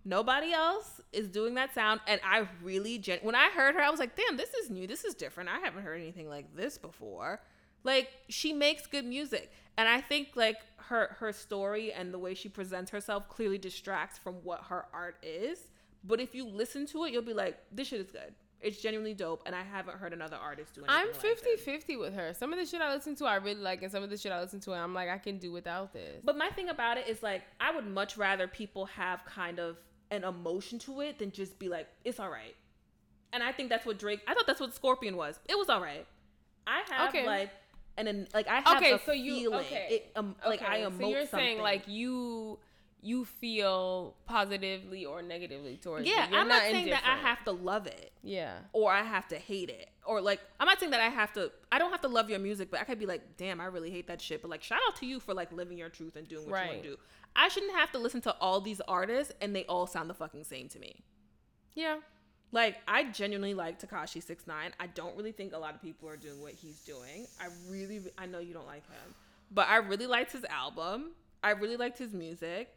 Nobody 0.05 0.53
else 0.53 1.01
is 1.13 1.29
doing 1.29 1.55
that 1.55 1.75
sound 1.75 2.01
and 2.07 2.21
I 2.25 2.49
really 2.63 2.99
gen- 2.99 3.19
when 3.23 3.35
I 3.35 3.51
heard 3.51 3.75
her 3.75 3.81
I 3.83 3.91
was 3.91 3.99
like, 4.01 4.15
"Damn, 4.17 4.37
this 4.37 4.55
is 4.55 4.71
new. 4.71 4.87
This 4.87 5.05
is 5.05 5.15
different. 5.15 5.51
I 5.51 5.59
haven't 5.59 5.83
heard 5.83 6.01
anything 6.01 6.29
like 6.29 6.55
this 6.55 6.79
before." 6.79 7.41
Like 7.85 8.11
she 8.29 8.53
makes 8.53 8.87
good 8.87 9.05
music 9.05 9.51
and 9.79 9.89
I 9.89 10.03
think 10.03 10.29
like 10.35 10.59
her 10.77 11.17
her 11.21 11.33
story 11.33 11.93
and 11.93 12.13
the 12.13 12.19
way 12.19 12.35
she 12.35 12.49
presents 12.51 12.91
herself 12.91 13.29
clearly 13.29 13.57
distracts 13.59 14.19
from 14.19 14.35
what 14.45 14.65
her 14.65 14.85
art 14.93 15.17
is. 15.23 15.71
But 16.05 16.21
if 16.21 16.35
you 16.35 16.47
listen 16.47 16.85
to 16.89 17.05
it, 17.05 17.13
you'll 17.13 17.23
be 17.23 17.33
like, 17.35 17.57
"This 17.73 17.89
shit 17.89 18.01
is 18.01 18.11
good." 18.11 18.35
It's 18.61 18.81
genuinely 18.83 19.15
dope 19.15 19.43
and 19.47 19.55
I 19.55 19.63
haven't 19.63 19.99
heard 19.99 20.13
another 20.13 20.37
artist 20.37 20.75
do 20.75 20.81
anything 20.81 20.97
I'm 21.01 21.07
like 21.13 21.15
50 21.15 21.45
this. 21.51 21.61
50 21.61 21.97
with 21.97 22.13
her. 22.15 22.35
Some 22.35 22.53
of 22.53 22.59
the 22.59 22.67
shit 22.67 22.81
I 22.81 22.93
listen 22.93 23.15
to, 23.17 23.25
I 23.25 23.37
really 23.37 23.61
like, 23.61 23.83
and 23.83 23.93
some 23.93 24.03
of 24.03 24.11
the 24.11 24.17
shit 24.17 24.33
I 24.33 24.41
listen 24.41 24.59
to, 24.61 24.73
I'm 24.73 24.93
like, 24.95 25.09
I 25.09 25.19
can 25.19 25.39
do 25.39 25.53
without 25.53 25.93
this. 25.93 26.21
But 26.25 26.37
my 26.37 26.49
thing 26.51 26.69
about 26.69 26.99
it 26.99 27.07
is 27.07 27.23
like 27.23 27.43
I 27.61 27.71
would 27.73 27.87
much 27.87 28.17
rather 28.17 28.49
people 28.49 28.87
have 28.87 29.25
kind 29.27 29.61
of 29.61 29.77
an 30.11 30.25
emotion 30.25 30.81
to 30.81 31.03
it 31.03 31.21
than 31.21 31.31
just 31.31 31.57
be 31.61 31.69
like 31.69 31.87
it's 32.05 32.19
all 32.19 32.31
right. 32.31 32.57
And 33.33 33.45
I 33.45 33.53
think 33.53 33.69
that's 33.69 33.87
what 33.87 33.97
Drake. 33.99 34.23
I 34.27 34.35
thought 34.35 34.47
that's 34.49 34.61
what 34.61 34.75
Scorpion 34.75 35.17
was. 35.17 35.39
It 35.49 35.57
was 35.57 35.69
all 35.69 35.81
right. 35.81 36.05
I 36.67 36.83
have 36.91 37.11
Okay. 37.11 37.27
like 37.27 37.51
and 37.99 38.07
then 38.09 38.29
like 38.33 38.49
I 38.49 38.61
have 38.61 38.77
Okay, 38.79 38.93
a 38.93 38.99
so 39.01 39.13
you- 39.13 39.35
feeling. 39.41 39.61
okay. 39.61 39.87
It, 39.91 40.13
um, 40.17 40.35
like 40.47 40.63
I 40.63 40.79
emote 40.81 41.01
so 41.01 41.09
you're 41.09 41.21
something. 41.27 41.39
saying 41.39 41.61
like 41.61 41.87
you 41.87 42.59
you 43.01 43.25
feel 43.25 44.17
positively 44.27 45.05
or 45.07 45.23
negatively 45.23 45.77
towards 45.77 46.07
yeah, 46.09 46.25
it. 46.25 46.31
You're 46.31 46.41
I'm 46.41 46.49
not 46.49 46.63
saying 46.63 46.89
that 46.91 47.05
I 47.07 47.17
have 47.17 47.45
to 47.45 47.53
love 47.53 47.87
it 47.87 48.11
Yeah. 48.25 48.55
or 48.73 48.91
I 48.91 49.03
have 49.05 49.29
to 49.29 49.37
hate 49.37 49.69
it 49.71 49.89
or 50.05 50.21
like 50.21 50.41
I'm 50.59 50.67
not 50.67 50.81
saying 50.81 50.91
that 50.93 51.01
I 51.01 51.09
have 51.09 51.33
to. 51.35 51.53
I 51.71 51.79
don't 51.79 51.91
have 51.93 52.01
to 52.01 52.09
love 52.09 52.29
your 52.31 52.39
music, 52.41 52.71
but 52.73 52.81
I 52.81 52.85
could 52.85 52.99
be 52.99 53.07
like, 53.07 53.37
damn, 53.37 53.61
I 53.61 53.67
really 53.67 53.91
hate 53.91 54.09
that 54.09 54.21
shit. 54.21 54.43
But 54.43 54.51
like, 54.51 54.63
shout 54.65 54.81
out 54.89 54.97
to 54.97 55.07
you 55.07 55.21
for 55.21 55.33
like 55.35 55.53
living 55.53 55.79
your 55.79 55.91
truth 55.91 56.17
and 56.17 56.27
doing 56.27 56.51
what 56.51 56.65
you 56.65 56.71
want 56.73 56.83
to 56.83 56.89
do. 56.91 56.97
I 57.37 57.49
shouldn't 57.49 57.77
have 57.77 57.93
to 57.93 57.99
listen 57.99 58.21
to 58.23 58.35
all 58.41 58.61
these 58.61 58.81
artists 58.89 59.33
and 59.41 59.55
they 59.55 59.65
all 59.67 59.87
sound 59.87 60.11
the 60.11 60.15
fucking 60.15 60.43
same 60.45 60.69
to 60.71 60.79
me. 60.81 61.03
Yeah. 61.75 61.99
Like 62.51 62.77
I 62.89 63.05
genuinely 63.05 63.55
like 63.55 63.81
Tekashi 63.81 64.23
Six 64.23 64.47
Nine. 64.47 64.73
I 64.81 64.87
don't 64.87 65.17
really 65.17 65.33
think 65.33 65.53
a 65.53 65.59
lot 65.59 65.75
of 65.75 65.83
people 65.83 66.09
are 66.09 66.17
doing 66.17 66.41
what 66.41 66.53
he's 66.53 66.81
doing. 66.81 67.27
I 67.41 67.49
really, 67.71 68.01
I 68.17 68.27
know 68.27 68.39
you 68.39 68.55
don't 68.55 68.67
like 68.67 68.87
him, 68.89 69.15
but 69.51 69.69
I 69.69 69.77
really 69.77 70.07
liked 70.07 70.33
his 70.33 70.45
album. 70.45 71.11
I 71.43 71.51
really 71.51 71.77
liked 71.77 71.99
his 71.99 72.13
music. 72.13 72.75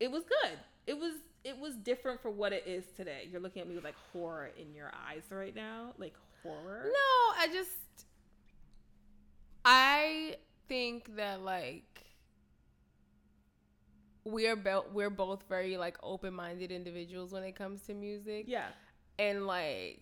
It 0.00 0.10
was 0.10 0.24
good. 0.24 0.58
It 0.86 0.98
was 0.98 1.12
it 1.44 1.58
was 1.58 1.76
different 1.76 2.20
for 2.20 2.30
what 2.30 2.52
it 2.52 2.64
is 2.66 2.84
today. 2.96 3.28
You're 3.30 3.40
looking 3.40 3.62
at 3.62 3.68
me 3.68 3.74
with 3.74 3.84
like 3.84 3.96
horror 4.12 4.50
in 4.58 4.74
your 4.74 4.90
eyes 5.08 5.22
right 5.30 5.54
now, 5.54 5.92
like 5.98 6.14
horror. 6.42 6.86
No, 6.86 7.34
I 7.38 7.48
just 7.52 8.06
I 9.64 10.36
think 10.68 11.16
that 11.16 11.42
like 11.42 12.03
we're 14.24 14.56
bo- 14.56 14.86
we're 14.92 15.10
both 15.10 15.44
very 15.48 15.76
like 15.76 15.96
open-minded 16.02 16.70
individuals 16.70 17.32
when 17.32 17.42
it 17.44 17.54
comes 17.56 17.82
to 17.82 17.94
music. 17.94 18.44
Yeah. 18.46 18.68
and 19.18 19.46
like 19.46 20.00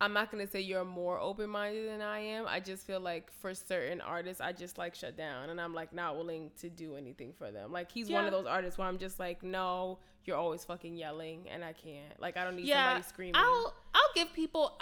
I'm 0.00 0.12
not 0.12 0.30
gonna 0.30 0.46
say 0.46 0.60
you're 0.60 0.84
more 0.84 1.18
open 1.18 1.50
minded 1.50 1.88
than 1.88 2.00
I 2.00 2.20
am. 2.20 2.46
I 2.46 2.60
just 2.60 2.86
feel 2.86 3.00
like 3.00 3.32
for 3.40 3.52
certain 3.52 4.00
artists, 4.00 4.40
I 4.40 4.52
just 4.52 4.78
like 4.78 4.94
shut 4.94 5.16
down, 5.16 5.50
and 5.50 5.60
I'm 5.60 5.74
like 5.74 5.92
not 5.92 6.16
willing 6.16 6.50
to 6.60 6.70
do 6.70 6.94
anything 6.94 7.32
for 7.36 7.50
them. 7.50 7.72
Like 7.72 7.90
he's 7.90 8.08
one 8.08 8.24
of 8.24 8.30
those 8.30 8.46
artists 8.46 8.78
where 8.78 8.86
I'm 8.86 8.98
just 8.98 9.18
like, 9.18 9.42
no, 9.42 9.98
you're 10.24 10.36
always 10.36 10.64
fucking 10.64 10.94
yelling, 10.96 11.48
and 11.50 11.64
I 11.64 11.72
can't. 11.72 12.18
Like 12.20 12.36
I 12.36 12.44
don't 12.44 12.54
need 12.56 12.66
yeah. 12.66 12.90
somebody 12.90 13.08
screaming. 13.08 13.34
I'll 13.36 13.74
I'll 13.92 14.12
give 14.14 14.32
people. 14.32 14.80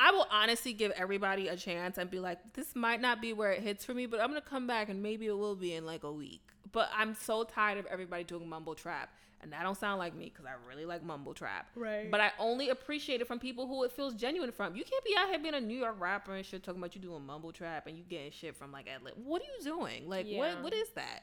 I 0.00 0.10
will 0.10 0.26
honestly 0.30 0.72
give 0.74 0.90
everybody 0.92 1.48
a 1.48 1.56
chance 1.56 1.96
and 1.96 2.10
be 2.10 2.18
like, 2.18 2.38
this 2.52 2.74
might 2.74 3.00
not 3.00 3.22
be 3.22 3.32
where 3.32 3.52
it 3.52 3.62
hits 3.62 3.84
for 3.84 3.94
me, 3.94 4.06
but 4.06 4.20
I'm 4.20 4.28
gonna 4.28 4.40
come 4.40 4.66
back 4.66 4.88
and 4.88 5.00
maybe 5.02 5.26
it 5.26 5.38
will 5.38 5.56
be 5.56 5.74
in 5.74 5.86
like 5.86 6.02
a 6.02 6.12
week. 6.12 6.42
But 6.76 6.90
I'm 6.94 7.14
so 7.14 7.42
tired 7.42 7.78
of 7.78 7.86
everybody 7.86 8.22
doing 8.22 8.46
mumble 8.50 8.74
trap, 8.74 9.08
and 9.40 9.50
that 9.50 9.62
don't 9.62 9.78
sound 9.78 9.98
like 9.98 10.14
me 10.14 10.26
because 10.26 10.44
I 10.44 10.52
really 10.68 10.84
like 10.84 11.02
mumble 11.02 11.32
trap. 11.32 11.70
Right. 11.74 12.10
But 12.10 12.20
I 12.20 12.32
only 12.38 12.68
appreciate 12.68 13.22
it 13.22 13.26
from 13.26 13.38
people 13.38 13.66
who 13.66 13.82
it 13.84 13.92
feels 13.92 14.12
genuine 14.12 14.52
from. 14.52 14.76
You 14.76 14.84
can't 14.84 15.02
be 15.02 15.14
out 15.18 15.30
here 15.30 15.38
being 15.38 15.54
a 15.54 15.60
New 15.62 15.78
York 15.78 15.96
rapper 15.98 16.34
and 16.34 16.44
shit 16.44 16.62
talking 16.62 16.78
about 16.82 16.94
you 16.94 17.00
doing 17.00 17.24
mumble 17.24 17.50
trap 17.50 17.86
and 17.86 17.96
you 17.96 18.04
getting 18.04 18.30
shit 18.30 18.54
from 18.58 18.72
like 18.72 18.88
Atlanta. 18.94 19.16
What 19.24 19.40
are 19.40 19.46
you 19.58 19.64
doing? 19.64 20.06
Like 20.06 20.26
Yeah. 20.28 20.36
what 20.36 20.64
what 20.64 20.74
is 20.74 20.90
that? 20.96 21.20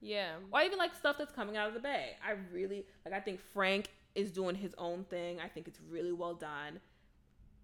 yeah, 0.00 0.32
or 0.52 0.60
even 0.60 0.76
like 0.76 0.94
stuff 0.94 1.16
that's 1.16 1.32
coming 1.32 1.56
out 1.56 1.68
of 1.68 1.72
the 1.72 1.80
bay. 1.80 2.10
I 2.22 2.34
really 2.52 2.84
like. 3.06 3.14
I 3.14 3.20
think 3.20 3.40
Frank 3.54 3.88
is 4.14 4.30
doing 4.30 4.54
his 4.54 4.74
own 4.76 5.04
thing. 5.04 5.40
I 5.40 5.48
think 5.48 5.66
it's 5.66 5.80
really 5.90 6.12
well 6.12 6.34
done. 6.34 6.80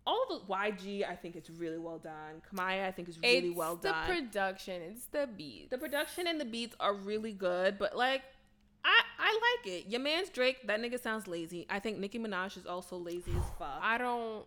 All 0.07 0.27
the 0.29 0.53
YG 0.53 1.09
I 1.09 1.17
think 1.17 1.35
it's 1.35 1.49
really 1.49 1.79
well 1.79 1.99
done. 1.99 2.43
Kamaiyah 2.53 2.87
I 2.87 2.91
think 2.91 3.09
is 3.09 3.19
really 3.19 3.49
it's 3.49 3.57
well 3.57 3.77
done. 3.77 3.95
It's 3.97 4.09
the 4.09 4.15
production. 4.15 4.83
It's 4.83 5.07
the 5.07 5.29
beat. 5.37 5.71
the 5.71 5.79
production 5.79 6.27
and 6.27 6.41
the 6.41 6.45
beats 6.45 6.77
are 6.79 6.95
really 6.95 7.33
good, 7.33 7.79
but 7.79 7.97
like 7.97 8.23
I 8.85 9.01
I 9.19 9.41
like 9.65 9.75
it. 9.75 9.87
Your 9.89 10.01
man's 10.01 10.29
Drake, 10.29 10.67
that 10.67 10.81
nigga 10.81 11.01
sounds 11.03 11.27
lazy. 11.27 11.67
I 11.71 11.79
think 11.81 11.99
Nicki 11.99 12.19
Minaj 12.19 12.57
is 12.59 12.67
also 12.67 12.97
lazy 12.97 13.33
as 13.33 13.45
fuck. 13.59 13.81
I 13.81 13.99
don't. 13.99 14.45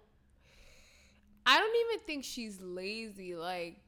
I 1.46 1.60
don't 1.60 1.76
even 1.88 2.06
think 2.06 2.24
she's 2.26 2.60
lazy. 2.62 3.36
Like, 3.36 3.87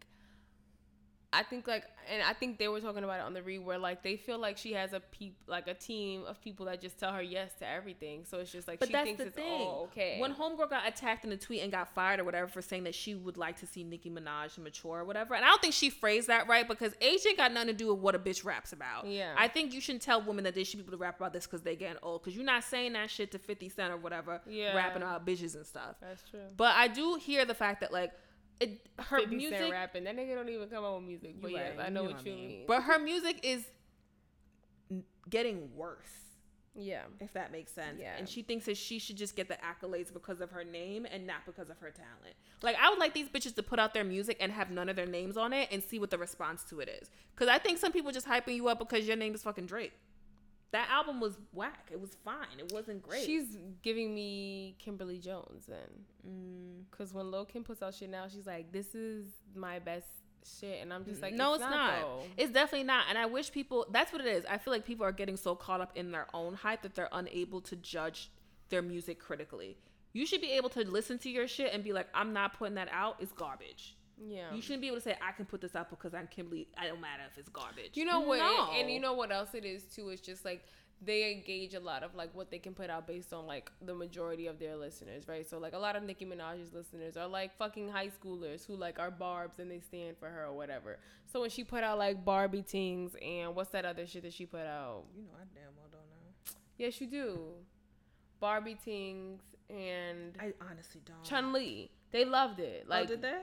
I 1.31 1.43
think 1.43 1.67
like, 1.67 1.83
and 2.11 2.23
I 2.23 2.33
think 2.33 2.57
they 2.57 2.67
were 2.67 2.79
talking 2.81 3.03
about 3.03 3.19
it 3.19 3.21
on 3.21 3.35
the 3.35 3.43
read 3.43 3.59
where 3.59 3.77
like 3.77 4.01
they 4.01 4.15
feel 4.17 4.39
like 4.39 4.57
she 4.57 4.73
has 4.73 4.93
a 4.93 4.99
peep, 4.99 5.35
like 5.45 5.67
a 5.67 5.75
team 5.75 6.23
of 6.27 6.41
people 6.41 6.65
that 6.65 6.81
just 6.81 6.97
tell 6.99 7.11
her 7.13 7.21
yes 7.21 7.53
to 7.59 7.67
everything. 7.69 8.25
So 8.25 8.39
it's 8.39 8.51
just 8.51 8.67
like 8.67 8.79
But 8.79 8.87
she 8.87 8.93
that's 8.93 9.05
thinks 9.05 9.21
the 9.21 9.27
it's 9.27 9.35
thing. 9.35 9.61
all 9.61 9.89
okay. 9.91 10.19
When 10.19 10.33
Homegirl 10.33 10.71
got 10.71 10.87
attacked 10.87 11.25
in 11.25 11.31
a 11.31 11.37
tweet 11.37 11.61
and 11.61 11.71
got 11.71 11.93
fired 11.93 12.19
or 12.19 12.23
whatever 12.23 12.47
for 12.47 12.63
saying 12.63 12.85
that 12.85 12.95
she 12.95 13.13
would 13.13 13.37
like 13.37 13.59
to 13.59 13.67
see 13.67 13.83
Nicki 13.83 14.09
Minaj 14.09 14.57
mature 14.57 15.01
or 15.01 15.05
whatever, 15.05 15.35
and 15.35 15.45
I 15.45 15.49
don't 15.49 15.61
think 15.61 15.75
she 15.75 15.91
phrased 15.91 16.29
that 16.29 16.47
right 16.47 16.67
because 16.67 16.93
age 16.99 17.19
ain't 17.27 17.37
got 17.37 17.53
nothing 17.53 17.67
to 17.67 17.73
do 17.73 17.93
with 17.93 18.01
what 18.01 18.15
a 18.15 18.19
bitch 18.19 18.43
raps 18.43 18.73
about. 18.73 19.05
Yeah. 19.05 19.35
I 19.37 19.47
think 19.47 19.71
you 19.71 19.81
shouldn't 19.81 20.01
tell 20.01 20.23
women 20.23 20.45
that 20.45 20.55
they 20.55 20.63
should 20.63 20.77
be 20.79 20.83
able 20.83 20.93
to 20.93 20.97
rap 20.97 21.19
about 21.19 21.33
this 21.33 21.45
because 21.45 21.61
they 21.61 21.75
getting 21.75 21.97
old 22.01 22.23
because 22.23 22.35
you're 22.35 22.43
not 22.43 22.63
saying 22.63 22.93
that 22.93 23.11
shit 23.11 23.31
to 23.33 23.37
50 23.37 23.69
Cent 23.69 23.93
or 23.93 23.97
whatever, 23.97 24.41
Yeah. 24.47 24.75
rapping 24.75 25.03
about 25.03 25.27
bitches 25.27 25.53
and 25.53 25.63
stuff. 25.63 25.95
That's 26.01 26.23
true. 26.27 26.39
But 26.57 26.75
I 26.75 26.87
do 26.87 27.19
hear 27.21 27.45
the 27.45 27.53
fact 27.53 27.81
that 27.81 27.93
like 27.93 28.13
it, 28.59 28.87
her 28.99 29.19
50 29.19 29.35
music 29.35 29.71
rapping. 29.71 30.03
That 30.03 30.15
nigga 30.17 30.35
don't 30.35 30.49
even 30.49 30.67
come 30.69 30.83
out 30.83 30.95
with 30.95 31.05
music. 31.07 31.35
But 31.41 31.51
You 31.51 31.57
yes, 31.57 31.73
right, 31.77 31.85
I 31.87 31.89
know 31.89 32.03
you 32.03 32.09
what 32.09 32.25
you 32.25 32.31
mean. 32.31 32.63
But 32.67 32.83
her 32.83 32.99
music 32.99 33.39
is 33.43 33.65
getting 35.29 35.69
worse. 35.75 36.07
yeah. 36.75 37.03
if 37.19 37.33
that 37.33 37.51
makes 37.51 37.71
sense. 37.71 37.97
Yeah. 37.99 38.15
And 38.17 38.27
she 38.27 38.41
thinks 38.41 38.65
that 38.65 38.77
she 38.77 38.99
should 38.99 39.17
just 39.17 39.35
get 39.35 39.47
the 39.47 39.57
accolades 39.57 40.11
because 40.11 40.41
of 40.41 40.51
her 40.51 40.63
name 40.63 41.05
and 41.11 41.27
not 41.27 41.45
because 41.45 41.69
of 41.69 41.77
her 41.79 41.91
talent. 41.91 42.35
Like 42.61 42.75
I 42.81 42.89
would 42.89 42.99
like 42.99 43.13
these 43.13 43.29
bitches 43.29 43.55
to 43.55 43.63
put 43.63 43.79
out 43.79 43.93
their 43.93 44.03
music 44.03 44.37
and 44.39 44.51
have 44.51 44.71
none 44.71 44.89
of 44.89 44.95
their 44.95 45.05
names 45.05 45.37
on 45.37 45.53
it 45.53 45.69
and 45.71 45.83
see 45.83 45.99
what 45.99 46.09
the 46.09 46.17
response 46.17 46.63
to 46.69 46.79
it 46.79 46.89
is. 47.01 47.09
Cause 47.35 47.47
I 47.47 47.57
think 47.59 47.77
some 47.77 47.91
people 47.91 48.11
just 48.11 48.27
hyping 48.27 48.55
you 48.55 48.67
up 48.67 48.79
because 48.79 49.07
your 49.07 49.17
name 49.17 49.35
is 49.35 49.41
fucking 49.43 49.65
Drake. 49.67 49.93
That 50.71 50.89
album 50.89 51.19
was 51.19 51.37
whack. 51.51 51.89
It 51.91 51.99
was 51.99 52.15
fine. 52.23 52.59
It 52.59 52.71
wasn't 52.71 53.01
great. 53.01 53.25
She's 53.25 53.57
giving 53.81 54.13
me 54.13 54.75
Kimberly 54.77 55.17
Jones 55.17 55.65
then. 55.67 56.05
Mm. 56.27 56.83
Because 56.89 57.13
when 57.13 57.31
Lil 57.31 57.45
Kim 57.45 57.63
puts 57.63 57.81
out 57.81 57.95
shit 57.95 58.09
now, 58.09 58.27
she's 58.27 58.45
like, 58.45 58.71
this 58.71 58.93
is 58.93 59.25
my 59.55 59.79
best 59.79 60.05
shit. 60.59 60.81
And 60.81 60.93
I'm 60.93 61.05
just 61.05 61.21
like, 61.21 61.33
no, 61.33 61.55
it's, 61.55 61.61
not. 61.61 62.01
though. 62.01 62.23
It's 62.37 62.51
definitely 62.51 62.85
not. 62.85 63.05
And 63.09 63.17
I 63.17 63.25
wish 63.25 63.51
people. 63.51 63.87
That's 63.91 64.13
what 64.13 64.21
it 64.21 64.27
is. 64.27 64.45
I 64.47 64.59
feel 64.59 64.71
like 64.71 64.85
people 64.85 65.05
are 65.05 65.11
getting 65.11 65.37
so 65.37 65.55
caught 65.55 65.81
up 65.81 65.91
in 65.95 66.11
their 66.11 66.27
own 66.33 66.53
hype 66.53 66.83
that 66.83 66.93
they're 66.93 67.09
unable 67.11 67.61
to 67.61 67.75
judge 67.75 68.29
their 68.69 68.83
music 68.83 69.19
critically. 69.19 69.77
You 70.13 70.25
should 70.25 70.41
be 70.41 70.51
able 70.51 70.69
to 70.69 70.81
listen 70.81 71.17
to 71.19 71.29
your 71.29 71.47
shit 71.47 71.73
and 71.73 71.83
be 71.83 71.93
like, 71.93 72.07
I'm 72.13 72.33
not 72.33 72.57
putting 72.57 72.75
that 72.75 72.89
out. 72.91 73.17
It's 73.19 73.31
garbage. 73.31 73.95
Yeah. 74.27 74.53
You 74.53 74.61
shouldn't 74.61 74.81
be 74.81 74.87
able 74.87 74.97
to 74.97 75.01
say 75.03 75.15
I 75.25 75.31
can 75.31 75.45
put 75.45 75.61
this 75.61 75.75
out 75.75 75.89
because 75.89 76.13
I'm 76.13 76.27
Kimberly. 76.27 76.67
I 76.77 76.87
don't 76.87 77.01
matter 77.01 77.23
if 77.31 77.37
it's 77.37 77.49
garbage. 77.49 77.91
You 77.95 78.05
know 78.05 78.19
what? 78.21 78.39
No. 78.39 78.69
And 78.77 78.89
you 78.91 78.99
know 78.99 79.13
what 79.13 79.31
else 79.31 79.53
it 79.53 79.65
is 79.65 79.83
too? 79.83 80.09
It's 80.09 80.21
just 80.21 80.43
like 80.45 80.63
they 81.01 81.31
engage 81.31 81.73
a 81.75 81.79
lot 81.79 82.03
of 82.03 82.13
like 82.13 82.35
what 82.35 82.51
they 82.51 82.59
can 82.59 82.73
put 82.73 82.89
out 82.89 83.07
based 83.07 83.31
on 83.31 83.47
like 83.47 83.71
the 83.81 83.93
majority 83.95 84.47
of 84.47 84.59
their 84.59 84.75
listeners, 84.75 85.29
right? 85.29 85.49
So 85.49 85.57
like 85.57 85.71
a 85.73 85.77
lot 85.77 85.95
of 85.95 86.03
Nicki 86.03 86.25
Minaj's 86.25 86.73
listeners 86.73 87.15
are 87.15 87.27
like 87.27 87.55
fucking 87.57 87.87
high 87.87 88.09
schoolers 88.09 88.65
who 88.65 88.75
like 88.75 88.99
are 88.99 89.09
barbs 89.09 89.59
and 89.59 89.71
they 89.71 89.79
stand 89.79 90.17
for 90.17 90.27
her 90.27 90.45
or 90.47 90.53
whatever. 90.53 90.99
So 91.31 91.39
when 91.41 91.49
she 91.49 91.63
put 91.63 91.83
out 91.85 91.97
like 91.97 92.25
Barbie 92.25 92.63
Tingz 92.63 93.11
and 93.25 93.55
what's 93.55 93.69
that 93.69 93.85
other 93.85 94.05
shit 94.05 94.23
that 94.23 94.33
she 94.33 94.45
put 94.45 94.65
out? 94.65 95.05
You 95.15 95.23
know, 95.23 95.29
I 95.39 95.43
damn 95.53 95.73
well 95.77 95.87
don't 95.89 96.01
know. 96.01 96.53
Yes, 96.77 96.99
you 96.99 97.07
do. 97.07 97.39
Barbie 98.41 98.77
Tingz 98.85 99.39
and 99.69 100.35
I 100.39 100.53
honestly 100.69 101.01
don't. 101.05 101.23
Chun 101.23 101.53
Li. 101.53 101.91
They 102.11 102.25
loved 102.25 102.59
it. 102.59 102.83
oh, 102.87 102.89
Like 102.89 103.07
did 103.07 103.21
they? 103.21 103.37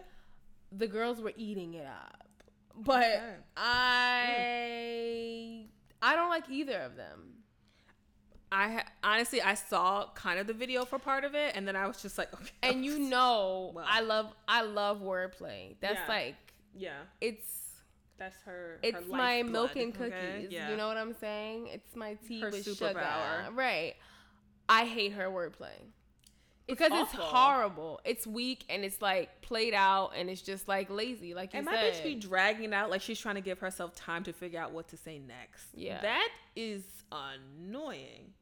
The 0.73 0.87
girls 0.87 1.21
were 1.21 1.33
eating 1.37 1.75
it 1.75 1.87
up. 1.87 2.23
But 2.79 3.05
Okay. 3.05 3.35
I 3.57 5.65
I 6.03 6.17
don't 6.17 6.29
like 6.31 6.49
either 6.51 6.79
of 6.81 6.97
them. 6.97 7.33
I 8.53 8.85
honestly 9.03 9.41
I 9.43 9.55
saw 9.55 10.07
kind 10.15 10.39
of 10.39 10.47
the 10.47 10.53
video 10.53 10.85
for 10.85 10.99
part 10.99 11.25
of 11.25 11.35
it, 11.35 11.53
and 11.57 11.67
then 11.67 11.77
I 11.77 11.87
was 11.87 12.01
just 12.03 12.19
like, 12.19 12.33
okay. 12.41 12.51
And 12.63 12.85
you 12.85 12.99
know 12.99 13.73
Well. 13.75 13.87
I 13.89 14.01
love 14.01 14.33
I 14.47 14.63
love 14.63 15.01
wordplay. 15.01 15.77
That's 15.81 15.95
Yeah. 16.01 16.09
like 16.09 16.35
yeah, 16.75 16.99
it's 17.21 17.63
that's 18.19 18.37
her. 18.45 18.79
it's 18.83 18.97
her 18.99 19.05
my 19.11 19.37
lifeblood, 19.43 19.53
milk 19.53 19.77
and 19.77 19.95
cookies. 19.95 20.13
okay? 20.13 20.47
Yeah. 20.51 20.71
You 20.71 20.77
know 20.77 20.89
what 20.89 20.97
I'm 20.97 21.15
saying? 21.21 21.69
It's 21.69 21.95
my 21.97 22.15
tea 22.27 22.41
Her 22.41 22.51
with 22.51 22.65
superpower. 22.67 23.45
sugar. 23.45 23.55
Right. 23.55 23.95
I 24.69 24.85
hate 24.85 25.13
her 25.13 25.29
wordplay. 25.31 25.81
It's 26.69 26.79
Because 26.81 27.01
it's, 27.03 27.13
horrible. 27.13 28.01
It's 28.05 28.27
weak 28.27 28.65
and 28.69 28.85
it's 28.85 29.01
like 29.01 29.41
played 29.41 29.73
out 29.75 30.13
and 30.17 30.29
it's 30.29 30.43
just 30.43 30.67
like 30.67 30.91
lazy, 30.91 31.33
like 31.35 31.53
you 31.53 31.59
And 31.59 31.67
my 31.67 31.73
said. 31.75 31.95
bitch 31.95 32.03
be 32.03 32.15
dragging 32.17 32.65
it 32.65 32.73
out 32.75 32.91
like 32.91 33.01
she's 33.03 33.21
trying 33.21 33.37
to 33.37 33.41
give 33.41 33.61
herself 33.61 33.95
time 33.95 34.25
to 34.25 34.33
figure 34.33 34.59
out 34.61 34.73
what 34.73 34.89
to 34.89 34.97
say 34.97 35.19
next. 35.21 35.67
Yeah. 35.75 36.01
That 36.03 36.29
is 36.57 36.83
annoying. 37.13 38.33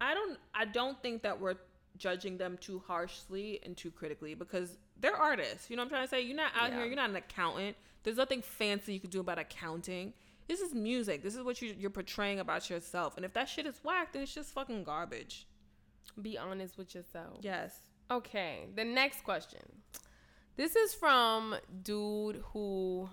I 0.00 0.14
don't 0.14 0.38
I 0.54 0.64
don't 0.66 1.00
think 1.02 1.22
that 1.22 1.40
we're 1.40 1.54
judging 1.96 2.36
them 2.36 2.58
too 2.60 2.82
harshly 2.86 3.60
and 3.64 3.74
too 3.76 3.90
critically 3.90 4.34
because 4.34 4.76
they're 5.00 5.16
artists. 5.16 5.70
You 5.70 5.76
know 5.76 5.80
what 5.82 5.84
I'm 5.86 5.90
trying 5.90 6.04
to 6.04 6.08
say? 6.08 6.20
You're 6.20 6.36
not 6.36 6.52
out 6.54 6.68
Yeah. 6.70 6.76
here, 6.76 6.86
you're 6.86 6.96
not 6.96 7.08
an 7.10 7.16
accountant. 7.16 7.76
There's 8.02 8.18
nothing 8.18 8.42
fancy 8.42 8.92
you 8.92 9.00
can 9.00 9.10
do 9.10 9.20
about 9.20 9.38
accounting. 9.38 10.12
This 10.48 10.60
is 10.60 10.74
music. 10.74 11.22
This 11.22 11.34
is 11.34 11.42
what 11.42 11.60
you, 11.62 11.74
you're 11.76 11.90
portraying 11.90 12.38
about 12.38 12.68
yourself. 12.70 13.16
And 13.16 13.24
if 13.24 13.32
that 13.32 13.48
shit 13.48 13.66
is 13.66 13.80
whack, 13.82 14.12
then 14.12 14.22
it's 14.22 14.34
just 14.34 14.52
fucking 14.52 14.84
garbage. 14.84 15.46
Be 16.20 16.38
honest 16.38 16.78
with 16.78 16.94
yourself. 16.94 17.38
Yes. 17.40 17.80
Okay, 18.10 18.66
the 18.74 18.84
next 18.84 19.24
question. 19.24 19.60
This 20.56 20.76
is 20.76 20.94
from 20.94 21.56
dude 21.82 22.42
who 22.52 23.10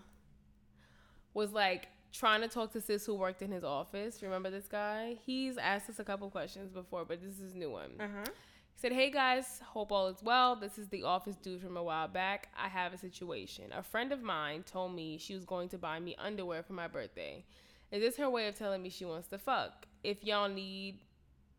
was 1.34 1.52
like 1.52 1.88
trying 2.14 2.42
to 2.42 2.48
talk 2.48 2.72
to 2.74 2.80
sis 2.80 3.06
who 3.06 3.16
worked 3.16 3.42
in 3.42 3.52
his 3.52 3.64
office. 3.64 4.22
Remember 4.22 4.50
this 4.50 4.68
guy? 4.68 5.18
He's 5.26 5.58
asked 5.58 5.90
us 5.90 6.00
a 6.00 6.04
couple 6.04 6.30
questions 6.30 6.72
before, 6.72 7.06
but 7.06 7.22
this 7.22 7.40
is 7.40 7.56
a 7.56 7.58
new 7.58 7.72
one. 7.72 7.92
Uh-huh. 8.00 8.24
He 8.26 8.80
said, 8.80 8.94
Hey 8.94 9.10
guys, 9.10 9.60
hope 9.66 9.92
all 9.92 10.08
is 10.08 10.22
well. 10.24 10.56
This 10.56 10.78
is 10.78 10.88
the 10.90 11.04
office 11.04 11.36
dude 11.36 11.62
from 11.62 11.76
a 11.76 11.84
while 11.84 12.08
back. 12.08 12.50
I 12.58 12.68
have 12.70 12.94
a 12.94 12.98
situation. 12.98 13.66
A 13.74 13.84
friend 13.84 14.12
of 14.12 14.22
mine 14.22 14.64
told 14.64 14.96
me 14.96 15.18
she 15.18 15.36
was 15.36 15.46
going 15.46 15.70
to 15.70 15.78
buy 15.78 16.00
me 16.00 16.16
underwear 16.18 16.64
for 16.64 16.74
my 16.74 16.88
birthday. 16.88 17.44
Is 17.92 18.02
this 18.02 18.18
her 18.18 18.30
way 18.30 18.48
of 18.48 18.58
telling 18.58 18.82
me 18.82 18.90
she 18.90 19.06
wants 19.06 19.28
to 19.30 19.38
fuck? 19.38 19.86
If 20.04 20.24
y'all 20.24 20.50
need 20.50 21.00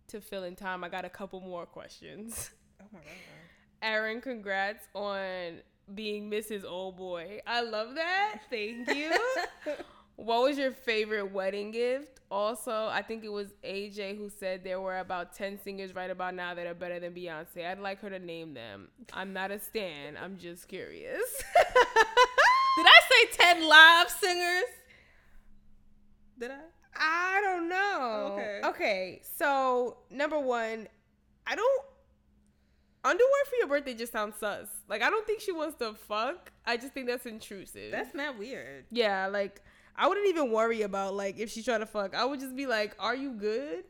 to 0.09 0.21
fill 0.21 0.45
in 0.45 0.57
time, 0.57 0.85
I 0.85 0.89
got 0.89 1.05
a 1.05 1.11
couple 1.11 1.41
more 1.41 1.67
questions. 1.67 2.51
Oh 2.81 2.87
my 2.93 3.01
god. 3.01 3.09
Aaron, 3.83 4.21
congrats 4.21 4.89
on 4.95 5.61
being 5.95 6.31
Mrs. 6.31 6.65
Old 6.65 6.97
Boy. 6.97 7.41
I 7.47 7.61
love 7.63 7.95
that. 7.97 8.41
Thank 8.51 8.89
you. 8.95 9.13
what 10.17 10.43
was 10.43 10.57
your 10.57 10.73
favorite 10.73 11.33
wedding 11.33 11.71
gift? 11.71 12.21
Also, 12.31 12.89
I 12.89 13.03
think 13.03 13.25
it 13.25 13.29
was 13.29 13.49
AJ 13.63 14.17
who 14.17 14.31
said 14.31 14.65
there 14.65 14.81
were 14.81 14.99
about 14.99 15.35
10 15.35 15.61
singers 15.63 15.95
right 15.95 16.11
about 16.11 16.35
now 16.35 16.55
that 16.55 16.67
are 16.67 16.75
better 16.75 16.99
than 16.99 17.13
Beyonce. 17.13 17.67
I'd 17.67 17.79
like 17.79 18.01
her 18.01 18.11
to 18.11 18.19
name 18.19 18.55
them. 18.55 18.89
I'm 19.13 19.33
not 19.33 19.51
a 19.51 19.59
stan. 19.59 20.17
I'm 20.21 20.39
just 20.39 20.67
curious. 20.67 21.43
Did 22.77 22.87
I 22.87 23.01
say 23.09 23.37
10 23.37 23.69
live 23.69 24.11
singers? 24.11 24.71
Did 26.39 26.51
I? 26.51 26.74
I 26.97 27.41
don't 27.43 27.69
know. 27.69 28.31
Okay. 28.39 28.61
Okay. 28.65 29.23
So, 29.37 29.99
number 30.11 30.39
one, 30.39 30.89
I 31.47 31.55
don't. 31.55 31.85
Underwear 33.07 33.45
for 33.51 33.57
your 33.57 33.67
birthday 33.67 33.93
just 33.95 34.13
sounds 34.13 34.37
sus. 34.39 34.67
Like, 34.89 35.03
I 35.03 35.11
don't 35.11 35.27
think 35.27 35.41
she 35.41 35.53
wants 35.53 35.77
to 35.79 35.93
fuck. 35.95 36.51
I 36.65 36.79
just 36.79 36.95
think 36.95 37.07
that's 37.07 37.27
intrusive. 37.27 37.93
That's 37.93 38.15
not 38.15 38.39
weird. 38.39 38.87
Yeah, 38.91 39.27
like 39.27 39.61
I 39.97 40.09
wouldn't 40.09 40.27
even 40.29 40.51
worry 40.51 40.83
about 40.83 41.15
like 41.15 41.39
if 41.39 41.51
she's 41.51 41.65
trying 41.67 41.81
to 41.81 41.87
fuck. 41.87 42.15
I 42.15 42.25
would 42.25 42.41
just 42.41 42.57
be 42.57 42.67
like, 42.67 42.97
"Are 42.99 43.15
you 43.15 43.33
good?" 43.33 43.85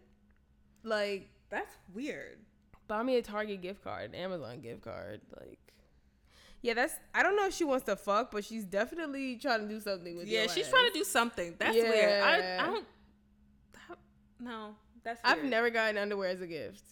Like, 0.82 1.30
That's 1.48 1.76
weird. 1.94 2.38
buy 2.88 3.02
me 3.02 3.16
a 3.16 3.22
Target 3.22 3.62
gift 3.62 3.82
card, 3.84 4.14
Amazon 4.14 4.60
gift 4.60 4.82
card. 4.82 5.20
Like, 5.40 5.58
yeah, 6.64 6.72
that's. 6.72 6.94
I 7.14 7.22
don't 7.22 7.36
know 7.36 7.46
if 7.46 7.52
she 7.52 7.64
wants 7.64 7.84
to 7.84 7.94
fuck, 7.94 8.30
but 8.30 8.42
she's 8.42 8.64
definitely 8.64 9.36
trying 9.36 9.60
to 9.60 9.68
do 9.68 9.78
something 9.80 10.16
with. 10.16 10.26
Yeah, 10.26 10.46
she's 10.46 10.64
ass. 10.64 10.70
trying 10.70 10.90
to 10.90 10.98
do 10.98 11.04
something. 11.04 11.54
That's 11.58 11.76
weird. 11.76 12.22
I, 12.22 12.56
I 12.58 12.66
don't. 12.66 12.86
that- 13.74 13.98
no, 14.40 14.74
that's. 15.04 15.22
Weird. 15.22 15.38
I've 15.38 15.44
never 15.44 15.68
gotten 15.68 15.98
underwear 15.98 16.30
as 16.30 16.40
a 16.40 16.46
gift. 16.46 16.82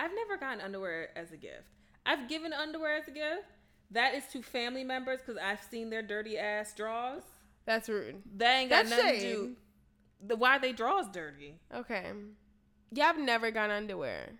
I've 0.00 0.10
never 0.16 0.36
gotten 0.36 0.60
underwear 0.60 1.16
as 1.16 1.30
a 1.30 1.36
gift. 1.36 1.62
I've 2.04 2.28
given 2.28 2.52
underwear 2.52 2.96
as 2.96 3.06
a 3.06 3.12
gift. 3.12 3.44
That 3.92 4.16
is 4.16 4.24
to 4.32 4.42
family 4.42 4.82
members 4.82 5.20
because 5.24 5.40
I've 5.40 5.62
seen 5.62 5.90
their 5.90 6.02
dirty 6.02 6.36
ass 6.36 6.74
drawers. 6.74 7.22
That's 7.66 7.88
rude. 7.88 8.22
They 8.36 8.46
ain't 8.46 8.70
got 8.70 8.86
That's 8.86 9.00
nothing 9.00 9.20
to 9.20 9.20
do. 9.20 9.56
The 10.26 10.34
why 10.34 10.58
they 10.58 10.72
draws 10.72 11.08
dirty. 11.08 11.54
Okay. 11.72 12.06
Yeah, 12.90 13.10
I've 13.10 13.18
never 13.20 13.52
gotten 13.52 13.76
underwear. 13.76 14.30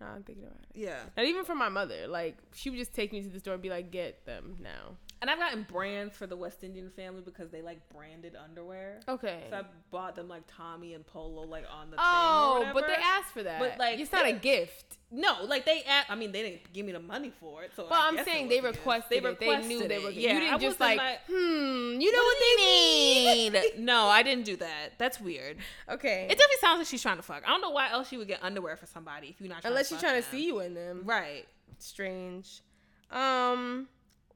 Now 0.00 0.08
I'm 0.14 0.22
thinking 0.22 0.44
about 0.44 0.58
it. 0.62 0.68
Yeah. 0.74 1.00
Not 1.16 1.26
even 1.26 1.44
from 1.44 1.58
my 1.58 1.68
mother. 1.68 2.06
Like 2.06 2.38
she 2.54 2.70
would 2.70 2.78
just 2.78 2.94
take 2.94 3.12
me 3.12 3.22
to 3.22 3.28
the 3.28 3.38
store 3.38 3.54
and 3.54 3.62
be 3.62 3.68
like, 3.68 3.90
"Get 3.90 4.24
them 4.24 4.56
now." 4.60 4.96
And 5.20 5.28
I've 5.28 5.38
gotten 5.38 5.66
brands 5.70 6.16
for 6.16 6.26
the 6.26 6.36
West 6.36 6.64
Indian 6.64 6.88
family 6.90 7.20
because 7.22 7.50
they 7.50 7.60
like 7.60 7.78
branded 7.94 8.34
underwear. 8.42 9.00
Okay. 9.06 9.44
So 9.50 9.56
I 9.56 9.62
bought 9.90 10.16
them 10.16 10.28
like 10.28 10.44
Tommy 10.46 10.94
and 10.94 11.06
Polo 11.06 11.42
like 11.42 11.64
on 11.70 11.90
the 11.90 11.96
oh, 11.98 12.70
but 12.72 12.86
they 12.86 12.94
asked 12.94 13.32
for 13.32 13.42
that. 13.42 13.60
But, 13.60 13.78
like, 13.78 13.98
it's 13.98 14.12
not 14.12 14.26
a 14.26 14.32
gift. 14.32 14.96
No, 15.10 15.44
like 15.44 15.66
they. 15.66 15.82
asked. 15.82 16.10
I 16.10 16.14
mean, 16.14 16.32
they 16.32 16.42
didn't 16.42 16.72
give 16.72 16.86
me 16.86 16.92
the 16.92 17.00
money 17.00 17.32
for 17.38 17.64
it. 17.64 17.72
So 17.76 17.86
But 17.88 17.98
I 17.98 18.08
I'm 18.08 18.24
saying 18.24 18.48
they 18.48 18.60
requested, 18.60 19.10
They 19.10 19.28
it. 19.28 19.40
They 19.40 19.46
requested 19.48 19.68
knew 19.68 19.88
they 19.88 19.96
it. 19.96 20.02
were. 20.04 20.10
Yeah, 20.10 20.34
you 20.34 20.40
didn't 20.40 20.54
I 20.54 20.58
just 20.58 20.80
wasn't 20.80 20.98
like, 20.98 21.18
hmm. 21.28 22.00
You 22.00 22.12
know 22.12 22.18
what, 22.18 22.36
What 22.36 22.56
they 22.56 23.50
need. 23.50 23.62
no, 23.84 24.06
I 24.06 24.22
didn't 24.22 24.44
do 24.44 24.56
that. 24.56 24.90
That's 24.98 25.20
weird. 25.20 25.58
okay. 25.88 26.24
It 26.30 26.38
definitely 26.38 26.56
sounds 26.60 26.78
like 26.78 26.86
she's 26.86 27.02
trying 27.02 27.16
to 27.16 27.22
fuck. 27.22 27.42
I 27.44 27.48
don't 27.50 27.60
know 27.60 27.70
why 27.70 27.90
else 27.90 28.08
she 28.08 28.16
would 28.16 28.28
get 28.28 28.42
underwear 28.42 28.76
for 28.76 28.86
somebody 28.86 29.28
if 29.28 29.40
you're 29.40 29.48
not. 29.50 29.60
Trying 29.62 29.72
Unless 29.72 29.88
she's 29.88 30.00
trying 30.00 30.22
to 30.22 30.28
see 30.28 30.46
you 30.46 30.60
in 30.60 30.74
them. 30.74 31.02
Right. 31.04 31.46
Strange. 31.78 32.62
Um, 33.10 33.88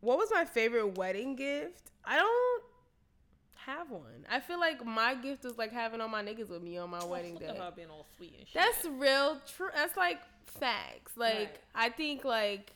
what 0.05 0.19
was 0.19 0.29
my 0.33 0.45
favorite 0.45 0.97
wedding 0.99 1.37
gift? 1.37 1.91
I 2.05 2.17
don't 2.17 2.63
have 3.57 3.91
one. 3.91 4.27
I 4.31 4.41
feel 4.41 4.61
like 4.61 4.85
my 4.85 5.15
gift 5.15 5.45
was 5.45 5.57
like 5.57 5.73
having 5.73 6.01
all 6.01 6.09
my 6.09 6.23
niggas 6.23 6.51
with 6.51 6.63
me 6.63 6.77
on 6.77 6.91
my 6.91 7.03
wedding 7.05 7.37
day. 7.37 7.47
her 7.59 7.73
being 7.75 7.89
all 7.91 8.07
sweet 8.17 8.35
and 8.39 8.47
shit. 8.47 8.55
That's 8.55 8.85
real 8.87 9.41
true. 9.57 9.69
That's 9.75 9.97
like 9.97 10.21
facts. 10.47 11.13
Like 11.17 11.35
Right. 11.37 11.59
I 11.75 11.89
think 11.89 12.25
like 12.25 12.73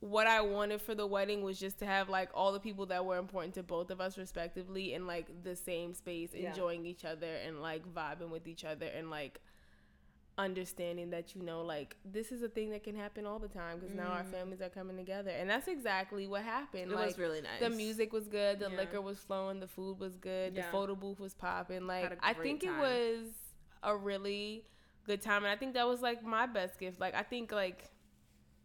what 0.00 0.26
I 0.26 0.42
wanted 0.42 0.80
for 0.82 0.94
the 0.94 1.06
wedding 1.06 1.42
was 1.42 1.58
just 1.58 1.78
to 1.78 1.86
have 1.86 2.08
like 2.08 2.28
all 2.34 2.52
the 2.52 2.60
people 2.60 2.86
that 2.86 3.04
were 3.04 3.16
important 3.16 3.54
to 3.54 3.62
both 3.62 3.90
of 3.90 4.00
us 4.00 4.16
respectively 4.18 4.92
in 4.94 5.06
like 5.06 5.26
the 5.42 5.56
same 5.56 5.94
space, 5.94 6.30
Yeah. 6.34 6.50
enjoying 6.50 6.84
each 6.86 7.04
other 7.04 7.34
and 7.46 7.60
like 7.62 7.82
vibing 7.92 8.28
with 8.30 8.46
each 8.46 8.64
other 8.64 8.86
and 8.86 9.10
like 9.10 9.40
understanding 10.36 11.10
that 11.10 11.36
you 11.36 11.42
know 11.42 11.62
like 11.62 11.94
this 12.04 12.32
is 12.32 12.42
a 12.42 12.48
thing 12.48 12.70
that 12.70 12.82
can 12.82 12.96
happen 12.96 13.24
all 13.24 13.38
the 13.38 13.46
time 13.48 13.78
because 13.78 13.94
now 13.94 14.08
our 14.10 14.24
families 14.24 14.60
are 14.60 14.68
coming 14.68 14.96
together 14.96 15.30
and 15.30 15.48
that's 15.48 15.68
exactly 15.68 16.26
what 16.26 16.42
happened 16.42 16.88
Mm. 16.90 16.92
it 16.92 16.96
like 16.96 17.06
was 17.06 17.18
really 17.18 17.40
nice. 17.40 17.60
the 17.60 17.70
music 17.70 18.12
was 18.12 18.26
good 18.26 18.58
the 18.58 18.68
Yeah. 18.68 18.76
liquor 18.76 19.00
was 19.00 19.18
flowing 19.20 19.60
the 19.60 19.68
food 19.68 20.00
was 20.00 20.16
good 20.16 20.54
Yeah. 20.54 20.62
the 20.66 20.72
photo 20.72 20.96
booth 20.96 21.20
was 21.20 21.34
popping 21.34 21.86
like 21.86 22.18
i 22.20 22.32
think 22.32 22.62
time. 22.64 22.74
it 22.74 22.80
was 22.80 23.28
a 23.84 23.96
really 23.96 24.64
good 25.06 25.22
time 25.22 25.44
and 25.44 25.52
i 25.52 25.56
think 25.56 25.74
that 25.74 25.86
was 25.86 26.00
like 26.02 26.24
my 26.24 26.46
best 26.46 26.80
gift 26.80 26.98
like 26.98 27.14
i 27.14 27.22
think 27.22 27.52
like 27.52 27.84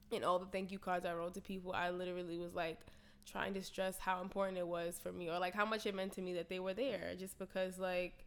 in 0.10 0.24
all 0.24 0.40
the 0.40 0.48
thank 0.48 0.72
you 0.72 0.80
cards 0.80 1.06
i 1.06 1.14
wrote 1.14 1.36
to 1.36 1.42
people 1.42 1.72
i 1.74 1.92
literally 1.92 2.38
was 2.40 2.56
like 2.56 2.80
trying 3.28 3.54
to 3.54 3.62
stress 3.62 4.00
how 4.00 4.24
important 4.24 4.58
it 4.58 4.66
was 4.66 4.98
for 4.98 5.12
me 5.12 5.30
or 5.30 5.38
like 5.38 5.54
how 5.54 5.66
much 5.66 5.86
it 5.86 5.94
meant 5.94 6.14
to 6.14 6.22
me 6.22 6.34
that 6.34 6.50
they 6.50 6.60
were 6.60 6.74
there 6.74 7.14
just 7.16 7.38
because 7.38 7.78
like 7.78 8.26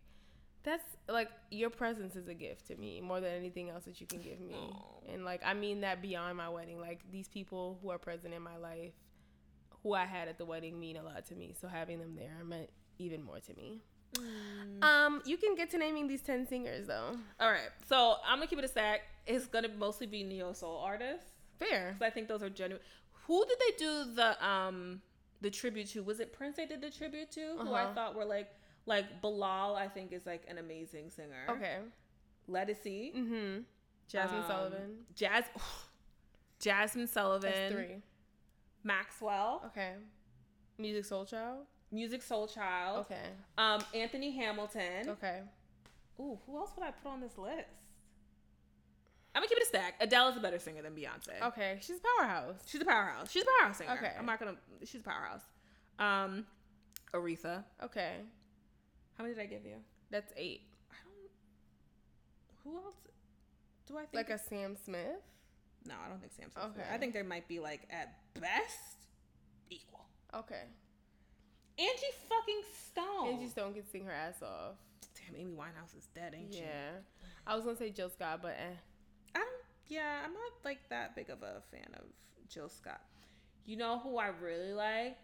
that's 0.65 0.85
like 1.09 1.29
your 1.51 1.71
presence 1.71 2.15
is 2.17 2.29
a 2.29 2.35
gift 2.35 2.67
to 2.69 2.77
me 2.77 3.01
more 3.01 3.21
than 3.21 3.33
anything 3.33 3.69
else 3.71 3.85
that 3.85 4.01
you 4.01 4.07
can 4.07 4.21
give 4.21 4.41
me 4.41 4.55
Aw. 4.55 5.13
and 5.13 5.25
like 5.25 5.41
i 5.45 5.55
mean 5.55 5.81
that 5.81 6.01
beyond 6.01 6.37
my 6.37 6.49
wedding 6.49 6.81
like 6.81 7.01
these 7.11 7.29
people 7.29 7.79
who 7.83 7.91
are 7.91 7.99
present 7.99 8.33
in 8.33 8.43
my 8.43 8.57
life 8.57 8.93
who 9.83 9.93
i 9.95 10.05
had 10.05 10.29
at 10.29 10.39
the 10.39 10.45
wedding 10.45 10.79
mean 10.79 10.97
a 10.97 11.03
lot 11.03 11.27
to 11.27 11.35
me 11.35 11.55
so 11.61 11.67
having 11.69 11.99
them 11.99 12.15
there 12.17 12.45
meant 12.45 12.71
even 12.99 13.23
more 13.23 13.41
to 13.41 13.55
me 13.55 13.81
Mm. 14.15 14.85
um 14.85 15.23
you 15.25 15.39
can 15.39 15.55
get 15.55 15.71
to 15.71 15.79
naming 15.79 16.07
these 16.07 16.21
10 16.21 16.47
singers 16.47 16.87
though 16.87 17.17
All 17.41 17.51
right, 17.51 17.71
so 17.89 18.17
I'm 18.29 18.37
gonna 18.37 18.47
keep 18.47 18.59
it 18.59 18.65
a 18.67 18.69
stack. 18.69 19.01
It's 19.27 19.47
gonna 19.47 19.71
mostly 19.79 20.07
be 20.07 20.23
neo 20.23 20.53
soul 20.53 20.77
artists 20.85 21.31
fair 21.59 21.95
because 21.99 22.07
I 22.07 22.11
think 22.11 22.29
those 22.29 22.43
are 22.43 22.51
genuine. 22.51 22.85
Who 23.27 23.43
did 23.47 23.57
they 23.59 23.77
do 23.79 24.15
the 24.15 24.47
um 24.47 25.01
the 25.41 25.49
tribute 25.49 25.89
to? 25.93 26.03
Was 26.03 26.21
it 26.21 26.35
Prince 26.35 26.57
they 26.59 26.67
did 26.67 26.83
the 26.83 26.91
tribute 26.91 27.31
to? 27.33 27.57
Who 27.59 27.73
I 27.73 27.85
Uh-huh. 27.85 27.95
thought 27.95 28.15
were 28.15 28.27
like 28.27 28.51
like 28.87 29.21
Bilal. 29.23 29.77
I 29.77 29.89
think 29.89 30.13
is 30.13 30.27
like 30.27 30.45
an 30.49 30.59
amazing 30.59 31.11
singer. 31.11 31.47
okay 31.51 31.79
Ledisi. 32.51 33.15
mm-hmm 33.15 33.61
jasmine 34.09 34.41
Um, 34.43 34.47
sullivan 34.49 34.91
Jazz. 35.15 35.45
Jazmine 36.61 37.09
Sullivan. 37.09 37.51
that's 37.51 37.73
three 37.75 38.03
Maxwell. 38.85 39.63
okay 39.67 39.95
music 40.79 41.05
soul 41.05 41.25
child 41.25 41.67
Musiq 41.95 42.27
Soulchild. 42.27 43.01
okay 43.01 43.27
Um, 43.59 43.81
Anthony 43.95 44.31
Hamilton. 44.33 45.11
okay 45.11 45.41
Ooh, 46.21 46.39
who 46.47 46.57
else 46.57 46.71
would 46.77 46.87
I 46.87 46.91
put 46.91 47.11
on 47.11 47.21
this 47.21 47.37
list? 47.37 47.69
I'm 49.35 49.41
gonna 49.41 49.49
keep 49.49 49.59
it 49.59 49.65
a 49.65 49.67
stack. 49.67 49.95
Adele 50.01 50.29
is 50.29 50.37
a 50.37 50.41
better 50.41 50.59
singer 50.59 50.83
than 50.83 50.95
Beyonce. 50.95 51.41
okay 51.49 51.79
she's 51.81 51.97
a 51.99 52.01
powerhouse 52.23 52.57
She's 52.67 52.81
a 52.81 52.85
powerhouse. 52.85 53.31
She's 53.31 53.43
a 53.43 53.47
powerhouse 53.59 53.79
singer. 53.79 53.93
Okay. 53.93 54.13
I'm 54.19 54.27
not 54.27 54.39
gonna. 54.39 54.57
She's 54.85 55.01
a 55.01 55.05
powerhouse. 55.05 55.43
Um, 55.99 56.45
Aretha. 57.15 57.65
okay 57.85 58.17
How 59.23 59.29
many 59.29 59.37
did 59.37 59.43
I 59.45 59.47
give 59.47 59.65
you? 59.65 59.77
that's 60.11 60.33
eight 60.37 60.63
I 60.91 60.97
don't. 61.05 62.75
Who 62.75 62.85
else? 62.85 62.97
Do 63.87 63.97
I 63.97 64.01
think? 64.01 64.15
like 64.15 64.31
a 64.31 64.39
sam 64.39 64.75
smith 64.75 65.23
no, 65.87 65.95
I 66.05 66.09
don't 66.09 66.21
think 66.21 66.33
Sam. 66.33 66.51
Smith. 66.53 66.65
Okay. 66.71 66.89
I 66.93 66.99
think 66.99 67.13
there 67.13 67.23
might 67.23 67.47
be 67.47 67.61
like 67.61 67.83
at 67.89 68.19
best 68.35 69.07
equal. 69.71 70.07
okay 70.35 70.63
Angie 71.79 72.15
fucking 72.29 72.63
Stone. 72.89 73.29
Angie 73.35 73.49
Stone 73.49 73.75
can 73.75 73.89
sing 73.89 74.05
her 74.05 74.13
ass 74.13 74.43
off. 74.43 74.75
Damn, 75.15 75.41
Amy 75.41 75.53
Winehouse 75.55 75.97
is 75.97 76.07
dead, 76.15 76.35
ain't 76.37 76.53
she? 76.53 76.61
Yeah. 76.61 76.99
I 77.47 77.55
was 77.55 77.65
gonna 77.65 77.77
say 77.77 77.91
Jill 77.91 78.11
Scott, 78.11 78.41
but 78.43 78.57
eh. 78.59 78.75
I 79.37 79.39
don't. 79.39 79.49
Yeah, 79.87 80.19
I'm 80.25 80.33
not 80.33 80.53
like 80.65 80.81
that 80.91 81.15
big 81.15 81.31
of 81.31 81.43
a 81.43 81.63
fan 81.71 81.87
of 81.95 82.05
Jill 82.49 82.69
Scott. 82.69 83.01
You 83.65 83.77
know 83.77 84.01
who 84.01 84.19
I 84.19 84.29
really 84.43 84.73
like? 84.73 85.17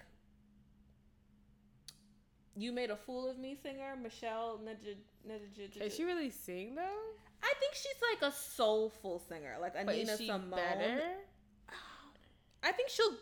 You 2.59 2.72
made 2.72 2.90
a 2.90 2.96
fool 2.96 3.30
of 3.30 3.38
me 3.38 3.56
singer 3.62 3.94
Michelle. 4.02 4.61
Can 5.78 5.90
she 5.90 6.02
really 6.02 6.30
sing 6.30 6.74
though? 6.74 6.98
I 7.40 7.52
think 7.61 7.72
she's 7.74 7.94
like 8.20 8.32
a 8.32 8.34
soulful 8.34 9.20
singer, 9.28 9.56
like 9.61 9.74
But 9.74 9.88
Anina 9.94 10.12
is 10.12 10.18
she 10.18 10.26
Simone. 10.26 10.50
better? 10.50 11.00
I 12.64 12.72
think 12.72 12.88
she'll. 12.88 13.14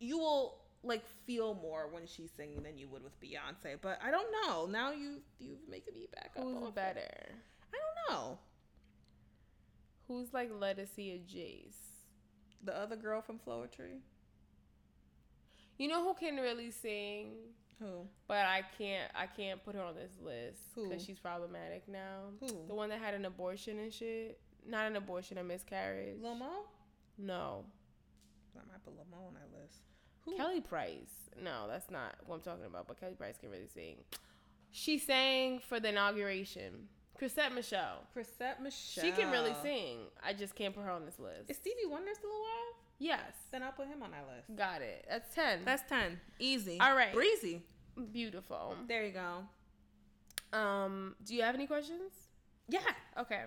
You 0.00 0.18
will 0.18 0.58
like 0.82 1.04
feel 1.26 1.54
more 1.54 1.88
when 1.92 2.06
she's 2.06 2.30
singing 2.34 2.62
than 2.62 2.78
you 2.78 2.88
would 2.88 3.04
with 3.04 3.20
Beyonce, 3.20 3.76
but 3.80 3.98
I 4.02 4.10
don't 4.10 4.28
know. 4.42 4.64
Now 4.64 4.90
you 4.90 5.20
you've 5.38 5.68
making 5.68 5.92
me 5.94 6.06
back 6.14 6.30
up. 6.36 6.42
Who's 6.42 6.68
it. 6.68 6.74
better? 6.74 7.28
I 7.74 7.76
don't 7.76 8.16
know. 8.18 8.38
Who's 10.08 10.32
like 10.32 10.50
Ledisi 10.50 11.14
or 11.14 11.18
Jace? 11.18 11.76
The 12.64 12.76
other 12.76 12.96
girl 12.96 13.20
from 13.20 13.38
Floetry. 13.38 14.00
You 15.78 15.88
know 15.88 16.02
who 16.04 16.14
can 16.14 16.36
really 16.36 16.70
sing, 16.70 17.32
Who? 17.80 18.06
but 18.28 18.46
I 18.46 18.62
can't. 18.78 19.10
I 19.14 19.26
can't 19.26 19.64
put 19.64 19.74
her 19.74 19.82
on 19.82 19.94
this 19.94 20.12
list 20.22 20.60
because 20.74 21.04
she's 21.04 21.18
problematic 21.18 21.88
now. 21.88 22.30
Who? 22.40 22.66
The 22.68 22.74
one 22.74 22.88
that 22.90 23.00
had 23.00 23.14
an 23.14 23.24
abortion 23.24 23.78
and 23.78 23.92
shit. 23.92 24.38
Not 24.66 24.86
an 24.86 24.96
abortion, 24.96 25.38
a 25.38 25.44
miscarriage. 25.44 26.20
Lil 26.22 26.36
Mo? 26.36 26.50
No. 27.18 27.64
I 28.56 28.60
might 28.70 28.84
put 28.84 28.94
Lil 28.94 29.06
Mo 29.10 29.26
on 29.26 29.34
that 29.34 29.48
list. 29.60 29.80
Who? 30.24 30.36
Kelly 30.36 30.60
Price. 30.60 31.30
No, 31.42 31.66
that's 31.68 31.90
not 31.90 32.14
what 32.26 32.36
I'm 32.36 32.42
talking 32.42 32.66
about. 32.66 32.86
But 32.86 33.00
Kelly 33.00 33.14
Price 33.14 33.36
can 33.38 33.50
really 33.50 33.66
sing. 33.66 33.96
She 34.70 34.98
sang 34.98 35.58
for 35.58 35.80
the 35.80 35.88
inauguration. 35.88 36.88
Chrisette 37.18 37.54
Michele. 37.54 38.04
Chrisette 38.12 38.62
Michele. 38.62 39.04
She 39.04 39.12
can 39.12 39.30
really 39.30 39.54
sing. 39.62 39.98
I 40.24 40.32
just 40.32 40.54
can't 40.54 40.74
put 40.74 40.84
her 40.84 40.90
on 40.90 41.04
this 41.04 41.18
list. 41.18 41.50
Is 41.50 41.56
Stevie 41.56 41.86
Wonder 41.86 42.10
still 42.14 42.30
alive? 42.30 42.74
Yes. 43.02 43.32
Then 43.50 43.62
I'll 43.62 43.72
put 43.72 43.86
him 43.88 44.02
on 44.02 44.10
that 44.12 44.26
list. 44.34 44.56
Got 44.56 44.82
it. 44.82 45.06
That's 45.08 45.34
10. 45.34 45.60
That's 45.64 45.82
10. 45.88 46.20
Easy. 46.38 46.78
All 46.80 46.94
right. 46.94 47.12
Breezy. 47.12 47.62
beautiful. 48.12 48.76
There 48.88 49.04
you 49.04 49.12
go. 49.12 50.58
Um, 50.58 51.16
do 51.24 51.34
you 51.34 51.42
have 51.42 51.54
any 51.54 51.66
questions? 51.66 52.12
Yeah. 52.68 52.80
Okay. 53.18 53.42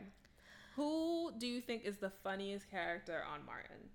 Who 0.76 1.32
do 1.38 1.48
you 1.48 1.62
think 1.62 1.86
is 1.86 1.98
the 1.98 2.12
funniest 2.24 2.70
character 2.70 3.24
on 3.32 3.46
Martin? 3.46 3.90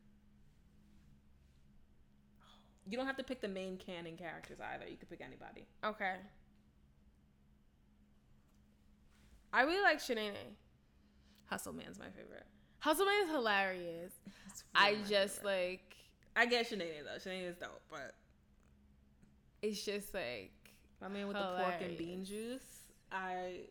You 2.88 2.96
don't 2.96 3.06
have 3.06 3.18
to 3.18 3.24
pick 3.24 3.40
the 3.40 3.48
main 3.48 3.76
canon 3.76 4.16
characters 4.16 4.58
either. 4.60 4.88
You 4.88 4.96
could 4.96 5.10
pick 5.10 5.20
anybody. 5.20 5.66
Okay. 5.84 6.14
I 9.52 9.62
really 9.62 9.82
like 9.82 9.98
Shanae. 9.98 10.32
Hustle 11.46 11.72
Man's 11.72 11.98
my 11.98 12.06
favorite. 12.06 12.46
Hustleman 12.80 13.14
is 13.24 13.30
hilarious. 13.30 14.12
I 14.74 14.96
just 15.08 15.36
favorite. 15.36 15.44
like 15.44 15.96
I 16.36 16.46
get 16.46 16.66
Shanae 16.66 17.04
though. 17.04 17.30
Shanae 17.30 17.48
is 17.48 17.56
dope, 17.56 17.80
but 17.90 18.14
it's 19.62 19.84
just 19.84 20.14
like 20.14 20.52
I 21.02 21.08
mean 21.08 21.28
with 21.28 21.36
the 21.36 21.42
pork 21.42 21.74
and 21.80 21.96
bean 21.96 22.24
juice, 22.24 22.64
I 23.12 23.66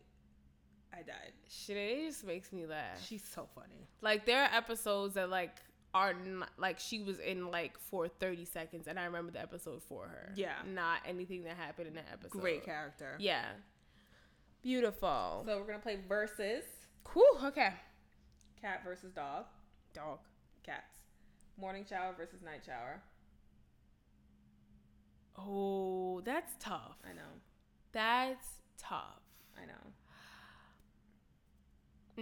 I 0.92 1.02
died. 1.02 1.32
Shanae 1.50 2.06
just 2.06 2.24
makes 2.24 2.52
me 2.52 2.66
laugh. 2.66 3.04
She's 3.04 3.24
so 3.24 3.48
funny. 3.54 3.88
Like 4.00 4.26
there 4.26 4.42
are 4.42 4.50
episodes 4.54 5.14
that 5.14 5.30
like 5.30 5.56
are 5.92 6.14
not, 6.14 6.50
like 6.56 6.78
she 6.78 7.02
was 7.02 7.18
in 7.18 7.50
like 7.50 7.76
for 7.78 8.06
30 8.06 8.44
seconds 8.44 8.86
and 8.86 8.98
I 8.98 9.04
remember 9.04 9.32
the 9.32 9.40
episode 9.40 9.82
for 9.82 10.04
her. 10.04 10.32
Yeah. 10.36 10.54
Not 10.72 11.00
anything 11.06 11.44
that 11.44 11.56
happened 11.56 11.88
in 11.88 11.94
that 11.94 12.06
episode. 12.12 12.40
Great 12.40 12.64
character. 12.64 13.16
Yeah. 13.18 13.44
Beautiful. 14.62 15.42
So 15.46 15.58
we're 15.58 15.66
gonna 15.66 15.78
play 15.78 15.98
versus 16.08 16.64
cool. 17.02 17.24
Okay. 17.44 17.72
Cat 18.60 18.82
versus 18.84 19.12
dog. 19.12 19.44
Dog. 19.94 20.18
Cats. 20.62 20.98
Morning 21.58 21.84
shower 21.88 22.14
versus 22.16 22.42
night 22.42 22.62
shower. 22.64 23.00
Oh, 25.38 26.20
that's 26.24 26.52
tough. 26.58 26.98
I 27.08 27.12
know. 27.14 27.22
That's 27.92 28.46
tough. 28.78 29.22
I 29.56 29.66
know. 29.66 29.72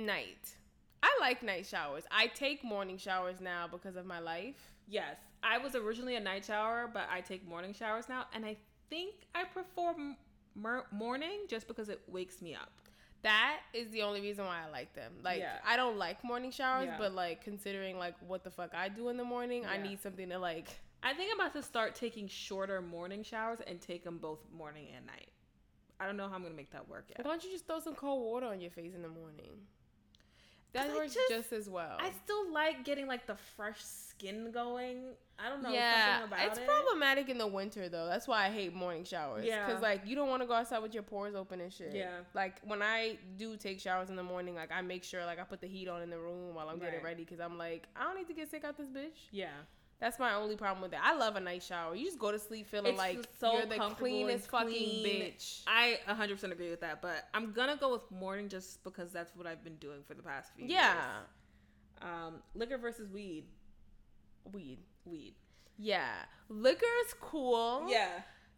Night. 0.07 0.57
I 1.03 1.17
like 1.21 1.43
night 1.43 1.67
showers. 1.67 2.05
I 2.11 2.29
take 2.29 2.65
morning 2.65 2.99
showers 2.99 3.41
now 3.41 3.67
because 3.71 3.97
of 3.97 4.07
my 4.07 4.19
life. 4.19 4.57
Yes, 4.89 5.17
I 5.43 5.59
was 5.59 5.75
originally 5.75 6.17
a 6.17 6.21
night 6.21 6.45
shower, 6.45 6.91
but 6.93 7.09
I 7.11 7.21
take 7.21 7.47
morning 7.47 7.73
showers 7.73 8.09
now, 8.09 8.25
and 8.35 8.45
I 8.45 8.57
think 8.91 9.15
I 9.35 9.45
prefer 9.45 9.91
m- 9.91 10.17
morning 10.91 11.41
just 11.49 11.69
because 11.69 11.89
it 11.89 12.01
wakes 12.09 12.41
me 12.43 12.55
up. 12.55 12.73
That 13.23 13.59
is 13.73 13.89
the 13.91 14.03
only 14.03 14.21
reason 14.21 14.45
why 14.45 14.61
I 14.67 14.71
like 14.71 14.95
them. 14.95 15.13
Like 15.23 15.41
Yeah. 15.41 15.59
I 15.67 15.77
don't 15.77 15.97
like 15.99 16.23
morning 16.23 16.51
showers, 16.51 16.87
Yeah. 16.87 16.99
but 16.99 17.13
like 17.15 17.43
considering 17.43 17.99
like 17.99 18.15
what 18.27 18.45
the 18.45 18.51
fuck 18.51 18.75
I 18.75 18.89
do 18.89 19.09
in 19.09 19.17
the 19.17 19.25
morning, 19.25 19.67
I 19.67 19.77
need 19.79 20.01
something 20.01 20.29
to 20.29 20.39
like. 20.39 20.69
I 21.03 21.15
think 21.15 21.31
I'm 21.33 21.39
about 21.41 21.53
to 21.55 21.63
start 21.63 21.95
taking 21.95 22.27
shorter 22.29 22.81
morning 22.83 23.23
showers 23.23 23.59
and 23.67 23.81
take 23.81 24.03
them 24.05 24.19
both 24.19 24.41
morning 24.53 24.89
and 24.97 25.07
night. 25.07 25.29
I 26.01 26.07
don't 26.07 26.17
know 26.17 26.29
how 26.29 26.37
I'm 26.37 26.43
gonna 26.43 26.55
make 26.55 26.71
that 26.73 26.89
work 26.89 27.07
Why 27.17 27.23
don't 27.25 27.43
you 27.43 27.51
just 27.51 27.67
throw 27.67 27.81
some 27.81 27.95
cold 27.95 28.23
water 28.25 28.47
on 28.47 28.61
your 28.61 28.71
face 28.71 28.95
in 28.95 29.03
the 29.03 29.09
morning? 29.09 29.51
That 30.73 30.95
works 30.95 31.15
just- 31.15 31.31
just, 31.31 31.53
as 31.53 31.69
well. 31.69 31.97
I 31.99 32.11
still 32.25 32.53
like 32.53 32.85
getting 32.85 33.07
like 33.07 33.27
the 33.27 33.37
fresh 33.57 33.81
skin 33.83 34.51
going. 34.53 35.15
I 35.39 35.49
don't 35.49 35.63
know. 35.63 35.71
yeah, 35.71 36.27
it's 36.47 36.59
it. 36.59 36.67
problematic 36.67 37.29
in 37.29 37.39
the 37.39 37.47
winter 37.47 37.89
though. 37.89 38.07
That's 38.07 38.27
why 38.27 38.47
I 38.47 38.51
hate 38.51 38.75
morning 38.75 39.05
showers. 39.05 39.45
Yeah. 39.47 39.67
because 39.67 39.81
like 39.81 40.03
you 40.05 40.17
don't 40.17 40.29
want 40.29 40.43
to 40.43 40.49
go 40.49 40.55
outside 40.55 40.81
with 40.81 40.95
your 40.95 41.05
pores 41.05 41.35
open 41.35 41.61
and 41.61 41.73
shit. 41.73 41.95
Yeah. 41.95 42.11
like 42.35 42.61
when 42.65 42.83
I 42.83 43.19
do 43.37 43.57
take 43.57 43.81
showers 43.81 44.11
in 44.11 44.17
the 44.17 44.23
morning, 44.23 44.57
like 44.57 44.73
I 44.73 44.83
make 44.83 45.05
sure 45.05 45.25
like 45.25 45.39
I 45.39 45.45
put 45.45 45.61
the 45.61 45.69
heat 45.69 45.89
on 45.89 46.03
in 46.03 46.11
the 46.11 46.19
room 46.19 46.55
while 46.55 46.69
I'm 46.69 46.79
getting 46.79 47.03
ready 47.03 47.25
because 47.25 47.41
I'm 47.41 47.57
like 47.57 47.87
I 47.97 48.05
don't 48.05 48.17
need 48.17 48.27
to 48.27 48.35
get 48.35 48.51
sick 48.51 48.65
out 48.65 48.77
this 48.77 48.89
bitch. 48.89 49.29
Yeah. 49.31 49.49
That's 50.01 50.19
my 50.21 50.35
only 50.35 50.55
problem 50.57 50.81
with 50.83 50.93
it. 50.93 51.01
I 51.03 51.17
love 51.17 51.35
a 51.35 51.41
night 51.41 51.63
shower. 51.63 51.95
You 51.97 52.05
just 52.05 52.19
go 52.21 52.31
to 52.31 52.39
sleep 52.39 52.69
feeling 52.69 52.91
It's 52.93 52.99
like 52.99 53.19
so 53.41 53.53
you're 53.55 53.67
the 53.67 53.79
cleanest 53.99 54.49
fucking 54.49 54.69
clean. 54.69 55.05
bitch. 55.07 55.63
I 55.67 55.99
100% 56.09 56.53
agree 56.53 56.71
with 56.71 56.81
that, 56.83 57.03
but 57.03 57.25
I'm 57.35 57.51
gonna 57.53 57.77
go 57.77 57.93
with 57.93 58.09
morning 58.13 58.49
just 58.49 58.85
because 58.85 59.11
that's 59.13 59.35
what 59.35 59.47
I've 59.47 59.65
been 59.65 59.75
doing 59.77 59.99
for 60.07 60.15
the 60.15 60.23
past 60.23 60.53
few 60.57 60.67
Yeah, 60.67 60.93
years. 60.95 61.05
Um, 62.03 62.35
liquor 62.55 62.79
versus 62.79 63.09
weed. 63.11 63.47
weed. 64.53 64.79
Weed. 65.05 65.35
Yeah, 65.79 66.13
Liquor 66.49 66.87
is 67.07 67.15
cool. 67.21 67.87
Yeah. 67.89 68.09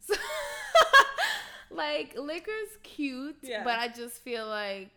So, 0.00 0.14
like 1.70 2.16
liquor's 2.18 2.76
cute, 2.82 3.36
Yeah. 3.42 3.62
but 3.64 3.78
I 3.78 3.88
just 3.88 4.22
feel 4.22 4.46
like 4.46 4.90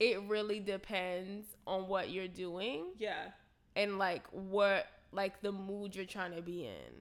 it 0.00 0.20
really 0.22 0.58
depends 0.60 1.46
on 1.66 1.86
what 1.88 2.10
you're 2.10 2.28
doing 2.28 2.86
Yeah. 2.98 3.30
and 3.76 3.98
like 3.98 4.24
what 4.30 4.86
like 5.12 5.40
the 5.42 5.52
mood 5.52 5.94
you're 5.94 6.04
trying 6.04 6.34
to 6.34 6.42
be 6.42 6.64
in. 6.66 6.92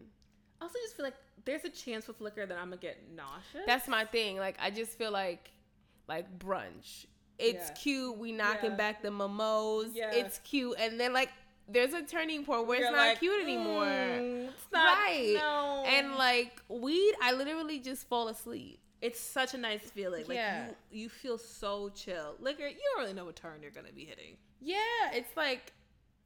I 0.60 0.66
also 0.66 0.78
just 0.84 0.96
feel 0.96 1.06
like 1.06 1.16
there's 1.46 1.64
a 1.64 1.70
chance 1.70 2.08
with 2.08 2.22
liquor 2.22 2.46
that 2.46 2.58
I'm 2.58 2.66
gonna 2.70 2.78
get 2.78 2.98
nauseous. 3.16 3.64
That's 3.66 3.88
my 3.88 4.06
thing. 4.06 4.38
Like 4.38 4.58
I 4.62 4.70
just 4.70 4.98
feel 4.98 5.12
like 5.12 5.50
like 6.08 6.38
brunch. 6.40 7.06
It's 7.40 7.70
Yeah. 7.70 7.74
cute. 7.76 8.18
We 8.18 8.32
knocking 8.32 8.72
Yeah. 8.72 8.76
back 8.78 9.02
the 9.02 9.10
momos. 9.10 9.92
Yeah. 9.94 10.12
It's 10.14 10.40
cute. 10.40 10.76
And 10.78 11.00
then 11.00 11.14
like 11.14 11.30
there's 11.68 11.94
a 11.94 12.02
turning 12.04 12.44
point 12.44 12.68
where 12.68 12.80
You're 12.80 12.88
it's 12.90 12.96
not 12.96 13.08
like, 13.08 13.20
cute 13.20 13.42
anymore. 13.42 13.86
"Mm, 13.86 14.50
it's 14.50 14.72
not 14.74 14.98
right. 14.98 15.34
No. 15.36 15.84
And 15.88 16.16
like 16.16 16.62
weed, 16.68 17.14
I 17.22 17.32
literally 17.34 17.80
just 17.80 18.08
fall 18.08 18.28
asleep. 18.28 18.80
it's 19.02 19.20
such 19.20 19.56
a 19.56 19.58
nice 19.58 19.82
feeling. 19.90 20.28
Like 20.28 20.36
Yeah. 20.36 20.68
you, 20.92 21.04
you 21.04 21.10
feel 21.10 21.40
so 21.40 21.90
chill. 21.90 22.36
Liquor, 22.40 22.68
you 22.68 22.78
don't 22.94 23.02
really 23.02 23.14
know 23.14 23.26
what 23.26 23.36
turn 23.36 23.64
you're 23.64 23.72
gonna 23.72 23.92
be 23.92 24.06
hitting. 24.06 24.38
Yeah, 24.60 24.78
it's 25.14 25.36
like 25.36 25.74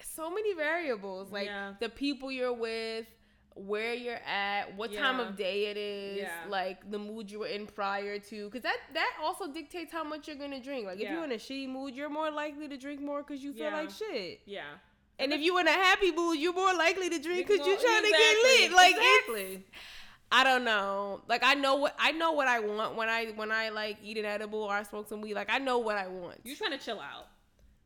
so 0.02 0.30
many 0.30 0.54
variables. 0.54 1.32
Like 1.32 1.48
Yeah. 1.48 1.74
the 1.80 1.89
people 1.89 2.32
you're 2.32 2.54
with, 2.54 3.06
where 3.56 3.93
you're 3.93 4.20
at, 4.28 4.76
what 4.76 4.91
time 4.93 5.20
of 5.20 5.38
day 5.38 5.68
it 5.68 5.78
is, 5.78 6.18
Yeah. 6.24 6.43
like 6.50 6.91
the 6.91 7.00
mood 7.00 7.32
you 7.32 7.39
were 7.39 7.48
in 7.48 7.66
prior 7.68 8.20
to. 8.20 8.46
Because 8.50 8.64
that 8.64 8.78
that 8.93 9.14
also 9.22 9.48
dictates 9.52 9.91
how 9.93 10.04
much 10.04 10.28
you're 10.28 10.36
gonna 10.36 10.60
drink. 10.60 10.86
Like 10.86 11.00
if 11.00 11.10
you're 11.10 11.24
in 11.24 11.32
a 11.32 11.36
shitty 11.36 11.70
mood, 11.70 11.96
you're 11.96 12.10
more 12.10 12.30
likely 12.32 12.68
to 12.68 12.78
drink 12.78 13.00
more 13.02 13.24
because 13.24 13.41
you 13.43 13.54
feel 13.54 13.66
Yeah. 13.72 13.78
like 13.78 13.89
shit. 13.91 14.41
Yeah. 14.46 14.64
And 15.18 15.32
if 15.32 15.39
you're 15.39 15.62
in 15.62 15.68
a 15.68 15.72
happy 15.72 16.12
mood, 16.12 16.38
you're 16.39 16.52
more 16.54 16.74
likely 16.74 17.10
to 17.10 17.18
drink 17.20 17.48
because 17.48 17.66
you're 17.66 17.78
trying 17.78 18.04
to 18.04 18.10
get 18.12 18.32
exactly, 18.38 18.68
lit. 18.68 18.72
Like 18.74 18.96
exactly. 18.98 19.66
I 20.32 20.43
don't 20.43 20.66
know. 20.66 21.22
Like 21.30 21.43
I 21.46 21.54
know 21.54 21.76
what 21.76 21.96
I 21.98 22.12
know 22.12 22.34
what 22.34 22.50
I 22.50 22.60
want 22.60 22.96
when 22.98 23.08
I 23.08 23.28
when 23.28 23.52
I 23.54 23.70
like 23.70 23.98
eat 24.04 24.18
an 24.18 24.26
edible 24.26 24.64
or 24.64 24.74
I 24.74 24.84
smoke 24.84 25.08
some 25.08 25.22
weed. 25.22 25.36
Like 25.36 25.50
I 25.50 25.60
know 25.60 25.78
what 25.78 25.96
I 25.98 26.08
want. 26.08 26.41
You're 26.43 26.58
trying 26.58 26.72
to 26.72 26.78
chill 26.78 27.00
out. 27.00 27.28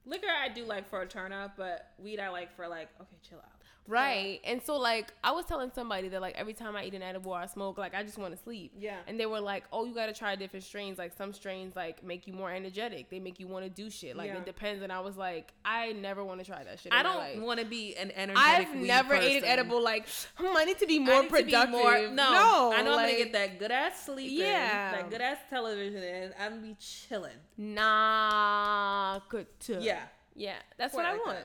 Liquor, 0.09 0.27
I 0.27 0.49
do 0.49 0.65
like 0.65 0.89
for 0.89 1.01
a 1.01 1.05
turn 1.07 1.31
up, 1.31 1.53
but 1.55 1.91
weed, 1.99 2.19
I 2.19 2.29
like 2.29 2.55
for 2.55 2.67
like, 2.67 2.89
okay, 2.99 3.17
chill 3.21 3.37
out. 3.37 3.58
Right. 3.89 4.39
And 4.43 4.61
so 4.61 4.77
like 4.77 5.11
I 5.23 5.31
was 5.31 5.45
telling 5.45 5.71
somebody 5.73 6.07
that 6.09 6.21
like 6.21 6.35
every 6.37 6.53
time 6.53 6.75
I 6.75 6.83
eat 6.85 6.93
an 6.93 7.01
edible 7.01 7.31
or 7.31 7.39
I 7.39 7.47
smoke, 7.47 7.77
like 7.77 7.95
I 7.95 8.03
just 8.03 8.17
want 8.17 8.35
to 8.35 8.41
sleep. 8.41 8.71
Yeah. 8.79 8.97
And 9.07 9.19
they 9.19 9.25
were 9.25 9.39
like, 9.39 9.63
"Oh, 9.73 9.85
you 9.85 9.93
got 9.95 10.05
to 10.05 10.13
try 10.13 10.35
different 10.35 10.63
strains. 10.63 10.97
Like 10.99 11.13
some 11.17 11.33
strains 11.33 11.75
like 11.75 12.03
make 12.03 12.27
you 12.27 12.33
more 12.33 12.51
energetic. 12.51 13.09
They 13.09 13.19
make 13.19 13.39
you 13.39 13.47
want 13.47 13.65
to 13.65 13.69
do 13.69 13.89
shit. 13.89 14.15
Like 14.15 14.27
Yeah. 14.27 14.37
it 14.37 14.45
depends." 14.45 14.83
And 14.83 14.91
I 14.93 14.99
was 14.99 15.17
like, 15.17 15.51
"I 15.65 15.93
never 15.93 16.23
want 16.23 16.39
to 16.39 16.45
try 16.45 16.63
that 16.63 16.79
shit." 16.79 16.93
I 16.93 17.01
don't 17.03 17.41
want 17.41 17.59
to 17.59 17.65
be 17.65 17.95
an 17.95 18.11
energetic. 18.11 18.67
I've 18.69 18.75
never 18.75 19.15
ate 19.15 19.37
an 19.37 19.45
edible 19.45 19.81
like 19.83 20.07
hmm, 20.35 20.55
I 20.55 20.65
need 20.65 20.77
to 20.79 20.85
be 20.87 20.99
more 20.99 21.23
to 21.23 21.23
be 21.23 21.43
productive. 21.43 21.69
more- 21.71 21.97
no, 22.09 22.31
no, 22.31 22.73
I 22.75 22.81
know 22.83 22.91
I'm 22.93 23.05
gonna 23.07 23.17
get 23.17 23.33
that 23.33 23.57
good 23.59 23.71
ass 23.71 24.05
sleep. 24.05 24.31
Yeah. 24.39 24.91
that 24.91 25.09
good 25.09 25.21
ass 25.21 25.37
television, 25.49 26.03
in, 26.03 26.31
I'm 26.39 26.51
gonna 26.57 26.61
be 26.61 26.75
chilling. 26.79 27.37
Nah, 27.57 29.19
good 29.29 29.47
too. 29.59 29.77
Yeah, 29.81 30.03
yeah, 30.35 30.55
that's 30.77 30.93
Quite 30.93 31.03
what 31.03 31.09
I 31.09 31.13
like 31.13 31.25
want. 31.25 31.37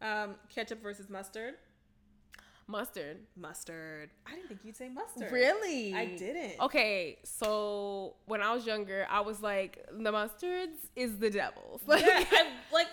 that. 0.00 0.22
Um, 0.24 0.34
ketchup 0.52 0.82
versus 0.82 1.08
mustard. 1.08 1.54
Mustard. 2.66 3.18
Mustard. 3.36 4.10
I 4.26 4.34
didn't 4.34 4.48
think 4.48 4.60
you'd 4.64 4.76
say 4.76 4.88
mustard. 4.88 5.30
Really? 5.32 5.94
I 5.94 6.06
didn't. 6.06 6.60
Okay, 6.60 7.18
so 7.24 8.14
when 8.26 8.40
I 8.42 8.54
was 8.54 8.66
younger, 8.66 9.06
I 9.10 9.20
was 9.20 9.40
like, 9.40 9.84
the 9.90 10.10
mustards 10.12 10.76
is 10.96 11.18
the 11.18 11.30
devil's. 11.30 11.82
Like, 11.86 12.04
Yeah, 12.06 12.24
I, 12.30 12.46
like 12.72 12.86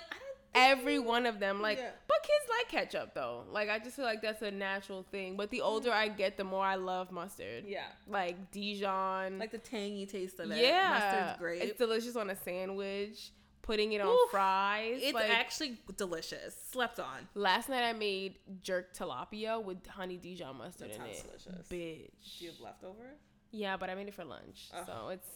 every 0.56 1.00
one 1.00 1.26
of 1.26 1.40
them. 1.40 1.62
Like, 1.62 1.78
Yeah. 1.78 1.92
but 2.08 2.18
kids 2.24 2.50
like 2.50 2.68
ketchup 2.70 3.14
though. 3.14 3.44
Like, 3.52 3.70
I 3.70 3.80
just 3.80 3.96
feel 3.96 4.06
like 4.06 4.22
that's 4.22 4.42
a 4.42 4.52
natural 4.52 5.04
thing. 5.12 5.38
But 5.38 5.50
the 5.52 5.62
older 5.62 5.92
I 5.92 6.08
get, 6.10 6.36
the 6.38 6.44
more 6.44 6.66
I 6.66 6.76
love 6.76 7.12
mustard. 7.12 7.66
Yeah, 7.68 7.84
Like 8.08 8.52
Dijon. 8.52 9.38
like 9.40 9.52
the 9.52 9.58
tangy 9.60 10.06
taste 10.08 10.40
of 10.40 10.52
it. 10.52 10.58
yeah, 10.58 10.90
mustard's 10.90 11.40
great. 11.40 11.62
It's 11.62 11.78
delicious 11.78 12.16
on 12.16 12.30
a 12.32 12.36
sandwich. 12.36 13.32
Putting 13.62 13.94
it 13.94 14.02
on 14.02 14.08
Oof. 14.08 14.32
fries. 14.32 15.00
It's 15.02 15.14
like, 15.14 15.30
actually 15.30 15.78
delicious. 15.96 16.56
Slept 16.72 17.00
on. 17.00 17.28
Last 17.36 17.70
night 17.70 17.84
I 17.84 17.94
made 17.94 18.40
jerk 18.64 18.96
tilapia 18.96 19.64
with 19.64 19.86
honey 19.88 20.18
Dijon 20.18 20.58
mustard 20.58 20.90
in 20.90 21.02
it. 21.02 21.24
delicious. 21.24 21.68
Bitch. 21.68 22.40
Do 22.40 22.46
you 22.46 22.52
have 22.52 22.60
leftover? 22.60 23.14
Yeah, 23.52 23.78
but 23.78 23.90
I 23.90 23.96
made 23.96 24.08
it 24.08 24.14
for 24.14 24.26
lunch. 24.26 24.70
So 24.86 25.10
it's 25.10 25.28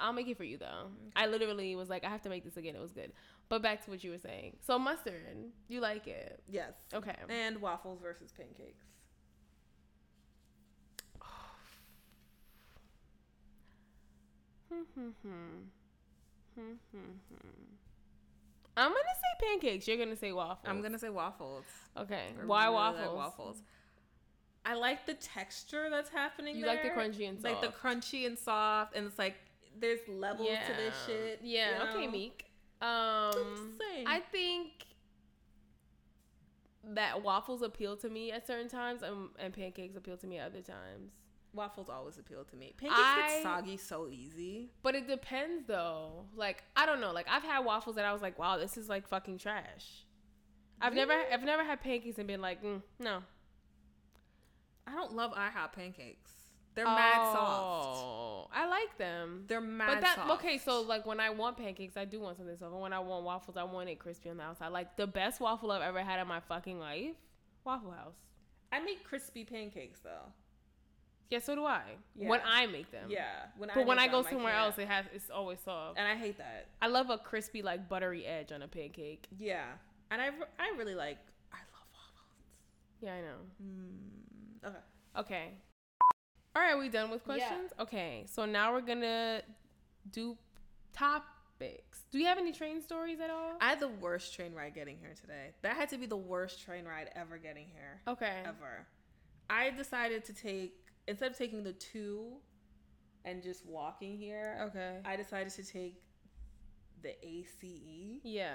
I'll 0.00 0.12
make 0.12 0.28
it 0.28 0.36
for 0.36 0.44
you 0.44 0.56
though. 0.56 0.88
I 1.14 1.26
literally 1.26 1.76
was 1.76 1.88
like, 1.90 2.04
I 2.04 2.08
have 2.08 2.22
to 2.22 2.30
make 2.30 2.44
this 2.44 2.56
again. 2.56 2.74
It 2.74 2.80
was 2.80 2.92
good. 2.92 3.12
But 3.48 3.62
back 3.62 3.84
to 3.84 3.90
what 3.90 4.02
you 4.02 4.10
were 4.10 4.18
saying. 4.18 4.56
So 4.66 4.78
mustard, 4.78 5.36
you 5.68 5.80
like 5.80 6.06
it. 6.06 6.42
Yes. 6.48 6.72
Okay. 6.94 7.14
And 7.28 7.60
waffles 7.60 8.00
versus 8.00 8.32
pancakes. 8.32 8.84
Hmm, 14.72 14.82
hmm, 14.94 15.08
hmm. 15.22 15.58
I'm 18.76 18.88
gonna 18.88 18.94
say 18.94 19.46
pancakes. 19.46 19.86
You're 19.88 19.98
gonna 19.98 20.16
say 20.16 20.32
waffles. 20.32 20.66
I'm 20.66 20.80
gonna 20.82 20.98
say 20.98 21.10
waffles. 21.10 21.64
Okay. 21.98 22.28
I 22.40 22.46
Why 22.46 22.64
really 22.64 22.76
like 22.76 22.84
waffles? 22.96 23.16
waffles. 23.16 23.62
I 24.64 24.74
like 24.74 25.06
the 25.06 25.14
texture 25.14 25.88
that's 25.90 26.10
happening. 26.10 26.56
You 26.56 26.66
like 26.66 26.82
the 26.82 26.88
there. 26.88 26.96
crunchy 26.96 27.28
and 27.28 27.40
soft. 27.40 27.54
Like 27.54 27.60
the 27.62 27.76
crunchy 27.76 28.26
and 28.26 28.38
soft, 28.38 28.94
and 28.94 29.06
it's 29.06 29.18
like 29.18 29.36
there's 29.78 30.00
levels 30.08 30.48
to 30.48 30.72
this 30.76 30.94
shit. 31.06 31.40
Yeah. 31.42 31.90
you 31.92 31.98
Okay. 31.98 32.06
Meek. 32.06 32.44
Um, 32.80 33.76
saying. 33.78 34.06
I 34.06 34.20
think 34.32 34.86
that 36.84 37.22
waffles 37.22 37.62
appeal 37.62 37.96
to 37.98 38.08
me 38.08 38.32
at 38.32 38.46
certain 38.46 38.68
times, 38.68 39.02
and, 39.02 39.28
and 39.38 39.52
pancakes 39.52 39.96
appeal 39.96 40.16
to 40.18 40.26
me 40.26 40.38
at 40.38 40.46
other 40.46 40.62
times. 40.62 41.12
Waffles 41.52 41.88
always 41.88 42.18
appeal 42.18 42.44
to 42.44 42.56
me. 42.56 42.74
Pancakes 42.76 43.00
I- 43.00 43.28
get 43.28 43.42
soggy 43.42 43.76
so 43.76 44.08
easy. 44.08 44.70
But 44.82 44.94
it 44.94 45.08
depends 45.08 45.64
though. 45.66 46.26
Like 46.36 46.62
I 46.76 46.86
don't 46.86 47.00
know. 47.00 47.12
Like 47.12 47.26
I've 47.28 47.42
had 47.42 47.64
waffles 47.64 47.96
that 47.96 48.04
I 48.04 48.12
was 48.12 48.22
like, 48.22 48.38
wow, 48.38 48.56
this 48.58 48.76
is 48.76 48.88
like 48.88 49.08
fucking 49.08 49.38
trash. 49.38 50.04
I've 50.80 50.94
never 50.94 51.12
I've 51.12 51.42
never 51.44 51.64
had 51.64 51.80
pancakes 51.80 52.18
and 52.18 52.26
been 52.26 52.40
like, 52.40 52.62
mm, 52.62 52.82
no. 52.98 53.22
I 54.86 54.94
don't 54.94 55.14
love 55.14 55.32
IHOP 55.32 55.72
pancakes. 55.72 56.30
They're 56.74 56.84
mad 56.84 57.16
soft. 57.32 57.98
Oh, 58.04 58.48
I 58.52 58.66
like 58.68 58.96
them. 58.96 59.44
They're 59.48 59.60
mad 59.60 59.94
But 59.94 60.00
that 60.02 60.16
soft. 60.16 60.30
okay, 60.40 60.56
so 60.58 60.82
like 60.82 61.04
when 61.04 61.18
I 61.20 61.30
want 61.30 61.56
pancakes, 61.56 61.96
I 61.96 62.04
do 62.04 62.20
want 62.20 62.36
something 62.36 62.56
soft. 62.56 62.72
And 62.72 62.80
when 62.80 62.92
I 62.92 63.00
want 63.00 63.24
waffles, 63.24 63.56
I 63.56 63.64
want 63.64 63.88
it 63.88 63.98
crispy 63.98 64.30
on 64.30 64.36
the 64.36 64.44
outside. 64.44 64.68
Like 64.68 64.96
the 64.96 65.06
best 65.06 65.40
waffle 65.40 65.72
I've 65.72 65.82
ever 65.82 66.00
had 66.00 66.20
in 66.20 66.28
my 66.28 66.40
fucking 66.40 66.78
life, 66.78 67.16
Waffle 67.64 67.90
House. 67.90 68.14
I 68.72 68.78
make 68.80 69.02
crispy 69.04 69.44
pancakes 69.44 70.00
though. 70.00 70.32
Yeah, 71.30 71.38
so 71.38 71.54
do 71.54 71.64
I. 71.64 71.82
When 72.16 72.40
I 72.44 72.66
make 72.66 72.90
them. 72.90 73.08
Yeah. 73.08 73.24
When 73.56 73.70
But 73.74 73.86
when 73.86 73.98
I 73.98 74.08
go 74.08 74.22
somewhere 74.22 74.54
else, 74.54 74.78
it 74.78 74.88
has 74.88 75.06
it's 75.14 75.30
always 75.30 75.60
soft. 75.60 75.98
and 75.98 76.06
I 76.06 76.16
hate 76.16 76.38
that. 76.38 76.66
I 76.82 76.88
love 76.88 77.08
a 77.10 77.18
crispy 77.18 77.62
like 77.62 77.88
buttery 77.88 78.26
edge 78.26 78.50
on 78.52 78.62
a 78.62 78.68
pancake. 78.68 79.28
Yeah. 79.38 79.64
And 80.10 80.20
I, 80.20 80.30
I 80.58 80.76
really 80.76 80.96
like. 80.96 81.18
I 81.52 81.56
love 81.56 81.86
waffles. 81.94 83.00
Yeah, 83.00 83.14
I 83.14 83.20
know. 83.20 83.36
Mm, 83.62 84.68
okay. 84.68 84.78
Okay. 85.18 85.48
All 86.56 86.62
right, 86.62 86.76
we 86.76 86.88
done 86.88 87.10
with 87.10 87.22
Yeah. 87.26 87.36
questions? 87.36 87.72
Okay. 87.78 88.24
So 88.26 88.44
now 88.44 88.72
we're 88.72 88.80
going 88.80 89.02
to 89.02 89.42
do 90.10 90.36
top 90.92 91.24
topics. 91.60 92.04
Do 92.10 92.18
you 92.18 92.26
have 92.26 92.38
any 92.38 92.52
train 92.52 92.80
stories 92.82 93.20
at 93.20 93.30
all? 93.30 93.52
I 93.60 93.68
had 93.68 93.80
the 93.80 93.88
worst 93.88 94.34
train 94.34 94.52
ride 94.54 94.74
getting 94.74 94.96
here 94.98 95.14
today. 95.20 95.50
That 95.62 95.76
had 95.76 95.88
to 95.90 95.98
be 95.98 96.06
the 96.06 96.16
worst 96.16 96.62
train 96.64 96.84
ride 96.84 97.10
ever 97.14 97.38
getting 97.38 97.66
here. 97.72 98.00
Okay. 98.08 98.40
Ever. 98.44 98.86
I 99.48 99.70
decided 99.70 100.24
to 100.24 100.32
take 100.32 100.74
instead 101.10 101.30
of 101.32 101.36
taking 101.36 101.62
the 101.62 101.72
two 101.74 102.36
and 103.24 103.42
just 103.42 103.66
walking 103.66 104.16
here. 104.16 104.58
Okay. 104.68 104.96
I 105.04 105.16
decided 105.16 105.52
to 105.54 105.62
take 105.64 106.00
the 107.02 107.14
ACE. 107.26 108.20
Yeah. 108.22 108.54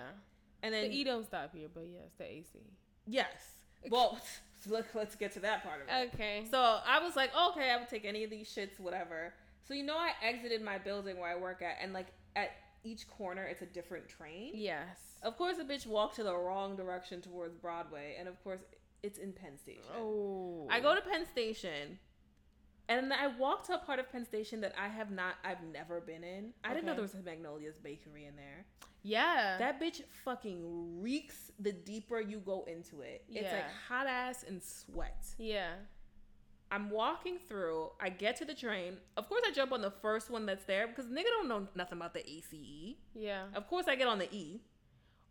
And 0.64 0.74
then 0.74 0.90
The 0.90 0.96
E 0.98 1.04
don't 1.04 1.26
stop 1.26 1.54
here, 1.54 1.68
but 1.72 1.84
yes, 1.92 2.10
the 2.18 2.26
AC. 2.26 2.60
yes. 3.06 3.28
Well, 3.92 4.18
let's 4.68 4.88
let's 4.96 5.16
get 5.16 5.32
to 5.34 5.40
that 5.42 5.64
part 5.64 5.82
of 5.82 5.88
it. 5.88 6.14
Okay. 6.16 6.46
So 6.50 6.58
I 6.60 7.00
was 7.00 7.16
like, 7.16 7.30
okay, 7.52 7.70
I 7.70 7.78
would 7.78 7.90
take 7.90 8.06
any 8.06 8.24
of 8.24 8.32
these 8.32 8.48
shits, 8.50 8.80
whatever. 8.80 9.34
So 9.68 9.74
you 9.76 9.84
know, 9.84 9.98
I 9.98 10.12
exited 10.24 10.64
my 10.64 10.78
building 10.80 11.20
where 11.20 11.30
I 11.30 11.36
work 11.36 11.62
at, 11.62 11.78
and 11.82 11.94
like 11.94 12.08
at 12.36 12.52
each 12.84 13.08
corner, 13.08 13.44
it's 13.44 13.62
a 13.62 13.66
different 13.68 14.08
train. 14.08 14.52
yes. 14.56 14.98
Of 15.24 15.38
course, 15.38 15.58
the 15.58 15.64
bitch 15.64 15.88
walked 15.88 16.16
to 16.18 16.24
the 16.24 16.36
wrong 16.36 16.76
direction 16.76 17.20
towards 17.22 17.56
Broadway, 17.56 18.16
and 18.20 18.28
of 18.28 18.44
course, 18.44 18.60
it's 19.02 19.18
in 19.18 19.34
Penn 19.34 19.58
Station. 19.58 19.82
Oh. 19.98 20.68
I 20.70 20.80
go 20.80 20.94
to 20.94 21.02
Penn 21.02 21.26
Station, 21.26 21.98
and 22.90 23.12
I 23.14 23.28
walk 23.28 23.66
to 23.68 23.74
a 23.74 23.78
part 23.80 24.00
of 24.00 24.12
Penn 24.12 24.26
Station 24.26 24.62
that 24.62 24.74
I 24.80 24.88
have 24.88 25.12
not, 25.12 25.36
I've 25.44 25.64
never 25.72 26.02
been 26.02 26.24
in. 26.24 26.54
I 26.64 26.74
didn't 26.74 26.86
know 26.86 26.94
there 26.94 27.02
was 27.02 27.14
a 27.16 27.20
Magnolia's 27.20 27.78
Bakery 27.78 28.26
in 28.26 28.36
there. 28.36 28.66
Yeah. 29.04 29.58
That 29.60 29.80
bitch 29.82 30.02
fucking 30.24 31.02
reeks 31.02 31.52
the 31.60 31.72
deeper 31.72 32.20
you 32.20 32.40
go 32.40 32.64
into 32.68 33.02
it. 33.02 33.24
It's 33.30 33.44
Yeah. 33.44 33.54
like 33.54 33.66
hot 33.88 34.08
ass 34.08 34.44
and 34.48 34.62
sweat. 34.64 35.26
yeah. 35.38 35.74
I'm 36.72 36.90
walking 36.90 37.38
through. 37.38 37.92
I 38.02 38.10
get 38.10 38.36
to 38.38 38.46
the 38.46 38.56
train. 38.56 38.98
Of 39.16 39.30
course, 39.30 39.44
I 39.48 39.52
jump 39.52 39.72
on 39.72 39.82
the 39.82 39.92
first 39.92 40.32
one 40.32 40.48
that's 40.48 40.66
there 40.66 40.88
because 40.88 41.06
nigga 41.06 41.26
don't 41.38 41.48
know 41.48 41.68
nothing 41.76 42.00
about 42.00 42.16
the 42.16 42.28
ACE. 42.28 42.96
Yeah. 43.14 43.46
Of 43.54 43.68
course, 43.68 43.86
I 43.88 43.96
get 43.96 44.08
on 44.08 44.18
the 44.18 44.28
E. 44.36 44.62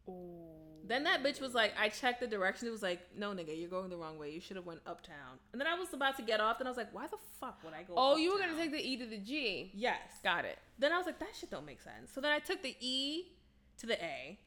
Oh. 0.08 0.53
Then 0.86 1.04
that 1.04 1.22
bitch 1.24 1.40
was 1.40 1.54
like, 1.54 1.72
I 1.78 1.88
checked 1.88 2.20
the 2.20 2.26
direction. 2.26 2.68
It 2.68 2.70
was 2.70 2.82
like, 2.82 3.00
no, 3.16 3.30
nigga, 3.30 3.58
you're 3.58 3.70
going 3.70 3.88
the 3.88 3.96
wrong 3.96 4.18
way. 4.18 4.30
You 4.30 4.40
should 4.40 4.56
have 4.56 4.66
went 4.66 4.80
uptown. 4.86 5.38
And 5.52 5.60
then 5.60 5.66
I 5.66 5.74
was 5.78 5.92
about 5.94 6.16
to 6.18 6.22
get 6.22 6.40
off. 6.40 6.58
Then 6.58 6.66
I 6.66 6.70
was 6.70 6.76
like, 6.76 6.92
why 6.92 7.06
the 7.06 7.16
fuck 7.40 7.58
would 7.64 7.72
I 7.72 7.84
go? 7.84 7.94
Oh, 7.96 8.16
you 8.16 8.32
were 8.32 8.38
gonna 8.38 8.54
take 8.56 8.70
the 8.70 8.86
E 8.86 8.96
to 8.98 9.06
the 9.06 9.16
G. 9.16 9.70
Yes. 9.74 9.98
Got 10.22 10.44
it. 10.44 10.58
Then 10.78 10.92
I 10.92 10.98
was 10.98 11.06
like, 11.06 11.18
that 11.20 11.34
shit 11.34 11.50
don't 11.50 11.64
make 11.64 11.80
sense. 11.80 12.12
So 12.14 12.20
then 12.20 12.32
I 12.32 12.38
took 12.38 12.62
the 12.62 12.76
E 12.80 13.32
to 13.78 13.86
the 13.86 14.02
A. 14.04 14.38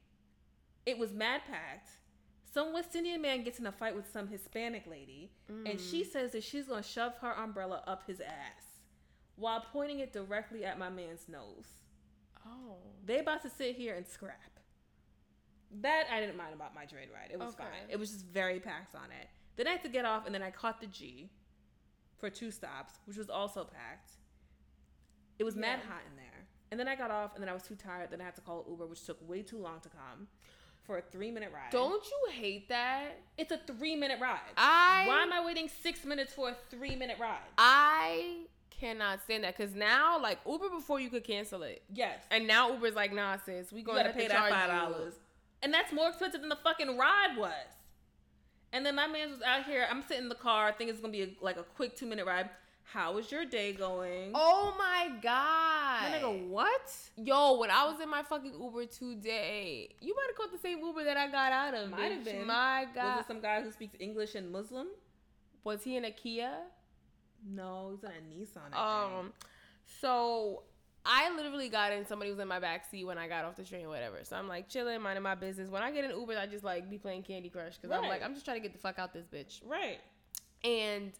It 0.85 0.97
was 0.99 1.11
mad 1.11 1.41
packed. 1.49 1.89
Some 2.53 2.71
West 2.71 2.95
Indian 2.95 3.21
man 3.21 3.43
gets 3.43 3.59
in 3.59 3.65
a 3.67 3.71
fight 3.71 3.95
with 3.95 4.09
some 4.11 4.27
Hispanic 4.27 4.87
lady, 4.87 5.31
and 5.49 5.79
she 5.79 6.03
Mm. 6.03 6.11
says 6.11 6.31
that 6.31 6.43
she's 6.43 6.67
gonna 6.67 6.81
shove 6.81 7.15
her 7.17 7.33
umbrella 7.33 7.83
up 7.85 8.07
his 8.07 8.21
ass 8.21 8.81
while 9.35 9.59
pointing 9.73 9.99
it 9.99 10.13
directly 10.13 10.63
at 10.65 10.79
my 10.79 10.89
man's 10.89 11.27
nose. 11.27 11.67
Oh. 12.45 12.77
They 13.05 13.19
about 13.19 13.41
to 13.43 13.49
sit 13.49 13.75
here 13.75 13.95
and 13.95 14.07
scrap. 14.07 14.56
That 15.81 16.05
I 16.11 16.19
didn't 16.19 16.37
mind 16.37 16.53
about 16.53 16.73
my 16.73 16.85
train 16.85 17.07
ride. 17.13 17.29
It 17.31 17.39
was 17.39 17.53
Okay. 17.53 17.63
fine. 17.63 17.89
It 17.89 17.97
was 17.99 18.11
just 18.11 18.25
very 18.25 18.59
packed 18.59 18.95
on 18.95 19.11
it. 19.11 19.27
Then 19.57 19.67
I 19.67 19.71
had 19.71 19.81
to 19.83 19.89
get 19.89 20.05
off, 20.05 20.25
and 20.25 20.33
then 20.33 20.41
I 20.41 20.51
caught 20.51 20.79
the 20.79 20.87
G 20.87 21.29
for 22.17 22.29
two 22.29 22.51
stops, 22.51 22.93
which 23.05 23.17
was 23.17 23.29
also 23.29 23.63
packed. 23.65 24.11
It 25.39 25.43
was 25.43 25.55
mad 25.55 25.79
hot 25.87 26.01
in 26.09 26.15
there. 26.15 26.47
And 26.71 26.79
then 26.79 26.87
I 26.87 26.95
got 26.95 27.11
off, 27.11 27.33
and 27.35 27.41
then 27.41 27.49
I 27.49 27.53
was 27.53 27.63
too 27.63 27.75
tired. 27.75 28.11
Then 28.11 28.21
I 28.21 28.25
had 28.25 28.35
to 28.35 28.41
call 28.41 28.65
Uber, 28.69 28.87
which 28.87 29.03
took 29.05 29.17
way 29.27 29.41
too 29.41 29.57
long 29.57 29.79
to 29.81 29.89
come 29.89 30.27
for 30.83 30.97
a 30.97 31.01
three 31.01 31.31
minute 31.31 31.51
ride. 31.53 31.71
Don't 31.71 32.03
you 32.05 32.31
hate 32.31 32.69
that? 32.69 33.19
It's 33.37 33.51
a 33.51 33.57
three 33.57 33.95
minute 33.95 34.19
ride. 34.21 34.39
I 34.57 35.05
Why 35.07 35.21
am 35.23 35.33
I 35.33 35.45
waiting 35.45 35.69
six 35.69 36.05
minutes 36.05 36.33
for 36.33 36.49
a 36.49 36.55
three 36.69 36.95
minute 36.95 37.17
ride? 37.19 37.39
I 37.57 38.45
cannot 38.69 39.21
stand 39.23 39.43
that 39.43 39.57
because 39.57 39.73
now, 39.75 40.19
like 40.21 40.39
Uber, 40.47 40.69
before 40.69 40.99
you 40.99 41.09
could 41.09 41.23
cancel 41.23 41.63
it, 41.63 41.83
Yes. 41.93 42.19
and 42.31 42.45
now 42.47 42.71
Uber's 42.73 42.95
like, 42.95 43.11
nah, 43.13 43.37
sis, 43.37 43.71
we 43.71 43.79
you 43.79 43.85
gonna 43.85 44.03
gotta 44.03 44.13
pay 44.13 44.23
to 44.23 44.29
that 44.29 44.49
five 44.49 44.69
dollars, 44.69 45.13
and 45.61 45.73
that's 45.73 45.91
more 45.91 46.09
expensive 46.09 46.41
than 46.41 46.49
the 46.49 46.57
fucking 46.57 46.97
ride 46.97 47.37
was. 47.37 47.51
And 48.73 48.85
then 48.85 48.95
my 48.95 49.07
man 49.07 49.31
was 49.31 49.41
out 49.41 49.65
here. 49.65 49.87
I'm 49.89 50.01
sitting 50.01 50.23
in 50.23 50.29
the 50.29 50.35
car, 50.35 50.69
thinking 50.77 50.89
it's 50.89 50.99
gonna 50.99 51.13
be 51.13 51.23
a, 51.23 51.29
like 51.41 51.57
a 51.57 51.63
quick 51.63 51.95
two 51.95 52.05
minute 52.05 52.25
ride. 52.25 52.49
How 52.83 53.17
is 53.17 53.29
your 53.31 53.43
day 53.43 53.73
going? 53.73 54.31
Oh 54.33 54.73
my 54.77 55.09
god! 55.21 56.11
My 56.11 56.17
nigga, 56.17 56.47
what? 56.47 56.95
Yo, 57.17 57.57
when 57.59 57.69
I 57.69 57.85
was 57.85 57.99
in 57.99 58.09
my 58.09 58.23
fucking 58.23 58.53
Uber 58.53 58.85
today, 58.85 59.89
you 59.99 60.15
might 60.15 60.27
have 60.27 60.37
caught 60.37 60.51
the 60.53 60.57
same 60.57 60.79
Uber 60.79 61.03
that 61.03 61.17
I 61.17 61.27
got 61.29 61.51
out 61.51 61.73
of. 61.73 61.89
Might 61.89 62.13
have 62.13 62.23
been. 62.23 62.47
My 62.47 62.87
god. 62.95 63.17
Was 63.17 63.25
it 63.25 63.27
some 63.27 63.41
guy 63.41 63.61
who 63.61 63.71
speaks 63.71 63.95
English 63.99 64.35
and 64.35 64.51
Muslim? 64.51 64.87
was 65.67 65.83
he 65.83 65.97
in 65.97 66.05
a 66.05 66.11
Kia? 66.11 66.53
No, 67.45 67.91
he's 67.91 68.03
in 68.03 68.09
a 68.09 68.33
Nissan. 68.33 68.73
I 68.73 69.05
think. 69.05 69.19
Um, 69.19 69.33
so 70.01 70.63
I 71.09 71.33
literally 71.33 71.69
got 71.69 71.93
in. 71.93 72.05
Somebody 72.05 72.31
was 72.31 72.39
in 72.39 72.49
my 72.49 72.59
back 72.59 72.85
seat 72.91 73.05
when 73.05 73.17
I 73.17 73.29
got 73.29 73.45
off 73.45 73.55
the 73.55 73.63
train, 73.63 73.85
or 73.85 73.89
whatever. 73.89 74.17
So 74.23 74.35
I'm 74.35 74.49
like 74.49 74.67
chilling, 74.67 75.01
minding 75.01 75.23
my 75.23 75.35
business. 75.35 75.69
When 75.69 75.81
I 75.81 75.89
get 75.89 76.03
in 76.03 76.11
Uber, 76.11 76.37
I 76.37 76.45
just 76.47 76.65
like 76.65 76.89
be 76.89 76.97
playing 76.97 77.23
Candy 77.23 77.47
Crush 77.49 77.77
because 77.77 77.97
I'm 77.97 78.07
like 78.09 78.21
I'm 78.21 78.33
just 78.33 78.43
trying 78.45 78.57
to 78.57 78.61
get 78.61 78.73
the 78.73 78.79
fuck 78.79 78.99
out 78.99 79.13
this 79.13 79.25
bitch. 79.25 79.61
right. 79.65 79.99
And 80.63 81.13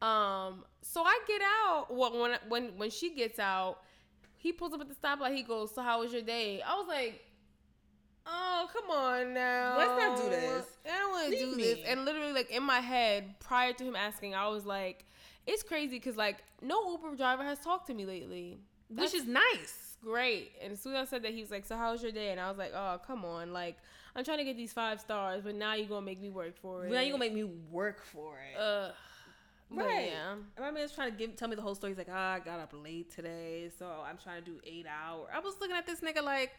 um, 0.00 0.64
so 0.80 1.02
I 1.02 1.20
get 1.28 1.42
out. 1.42 1.86
Well, 1.90 2.18
when 2.18 2.38
when 2.48 2.78
when 2.78 2.90
she 2.90 3.14
gets 3.14 3.38
out, 3.38 3.80
he 4.38 4.52
pulls 4.52 4.72
up 4.72 4.80
at 4.80 4.88
the 4.88 4.94
stoplight. 4.94 5.36
He 5.36 5.42
goes, 5.42 5.74
"So 5.74 5.82
how 5.82 6.00
was 6.00 6.12
your 6.12 6.22
day?" 6.22 6.62
I 6.62 6.74
was 6.76 6.88
like. 6.88 7.22
Oh 8.26 8.68
come 8.70 8.90
on 8.90 9.32
now! 9.32 9.76
Let's 9.78 9.98
not 9.98 10.16
do 10.22 10.28
this. 10.28 10.66
I 10.84 10.98
don't 10.98 11.10
want 11.10 11.32
to 11.32 11.38
do 11.38 11.56
me. 11.56 11.62
this. 11.62 11.78
And 11.86 12.04
literally, 12.04 12.34
like 12.34 12.50
in 12.50 12.62
my 12.62 12.80
head, 12.80 13.34
prior 13.40 13.72
to 13.72 13.82
him 13.82 13.96
asking, 13.96 14.34
I 14.34 14.46
was 14.48 14.66
like, 14.66 15.06
"It's 15.46 15.62
crazy 15.62 15.96
because 15.96 16.16
like 16.16 16.36
no 16.60 16.90
Uber 16.92 17.16
driver 17.16 17.42
has 17.42 17.58
talked 17.60 17.86
to 17.86 17.94
me 17.94 18.04
lately, 18.04 18.60
Which 18.94 19.14
is 19.14 19.26
nice. 19.26 19.96
great." 20.02 20.52
And 20.62 20.72
as 20.72 20.80
soon 20.80 20.94
as 20.94 21.08
I 21.08 21.10
said 21.10 21.22
that, 21.22 21.32
he 21.32 21.40
was 21.40 21.50
like, 21.50 21.64
"So 21.64 21.76
how 21.76 21.92
was 21.92 22.02
your 22.02 22.12
day?" 22.12 22.30
And 22.30 22.40
I 22.40 22.48
was 22.48 22.58
like, 22.58 22.72
"Oh 22.74 23.00
come 23.06 23.24
on! 23.24 23.52
Like 23.52 23.76
I'm 24.14 24.24
trying 24.24 24.38
to 24.38 24.44
get 24.44 24.56
these 24.56 24.72
five 24.72 25.00
stars, 25.00 25.42
but 25.44 25.54
now 25.54 25.74
you're 25.74 25.88
gonna 25.88 26.04
make 26.06 26.20
me 26.20 26.30
work 26.30 26.56
for 26.56 26.84
it." 26.84 26.90
Now 26.90 27.00
you're 27.00 27.12
gonna 27.12 27.24
make 27.24 27.34
me 27.34 27.44
work 27.70 28.04
for 28.04 28.38
it. 28.38 28.58
But 29.70 29.84
Right. 29.84 30.08
yeah. 30.10 30.32
And 30.32 30.42
my 30.58 30.70
man's 30.72 30.92
trying 30.92 31.12
to 31.12 31.16
give 31.16 31.36
tell 31.36 31.48
me 31.48 31.54
the 31.54 31.62
whole 31.62 31.74
story. 31.76 31.92
He's 31.92 31.98
like, 31.98 32.08
ah, 32.10 32.34
I 32.34 32.40
got 32.40 32.58
up 32.58 32.72
late 32.72 33.14
today, 33.14 33.70
so 33.78 33.86
I'm 34.04 34.18
trying 34.18 34.42
to 34.42 34.50
do 34.50 34.60
eight 34.64 34.86
hours. 34.86 35.28
I 35.32 35.38
was 35.38 35.54
looking 35.60 35.76
at 35.76 35.86
this 35.86 36.00
nigga 36.00 36.24
like, 36.24 36.50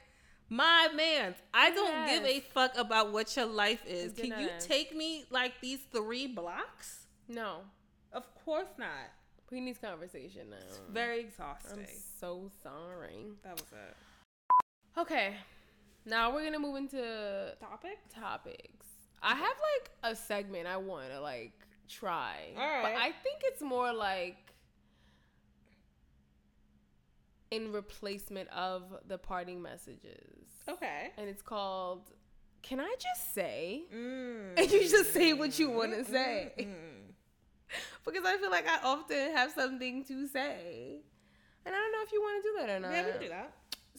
my 0.47 0.87
man, 0.95 1.35
I 1.53 1.71
don't 1.71 2.07
give 2.07 2.25
a 2.25 2.39
fuck 2.39 2.77
about 2.77 3.11
what 3.11 3.35
your 3.35 3.47
life 3.47 3.83
is. 3.85 4.13
Can 4.13 4.39
you 4.39 4.49
take 4.59 4.95
me 4.95 5.25
like 5.29 5.59
these 5.61 5.79
three 5.91 6.27
blocks? 6.27 7.07
No. 7.27 7.63
Of 8.13 8.23
course 8.45 8.67
not. 8.77 9.11
We 9.51 9.59
need 9.59 9.81
conversation 9.81 10.49
now. 10.49 10.57
It's 10.65 10.79
very 10.91 11.19
exhausting. 11.19 11.79
I'm 11.79 11.85
so 12.19 12.49
sorry. 12.63 13.25
that 13.43 13.53
was 13.53 13.63
it. 13.73 14.99
Okay. 14.99 15.35
Now 16.05 16.33
we're 16.33 16.43
gonna 16.45 16.59
move 16.59 16.77
into 16.77 17.53
Topic? 17.59 17.99
topics. 18.13 18.85
I 19.21 19.35
have 19.35 19.41
like 19.41 19.91
a 20.03 20.15
segment 20.15 20.67
I 20.67 20.77
want 20.77 21.11
to 21.11 21.19
like 21.19 21.51
try, 21.87 22.37
but 22.55 22.61
Alright. 22.61 22.97
I 22.97 23.11
think 23.11 23.41
it's 23.43 23.61
more 23.61 23.93
like 23.93 24.37
in 27.51 27.71
replacement 27.73 28.49
of 28.49 28.83
the 29.07 29.17
parting 29.17 29.61
messages, 29.61 30.47
Okay. 30.69 31.11
and 31.17 31.27
it's 31.29 31.41
called 31.41 32.09
"Can 32.63 32.79
I 32.79 32.95
just 32.99 33.33
say?" 33.33 33.83
Mm. 33.93 34.53
And 34.57 34.71
you 34.71 34.89
just 34.89 35.13
say 35.13 35.33
what 35.33 35.59
you 35.59 35.69
want 35.69 35.91
to 35.93 36.05
say. 36.05 36.53
Mm. 36.57 37.00
because 38.05 38.23
I 38.25 38.37
feel 38.37 38.51
like 38.51 38.67
I 38.67 38.79
often 38.83 39.31
have 39.35 39.51
something 39.51 40.03
to 40.05 40.27
say, 40.27 41.01
and 41.65 41.75
I 41.75 41.77
don't 41.77 41.91
know 41.91 42.03
if 42.03 42.11
you 42.11 42.21
want 42.21 42.43
to 42.43 42.49
do 42.49 42.55
that 42.59 42.69
or 42.75 42.79
not. 42.79 42.91
Yeah, 42.91 43.05
we 43.05 43.11
can 43.11 43.21
do 43.21 43.29
that. 43.29 43.53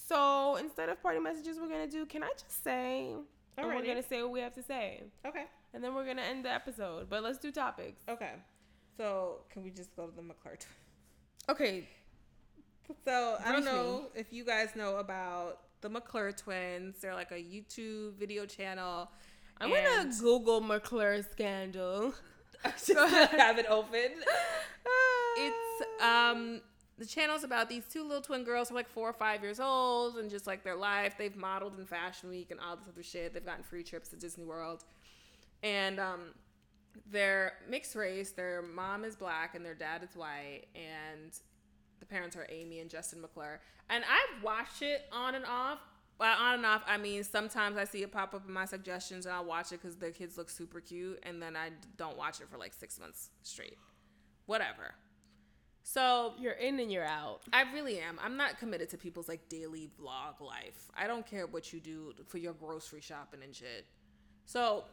So 0.08 0.56
instead 0.56 0.88
of 0.88 1.02
party 1.02 1.20
messages, 1.20 1.58
we're 1.60 1.68
gonna 1.68 1.86
do. 1.86 2.06
Can 2.06 2.22
I 2.22 2.30
just 2.38 2.62
say? 2.64 3.14
And 3.56 3.66
we're 3.66 3.84
gonna 3.84 4.02
say 4.02 4.22
what 4.22 4.32
we 4.32 4.40
have 4.40 4.54
to 4.54 4.62
say, 4.62 5.02
Okay. 5.26 5.44
and 5.74 5.84
then 5.84 5.94
we're 5.94 6.06
gonna 6.06 6.22
end 6.22 6.44
the 6.44 6.50
episode. 6.50 7.08
But 7.10 7.22
let's 7.22 7.38
do 7.38 7.52
topics. 7.52 8.00
Okay. 8.08 8.32
So 8.96 9.44
can 9.50 9.62
we 9.62 9.70
just 9.70 9.94
go 9.94 10.06
to 10.06 10.14
the 10.16 10.22
McClure 10.22 10.56
twins? 10.56 11.48
Okay. 11.48 11.88
So 13.04 13.36
I 13.44 13.52
don't 13.52 13.62
Brief 13.62 13.64
me. 13.66 13.78
know 13.78 14.06
if 14.14 14.32
you 14.32 14.44
guys 14.44 14.74
know 14.74 14.96
about 14.96 15.60
the 15.82 15.88
McClure 15.88 16.32
twins. 16.32 16.96
They're 17.00 17.14
like 17.14 17.30
a 17.30 17.34
YouTube 17.42 18.14
video 18.14 18.44
channel. 18.46 19.10
I'm 19.60 19.70
gonna 19.70 20.10
Google 20.20 20.60
McClure 20.60 21.22
scandal. 21.22 22.14
just 22.86 22.90
have 23.32 23.58
it 23.58 23.66
open. 23.68 24.10
It's 25.36 26.02
um 26.02 26.60
the 26.98 27.06
channel's 27.06 27.42
about 27.42 27.68
these 27.68 27.84
two 27.90 28.02
little 28.02 28.22
twin 28.22 28.44
girls 28.44 28.68
who 28.68 28.74
are 28.74 28.78
like 28.78 28.88
four 28.88 29.08
or 29.08 29.14
five 29.14 29.42
years 29.42 29.58
old 29.58 30.16
and 30.16 30.30
just 30.30 30.46
like 30.46 30.62
their 30.62 30.76
life. 30.76 31.14
They've 31.18 31.34
modeled 31.34 31.78
in 31.78 31.86
Fashion 31.86 32.28
Week 32.28 32.50
and 32.50 32.60
all 32.60 32.76
this 32.76 32.86
other 32.88 33.02
shit. 33.02 33.34
They've 33.34 33.44
gotten 33.44 33.64
free 33.64 33.82
trips 33.82 34.08
to 34.10 34.16
Disney 34.16 34.44
World. 34.44 34.84
And 35.62 35.98
um 35.98 36.20
they're 37.10 37.54
mixed 37.68 37.94
race. 37.94 38.32
Their 38.32 38.62
mom 38.62 39.04
is 39.04 39.16
black 39.16 39.54
and 39.54 39.64
their 39.64 39.74
dad 39.74 40.02
is 40.02 40.14
white 40.14 40.64
and 40.74 41.32
the 42.00 42.06
parents 42.06 42.36
are 42.36 42.46
Amy 42.50 42.80
and 42.80 42.90
Justin 42.90 43.20
McClure. 43.20 43.60
And 43.88 44.04
I've 44.04 44.42
watched 44.42 44.82
it 44.82 45.02
on 45.12 45.34
and 45.34 45.44
off. 45.44 45.78
Well, 46.22 46.38
on 46.40 46.54
and 46.54 46.66
off, 46.66 46.84
I 46.86 46.98
mean, 46.98 47.24
sometimes 47.24 47.76
I 47.76 47.82
see 47.82 48.04
it 48.04 48.12
pop 48.12 48.32
up 48.32 48.46
in 48.46 48.52
my 48.54 48.64
suggestions 48.64 49.26
and 49.26 49.34
I'll 49.34 49.44
watch 49.44 49.72
it 49.72 49.82
because 49.82 49.96
the 49.96 50.12
kids 50.12 50.38
look 50.38 50.50
super 50.50 50.80
cute. 50.80 51.18
And 51.24 51.42
then 51.42 51.56
I 51.56 51.70
don't 51.96 52.16
watch 52.16 52.40
it 52.40 52.48
for 52.48 52.56
like 52.58 52.72
six 52.72 53.00
months 53.00 53.30
straight. 53.42 53.76
Whatever. 54.46 54.94
So 55.82 56.34
You're 56.38 56.52
in 56.52 56.78
and 56.78 56.92
you're 56.92 57.04
out. 57.04 57.40
I 57.52 57.64
really 57.74 57.98
am. 57.98 58.20
I'm 58.22 58.36
not 58.36 58.56
committed 58.60 58.88
to 58.90 58.96
people's 58.98 59.26
like 59.28 59.48
daily 59.48 59.90
vlog 60.00 60.40
life. 60.40 60.92
I 60.96 61.08
don't 61.08 61.26
care 61.26 61.48
what 61.48 61.72
you 61.72 61.80
do 61.80 62.12
for 62.28 62.38
your 62.38 62.52
grocery 62.52 63.00
shopping 63.00 63.40
and 63.42 63.52
shit. 63.52 63.84
So, 64.46 64.84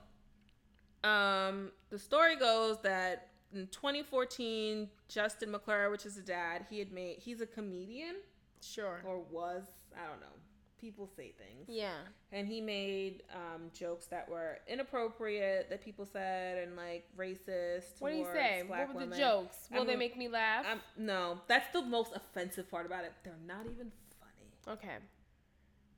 um, 1.03 1.71
the 1.91 1.99
story 1.99 2.37
goes 2.37 2.77
that 2.81 3.27
in 3.53 3.67
2014, 3.67 4.89
Justin 5.07 5.51
McClure, 5.51 5.91
which 5.91 6.07
is 6.07 6.17
a 6.17 6.23
dad, 6.23 6.65
he 6.71 6.79
had 6.79 6.91
made. 6.91 7.17
He's 7.19 7.39
a 7.39 7.45
comedian 7.45 8.15
Sure. 8.63 9.03
or 9.05 9.19
was. 9.19 9.65
I 9.95 10.07
don't 10.09 10.21
know. 10.21 10.33
People 10.79 11.09
say 11.15 11.33
things. 11.37 11.65
Yeah. 11.67 11.97
and 12.31 12.47
he 12.47 12.61
made 12.61 13.23
um, 13.33 13.69
jokes 13.73 14.05
that 14.07 14.29
were 14.29 14.59
inappropriate 14.67 15.69
that 15.69 15.83
people 15.83 16.05
said 16.05 16.63
and 16.65 16.77
like 16.77 17.05
racist. 17.17 17.99
What 17.99 18.11
do 18.11 18.17
you 18.17 18.25
say? 18.33 18.63
What 18.65 18.87
were 18.87 18.93
the 18.93 18.99
women. 18.99 19.17
jokes? 19.19 19.57
Will 19.71 19.81
I'm 19.81 19.87
they 19.87 19.95
make 19.97 20.15
me 20.17 20.29
laugh? 20.29 20.65
Um, 20.71 20.79
no, 20.97 21.41
that's 21.47 21.71
the 21.73 21.81
most 21.81 22.13
offensive 22.15 22.69
part 22.71 22.85
about 22.85 23.03
it. 23.03 23.11
They're 23.23 23.33
not 23.45 23.65
even 23.65 23.91
funny. 24.19 24.77
okay. 24.77 24.95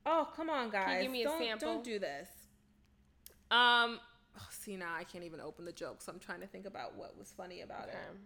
Oh, 0.04 0.28
come 0.34 0.50
on, 0.50 0.68
guys! 0.70 1.00
give 1.02 1.12
me 1.12 1.22
a 1.22 1.26
don't, 1.26 1.38
sample? 1.40 1.74
Don't 1.74 1.84
do 1.84 2.00
this. 2.00 2.28
Um, 3.52 4.00
oh, 4.36 4.48
see 4.50 4.76
now 4.76 4.94
I 4.98 5.04
can't 5.04 5.22
even 5.22 5.40
open 5.40 5.64
the 5.64 5.70
joke, 5.72 6.02
So 6.02 6.10
I'm 6.10 6.18
trying 6.18 6.40
to 6.40 6.46
think 6.48 6.66
about 6.66 6.96
what 6.96 7.16
was 7.16 7.32
funny 7.36 7.60
about 7.60 7.88
Okay. 7.88 7.92
it. 7.98 8.16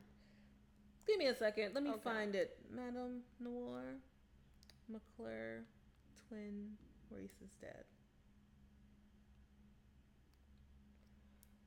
Give 1.06 1.18
me 1.18 1.26
a 1.26 1.34
second. 1.36 1.74
Let 1.74 1.82
me 1.82 1.90
Okay. 1.90 2.00
find 2.02 2.34
it. 2.34 2.56
Madame 2.70 3.20
Noir, 3.40 3.96
McClure, 4.88 5.64
twin, 6.28 6.76
is 7.44 7.54
dead. 7.60 7.84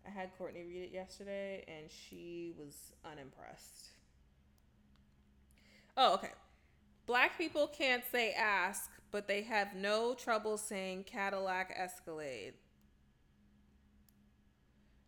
I 0.06 0.10
had 0.10 0.32
Courtney 0.38 0.64
read 0.64 0.84
it 0.84 0.92
yesterday, 0.92 1.64
and 1.68 1.90
she 1.90 2.54
was 2.58 2.94
unimpressed. 3.06 3.90
Oh, 5.96 6.14
okay. 6.16 6.32
Black 7.06 7.38
people 7.38 7.68
can't 7.68 8.04
say 8.12 8.34
ask, 8.34 8.90
but 9.12 9.28
they 9.28 9.42
have 9.44 9.76
no 9.76 10.14
trouble 10.14 10.58
saying 10.58 11.04
Cadillac 11.04 11.74
Escalade. 11.76 12.54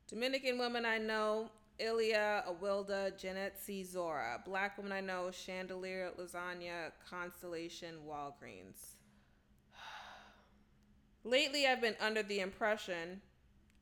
Dominican 0.07 0.57
woman 0.57 0.85
I 0.85 0.97
know, 0.97 1.49
Ilya, 1.79 2.43
Awilda, 2.47 3.17
Jeanette 3.17 3.59
C. 3.59 3.83
Zora. 3.83 4.41
Black 4.45 4.77
woman 4.77 4.91
I 4.91 5.01
know, 5.01 5.31
Chandelier, 5.31 6.11
Lasagna, 6.19 6.91
Constellation, 7.09 7.95
Walgreens. 8.07 9.00
Lately, 11.23 11.67
I've 11.67 11.81
been 11.81 11.95
under 11.99 12.23
the 12.23 12.39
impression. 12.39 13.21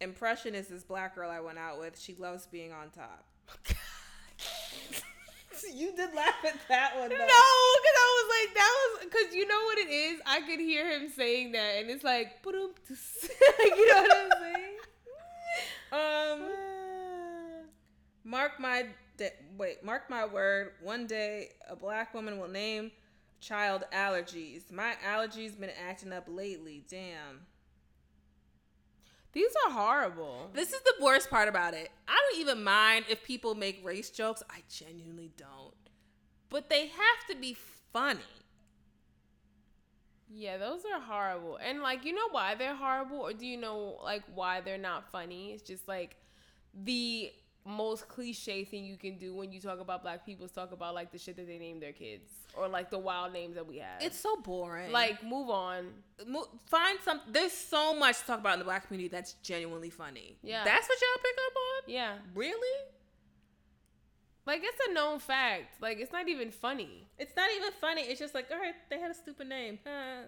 Impression 0.01 0.55
is 0.55 0.67
this 0.67 0.83
black 0.83 1.15
girl 1.15 1.29
I 1.29 1.39
went 1.39 1.57
out 1.57 1.79
with. 1.79 1.99
She 1.99 2.15
loves 2.15 2.47
being 2.47 2.71
on 2.71 2.89
top. 2.89 3.25
you 5.73 5.95
did 5.95 6.13
laugh 6.13 6.35
at 6.45 6.55
that 6.67 6.97
one, 6.97 7.09
Though. 7.09 7.15
No, 7.15 7.25
because 7.25 7.97
I 7.97 8.23
was 8.23 8.29
like, 8.29 8.55
that 8.55 8.73
was 8.77 9.05
because 9.05 9.35
you 9.35 9.47
know 9.47 9.61
what 9.65 9.77
it 9.77 9.89
is. 9.89 10.21
I 10.25 10.41
could 10.41 10.59
hear 10.59 10.89
him 10.89 11.09
saying 11.09 11.53
that, 11.53 11.75
and 11.79 11.89
it's 11.89 12.03
like, 12.03 12.37
you 12.45 12.55
know 13.87 14.01
what 14.01 14.17
I'm 14.17 14.41
saying? 14.41 14.65
Um, 15.91 16.43
mark 18.23 18.59
my 18.59 18.85
da- 19.17 19.33
wait. 19.57 19.83
Mark 19.83 20.07
my 20.07 20.25
word. 20.25 20.73
One 20.83 21.07
day, 21.07 21.49
a 21.67 21.75
black 21.75 22.13
woman 22.13 22.37
will 22.39 22.47
name 22.47 22.91
child 23.39 23.83
allergies. 23.93 24.71
My 24.71 24.95
allergies 25.05 25.59
been 25.59 25.71
acting 25.87 26.13
up 26.13 26.25
lately. 26.27 26.83
Damn. 26.89 27.47
These 29.31 29.51
are 29.65 29.71
horrible. 29.71 30.49
This 30.53 30.73
is 30.73 30.81
the 30.81 31.03
worst 31.03 31.29
part 31.29 31.47
about 31.47 31.73
it. 31.73 31.91
I 32.07 32.19
don't 32.31 32.41
even 32.41 32.63
mind 32.63 33.05
if 33.09 33.23
people 33.23 33.53
make 33.53 33.85
race 33.85 34.09
jokes. 34.09 34.41
I 34.49 34.63
genuinely 34.69 35.31
don't. 35.37 35.75
But 36.49 36.69
they 36.69 36.87
have 36.87 37.27
to 37.29 37.35
be 37.35 37.55
funny. 37.93 38.21
Yeah, 40.31 40.57
those 40.57 40.81
are 40.85 40.99
horrible. 40.99 41.57
And 41.63 41.81
like, 41.81 42.05
you 42.05 42.13
know 42.13 42.29
why 42.31 42.55
they're 42.55 42.75
horrible, 42.75 43.17
or 43.17 43.33
do 43.33 43.45
you 43.45 43.57
know 43.57 43.99
like 44.03 44.23
why 44.33 44.61
they're 44.61 44.77
not 44.77 45.11
funny? 45.11 45.51
It's 45.51 45.63
just 45.63 45.87
like 45.87 46.15
the 46.73 47.31
most 47.65 48.07
cliche 48.07 48.63
thing 48.63 48.83
you 48.85 48.97
can 48.97 49.17
do 49.17 49.33
when 49.35 49.51
you 49.51 49.59
talk 49.59 49.79
about 49.79 50.01
black 50.01 50.25
people 50.25 50.45
is 50.45 50.51
talk 50.51 50.71
about 50.71 50.95
like 50.95 51.11
the 51.11 51.17
shit 51.17 51.35
that 51.35 51.45
they 51.45 51.59
name 51.59 51.79
their 51.79 51.91
kids 51.91 52.31
or 52.55 52.67
like 52.67 52.89
the 52.89 52.97
wild 52.97 53.31
names 53.33 53.55
that 53.55 53.67
we 53.67 53.77
have. 53.77 54.01
It's 54.01 54.19
so 54.19 54.37
boring. 54.37 54.91
like 54.91 55.23
move 55.23 55.49
on. 55.49 55.87
Mo- 56.25 56.47
find 56.65 56.97
some. 57.03 57.21
There's 57.29 57.51
so 57.51 57.93
much 57.93 58.19
to 58.21 58.25
talk 58.25 58.39
about 58.39 58.53
in 58.53 58.59
the 58.59 58.65
black 58.65 58.87
community 58.87 59.09
that's 59.09 59.33
genuinely 59.43 59.89
funny. 59.89 60.37
Yeah. 60.41 60.63
That's 60.63 60.87
what 60.87 60.97
y'all 60.99 61.21
pick 61.23 61.35
up 61.47 61.53
on. 61.55 61.93
Yeah, 61.93 62.13
Really? 62.33 62.85
like 64.45 64.61
it's 64.63 64.79
a 64.89 64.93
known 64.93 65.19
fact. 65.19 65.79
Like 65.81 65.99
it's 65.99 66.11
not 66.11 66.27
even 66.27 66.49
funny. 66.49 67.07
It's 67.19 67.35
not 67.35 67.49
even 67.55 67.69
funny. 67.79 68.01
It's 68.01 68.19
just 68.19 68.33
like, 68.33 68.47
all 68.51 68.57
right, 68.57 68.73
they 68.89 68.99
had 68.99 69.11
a 69.11 69.15
stupid 69.15 69.47
name. 69.47 69.77
Uh, 69.85 70.23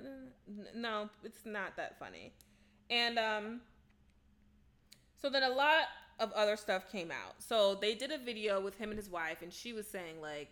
no, 0.76 1.10
it's 1.24 1.46
not 1.46 1.76
that 1.78 1.98
funny. 1.98 2.34
And 2.90 3.18
um, 3.18 3.62
so 5.20 5.30
then 5.30 5.44
a 5.44 5.50
lot 5.50 5.84
of 6.22 6.32
other 6.34 6.56
stuff 6.56 6.90
came 6.92 7.12
out. 7.12 7.36
So 7.40 7.76
they 7.76 7.96
did 7.96 8.12
a 8.12 8.18
video 8.18 8.62
with 8.62 8.78
him 8.78 8.90
and 8.92 8.98
his 8.98 9.10
wife, 9.10 9.42
and 9.42 9.52
she 9.52 9.74
was 9.74 9.88
saying 9.88 10.22
like, 10.22 10.50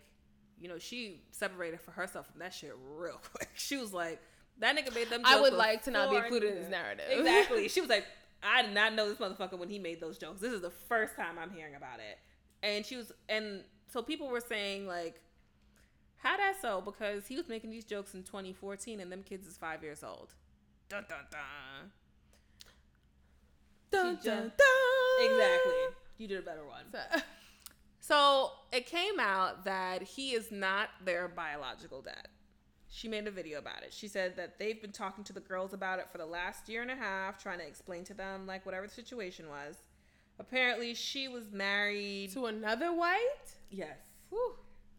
you 0.60 0.68
know, 0.68 0.78
she 0.78 1.22
separated 1.30 1.80
for 1.80 1.92
herself 1.92 2.26
from 2.30 2.40
that 2.40 2.52
shit 2.52 2.74
real 2.96 3.20
quick. 3.32 3.48
She 3.54 3.76
was 3.76 3.92
like, 3.94 4.20
that 4.58 4.76
nigga 4.76 4.94
made 4.94 5.08
them. 5.08 5.22
I 5.24 5.40
would 5.40 5.54
like 5.54 5.84
to 5.84 5.90
not 5.90 6.10
be 6.10 6.16
included 6.16 6.54
in 6.54 6.62
this 6.62 6.70
narrative. 6.70 7.06
Exactly. 7.10 7.68
She 7.68 7.80
was 7.80 7.88
like, 7.88 8.04
I 8.42 8.62
did 8.62 8.74
not 8.74 8.94
know 8.94 9.08
this 9.08 9.18
motherfucker 9.18 9.58
when 9.58 9.70
he 9.70 9.78
made 9.78 10.00
those 10.00 10.18
jokes. 10.18 10.40
This 10.40 10.52
is 10.52 10.60
the 10.60 10.70
first 10.70 11.16
time 11.16 11.38
I'm 11.38 11.50
hearing 11.50 11.76
about 11.76 12.00
it. 12.00 12.18
And 12.62 12.84
she 12.84 12.96
was, 12.96 13.12
and 13.28 13.64
so 13.88 14.02
people 14.02 14.28
were 14.28 14.40
saying 14.40 14.86
like, 14.86 15.20
how 16.16 16.36
that 16.36 16.56
so? 16.60 16.82
Because 16.82 17.26
he 17.26 17.36
was 17.36 17.48
making 17.48 17.70
these 17.70 17.84
jokes 17.84 18.12
in 18.12 18.22
2014, 18.24 19.00
and 19.00 19.10
them 19.10 19.22
kids 19.22 19.46
is 19.46 19.56
five 19.56 19.82
years 19.82 20.04
old. 20.04 20.34
Dun 20.90 21.06
dun 21.08 21.24
dun. 21.30 21.90
Dun, 23.92 24.18
dun, 24.22 24.52
dun. 24.56 25.30
Exactly. 25.30 25.72
You 26.18 26.28
did 26.28 26.38
a 26.38 26.42
better 26.42 26.64
one. 26.64 26.84
So- 26.90 27.20
So 28.02 28.50
it 28.72 28.86
came 28.86 29.20
out 29.20 29.64
that 29.66 30.02
he 30.02 30.30
is 30.32 30.50
not 30.50 30.88
their 31.04 31.28
biological 31.28 32.02
dad. 32.02 32.26
She 32.88 33.06
made 33.06 33.28
a 33.28 33.30
video 33.30 33.58
about 33.60 33.84
it. 33.84 33.92
She 33.92 34.08
said 34.08 34.36
that 34.36 34.58
they've 34.58 34.80
been 34.82 34.90
talking 34.90 35.22
to 35.24 35.32
the 35.32 35.38
girls 35.40 35.72
about 35.74 36.00
it 36.00 36.06
for 36.10 36.18
the 36.18 36.26
last 36.26 36.68
year 36.68 36.82
and 36.82 36.90
a 36.90 36.96
half, 36.96 37.40
trying 37.40 37.58
to 37.60 37.66
explain 37.66 38.02
to 38.04 38.14
them 38.14 38.46
like 38.48 38.66
whatever 38.66 38.86
the 38.88 38.92
situation 38.92 39.48
was. 39.48 39.76
Apparently, 40.40 40.92
she 40.94 41.28
was 41.28 41.52
married. 41.52 42.32
to 42.32 42.46
another 42.46 42.92
white. 42.92 43.54
Yes. 43.70 43.98
Whew. 44.30 44.54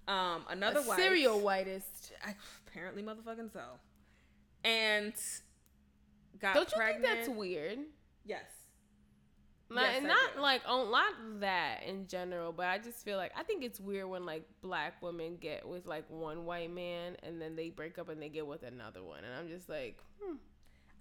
Um, 0.07 0.45
another 0.49 0.79
A 0.79 0.83
white. 0.83 0.97
serial 0.99 1.39
whitest. 1.41 2.13
Apparently, 2.67 3.01
motherfucking 3.03 3.51
so. 3.51 3.63
And 4.63 5.13
got 6.39 6.53
Don't 6.55 6.71
you 6.71 6.81
think 6.81 7.01
that's 7.01 7.27
weird? 7.27 7.79
Yes. 8.23 8.43
Not, 9.71 9.93
Yes, 9.93 10.03
not 10.03 10.41
like 10.41 10.61
on 10.67 10.91
not 10.91 11.13
that 11.39 11.83
in 11.87 12.07
general, 12.07 12.51
but 12.51 12.65
I 12.65 12.77
just 12.77 13.05
feel 13.05 13.17
like 13.17 13.31
I 13.37 13.43
think 13.43 13.63
it's 13.63 13.79
weird 13.79 14.07
when 14.07 14.25
like 14.25 14.43
black 14.61 15.01
women 15.01 15.37
get 15.39 15.67
with 15.67 15.85
like 15.85 16.03
one 16.09 16.45
white 16.45 16.73
man 16.73 17.15
and 17.23 17.41
then 17.41 17.55
they 17.55 17.69
break 17.69 17.97
up 17.97 18.09
and 18.09 18.21
they 18.21 18.29
get 18.29 18.45
with 18.45 18.63
another 18.63 19.01
one, 19.03 19.23
and 19.23 19.33
I'm 19.33 19.47
just 19.47 19.69
like, 19.69 19.97
hmm. 20.21 20.35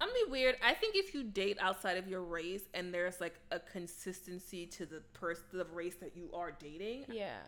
I'm 0.01 0.09
be 0.09 0.31
weird. 0.31 0.57
I 0.63 0.73
think 0.73 0.95
if 0.97 1.13
you 1.13 1.23
date 1.25 1.59
outside 1.61 1.99
of 1.99 2.09
your 2.09 2.23
race 2.23 2.63
and 2.73 2.95
there's 2.95 3.21
like 3.21 3.35
a 3.51 3.59
consistency 3.61 4.67
to 4.67 4.87
the 4.87 5.01
person, 5.13 5.45
the 5.53 5.67
race 5.67 5.97
that 5.97 6.17
you 6.17 6.31
are 6.33 6.53
dating, 6.53 7.05
yeah, 7.11 7.41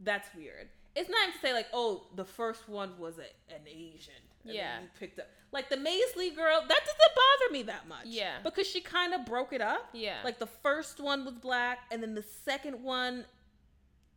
that's 0.00 0.28
weird. 0.34 0.68
It's 0.96 1.10
not 1.10 1.32
to 1.32 1.38
say 1.40 1.52
like, 1.52 1.66
oh, 1.72 2.06
the 2.16 2.24
first 2.24 2.68
one 2.68 2.98
was 2.98 3.18
a, 3.18 3.54
an 3.54 3.62
Asian. 3.66 4.14
And 4.44 4.54
Yeah. 4.54 4.80
you 4.80 4.88
picked 4.98 5.18
up 5.18 5.26
like 5.52 5.68
the 5.70 5.76
Maisley 5.76 6.34
girl. 6.34 6.60
That 6.60 6.80
doesn't 6.80 7.14
bother 7.14 7.52
me 7.52 7.62
that 7.64 7.88
much. 7.88 8.04
Yeah. 8.06 8.36
Because 8.44 8.66
she 8.66 8.80
kind 8.80 9.14
of 9.14 9.24
broke 9.24 9.52
it 9.52 9.60
up. 9.62 9.88
yeah, 9.92 10.18
Like 10.24 10.38
the 10.38 10.46
first 10.46 11.00
one 11.00 11.24
was 11.24 11.34
black, 11.34 11.78
and 11.90 12.02
then 12.02 12.14
the 12.14 12.22
second 12.44 12.82
one 12.82 13.24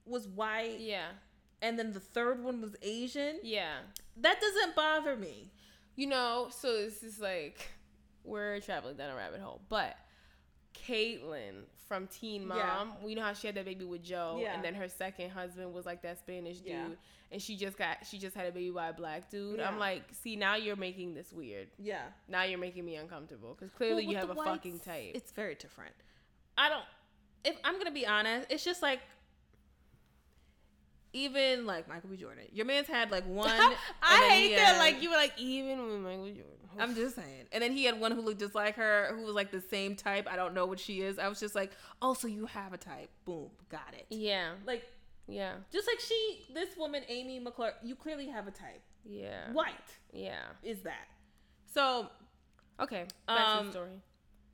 was 0.05 0.27
white, 0.27 0.79
yeah, 0.79 1.07
and 1.61 1.77
then 1.79 1.93
the 1.93 1.99
third 1.99 2.43
one 2.43 2.59
was 2.61 2.75
Asian. 2.81 3.39
yeah. 3.43 3.77
That 4.17 4.41
doesn't 4.41 4.75
bother 4.75 5.15
me. 5.15 5.51
You 5.95 6.07
know, 6.07 6.49
so 6.51 6.73
this 6.83 7.01
is 7.03 7.19
like 7.19 7.71
we're 8.23 8.59
traveling 8.59 8.97
down 8.97 9.09
a 9.11 9.15
rabbit 9.15 9.39
hole, 9.41 9.61
but 9.69 9.95
Caitlyn 10.73 11.63
from 11.91 12.07
Teen 12.07 12.47
Mom, 12.47 12.57
Yeah. 12.57 12.87
we 13.03 13.15
know 13.15 13.21
how 13.21 13.33
she 13.33 13.47
had 13.47 13.55
that 13.57 13.65
baby 13.65 13.83
with 13.83 14.01
Joe, 14.01 14.37
Yeah. 14.41 14.53
and 14.55 14.63
then 14.63 14.73
her 14.75 14.87
second 14.87 15.29
husband 15.31 15.73
was 15.73 15.85
like 15.85 16.01
that 16.03 16.19
Spanish 16.19 16.59
dude, 16.59 16.67
Yeah. 16.71 16.87
and 17.33 17.41
she 17.41 17.57
just 17.57 17.77
got 17.77 18.05
she 18.05 18.17
just 18.17 18.33
had 18.33 18.45
a 18.47 18.51
baby 18.53 18.69
by 18.69 18.87
a 18.87 18.93
black 18.93 19.29
dude. 19.29 19.59
Yeah. 19.59 19.67
I'm 19.67 19.77
like, 19.77 20.03
see, 20.13 20.37
now 20.37 20.55
you're 20.55 20.77
making 20.77 21.13
this 21.15 21.33
weird. 21.33 21.67
Yeah. 21.77 22.05
Now 22.29 22.43
you're 22.43 22.59
making 22.59 22.85
me 22.85 22.95
uncomfortable 22.95 23.53
because 23.59 23.71
clearly 23.71 24.05
Well, 24.05 24.13
you 24.13 24.17
have 24.19 24.29
a 24.29 24.33
whites, 24.35 24.49
fucking 24.51 24.79
type. 24.79 25.11
It's 25.15 25.33
very 25.33 25.55
different. 25.55 25.93
I 26.57 26.69
don't. 26.69 26.85
If 27.43 27.57
I'm 27.65 27.77
gonna 27.77 27.91
be 27.91 28.07
honest, 28.07 28.47
it's 28.49 28.63
just 28.63 28.81
like 28.81 29.01
even 31.13 31.65
like 31.65 31.87
Michael 31.87 32.09
B. 32.09 32.17
Jordan. 32.17 32.43
Your 32.53 32.65
man's 32.65 32.87
had 32.87 33.11
like 33.11 33.25
one. 33.27 33.49
I 34.01 34.27
hate 34.29 34.55
that. 34.55 34.75
had- 34.75 34.77
Like 34.79 35.01
you 35.01 35.09
were 35.09 35.15
like 35.17 35.33
even 35.37 35.85
with 35.85 35.99
Michael 36.01 36.25
Jordan. 36.27 36.45
I'm 36.79 36.95
just 36.95 37.15
saying. 37.17 37.45
And 37.51 37.61
then 37.61 37.73
he 37.73 37.83
had 37.83 37.99
one 37.99 38.13
who 38.13 38.21
looked 38.21 38.39
just 38.39 38.55
like 38.55 38.75
her, 38.77 39.13
who 39.15 39.23
was 39.25 39.35
like 39.35 39.51
the 39.51 39.59
same 39.59 39.95
type. 39.95 40.25
I 40.31 40.37
don't 40.37 40.53
know 40.53 40.65
what 40.65 40.79
she 40.79 41.01
is. 41.01 41.19
I 41.19 41.27
was 41.27 41.37
just 41.39 41.53
like, 41.53 41.71
oh, 42.01 42.13
so 42.13 42.27
you 42.27 42.45
have 42.45 42.71
a 42.71 42.77
type. 42.77 43.09
Boom, 43.25 43.49
got 43.69 43.93
it. 43.93 44.05
yeah. 44.09 44.51
Like 44.65 44.83
Yeah. 45.27 45.55
Just 45.71 45.85
like 45.87 45.99
she, 45.99 46.45
this 46.53 46.77
woman, 46.77 47.03
Ami 47.09 47.39
McClure, 47.39 47.73
you 47.83 47.95
clearly 47.95 48.27
have 48.27 48.47
a 48.47 48.51
type. 48.51 48.81
Yeah. 49.03 49.51
White 49.51 49.73
Yeah. 50.13 50.43
is 50.63 50.81
that. 50.83 51.07
So, 51.73 52.07
Okay. 52.79 53.05
Back 53.27 53.37
to 53.37 53.43
Um, 53.59 53.65
the 53.67 53.71
story. 53.73 53.89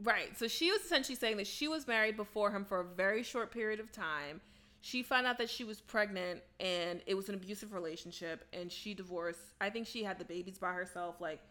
right. 0.03 0.37
So 0.37 0.47
she 0.47 0.71
was 0.71 0.81
essentially 0.81 1.15
saying 1.15 1.37
that 1.37 1.47
she 1.47 1.67
was 1.67 1.87
married 1.87 2.17
before 2.17 2.49
him 2.51 2.65
for 2.65 2.79
a 2.79 2.83
very 2.83 3.21
short 3.23 3.51
period 3.51 3.79
of 3.79 3.91
time. 3.91 4.41
She 4.87 5.03
found 5.03 5.27
out 5.27 5.37
that 5.39 5.49
she 5.49 5.65
was 5.65 5.81
pregnant 5.81 6.39
and 6.61 7.01
it 7.05 7.13
was 7.13 7.27
an 7.27 7.35
abusive 7.35 7.73
relationship 7.73 8.45
and 8.53 8.71
she 8.71 8.93
divorced. 8.93 9.41
I 9.59 9.69
think 9.69 9.85
she 9.85 10.01
had 10.01 10.17
the 10.17 10.23
babies 10.23 10.57
by 10.57 10.71
herself. 10.71 11.19
Like, 11.19 11.41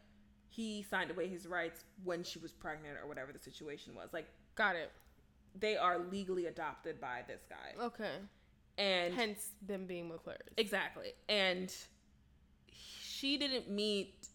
he 0.49 0.82
signed 0.89 1.11
away 1.11 1.28
his 1.28 1.47
rights 1.47 1.84
when 2.03 2.24
she 2.24 2.39
was 2.39 2.51
pregnant 2.53 2.97
or 3.03 3.07
whatever 3.07 3.34
the 3.34 3.39
situation 3.39 3.95
was. 3.95 4.09
Like, 4.14 4.26
Got 4.55 4.76
it. 4.76 4.91
they 5.55 5.76
are 5.76 5.99
legally 5.99 6.47
adopted 6.47 6.99
by 6.99 7.24
this 7.28 7.43
guy. 7.47 7.84
Okay. 7.84 8.14
And 8.78 9.12
Hence 9.12 9.51
them 9.61 9.84
being 9.84 10.09
McClures. 10.09 10.55
Exactly. 10.57 11.12
And 11.28 11.70
she 12.72 13.37
didn't 13.37 13.68
meet 13.68 14.28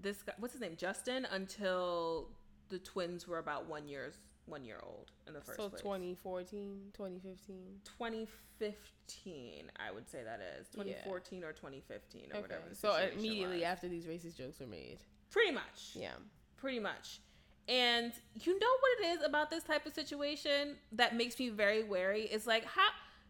this 0.00 0.22
guy 0.22 0.34
what's 0.38 0.54
his 0.54 0.60
name? 0.60 0.76
Justin 0.76 1.26
until 1.32 2.28
the 2.68 2.78
twins 2.78 3.26
were 3.26 3.38
about 3.38 3.68
one 3.68 3.88
years 3.88 4.14
one 4.46 4.64
year 4.64 4.78
old 4.82 5.10
in 5.26 5.34
the 5.34 5.40
first 5.40 5.58
So 5.58 5.68
place. 5.68 5.82
2014, 5.82 6.92
2015. 6.94 7.80
2015, 7.84 9.70
I 9.78 9.92
would 9.92 10.08
say 10.08 10.22
that 10.24 10.40
is. 10.58 10.66
Yeah. 10.72 10.84
2014 10.84 11.44
or 11.44 11.52
2015 11.52 12.22
or 12.22 12.24
Okay. 12.36 12.40
whatever. 12.42 12.62
So 12.72 12.90
uh, 12.90 13.06
immediately 13.16 13.56
was. 13.58 13.64
after 13.64 13.88
these 13.88 14.06
racist 14.06 14.36
jokes 14.36 14.60
were 14.60 14.66
made. 14.66 14.98
Pretty 15.30 15.52
much. 15.52 15.90
Yeah. 15.94 16.12
Pretty 16.56 16.78
much. 16.80 17.20
And 17.68 18.12
you 18.34 18.52
know 18.58 18.66
what 18.80 19.00
it 19.00 19.18
is 19.18 19.24
about 19.24 19.50
this 19.50 19.64
type 19.64 19.86
of 19.86 19.94
situation 19.94 20.76
that 20.92 21.16
makes 21.16 21.38
me 21.38 21.48
very 21.48 21.82
wary? 21.82 22.22
It's 22.22 22.46
like 22.46 22.64
how 22.64 22.88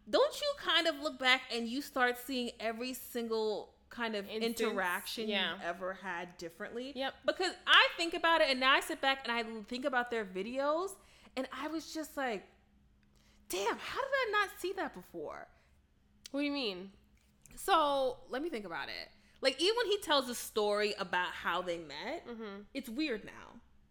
don't 0.09 0.39
you 0.39 0.47
kind 0.63 0.87
of 0.87 1.01
look 1.01 1.19
back 1.19 1.41
and 1.53 1.67
you 1.67 1.81
start 1.81 2.17
seeing 2.25 2.51
every 2.59 2.93
single 2.93 3.73
kind 3.89 4.15
of 4.15 4.25
Instance, 4.29 4.61
interaction 4.61 5.27
yeah. 5.27 5.53
you've 5.53 5.63
ever 5.63 5.93
had 6.01 6.37
differently? 6.37 6.93
Yep. 6.95 7.13
Because 7.25 7.51
I 7.65 7.87
think 7.97 8.13
about 8.13 8.41
it 8.41 8.47
and 8.49 8.59
now 8.59 8.73
I 8.73 8.79
sit 8.79 9.01
back 9.01 9.27
and 9.27 9.31
I 9.31 9.43
think 9.67 9.85
about 9.85 10.11
their 10.11 10.23
videos 10.23 10.91
and 11.37 11.47
I 11.53 11.67
was 11.69 11.93
just 11.93 12.17
like, 12.17 12.43
damn, 13.49 13.77
how 13.77 14.01
did 14.01 14.11
I 14.11 14.31
not 14.31 14.49
see 14.59 14.73
that 14.75 14.93
before? 14.93 15.47
What 16.31 16.41
do 16.41 16.45
you 16.45 16.51
mean? 16.51 16.91
So 17.55 18.17
let 18.29 18.41
me 18.41 18.49
think 18.49 18.65
about 18.65 18.89
it. 18.89 19.09
Like 19.41 19.61
even 19.61 19.75
when 19.77 19.85
he 19.87 19.97
tells 19.99 20.27
a 20.29 20.35
story 20.35 20.93
about 20.99 21.29
how 21.29 21.61
they 21.61 21.77
met, 21.77 22.27
Mm-hmm. 22.27 22.61
it's 22.73 22.89
weird 22.89 23.23
now. 23.23 23.31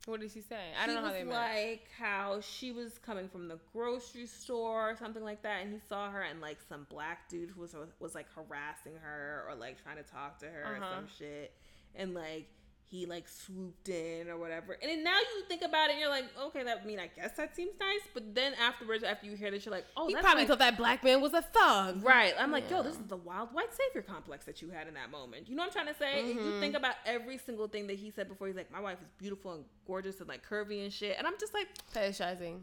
What 0.06 0.20
did 0.20 0.30
he 0.30 0.40
say? 0.40 0.70
I 0.80 0.86
don't 0.86 0.94
know 0.94 1.02
how 1.02 1.10
they 1.12 1.24
met. 1.24 1.34
like 1.34 1.88
how 1.98 2.40
she 2.40 2.70
was 2.70 2.96
coming 3.04 3.28
from 3.28 3.48
the 3.48 3.58
grocery 3.72 4.26
store 4.26 4.90
or 4.90 4.96
something 4.96 5.24
like 5.24 5.42
that, 5.42 5.62
and 5.64 5.72
he 5.72 5.80
saw 5.88 6.10
her 6.10 6.22
and 6.22 6.40
like 6.40 6.58
some 6.68 6.86
black 6.90 7.28
dude 7.28 7.56
was 7.56 7.74
was 7.98 8.14
like 8.14 8.26
harassing 8.34 8.92
her 9.02 9.44
or 9.48 9.56
like 9.56 9.82
trying 9.82 9.96
to 9.96 10.04
talk 10.04 10.38
to 10.40 10.46
her 10.46 10.62
or 10.74 10.76
Uh-huh. 10.76 10.94
some 10.96 11.08
shit, 11.18 11.52
and 11.96 12.14
like 12.14 12.46
he 12.88 13.04
like 13.04 13.28
swooped 13.28 13.88
in 13.88 14.28
or 14.28 14.38
whatever. 14.38 14.76
And 14.80 14.90
then 14.90 15.02
now 15.02 15.16
you 15.18 15.44
think 15.48 15.62
about 15.62 15.88
it, 15.88 15.92
and 15.92 16.00
you're 16.00 16.08
like, 16.08 16.24
okay, 16.40 16.62
that 16.62 16.80
I 16.82 16.86
mean 16.86 17.00
I 17.00 17.08
guess 17.08 17.32
that 17.36 17.56
seems 17.56 17.72
nice, 17.80 18.00
but 18.14 18.34
then 18.34 18.54
afterwards, 18.54 19.02
after 19.02 19.26
you 19.26 19.36
hear 19.36 19.50
this, 19.50 19.66
you're 19.66 19.74
like, 19.74 19.86
oh, 19.96 20.06
he 20.06 20.14
that's 20.14 20.24
probably 20.24 20.42
like- 20.42 20.48
thought 20.48 20.58
that 20.60 20.76
black 20.76 21.02
man 21.02 21.20
was 21.20 21.34
a 21.34 21.42
thug. 21.42 22.04
Right. 22.04 22.34
I'm 22.38 22.52
like, 22.52 22.70
yo, 22.70 22.82
this 22.82 22.94
is 22.94 23.06
the 23.08 23.16
wild 23.16 23.52
white 23.52 23.74
savior 23.74 24.02
complex 24.02 24.44
that 24.46 24.62
you 24.62 24.70
had 24.70 24.86
in 24.86 24.94
that 24.94 25.10
moment. 25.10 25.48
You 25.48 25.56
know 25.56 25.62
what 25.62 25.76
I'm 25.76 25.84
trying 25.84 25.94
to 25.94 25.98
say? 25.98 26.20
And 26.20 26.28
you 26.28 26.36
mm-hmm. 26.36 26.60
think 26.60 26.76
about 26.76 26.94
every 27.04 27.38
single 27.38 27.66
thing 27.66 27.88
that 27.88 27.96
he 27.96 28.10
said 28.10 28.28
before. 28.28 28.46
He's 28.46 28.56
like, 28.56 28.70
my 28.70 28.80
wife 28.80 28.98
is 29.02 29.08
beautiful 29.18 29.52
and 29.52 29.64
gorgeous 29.86 30.20
and 30.20 30.28
like 30.28 30.46
curvy 30.48 30.84
and 30.84 30.92
shit. 30.92 31.16
And 31.18 31.26
I'm 31.26 31.34
just 31.40 31.54
like, 31.54 31.66
Fetishizing. 31.94 32.60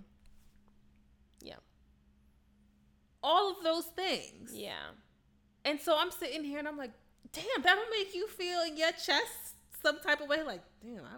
Yeah. 1.42 1.56
all 3.22 3.52
of 3.52 3.64
those 3.64 3.86
things. 3.86 4.52
Yeah. 4.54 4.72
And 5.66 5.80
so 5.80 5.98
I'm 5.98 6.12
sitting 6.12 6.44
here 6.44 6.60
and 6.60 6.68
I'm 6.68 6.78
like, 6.78 6.92
damn, 7.34 7.62
that'll 7.62 7.84
make 7.98 8.16
you 8.16 8.28
feel 8.28 8.62
in 8.62 8.78
your 8.78 8.92
chest 8.92 9.53
some 9.84 10.00
type 10.00 10.22
of 10.22 10.30
way. 10.30 10.42
Like, 10.44 10.62
damn, 10.82 11.04
I 11.04 11.18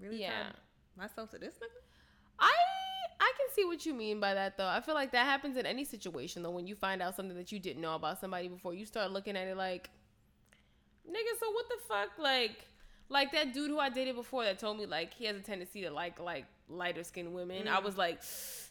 really 0.00 0.20
Yeah. 0.22 0.44
tied 0.44 0.54
myself 0.96 1.30
to 1.32 1.38
this 1.38 1.54
nigga. 1.54 1.80
I 2.38 2.52
I 3.20 3.32
can 3.38 3.54
see 3.54 3.64
what 3.64 3.84
you 3.86 3.94
mean 3.94 4.18
by 4.20 4.34
that 4.34 4.56
though. 4.56 4.66
I 4.66 4.80
feel 4.80 4.94
like 4.94 5.12
that 5.12 5.24
happens 5.26 5.56
in 5.56 5.66
any 5.66 5.84
situation 5.84 6.42
though. 6.42 6.50
When 6.50 6.66
you 6.66 6.74
find 6.74 7.00
out 7.02 7.14
something 7.16 7.36
that 7.36 7.52
you 7.52 7.58
didn't 7.60 7.80
know 7.82 7.94
about 7.94 8.20
somebody 8.20 8.48
before, 8.48 8.74
you 8.74 8.86
start 8.86 9.10
looking 9.12 9.36
at 9.36 9.46
it 9.46 9.56
like, 9.56 9.88
nigga, 11.08 11.38
so 11.38 11.50
what 11.52 11.66
the 11.68 11.76
fuck? 11.88 12.18
Like, 12.18 12.64
like 13.08 13.32
that 13.32 13.52
dude 13.54 13.70
who 13.70 13.78
I 13.78 13.88
dated 13.90 14.16
before 14.16 14.44
that 14.44 14.58
told 14.58 14.78
me 14.78 14.86
like 14.86 15.14
he 15.14 15.26
has 15.26 15.36
a 15.36 15.40
tendency 15.40 15.82
to 15.82 15.90
like 15.90 16.18
like 16.18 16.46
lighter 16.68 17.04
skinned 17.04 17.32
women. 17.34 17.68
I 17.68 17.80
Mm. 17.80 17.84
was 17.84 17.96
like, 17.96 18.20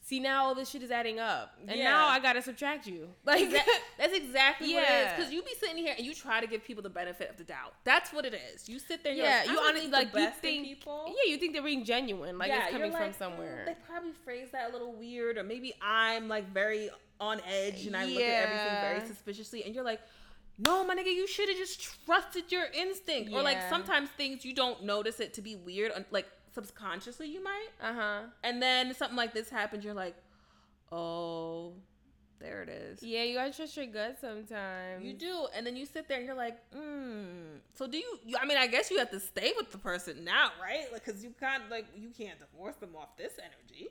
see 0.06 0.20
now 0.20 0.46
all 0.46 0.54
this 0.54 0.70
shit 0.70 0.84
is 0.84 0.92
adding 0.92 1.20
up, 1.20 1.56
and 1.68 1.78
Yeah. 1.78 1.86
now 1.86 2.08
I 2.08 2.20
gotta 2.20 2.42
subtract 2.42 2.86
you. 2.86 3.10
Like, 3.26 3.50
Exa- 3.50 3.62
that's 3.98 4.14
exactly 4.14 4.74
what 4.74 4.84
it 4.84 4.88
is. 4.88 4.92
Yeah. 4.92 5.16
Because 5.16 5.32
you 5.34 5.42
be 5.42 5.54
sitting 5.60 5.78
here 5.78 5.96
and 5.98 6.06
you 6.06 6.14
try 6.14 6.42
to 6.42 6.48
give 6.48 6.64
people 6.64 6.84
the 6.84 6.90
benefit 6.90 7.30
of 7.30 7.38
the 7.38 7.46
doubt. 7.46 7.74
That's 7.86 8.12
what 8.12 8.26
it 8.26 8.34
is. 8.54 8.68
You 8.68 8.80
sit 8.80 9.02
there 9.04 9.12
and 9.14 9.18
you're 9.18 9.28
yeah, 9.28 9.44
like, 9.46 9.50
you 9.50 9.60
honestly 9.60 9.90
like 9.90 10.14
you 10.14 10.30
think 10.42 10.68
people. 10.68 11.06
yeah, 11.08 11.32
you 11.32 11.38
think 11.38 11.54
they're 11.54 11.64
being 11.64 11.86
genuine, 11.86 12.38
like 12.38 12.52
it's 12.52 12.72
you're 12.72 12.80
coming 12.80 12.92
from 12.92 13.02
like, 13.02 13.12
"Mm, 13.16 13.18
somewhere. 13.18 13.64
They 13.66 13.76
probably 13.88 14.12
phrase 14.26 14.50
that 14.52 14.70
a 14.70 14.74
little 14.74 14.94
weird, 14.94 15.38
or 15.38 15.44
maybe 15.44 15.74
I'm 15.82 16.28
like 16.28 16.52
very 16.54 16.90
on 17.20 17.40
edge 17.48 17.86
and 17.88 17.96
I 17.96 18.06
look 18.06 18.22
at 18.22 18.44
everything 18.50 18.82
very 18.82 19.08
suspiciously, 19.08 19.64
and 19.64 19.74
you're 19.74 19.84
like, 19.86 20.02
no, 20.60 20.84
my 20.86 20.96
nigga, 20.96 21.14
you 21.14 21.26
should 21.28 21.50
have 21.50 21.58
just 21.58 21.82
trusted 22.06 22.52
your 22.52 22.66
instinct. 22.74 23.32
Or 23.34 23.42
like 23.42 23.58
sometimes 23.70 24.10
things 24.12 24.46
you 24.46 24.54
don't 24.54 24.84
notice 24.84 25.20
it 25.20 25.34
to 25.36 25.42
be 25.42 25.56
weird, 25.56 25.92
like 26.12 26.28
subconsciously 26.54 27.28
you 27.28 27.44
might, 27.44 27.70
Uh 27.82 27.94
huh. 27.94 28.20
and 28.44 28.62
then 28.62 28.94
something 28.94 29.18
like 29.18 29.34
this 29.34 29.50
happens, 29.50 29.84
you're 29.84 29.94
like, 29.94 30.16
oh, 30.92 31.74
there 32.40 32.62
it 32.62 32.70
is. 32.70 33.02
Yeah, 33.02 33.24
you 33.24 33.36
gotta 33.38 33.54
trust 33.54 33.78
your 33.78 33.86
gut 33.86 34.18
sometimes. 34.20 35.04
You 35.04 35.14
do, 35.14 35.48
and 35.56 35.66
then 35.66 35.76
you 35.78 35.86
sit 35.86 36.08
there 36.08 36.18
and 36.18 36.26
you're 36.26 36.36
like, 36.36 36.58
mm. 36.76 37.60
So 37.74 37.88
do 37.88 37.98
you, 37.98 38.20
you? 38.26 38.36
I 38.42 38.46
mean, 38.46 38.58
I 38.58 38.68
guess 38.68 38.92
you 38.92 39.00
have 39.00 39.12
to 39.12 39.20
stay 39.20 39.54
with 39.56 39.72
the 39.72 39.78
person 39.78 40.24
now, 40.24 40.50
right? 40.62 40.92
Like, 40.92 41.06
cause 41.06 41.24
you 41.24 41.34
can't, 41.40 41.70
like, 41.70 41.86
you 41.96 42.10
can't 42.10 42.38
divorce 42.40 42.76
them 42.76 42.96
off 42.98 43.16
this 43.18 43.34
energy. 43.40 43.90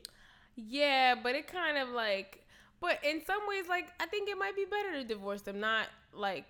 Yeah, 0.54 1.14
but 1.22 1.34
it 1.34 1.46
kind 1.46 1.78
of 1.78 1.88
like, 1.88 2.44
but 2.80 2.98
in 3.02 3.24
some 3.24 3.40
ways, 3.48 3.64
like 3.68 3.88
I 4.00 4.06
think 4.06 4.28
it 4.28 4.36
might 4.36 4.54
be 4.54 4.66
better 4.66 4.92
to 5.00 5.04
divorce 5.04 5.40
them, 5.42 5.58
not 5.60 5.86
like 6.12 6.44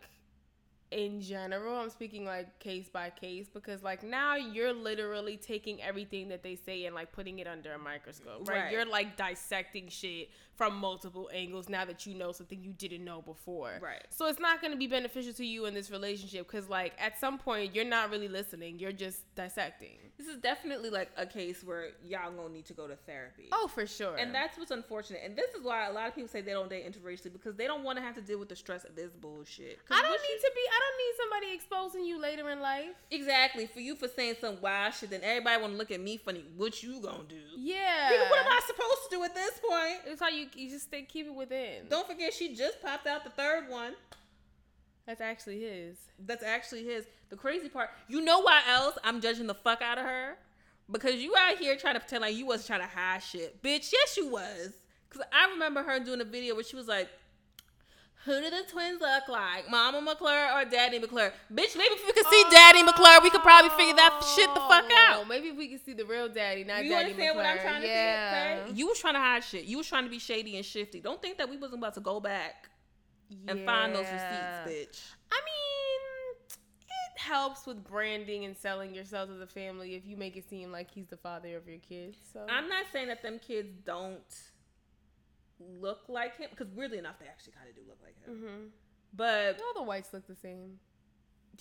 in 0.92 1.20
general. 1.20 1.76
I'm 1.76 1.90
speaking 1.90 2.24
like 2.24 2.58
case 2.58 2.88
by 2.88 3.10
case 3.10 3.48
because 3.52 3.82
like 3.82 4.02
now 4.02 4.36
you're 4.36 4.72
literally 4.72 5.36
taking 5.36 5.82
everything 5.82 6.28
that 6.28 6.42
they 6.42 6.56
say 6.56 6.84
and 6.84 6.94
like 6.94 7.12
putting 7.12 7.38
it 7.38 7.46
under 7.46 7.72
a 7.72 7.78
microscope, 7.78 8.48
right? 8.48 8.64
Right. 8.64 8.72
You're 8.72 8.86
like 8.86 9.16
dissecting 9.16 9.88
shit 9.88 10.30
from 10.54 10.76
multiple 10.76 11.30
angles 11.32 11.68
now 11.68 11.84
that 11.84 12.06
you 12.06 12.14
know 12.14 12.30
something 12.30 12.62
you 12.62 12.72
didn't 12.72 13.04
know 13.04 13.22
before. 13.22 13.80
Right. 13.82 14.04
So 14.10 14.26
it's 14.26 14.38
not 14.38 14.60
going 14.60 14.72
to 14.72 14.78
be 14.78 14.86
beneficial 14.86 15.32
to 15.34 15.46
you 15.46 15.64
in 15.64 15.74
this 15.74 15.90
relationship 15.90 16.46
because 16.46 16.68
like 16.68 16.92
at 16.98 17.18
some 17.18 17.38
point 17.38 17.74
you're 17.74 17.84
not 17.84 18.10
really 18.10 18.28
listening. 18.28 18.78
You're 18.78 18.92
just 18.92 19.22
dissecting. 19.34 19.96
This 20.18 20.26
is 20.26 20.36
definitely 20.36 20.90
like 20.90 21.10
a 21.16 21.26
case 21.26 21.64
where 21.64 21.88
y'all 22.04 22.30
gonna 22.30 22.52
need 22.52 22.66
to 22.66 22.74
go 22.74 22.86
to 22.86 22.94
therapy. 22.94 23.48
Oh, 23.50 23.66
for 23.66 23.86
sure. 23.86 24.16
And 24.16 24.34
that's 24.34 24.58
what's 24.58 24.70
unfortunate. 24.70 25.22
And 25.24 25.34
this 25.34 25.52
is 25.54 25.64
why 25.64 25.88
a 25.88 25.92
lot 25.92 26.06
of 26.06 26.14
people 26.14 26.28
say 26.28 26.42
they 26.42 26.52
don't 26.52 26.70
date 26.70 26.86
interracially 26.86 27.32
because 27.32 27.56
they 27.56 27.66
don't 27.66 27.82
want 27.82 27.98
to 27.98 28.04
have 28.04 28.14
to 28.16 28.20
deal 28.20 28.38
with 28.38 28.48
the 28.48 28.56
stress 28.56 28.84
of 28.84 28.94
this 28.94 29.12
bullshit. 29.14 29.78
I 29.90 30.02
don't 30.02 30.12
need 30.12 30.40
to 30.40 30.52
be. 30.54 30.60
I 30.60 30.78
don't 30.82 30.98
need 30.98 31.14
somebody 31.20 31.54
exposing 31.54 32.04
you 32.04 32.20
later 32.20 32.50
in 32.50 32.60
life. 32.60 32.90
exactly 33.10 33.66
for 33.66 33.80
you 33.80 33.94
for 33.96 34.08
saying 34.08 34.36
some 34.40 34.60
wild 34.60 34.94
shit. 34.94 35.10
Then 35.10 35.20
everybody 35.22 35.60
want 35.60 35.72
to 35.74 35.78
look 35.78 35.90
at 35.90 36.00
me 36.00 36.16
funny. 36.16 36.44
What 36.56 36.82
you 36.82 37.00
gonna 37.00 37.24
do? 37.28 37.36
Yeah. 37.56 38.10
Nigga, 38.12 38.30
what 38.30 38.46
am 38.46 38.52
I 38.52 38.60
supposed 38.66 39.10
to 39.10 39.16
do 39.16 39.24
at 39.24 39.34
this 39.34 39.60
point? 39.68 39.98
It's 40.06 40.20
how 40.20 40.28
you 40.28 40.46
you 40.54 40.70
just 40.70 40.86
stay 40.86 41.02
keep 41.02 41.26
it 41.26 41.34
within. 41.34 41.86
Don't 41.88 42.06
forget, 42.06 42.32
she 42.32 42.54
just 42.54 42.82
popped 42.82 43.06
out 43.06 43.24
the 43.24 43.30
third 43.30 43.68
one. 43.68 43.94
That's 45.06 45.20
actually 45.20 45.60
his. 45.60 45.96
That's 46.18 46.44
actually 46.44 46.84
his. 46.84 47.04
The 47.30 47.36
crazy 47.36 47.68
part, 47.68 47.90
you 48.08 48.20
know 48.20 48.40
why 48.40 48.60
else 48.68 48.96
I'm 49.02 49.20
judging 49.20 49.46
the 49.46 49.54
fuck 49.54 49.82
out 49.82 49.98
of 49.98 50.04
her? 50.04 50.36
Because 50.90 51.14
you 51.14 51.34
out 51.36 51.58
here 51.58 51.76
trying 51.76 51.94
to 51.94 52.00
pretend 52.00 52.22
like 52.22 52.36
you 52.36 52.46
wasn't 52.46 52.66
trying 52.66 52.80
to 52.80 52.86
hide 52.86 53.22
shit. 53.22 53.62
Bitch, 53.62 53.92
yes 53.92 54.16
you 54.16 54.28
was. 54.28 54.72
Cause 55.10 55.22
I 55.32 55.50
remember 55.50 55.82
her 55.82 56.00
doing 56.00 56.20
a 56.20 56.24
video 56.24 56.54
where 56.54 56.64
she 56.64 56.76
was 56.76 56.88
like, 56.88 57.08
who 58.24 58.40
do 58.40 58.50
the 58.50 58.62
twins 58.70 59.00
look 59.00 59.28
like? 59.28 59.68
Mama 59.70 60.00
McClure 60.00 60.52
or 60.54 60.64
Daddy 60.64 60.98
McClure? 60.98 61.32
Bitch, 61.52 61.76
maybe 61.76 61.94
if 61.94 62.06
we 62.06 62.12
could 62.12 62.26
see 62.26 62.44
Daddy 62.50 62.80
oh. 62.82 62.86
McClure, 62.86 63.20
we 63.22 63.30
could 63.30 63.42
probably 63.42 63.70
figure 63.70 63.94
that 63.94 64.22
shit 64.36 64.48
the 64.54 64.60
fuck 64.60 64.84
Oh, 64.88 65.20
out. 65.20 65.28
Maybe 65.28 65.48
if 65.48 65.56
we 65.56 65.68
could 65.68 65.84
see 65.84 65.92
the 65.92 66.04
real 66.04 66.28
daddy, 66.28 66.62
not 66.64 66.84
You 66.84 66.90
daddy 66.90 67.10
understand 67.10 67.36
what 67.36 67.46
I'm 67.46 67.58
trying 67.58 67.82
to 67.82 67.88
yeah. 67.88 68.66
say? 68.66 68.72
You 68.74 68.86
was 68.86 68.98
trying 69.00 69.14
to 69.14 69.20
hide 69.20 69.42
shit. 69.42 69.64
You 69.64 69.78
was 69.78 69.88
trying 69.88 70.04
to 70.04 70.10
be 70.10 70.18
shady 70.20 70.56
and 70.56 70.64
shifty. 70.64 71.00
Don't 71.00 71.20
think 71.20 71.38
that 71.38 71.50
we 71.50 71.56
wasn't 71.56 71.80
about 71.80 71.94
to 71.94 72.00
go 72.00 72.20
back 72.20 72.68
and 73.48 73.64
find 73.64 73.94
those 73.94 74.04
receipts, 74.04 74.58
bitch. 74.66 75.00
I 75.32 75.40
mean, 75.44 76.46
it 77.14 77.20
helps 77.20 77.66
with 77.66 77.82
branding 77.82 78.44
and 78.44 78.56
selling 78.56 78.94
yourself 78.94 79.30
as 79.34 79.40
a 79.40 79.46
family 79.46 79.94
if 79.94 80.06
you 80.06 80.16
make 80.16 80.36
it 80.36 80.48
seem 80.48 80.70
like 80.70 80.90
he's 80.90 81.06
the 81.08 81.16
father 81.16 81.56
of 81.56 81.66
your 81.66 81.78
kids. 81.78 82.18
So 82.32 82.46
I'm 82.48 82.68
not 82.68 82.84
saying 82.92 83.08
that 83.08 83.22
them 83.22 83.40
kids 83.44 83.74
don't 83.84 84.20
look 85.80 86.00
like 86.08 86.36
him 86.36 86.48
because 86.50 86.72
weirdly 86.74 86.98
enough 86.98 87.18
they 87.18 87.26
actually 87.26 87.52
kind 87.52 87.68
of 87.68 87.74
do 87.74 87.82
look 87.88 87.98
like 88.02 88.16
him. 88.24 88.36
hmm 88.38 88.64
But 89.14 89.60
all 89.60 89.82
the 89.82 89.86
whites 89.86 90.12
look 90.12 90.26
the 90.26 90.36
same. 90.36 90.78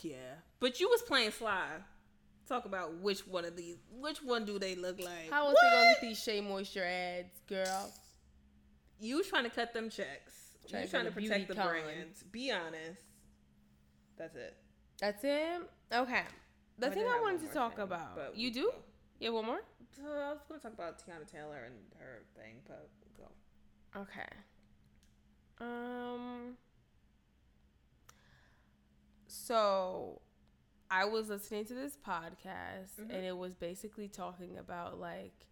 yeah, 0.01 0.35
but 0.59 0.79
you 0.79 0.89
was 0.89 1.01
playing 1.01 1.31
sly. 1.31 1.67
Talk 2.47 2.65
about 2.65 2.95
which 2.97 3.25
one 3.27 3.45
of 3.45 3.55
these, 3.55 3.77
which 3.91 4.21
one 4.23 4.45
do 4.45 4.59
they 4.59 4.75
look 4.75 4.99
like? 4.99 5.29
How 5.29 5.45
was 5.45 5.55
they 5.61 5.69
gonna 5.69 5.91
get 5.93 6.01
these 6.01 6.21
Shea 6.21 6.41
Moisture 6.41 6.83
ads, 6.83 7.39
girl? 7.47 7.91
You 8.99 9.23
trying 9.23 9.45
to 9.45 9.49
cut 9.49 9.73
them 9.73 9.89
checks, 9.89 10.33
You're 10.67 10.85
trying 10.85 11.05
to 11.05 11.11
protect 11.11 11.47
the 11.47 11.55
brand. 11.55 12.11
Be 12.31 12.51
honest. 12.51 13.01
That's 14.17 14.35
it. 14.35 14.55
That's 14.99 15.23
it. 15.23 15.61
Okay. 15.91 16.23
The 16.77 16.87
I 16.87 16.89
thing 16.91 17.05
I 17.07 17.19
wanted 17.19 17.41
to 17.47 17.53
talk 17.53 17.75
thing, 17.75 17.83
about. 17.83 18.35
You 18.35 18.51
do? 18.51 18.69
Go. 18.71 18.75
Yeah, 19.19 19.29
one 19.29 19.45
more. 19.45 19.61
I 19.99 20.31
was 20.33 20.39
going 20.47 20.59
to 20.59 20.63
talk 20.63 20.73
about 20.73 20.99
Teyana 20.99 21.29
Taylor 21.31 21.63
and 21.65 21.75
her 21.99 22.21
thing, 22.35 22.57
but. 22.67 22.89
Okay. 23.95 24.27
Um. 25.59 26.57
So, 29.27 30.21
I 30.89 31.05
was 31.05 31.29
listening 31.29 31.65
to 31.65 31.73
this 31.73 31.97
podcast, 32.05 32.99
mm-hmm. 32.99 33.11
and 33.11 33.25
it 33.25 33.35
was 33.35 33.53
basically 33.53 34.07
talking 34.07 34.57
about 34.57 34.99
like 34.99 35.45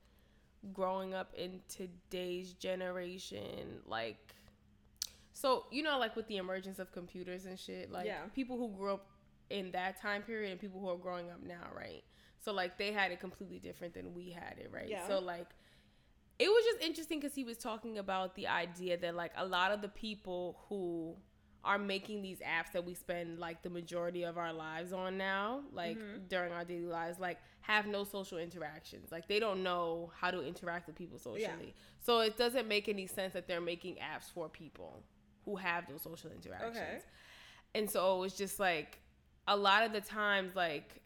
growing 0.74 1.14
up 1.14 1.34
in 1.36 1.62
today's 1.70 2.54
generation, 2.54 3.82
like. 3.86 4.36
So 5.32 5.66
you 5.72 5.84
know, 5.84 5.98
like 5.98 6.18
with 6.18 6.28
the 6.28 6.38
emergence 6.38 6.80
of 6.80 6.92
computers 6.92 7.46
and 7.46 7.58
shit, 7.58 7.92
like 7.92 8.06
yeah. 8.06 8.24
people 8.36 8.58
who 8.58 8.70
grew 8.76 8.94
up 8.94 9.08
in 9.50 9.72
that 9.72 10.02
time 10.02 10.22
period 10.22 10.52
and 10.52 10.60
people 10.60 10.80
who 10.82 10.90
are 10.90 10.98
growing 10.98 11.30
up 11.30 11.42
now, 11.42 11.68
right? 11.76 12.04
So 12.42 12.54
like 12.54 12.78
they 12.78 12.92
had 12.92 13.12
it 13.12 13.20
completely 13.20 13.60
different 13.60 13.94
than 13.94 14.14
we 14.14 14.30
had 14.32 14.56
it, 14.58 14.70
right? 14.72 14.90
Yeah. 14.90 15.08
So 15.08 15.20
like 15.20 15.48
it 16.40 16.48
was 16.48 16.64
just 16.64 16.82
interesting 16.82 17.20
because 17.20 17.36
he 17.36 17.44
was 17.44 17.58
talking 17.58 17.98
about 17.98 18.36
the 18.36 18.48
idea 18.48 18.98
that 18.98 19.14
like 19.16 19.32
a 19.38 19.46
lot 19.46 19.72
of 19.72 19.82
the 19.82 19.90
people 19.90 20.58
who 20.70 21.16
are 21.66 21.78
making 21.78 22.22
these 22.22 22.40
apps 22.40 22.72
that 22.72 22.86
we 22.86 22.94
spend 22.94 23.38
like 23.38 23.62
the 23.62 23.70
majority 23.70 24.24
of 24.24 24.38
our 24.38 24.54
lives 24.54 24.94
on 24.94 25.18
now, 25.18 25.62
like 25.74 25.98
mm-hmm. 25.98 26.20
during 26.30 26.54
our 26.54 26.64
daily 26.64 26.86
lives, 26.86 27.20
like 27.20 27.38
have 27.62 27.86
no 27.86 28.06
social 28.06 28.38
interactions. 28.38 29.12
Like 29.12 29.28
they 29.28 29.40
don't 29.40 29.62
know 29.62 30.12
how 30.18 30.32
to 30.32 30.42
interact 30.42 30.88
with 30.88 30.96
people 30.96 31.20
socially. 31.20 31.42
Yeah. 31.42 31.82
So 32.00 32.22
it 32.22 32.38
doesn't 32.38 32.68
make 32.68 32.88
any 32.88 33.06
sense 33.06 33.34
that 33.34 33.46
they're 33.46 33.60
making 33.60 33.96
apps 33.96 34.32
for 34.34 34.48
people 34.48 35.04
who 35.44 35.58
have 35.58 35.88
those 35.90 36.02
social 36.02 36.32
interactions. 36.32 36.78
Okay. 36.78 37.00
And 37.76 37.92
so 37.92 38.16
it 38.16 38.20
was 38.20 38.34
just 38.34 38.60
like 38.60 39.00
a 39.48 39.58
lot 39.58 39.84
of 39.84 39.92
the 39.92 40.02
times 40.02 40.56
like 40.56 41.02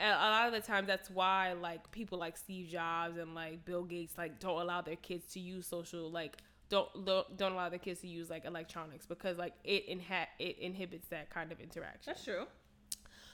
a 0.00 0.30
lot 0.30 0.46
of 0.46 0.52
the 0.52 0.60
times 0.60 0.86
that's 0.86 1.10
why 1.10 1.52
like 1.52 1.90
people 1.90 2.18
like 2.18 2.36
Steve 2.36 2.68
Jobs 2.68 3.18
and 3.18 3.34
like 3.34 3.64
Bill 3.64 3.84
Gates 3.84 4.14
like 4.16 4.38
don't 4.40 4.60
allow 4.60 4.80
their 4.80 4.96
kids 4.96 5.26
to 5.34 5.40
use 5.40 5.66
social 5.66 6.10
like 6.10 6.36
don't 6.68 6.88
don't 7.36 7.52
allow 7.52 7.68
their 7.68 7.78
kids 7.78 8.00
to 8.00 8.08
use 8.08 8.30
like 8.30 8.44
electronics 8.44 9.06
because 9.06 9.38
like 9.38 9.54
it 9.64 9.88
inha- 9.88 10.26
it 10.38 10.58
inhibits 10.58 11.08
that 11.08 11.30
kind 11.30 11.50
of 11.52 11.60
interaction. 11.60 12.02
That's 12.06 12.24
true. 12.24 12.44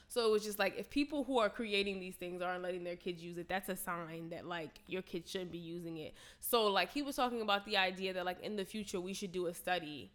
So 0.08 0.26
it 0.26 0.30
was 0.30 0.44
just 0.44 0.58
like 0.58 0.74
if 0.78 0.90
people 0.90 1.24
who 1.24 1.38
are 1.38 1.48
creating 1.48 1.98
these 1.98 2.14
things 2.14 2.40
aren't 2.40 2.62
letting 2.62 2.84
their 2.84 2.96
kids 2.96 3.22
use 3.22 3.36
it, 3.38 3.48
that's 3.48 3.68
a 3.68 3.76
sign 3.76 4.28
that 4.30 4.46
like 4.46 4.80
your 4.86 5.02
kids 5.02 5.30
shouldn't 5.30 5.50
be 5.50 5.58
using 5.58 5.96
it. 5.96 6.14
So 6.40 6.66
like 6.66 6.92
he 6.92 7.02
was 7.02 7.16
talking 7.16 7.40
about 7.40 7.64
the 7.66 7.76
idea 7.76 8.12
that 8.12 8.24
like 8.24 8.40
in 8.42 8.56
the 8.56 8.64
future 8.64 9.00
we 9.00 9.12
should 9.12 9.32
do 9.32 9.46
a 9.46 9.54
study 9.54 10.12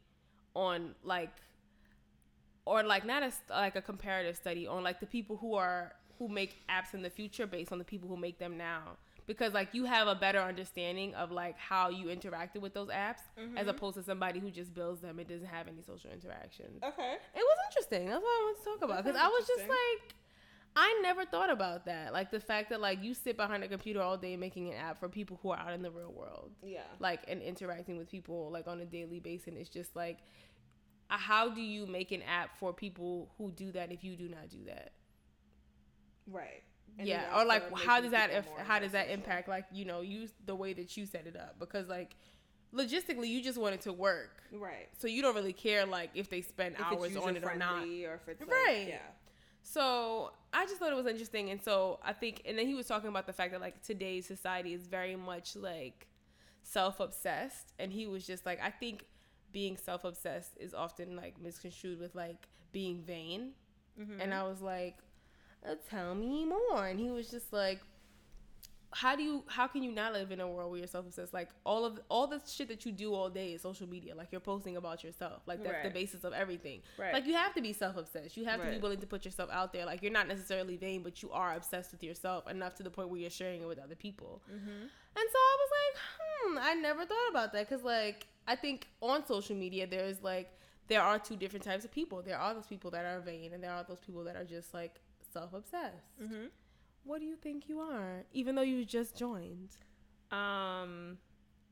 on 0.56 0.96
like 1.04 1.32
or 2.66 2.84
like 2.84 3.06
not 3.06 3.24
a 3.24 3.32
like 3.50 3.76
a 3.76 3.82
comparative 3.82 4.36
study 4.36 4.68
on 4.68 4.84
like 4.84 5.00
the 5.00 5.06
people 5.06 5.38
who 5.38 5.56
are 5.56 5.94
who 6.20 6.28
make 6.28 6.58
apps 6.70 6.94
in 6.94 7.02
the 7.02 7.10
future 7.10 7.48
based 7.48 7.72
on 7.72 7.80
the 7.80 7.84
people 7.84 8.08
who 8.08 8.18
make 8.18 8.38
them 8.38 8.58
now 8.58 8.98
because 9.30 9.54
like 9.54 9.70
you 9.74 9.86
have 9.86 10.08
a 10.08 10.16
better 10.16 10.40
understanding 10.40 11.14
of 11.14 11.32
like 11.32 11.56
how 11.58 11.90
you 11.90 12.08
interacted 12.08 12.62
with 12.62 12.74
those 12.74 12.90
apps 12.90 13.22
mm-hmm. 13.40 13.56
as 13.58 13.68
opposed 13.68 13.96
to 13.96 14.02
somebody 14.02 14.40
who 14.40 14.50
just 14.50 14.74
builds 14.74 15.02
them 15.02 15.20
and 15.20 15.28
doesn't 15.28 15.48
have 15.48 15.68
any 15.68 15.84
social 15.84 16.10
interactions. 16.12 16.82
Okay. 16.84 17.14
It 17.36 17.38
was 17.38 17.58
interesting. 17.70 18.10
That's 18.10 18.22
what 18.24 18.28
I 18.28 18.44
want 18.44 18.58
to 18.58 18.64
talk 18.64 18.82
about 18.82 19.04
because 19.04 19.20
I 19.20 19.28
was 19.28 19.48
just 19.48 19.62
like 19.62 20.16
I 20.76 21.00
never 21.04 21.26
thought 21.26 21.52
about 21.52 21.86
that. 21.86 22.12
Like 22.12 22.32
the 22.32 22.40
fact 22.40 22.72
that 22.72 22.82
like 22.82 23.04
you 23.04 23.14
sit 23.14 23.38
behind 23.38 23.64
a 23.64 23.68
computer 23.68 24.02
all 24.02 24.18
day 24.18 24.36
making 24.36 24.70
an 24.70 24.80
app 24.80 25.00
for 25.00 25.08
people 25.08 25.40
who 25.44 25.52
are 25.52 25.60
out 25.60 25.74
in 25.74 25.84
the 25.84 25.91
real 25.91 26.12
world. 26.12 26.50
Yeah. 26.64 26.82
Like 27.00 27.22
and 27.28 27.44
interacting 27.44 27.98
with 27.98 28.10
people 28.10 28.50
like 28.52 28.68
on 28.68 28.82
a 28.82 28.86
daily 28.86 29.20
basis 29.20 29.48
and 29.48 29.58
it's 29.58 29.70
just 29.70 29.96
like 29.96 30.18
how 31.08 31.50
do 31.50 31.62
you 31.62 31.86
make 31.86 32.12
an 32.12 32.24
app 32.24 32.58
for 32.60 32.74
people 32.74 33.30
who 33.38 33.52
do 33.52 33.72
that 33.74 33.91
if 33.91 34.04
you 34.04 34.16
do 34.16 34.28
not 34.28 34.50
do 34.50 34.64
that? 34.66 34.94
Right. 36.31 36.64
And 36.97 37.07
yeah, 37.07 37.38
or 37.38 37.45
like 37.45 37.64
how 37.77 38.01
does 38.01 38.11
that 38.11 38.30
if, 38.31 38.45
how 38.65 38.80
does 38.80 38.91
that 38.91 39.10
impact 39.10 39.47
like 39.47 39.65
you 39.72 39.85
know 39.85 40.01
use 40.01 40.31
the 40.45 40.56
way 40.56 40.73
that 40.73 40.97
you 40.97 41.06
set 41.06 41.27
it 41.27 41.38
up? 41.38 41.56
Because 41.57 41.88
like 41.88 42.15
logistically 42.76 43.27
you 43.27 43.41
just 43.41 43.57
want 43.57 43.73
it 43.73 43.81
to 43.81 43.93
work. 43.93 44.43
Right. 44.51 44.89
So 44.97 45.07
you 45.07 45.22
don't 45.22 45.35
really 45.35 45.53
care 45.53 45.85
like 45.85 46.11
if 46.14 46.30
they 46.30 46.41
spend 46.41 46.76
if 46.76 46.81
hours 46.81 47.15
on 47.15 47.38
it 47.38 47.43
or 47.43 47.56
not. 47.56 47.84
or 47.84 48.15
if 48.15 48.27
it's 48.27 48.41
right. 48.41 48.77
like, 48.80 48.88
yeah. 48.89 48.97
So 49.64 50.31
I 50.53 50.65
just 50.65 50.77
thought 50.77 50.91
it 50.91 50.95
was 50.95 51.06
interesting 51.06 51.49
and 51.51 51.61
so 51.61 51.99
I 52.03 52.14
think 52.14 52.41
and 52.45 52.57
then 52.57 52.68
he 52.68 52.76
was 52.76 52.88
talking 52.88 53.10
about 53.10 53.27
the 53.27 53.34
fact 53.34 53.51
that 53.51 53.61
like 53.61 53.81
today's 53.81 54.26
society 54.26 54.73
is 54.73 54.88
very 54.88 55.15
much 55.15 55.56
like 55.56 56.07
self-obsessed 56.64 57.73
and 57.80 57.91
he 57.91 58.07
was 58.07 58.26
just 58.26 58.45
like 58.45 58.60
I 58.61 58.72
think 58.72 59.06
being 59.51 59.77
self-obsessed 59.77 60.57
is 60.60 60.73
often 60.73 61.15
like 61.15 61.41
misconstrued 61.41 61.99
with 61.99 62.14
like 62.14 62.47
being 62.72 63.01
vain. 63.01 63.51
Mm-hmm. 63.99 64.22
and 64.22 64.34
I 64.34 64.43
was 64.43 64.61
like 64.61 64.95
tell 65.90 66.15
me 66.15 66.45
more. 66.45 66.88
And 66.88 66.99
he 66.99 67.10
was 67.11 67.30
just 67.30 67.52
like 67.53 67.80
how 68.91 69.15
do 69.15 69.22
you 69.22 69.44
how 69.48 69.68
can 69.68 69.84
you 69.84 69.91
not 69.91 70.14
live 70.14 70.31
in 70.31 70.40
a 70.40 70.48
world 70.48 70.72
where 70.72 70.80
you're 70.80 70.88
self-obsessed? 70.88 71.34
Like 71.34 71.49
all 71.64 71.86
of 71.86 71.99
all 72.10 72.26
the 72.26 72.41
shit 72.48 72.68
that 72.69 72.86
you 72.86 72.91
do 72.91 73.14
all 73.14 73.30
day 73.30 73.53
is 73.53 73.61
social 73.61 73.88
media. 73.88 74.15
Like 74.15 74.30
you're 74.31 74.41
posting 74.41 74.77
about 74.77 75.03
yourself. 75.03 75.44
Like 75.45 75.64
that's 75.64 75.76
right. 75.76 75.84
the 75.84 75.90
basis 75.91 76.23
of 76.23 76.34
everything. 76.34 76.81
Right. 76.98 77.14
like 77.14 77.27
you 77.27 77.36
have 77.36 77.53
to 77.53 77.61
be 77.61 77.72
self-obsessed. 77.72 78.36
You 78.36 78.45
have 78.45 78.60
right. 78.60 78.68
to 78.68 78.76
be 78.76 78.81
willing 78.81 78.99
to 78.99 79.07
put 79.07 79.26
yourself 79.26 79.49
out 79.52 79.73
there. 79.73 79.86
Like 79.86 80.02
you're 80.02 80.11
not 80.11 80.27
necessarily 80.27 80.76
vain 80.76 81.03
but 81.03 81.22
you 81.22 81.30
are 81.31 81.56
obsessed 81.56 81.91
with 81.91 82.03
yourself 82.03 82.49
enough 82.49 82.76
to 82.76 82.84
the 82.84 82.90
point 82.90 83.10
where 83.10 83.19
you're 83.19 83.30
sharing 83.30 83.61
it 83.61 83.68
with 83.68 83.80
other 83.80 83.95
people. 83.95 84.41
Mm-hmm. 84.49 84.81
and 84.81 84.90
so 85.15 85.38
i 85.38 85.57
was 85.60 85.69
like 85.80 86.02
hmm 86.22 86.57
i 86.61 86.73
never 86.73 87.06
thought 87.06 87.30
about 87.30 87.53
that. 87.53 87.69
Because 87.69 87.84
like 87.84 88.26
i 88.48 88.56
think 88.56 88.88
on 89.02 89.26
social 89.26 89.56
media 89.56 89.86
there's 89.86 90.22
like 90.23 90.52
there 90.88 91.02
are 91.03 91.19
two 91.19 91.36
different 91.36 91.64
types 91.64 91.86
of 91.86 91.91
people. 91.91 92.23
There 92.23 92.40
are 92.40 92.56
those 92.56 92.65
people 92.65 92.90
that 92.91 93.06
are 93.06 93.19
vain 93.19 93.53
and 93.53 93.64
there 93.64 93.72
are 93.72 93.86
those 93.88 93.99
people 93.99 94.23
that 94.23 94.36
are 94.36 94.44
just 94.44 94.73
like 94.73 94.99
self-obsessed. 95.31 96.22
Mm-hmm. 96.22 96.45
What 97.03 97.19
do 97.19 97.26
you 97.26 97.35
think 97.35 97.69
you 97.69 97.80
are? 97.80 98.26
Even 98.34 98.56
though 98.56 98.61
you 98.61 98.85
just 98.85 99.15
joined. 99.15 99.77
Um, 100.31 101.18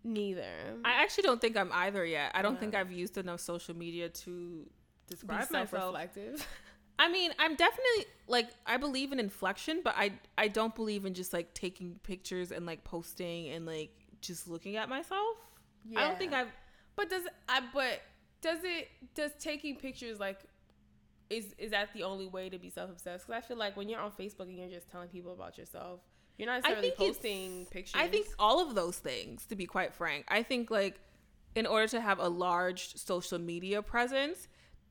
neither. 0.03 0.75
I 0.83 1.03
actually 1.03 1.23
don't 1.23 1.41
think 1.41 1.57
I'm 1.57 1.71
either 1.71 2.05
yet. 2.05 2.31
I 2.33 2.41
don't 2.41 2.53
yeah. 2.53 2.59
think 2.59 2.75
I've 2.75 2.91
used 2.91 3.17
enough 3.17 3.39
social 3.39 3.75
media 3.75 4.09
to 4.09 4.67
describe 5.07 5.49
Be 5.49 5.53
myself. 5.53 5.93
Reflective. 5.93 6.47
I 6.99 7.09
mean, 7.09 7.31
I'm 7.37 7.55
definitely 7.55 8.05
like 8.27 8.49
I 8.65 8.77
believe 8.77 9.11
in 9.11 9.19
inflection, 9.19 9.81
but 9.83 9.93
I 9.97 10.13
I 10.37 10.47
don't 10.47 10.73
believe 10.73 11.05
in 11.05 11.13
just 11.13 11.31
like 11.31 11.53
taking 11.53 11.99
pictures 12.01 12.51
and 12.51 12.65
like 12.65 12.83
posting 12.83 13.49
and 13.49 13.65
like 13.65 13.91
just 14.21 14.47
looking 14.47 14.77
at 14.77 14.89
myself. 14.89 15.37
Yeah. 15.87 15.99
I 15.99 16.07
don't 16.07 16.17
think 16.17 16.33
I've. 16.33 16.47
But 16.95 17.09
does 17.09 17.23
I 17.47 17.61
but 17.71 18.01
does 18.41 18.59
it 18.63 18.89
does 19.13 19.31
taking 19.39 19.75
pictures 19.75 20.19
like 20.19 20.39
is 21.29 21.53
is 21.57 21.71
that 21.71 21.89
the 21.93 22.03
only 22.03 22.27
way 22.27 22.49
to 22.49 22.57
be 22.57 22.69
self 22.69 22.89
obsessed? 22.89 23.27
Because 23.27 23.43
I 23.43 23.47
feel 23.47 23.57
like 23.57 23.75
when 23.75 23.89
you're 23.89 23.99
on 23.99 24.11
Facebook 24.11 24.41
and 24.41 24.57
you're 24.57 24.69
just 24.69 24.89
telling 24.89 25.09
people 25.09 25.33
about 25.33 25.57
yourself, 25.57 25.99
you're 26.37 26.47
not 26.47 26.63
necessarily 26.63 26.91
posting 26.97 27.65
pictures. 27.71 27.99
I 27.99 28.07
think 28.07 28.27
all 28.39 28.65
of 28.65 28.75
those 28.75 28.97
things, 28.97 29.45
to 29.47 29.55
be 29.55 29.65
quite 29.65 29.93
frank. 29.93 30.25
I 30.27 30.43
think 30.43 30.71
like 30.71 30.99
in 31.55 31.65
order 31.65 31.87
to 31.87 32.01
have 32.01 32.19
a 32.19 32.27
large 32.27 32.95
social 32.95 33.39
media 33.39 33.81
presence, 33.81 34.47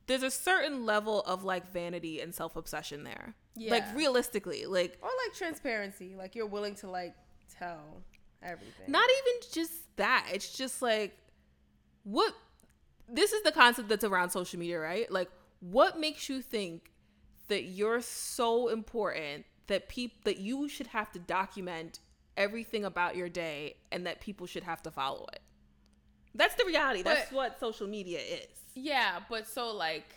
there's 0.07 0.23
a 0.23 0.31
certain 0.31 0.85
level 0.85 1.21
of 1.21 1.43
like 1.43 1.71
vanity 1.71 2.21
and 2.21 2.33
self 2.33 2.55
obsession 2.55 3.03
there. 3.03 3.35
Yeah. 3.55 3.71
Like 3.71 3.83
realistically, 3.95 4.65
like 4.65 4.97
or 5.01 5.09
like 5.25 5.35
transparency, 5.35 6.15
like 6.17 6.35
you're 6.35 6.47
willing 6.47 6.75
to 6.75 6.89
like 6.89 7.15
tell 7.57 8.03
everything. 8.43 8.85
Not 8.87 9.09
even 9.09 9.49
just 9.51 9.73
that. 9.95 10.27
It's 10.31 10.57
just 10.57 10.81
like 10.81 11.17
what 12.03 12.33
this 13.09 13.33
is 13.33 13.41
the 13.43 13.51
concept 13.51 13.89
that's 13.89 14.03
around 14.03 14.29
social 14.31 14.59
media, 14.59 14.79
right? 14.79 15.11
Like 15.11 15.29
what 15.59 15.99
makes 15.99 16.29
you 16.29 16.41
think 16.41 16.91
that 17.47 17.63
you're 17.63 18.01
so 18.01 18.67
important 18.69 19.45
that 19.67 19.89
people 19.89 20.17
that 20.23 20.37
you 20.37 20.67
should 20.69 20.87
have 20.87 21.11
to 21.11 21.19
document 21.19 21.99
everything 22.35 22.85
about 22.85 23.15
your 23.15 23.29
day 23.29 23.75
and 23.91 24.05
that 24.05 24.21
people 24.21 24.47
should 24.47 24.63
have 24.63 24.81
to 24.83 24.91
follow 24.91 25.25
it? 25.33 25.41
That's 26.35 26.55
the 26.55 26.65
reality. 26.65 27.03
But, 27.03 27.15
that's 27.15 27.31
what 27.31 27.59
social 27.59 27.87
media 27.87 28.19
is. 28.19 28.47
Yeah, 28.75 29.19
but 29.29 29.47
so 29.47 29.75
like 29.75 30.13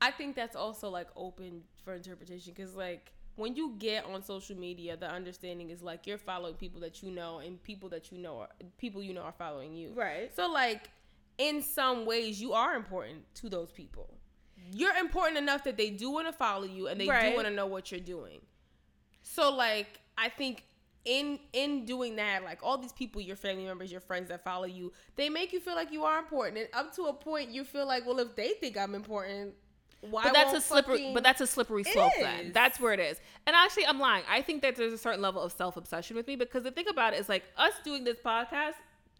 I 0.00 0.10
think 0.10 0.36
that's 0.36 0.54
also 0.54 0.88
like 0.88 1.08
open 1.16 1.62
for 1.84 1.94
interpretation 1.94 2.54
cuz 2.54 2.74
like 2.74 3.12
when 3.36 3.56
you 3.56 3.74
get 3.78 4.04
on 4.04 4.22
social 4.22 4.56
media, 4.56 4.96
the 4.96 5.10
understanding 5.10 5.70
is 5.70 5.82
like 5.82 6.06
you're 6.06 6.18
following 6.18 6.54
people 6.54 6.80
that 6.82 7.02
you 7.02 7.10
know 7.10 7.38
and 7.38 7.60
people 7.62 7.88
that 7.88 8.12
you 8.12 8.18
know 8.18 8.38
are 8.38 8.48
people 8.78 9.02
you 9.02 9.12
know 9.12 9.22
are 9.22 9.32
following 9.32 9.74
you. 9.74 9.92
Right. 9.92 10.34
So 10.34 10.46
like 10.48 10.90
in 11.38 11.62
some 11.62 12.06
ways 12.06 12.40
you 12.40 12.52
are 12.52 12.74
important 12.74 13.24
to 13.34 13.48
those 13.48 13.72
people 13.72 14.08
you're 14.72 14.94
important 14.96 15.38
enough 15.38 15.64
that 15.64 15.76
they 15.76 15.90
do 15.90 16.10
want 16.10 16.26
to 16.26 16.32
follow 16.32 16.64
you 16.64 16.88
and 16.88 17.00
they 17.00 17.08
right. 17.08 17.30
do 17.30 17.36
want 17.36 17.46
to 17.46 17.54
know 17.54 17.66
what 17.66 17.90
you're 17.90 18.00
doing. 18.00 18.40
So 19.22 19.54
like 19.54 20.00
I 20.16 20.28
think 20.28 20.64
in 21.04 21.38
in 21.52 21.84
doing 21.84 22.16
that, 22.16 22.44
like 22.44 22.60
all 22.62 22.78
these 22.78 22.92
people, 22.92 23.20
your 23.20 23.36
family 23.36 23.64
members, 23.64 23.92
your 23.92 24.00
friends 24.00 24.28
that 24.28 24.42
follow 24.42 24.64
you, 24.64 24.92
they 25.16 25.28
make 25.28 25.52
you 25.52 25.60
feel 25.60 25.74
like 25.74 25.92
you 25.92 26.04
are 26.04 26.18
important. 26.18 26.58
And 26.58 26.68
up 26.72 26.94
to 26.96 27.04
a 27.04 27.12
point, 27.12 27.50
you 27.50 27.64
feel 27.64 27.86
like, 27.86 28.06
well, 28.06 28.18
if 28.20 28.34
they 28.36 28.52
think 28.60 28.78
I'm 28.78 28.94
important, 28.94 29.54
why? 30.00 30.24
But 30.24 30.32
that's 30.34 30.54
a 30.54 30.60
slippery. 30.60 31.10
But 31.12 31.22
that's 31.22 31.40
a 31.40 31.46
slippery 31.46 31.84
slope. 31.84 32.12
Then 32.18 32.52
that's 32.52 32.80
where 32.80 32.92
it 32.92 33.00
is. 33.00 33.20
And 33.46 33.54
actually, 33.54 33.86
I'm 33.86 33.98
lying. 33.98 34.24
I 34.28 34.42
think 34.42 34.62
that 34.62 34.76
there's 34.76 34.92
a 34.92 34.98
certain 34.98 35.20
level 35.20 35.42
of 35.42 35.52
self 35.52 35.76
obsession 35.76 36.16
with 36.16 36.26
me 36.26 36.36
because 36.36 36.62
the 36.62 36.70
thing 36.70 36.88
about 36.88 37.14
it 37.14 37.20
is 37.20 37.28
like 37.28 37.44
us 37.56 37.72
doing 37.84 38.04
this 38.04 38.18
podcast 38.18 38.74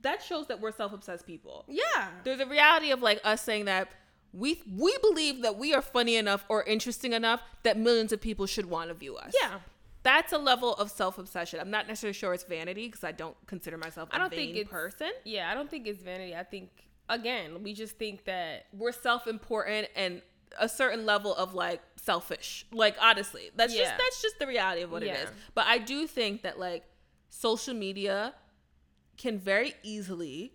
that 0.04 0.22
shows 0.22 0.46
that 0.46 0.60
we're 0.60 0.70
self-obsessed 0.70 1.26
people. 1.26 1.64
Yeah. 1.66 2.08
There's 2.22 2.40
a 2.40 2.46
reality 2.46 2.92
of 2.92 3.02
like 3.02 3.20
us 3.24 3.42
saying 3.42 3.64
that 3.64 3.88
we 4.36 4.60
we 4.70 4.96
believe 5.00 5.42
that 5.42 5.56
we 5.56 5.72
are 5.74 5.82
funny 5.82 6.16
enough 6.16 6.44
or 6.48 6.62
interesting 6.64 7.12
enough 7.12 7.40
that 7.62 7.78
millions 7.78 8.12
of 8.12 8.20
people 8.20 8.46
should 8.46 8.66
want 8.66 8.88
to 8.88 8.94
view 8.94 9.16
us. 9.16 9.32
Yeah. 9.40 9.58
That's 10.02 10.32
a 10.34 10.38
level 10.38 10.74
of 10.74 10.90
self-obsession. 10.90 11.60
I'm 11.60 11.70
not 11.70 11.86
necessarily 11.88 12.12
sure 12.12 12.34
it's 12.34 12.44
vanity 12.44 12.86
because 12.88 13.04
I 13.04 13.12
don't 13.12 13.36
consider 13.46 13.78
myself 13.78 14.10
a 14.12 14.16
I 14.16 14.18
don't 14.18 14.30
vain 14.30 14.38
think 14.52 14.56
it's 14.58 14.70
person. 14.70 15.10
Yeah, 15.24 15.50
I 15.50 15.54
don't 15.54 15.70
think 15.70 15.86
it's 15.86 16.02
vanity. 16.02 16.34
I 16.34 16.42
think 16.42 16.70
again, 17.08 17.62
we 17.62 17.72
just 17.74 17.96
think 17.96 18.24
that 18.24 18.66
We're 18.72 18.92
self-important 18.92 19.88
and 19.96 20.20
a 20.58 20.68
certain 20.68 21.06
level 21.06 21.34
of 21.34 21.54
like 21.54 21.80
selfish. 21.96 22.66
Like 22.70 22.96
honestly, 23.00 23.50
that's 23.56 23.74
just 23.74 23.92
that's 23.96 24.20
just 24.20 24.38
the 24.38 24.46
reality 24.46 24.82
of 24.82 24.90
what 24.92 25.02
it 25.02 25.06
Yeah. 25.06 25.22
is. 25.22 25.28
But 25.54 25.66
I 25.66 25.78
do 25.78 26.06
think 26.06 26.42
that 26.42 26.58
like 26.58 26.84
social 27.30 27.74
media 27.74 28.34
can 29.16 29.38
very 29.38 29.74
easily 29.82 30.54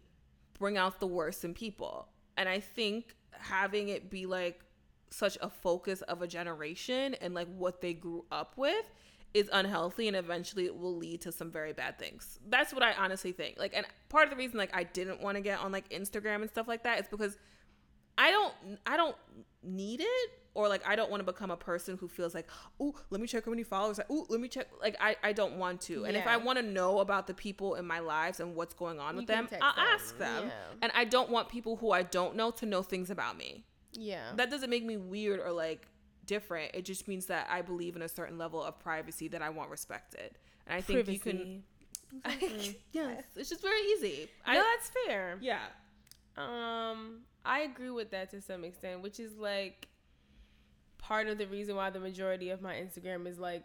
bring 0.57 0.77
out 0.77 0.99
the 0.99 1.07
worst 1.07 1.43
in 1.43 1.53
people. 1.53 2.07
And 2.37 2.47
I 2.47 2.59
think 2.59 3.15
having 3.39 3.89
it 3.89 4.09
be 4.09 4.25
like 4.25 4.61
such 5.09 5.37
a 5.41 5.49
focus 5.49 6.01
of 6.03 6.21
a 6.21 6.27
generation 6.27 7.15
and 7.15 7.33
like 7.33 7.47
what 7.57 7.81
they 7.81 7.93
grew 7.93 8.25
up 8.31 8.53
with 8.57 8.85
is 9.33 9.49
unhealthy 9.53 10.07
and 10.07 10.17
eventually 10.17 10.65
it 10.65 10.75
will 10.75 10.95
lead 10.95 11.21
to 11.21 11.31
some 11.31 11.51
very 11.51 11.73
bad 11.73 11.99
things. 11.99 12.39
That's 12.47 12.73
what 12.73 12.83
I 12.83 12.93
honestly 12.93 13.31
think. 13.31 13.57
Like 13.57 13.73
and 13.75 13.85
part 14.09 14.25
of 14.25 14.31
the 14.31 14.35
reason 14.35 14.57
like 14.57 14.75
I 14.75 14.83
didn't 14.83 15.21
want 15.21 15.35
to 15.35 15.41
get 15.41 15.59
on 15.59 15.71
like 15.71 15.89
Instagram 15.89 16.41
and 16.41 16.49
stuff 16.49 16.67
like 16.67 16.83
that 16.83 16.99
is 16.99 17.07
because 17.09 17.37
I 18.17 18.31
don't 18.31 18.53
I 18.85 18.97
don't 18.97 19.15
need 19.63 20.01
it 20.01 20.31
or 20.59 20.67
like 20.69 20.85
I 20.87 20.95
don't 20.95 21.09
want 21.09 21.21
to 21.25 21.31
become 21.31 21.51
a 21.51 21.57
person 21.57 21.97
who 21.97 22.07
feels 22.07 22.33
like, 22.35 22.47
"Oh, 22.79 22.93
let 23.09 23.21
me 23.21 23.27
check 23.27 23.45
how 23.45 23.51
many 23.51 23.63
followers. 23.63 23.97
Like, 23.97 24.07
Oh, 24.09 24.25
let 24.29 24.39
me 24.41 24.47
check." 24.47 24.67
Like 24.81 24.95
I 24.99 25.15
I 25.23 25.31
don't 25.33 25.57
want 25.57 25.81
to. 25.81 26.05
And 26.05 26.15
if 26.17 26.27
I 26.27 26.37
want 26.37 26.57
to 26.59 26.63
know 26.63 26.99
about 26.99 27.27
the 27.27 27.33
people 27.33 27.75
in 27.75 27.85
my 27.85 27.99
lives 27.99 28.39
and 28.39 28.55
what's 28.55 28.73
going 28.73 28.99
on 28.99 29.13
You 29.15 29.19
with 29.21 29.27
them, 29.27 29.47
I'll 29.61 29.75
them. 29.75 29.85
ask 29.93 30.17
them. 30.17 30.43
Yeah. 30.47 30.51
And 30.81 30.91
I 30.95 31.05
don't 31.05 31.29
want 31.29 31.49
people 31.49 31.77
who 31.77 31.91
I 31.91 32.03
don't 32.03 32.35
know 32.35 32.51
to 32.51 32.65
know 32.65 32.81
things 32.81 33.09
about 33.09 33.37
me. 33.37 33.63
yeah. 33.93 34.31
That 34.35 34.49
doesn't 34.51 34.69
make 34.69 34.83
me 34.85 34.97
weird 34.97 35.39
or 35.39 35.51
like 35.51 35.87
different. 36.25 36.71
It 36.75 36.85
just 36.85 37.07
means 37.07 37.25
that 37.27 37.47
I 37.49 37.61
believe 37.61 37.95
in 37.95 38.01
a 38.03 38.09
certain 38.09 38.37
level 38.37 38.61
of 38.63 38.79
privacy 38.79 39.27
that 39.29 39.41
I 39.41 39.49
want 39.49 39.69
respected. 39.71 40.37
And 40.67 40.75
I 40.77 40.81
think 40.81 41.07
you 41.07 41.19
can 41.19 41.63
yes, 42.91 43.23
it's 43.35 43.49
just 43.49 43.61
very 43.61 43.81
easy. 43.93 44.29
no, 44.47 44.53
I, 44.53 44.55
that's 44.55 44.91
fair. 45.05 45.37
yeah. 45.41 45.59
Um, 46.37 47.21
I 47.45 47.59
agree 47.61 47.89
with 47.89 48.11
that 48.11 48.29
to 48.31 48.41
some 48.41 48.63
extent, 48.63 49.01
which 49.01 49.19
is 49.19 49.37
like 49.37 49.87
part 50.99 51.27
of 51.27 51.37
the 51.39 51.47
reason 51.47 51.75
why 51.75 51.89
the 51.89 51.99
majority 51.99 52.51
of 52.51 52.61
my 52.61 52.75
Instagram 52.75 53.25
is 53.27 53.39
like 53.39 53.63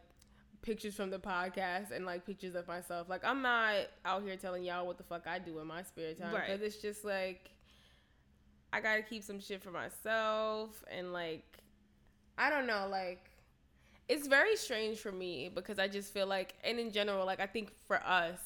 pictures 0.63 0.95
from 0.95 1.11
the 1.11 1.19
podcast 1.19 1.91
and 1.91 2.07
like 2.07 2.25
pictures 2.25 2.55
of 2.55 2.67
myself. 2.67 3.09
Like 3.09 3.23
I'm 3.25 3.43
not 3.43 3.75
out 4.07 4.23
here 4.23 4.37
telling 4.37 4.65
y'all 4.65 4.87
what 4.87 4.97
the 4.97 5.05
fuck 5.05 5.27
I 5.27 5.39
do 5.39 5.59
in 5.59 5.67
my 5.67 5.83
spare 5.83 6.15
time 6.15 6.33
Right. 6.35 6.47
because 6.47 6.63
it's 6.63 6.79
just 6.79 7.05
like 7.05 7.51
I 8.73 8.81
gotta 8.81 9.03
keep 9.03 9.23
some 9.23 9.39
shit 9.41 9.63
for 9.63 9.71
myself 9.71 10.83
and 10.91 11.13
like 11.13 11.45
I 12.39 12.49
don't 12.51 12.67
know, 12.67 12.89
like 12.91 13.31
it's 14.09 14.27
very 14.27 14.57
strange 14.57 14.99
for 14.99 15.13
me 15.13 15.51
because 15.55 15.79
I 15.79 15.87
just 15.89 16.13
feel 16.13 16.27
like, 16.27 16.55
and 16.65 16.79
in 16.79 16.91
general, 16.91 17.25
like 17.25 17.41
I 17.41 17.47
think 17.47 17.71
for 17.87 18.03
us, 18.05 18.39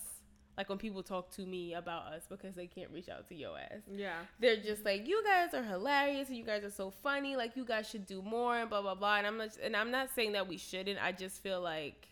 like 0.59 0.68
when 0.68 0.76
people 0.76 1.02
talk 1.02 1.30
to 1.36 1.47
me 1.47 1.72
about 1.72 2.06
us 2.12 2.24
because 2.28 2.55
they 2.56 2.66
can't 2.66 2.90
reach 2.90 3.09
out 3.09 3.26
to 3.28 3.35
your 3.35 3.56
ass, 3.56 3.80
Yeah. 3.90 4.16
they're 4.40 4.56
just 4.56 4.85
like, 4.85 5.06
you 5.06 5.22
guys 5.24 5.55
are 5.55 5.62
hilarious 5.62 6.28
and 6.28 6.36
you 6.36 6.44
guys 6.44 6.64
are 6.64 6.70
so 6.70 6.90
funny. 6.90 7.36
Like 7.36 7.56
you 7.56 7.64
guys 7.64 7.89
should 7.89 8.05
do 8.06 8.20
more 8.20 8.56
and 8.59 8.68
blah 8.68 8.82
blah 8.82 8.97
blah. 8.97 9.16
And 9.18 9.26
I'm 9.26 9.39
not, 9.39 9.51
and 9.62 9.74
I'm 9.76 9.90
not 9.90 10.10
saying 10.14 10.32
that 10.32 10.47
we 10.48 10.59
shouldn't. 10.59 11.02
I 11.02 11.12
just 11.12 11.43
feel 11.43 11.60
like, 11.62 12.09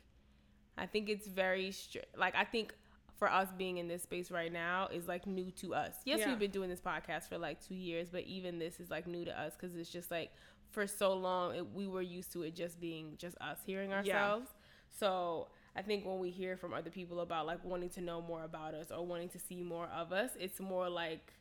I 0.78 0.86
think 0.86 1.08
it's 1.08 1.26
very 1.26 1.72
str- 1.72 1.98
like 2.16 2.34
I 2.36 2.44
think 2.44 2.72
for 3.18 3.28
us 3.30 3.48
being 3.56 3.78
in 3.78 3.88
this 3.88 4.02
space 4.02 4.30
right 4.30 4.52
now 4.52 4.88
is 4.92 5.08
like 5.08 5.26
new 5.26 5.50
to 5.62 5.74
us. 5.74 5.94
Yes, 6.04 6.20
Yeah. 6.20 6.28
we've 6.28 6.38
been 6.38 6.50
doing 6.50 6.70
this 6.70 6.80
podcast 6.80 7.28
for 7.28 7.38
like 7.38 7.60
two 7.66 7.74
years, 7.74 8.10
but 8.10 8.24
even 8.24 8.58
this 8.58 8.78
is 8.78 8.90
like 8.90 9.06
new 9.06 9.24
to 9.24 9.38
us 9.40 9.54
because 9.58 9.74
it's 9.74 9.90
just 9.90 10.10
like 10.10 10.30
for 10.70 10.86
so 10.86 11.14
long 11.14 11.54
it, 11.56 11.66
we 11.74 11.86
were 11.86 12.02
used 12.02 12.30
to 12.34 12.42
it 12.42 12.54
just 12.54 12.78
being 12.80 13.14
just 13.18 13.36
us 13.40 13.58
hearing 13.66 13.92
ourselves. 13.92 14.50
So 14.90 15.48
I 15.76 15.82
think 15.82 16.06
when 16.06 16.18
we 16.18 16.30
hear 16.30 16.56
from 16.56 16.72
other 16.72 16.90
people 16.90 17.20
about 17.20 17.46
like 17.46 17.62
wanting 17.64 17.90
to 17.90 18.00
know 18.00 18.22
more 18.22 18.44
about 18.44 18.74
us 18.74 18.90
or 18.90 19.04
wanting 19.04 19.28
to 19.30 19.38
see 19.38 19.62
more 19.62 19.86
of 19.94 20.12
us, 20.12 20.30
it's 20.40 20.58
more 20.58 20.88
like 20.88 21.32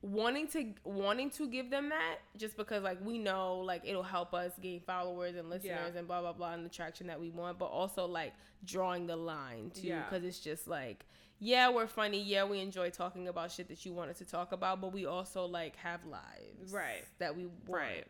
wanting 0.00 0.46
to 0.46 0.72
wanting 0.84 1.28
to 1.28 1.48
give 1.48 1.70
them 1.70 1.88
that 1.88 2.18
just 2.36 2.56
because 2.56 2.84
like 2.84 2.98
we 3.04 3.18
know 3.18 3.56
like 3.58 3.82
it'll 3.84 4.02
help 4.02 4.32
us 4.32 4.52
gain 4.62 4.80
followers 4.86 5.34
and 5.34 5.50
listeners 5.50 5.90
Yeah. 5.92 5.98
and 5.98 6.06
blah 6.06 6.20
blah 6.20 6.32
blah 6.32 6.52
and 6.52 6.64
the 6.64 6.68
traction 6.68 7.08
that 7.08 7.18
we 7.18 7.30
want 7.30 7.58
but 7.58 7.66
also 7.66 8.06
like 8.06 8.32
drawing 8.64 9.08
the 9.08 9.16
line 9.16 9.72
too 9.74 9.88
Yeah. 9.88 10.04
because 10.08 10.24
it's 10.24 10.38
just 10.38 10.68
like 10.68 11.04
yeah 11.40 11.68
we're 11.68 11.88
funny 11.88 12.22
yeah 12.22 12.44
we 12.44 12.60
enjoy 12.60 12.90
talking 12.90 13.26
about 13.26 13.50
shit 13.50 13.66
that 13.68 13.84
you 13.84 13.92
wanted 13.92 14.16
to 14.18 14.24
talk 14.24 14.52
about 14.52 14.80
but 14.80 14.92
we 14.92 15.04
also 15.06 15.46
like 15.46 15.74
have 15.76 16.04
lives 16.04 16.72
Right. 16.72 17.04
that 17.18 17.36
we 17.36 17.46
want. 17.46 17.58
Right. 17.68 18.06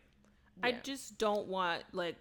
I 0.63 0.73
just 0.73 1.17
don't 1.17 1.49
want 1.49 1.85
like 1.93 2.17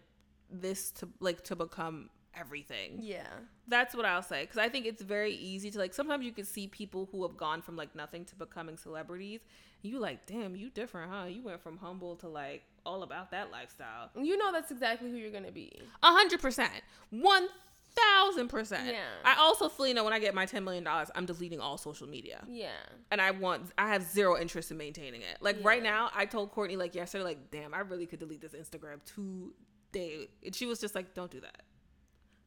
this 0.50 0.92
to 0.92 1.10
like 1.20 1.44
to 1.46 1.58
become 1.58 2.10
everything. 2.40 3.00
yeah 3.02 3.28
That's 3.68 3.96
what 3.96 4.06
I'll 4.06 4.22
say 4.22 4.46
cuz 4.46 4.58
I 4.58 4.70
think 4.70 4.86
it's 4.86 5.02
very 5.02 5.34
easy 5.34 5.72
to 5.72 5.78
like 5.78 5.94
sometimes 5.94 6.26
you 6.26 6.32
can 6.32 6.46
see 6.46 6.68
people 6.68 7.08
who 7.12 7.24
have 7.28 7.38
gone 7.38 7.62
from 7.62 7.76
like 7.76 7.96
nothing 7.96 8.26
to 8.26 8.36
becoming 8.36 8.78
celebrities. 8.78 9.42
You 9.84 10.00
like, 10.00 10.26
"Damn, 10.26 10.56
you 10.56 10.70
different, 10.72 11.12
huh? 11.12 11.26
You 11.26 11.44
went 11.44 11.62
from 11.62 11.78
humble 11.78 12.16
to 12.18 12.28
like 12.28 12.64
all 12.86 13.04
about 13.04 13.32
that 13.32 13.52
lifestyle." 13.52 14.10
you 14.16 14.38
know 14.38 14.52
that's 14.52 14.72
exactly 14.72 15.10
who 15.12 15.18
you're 15.18 15.32
gonna 15.32 15.52
be 15.52 15.72
A 16.04 16.12
hundred 16.12 16.42
percent, 16.42 16.72
one 17.10 17.48
thousand 17.96 18.48
percent. 18.48 18.88
Yeah. 18.88 19.02
I 19.26 19.36
also 19.40 19.70
fully 19.70 19.92
know 19.94 20.04
when 20.04 20.14
I 20.14 20.20
get 20.20 20.34
my 20.36 20.46
ten 20.46 20.64
million 20.64 20.84
dollars, 20.84 21.10
I'm 21.16 21.26
deleting 21.26 21.60
all 21.60 21.78
social 21.78 22.08
media, 22.08 22.44
yeah 22.48 22.70
and 23.12 23.20
I 23.22 23.32
want, 23.32 23.72
I 23.78 23.88
have 23.90 24.04
zero 24.04 24.38
interest 24.40 24.70
in 24.72 24.78
maintaining 24.78 25.22
it. 25.22 25.38
Like 25.42 25.58
right 25.64 25.82
now, 25.82 26.10
I 26.16 26.26
told 26.26 26.52
Courtney 26.52 26.76
like 26.78 26.94
yesterday, 26.96 27.24
like, 27.24 27.52
damn, 27.52 27.74
I 27.74 27.80
really 27.80 28.06
could 28.06 28.20
delete 28.20 28.42
this 28.42 28.54
Instagram 28.54 29.00
today, 29.06 30.28
and 30.46 30.54
she 30.56 30.66
was 30.66 30.80
just 30.80 30.96
like, 30.96 31.14
don't 31.14 31.32
do 31.32 31.42
that, 31.42 31.64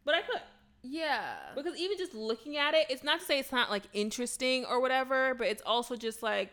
but 0.04 0.14
I 0.14 0.22
could 0.22 0.40
yeah 0.82 1.34
because 1.54 1.78
even 1.78 1.98
just 1.98 2.14
looking 2.14 2.56
at 2.56 2.74
it, 2.74 2.86
it's 2.88 3.04
not 3.04 3.20
to 3.20 3.26
say 3.26 3.38
it's 3.38 3.52
not 3.52 3.70
like 3.70 3.82
interesting 3.92 4.64
or 4.64 4.80
whatever, 4.80 5.34
but 5.34 5.46
it's 5.46 5.62
also 5.66 5.96
just 5.96 6.22
like 6.22 6.50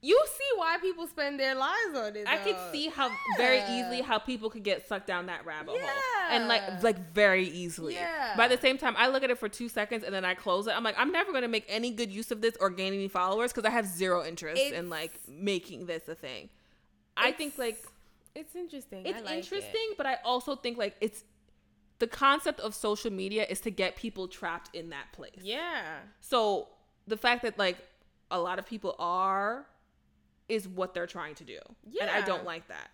you 0.00 0.20
see 0.26 0.56
why 0.58 0.78
people 0.80 1.08
spend 1.08 1.40
their 1.40 1.56
lives 1.56 1.96
on 1.96 2.14
it 2.14 2.24
I 2.28 2.36
could 2.36 2.54
see 2.70 2.86
how 2.88 3.10
very 3.36 3.58
easily 3.72 4.00
how 4.00 4.18
people 4.18 4.48
could 4.48 4.62
get 4.62 4.86
sucked 4.86 5.08
down 5.08 5.26
that 5.26 5.44
rabbit 5.44 5.72
hole, 5.72 5.90
and 6.30 6.46
like 6.46 6.82
like 6.84 7.12
very 7.12 7.48
easily. 7.48 7.94
Yeah. 7.94 8.34
By 8.36 8.46
the 8.46 8.58
same 8.58 8.78
time, 8.78 8.94
I 8.96 9.08
look 9.08 9.24
at 9.24 9.30
it 9.30 9.38
for 9.38 9.48
two 9.48 9.68
seconds 9.68 10.04
and 10.04 10.14
then 10.14 10.24
I 10.24 10.34
close 10.34 10.68
it. 10.68 10.76
I'm 10.76 10.84
like, 10.84 10.94
I'm 10.98 11.10
never 11.10 11.32
gonna 11.32 11.48
make 11.48 11.64
any 11.68 11.90
good 11.90 12.12
use 12.12 12.30
of 12.30 12.40
this 12.40 12.56
or 12.60 12.70
gain 12.70 12.92
any 12.94 13.08
followers 13.08 13.52
because 13.52 13.64
I 13.64 13.70
have 13.70 13.86
zero 13.86 14.24
interest 14.24 14.60
It's- 14.62 14.78
in 14.78 14.88
like 14.88 15.12
making 15.26 15.86
this 15.86 16.08
a 16.08 16.14
thing. 16.14 16.48
I 17.16 17.32
think 17.32 17.58
like 17.58 17.84
it's 18.36 18.54
interesting 18.54 19.04
I 19.04 19.10
it's 19.10 19.22
like 19.24 19.34
it. 19.34 19.38
interesting, 19.38 19.94
but 19.96 20.06
I 20.06 20.18
also 20.24 20.54
think 20.54 20.78
like 20.78 20.94
it's 21.00 21.24
the 21.98 22.06
concept 22.06 22.60
of 22.60 22.74
social 22.74 23.10
media 23.10 23.44
is 23.48 23.60
to 23.60 23.70
get 23.70 23.96
people 23.96 24.28
trapped 24.28 24.74
in 24.74 24.90
that 24.90 25.12
place. 25.12 25.40
yeah 25.42 25.98
So 26.20 26.68
the 27.06 27.16
fact 27.16 27.42
that 27.42 27.58
like 27.58 27.78
a 28.30 28.38
lot 28.40 28.58
of 28.58 28.66
people 28.66 28.94
are 28.98 29.66
is 30.48 30.66
what 30.68 30.94
they're 30.94 31.06
trying 31.06 31.34
to 31.36 31.44
do. 31.44 31.58
Yeah. 31.90 32.02
And 32.02 32.10
I 32.10 32.22
don't 32.22 32.44
like 32.44 32.68
that. 32.68 32.90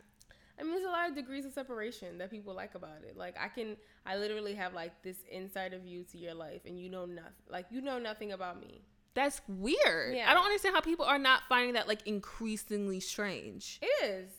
I 0.58 0.62
mean, 0.62 0.72
there's 0.72 0.84
a 0.84 0.90
lot 0.90 1.08
of 1.08 1.16
degrees 1.16 1.44
of 1.44 1.52
separation 1.52 2.18
that 2.18 2.30
people 2.30 2.54
like 2.54 2.74
about 2.76 3.02
it. 3.08 3.16
Like, 3.16 3.36
I 3.40 3.48
can, 3.48 3.76
I 4.06 4.16
literally 4.16 4.54
have 4.54 4.72
like 4.72 5.02
this 5.02 5.16
insider 5.30 5.78
view 5.78 6.04
to 6.12 6.18
your 6.18 6.34
life, 6.34 6.62
and 6.64 6.78
you 6.78 6.88
know 6.88 7.06
nothing. 7.06 7.32
Like, 7.48 7.66
you 7.70 7.80
know 7.80 7.98
nothing 7.98 8.32
about 8.32 8.60
me. 8.60 8.82
That's 9.14 9.40
weird. 9.48 10.16
Yeah. 10.16 10.30
I 10.30 10.34
don't 10.34 10.44
understand 10.44 10.74
how 10.74 10.80
people 10.80 11.06
are 11.06 11.18
not 11.18 11.42
finding 11.48 11.74
that 11.74 11.88
like 11.88 12.06
increasingly 12.06 13.00
strange. 13.00 13.80
It 13.82 14.04
is, 14.04 14.30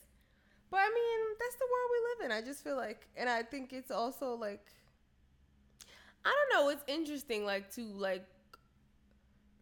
but 0.72 0.78
I 0.78 0.90
mean, 0.94 1.36
that's 1.40 1.56
the 1.56 1.66
world 1.72 1.90
we 1.92 2.00
live 2.26 2.32
in. 2.32 2.38
I 2.44 2.46
just 2.46 2.64
feel 2.64 2.76
like, 2.76 3.08
and 3.16 3.30
I 3.30 3.44
think 3.44 3.72
it's 3.74 3.92
also 3.92 4.36
like, 4.36 4.66
I 6.26 6.34
don't 6.34 6.64
know. 6.64 6.70
It's 6.70 6.84
interesting, 6.88 7.46
like 7.46 7.72
to 7.76 7.82
like. 7.84 8.26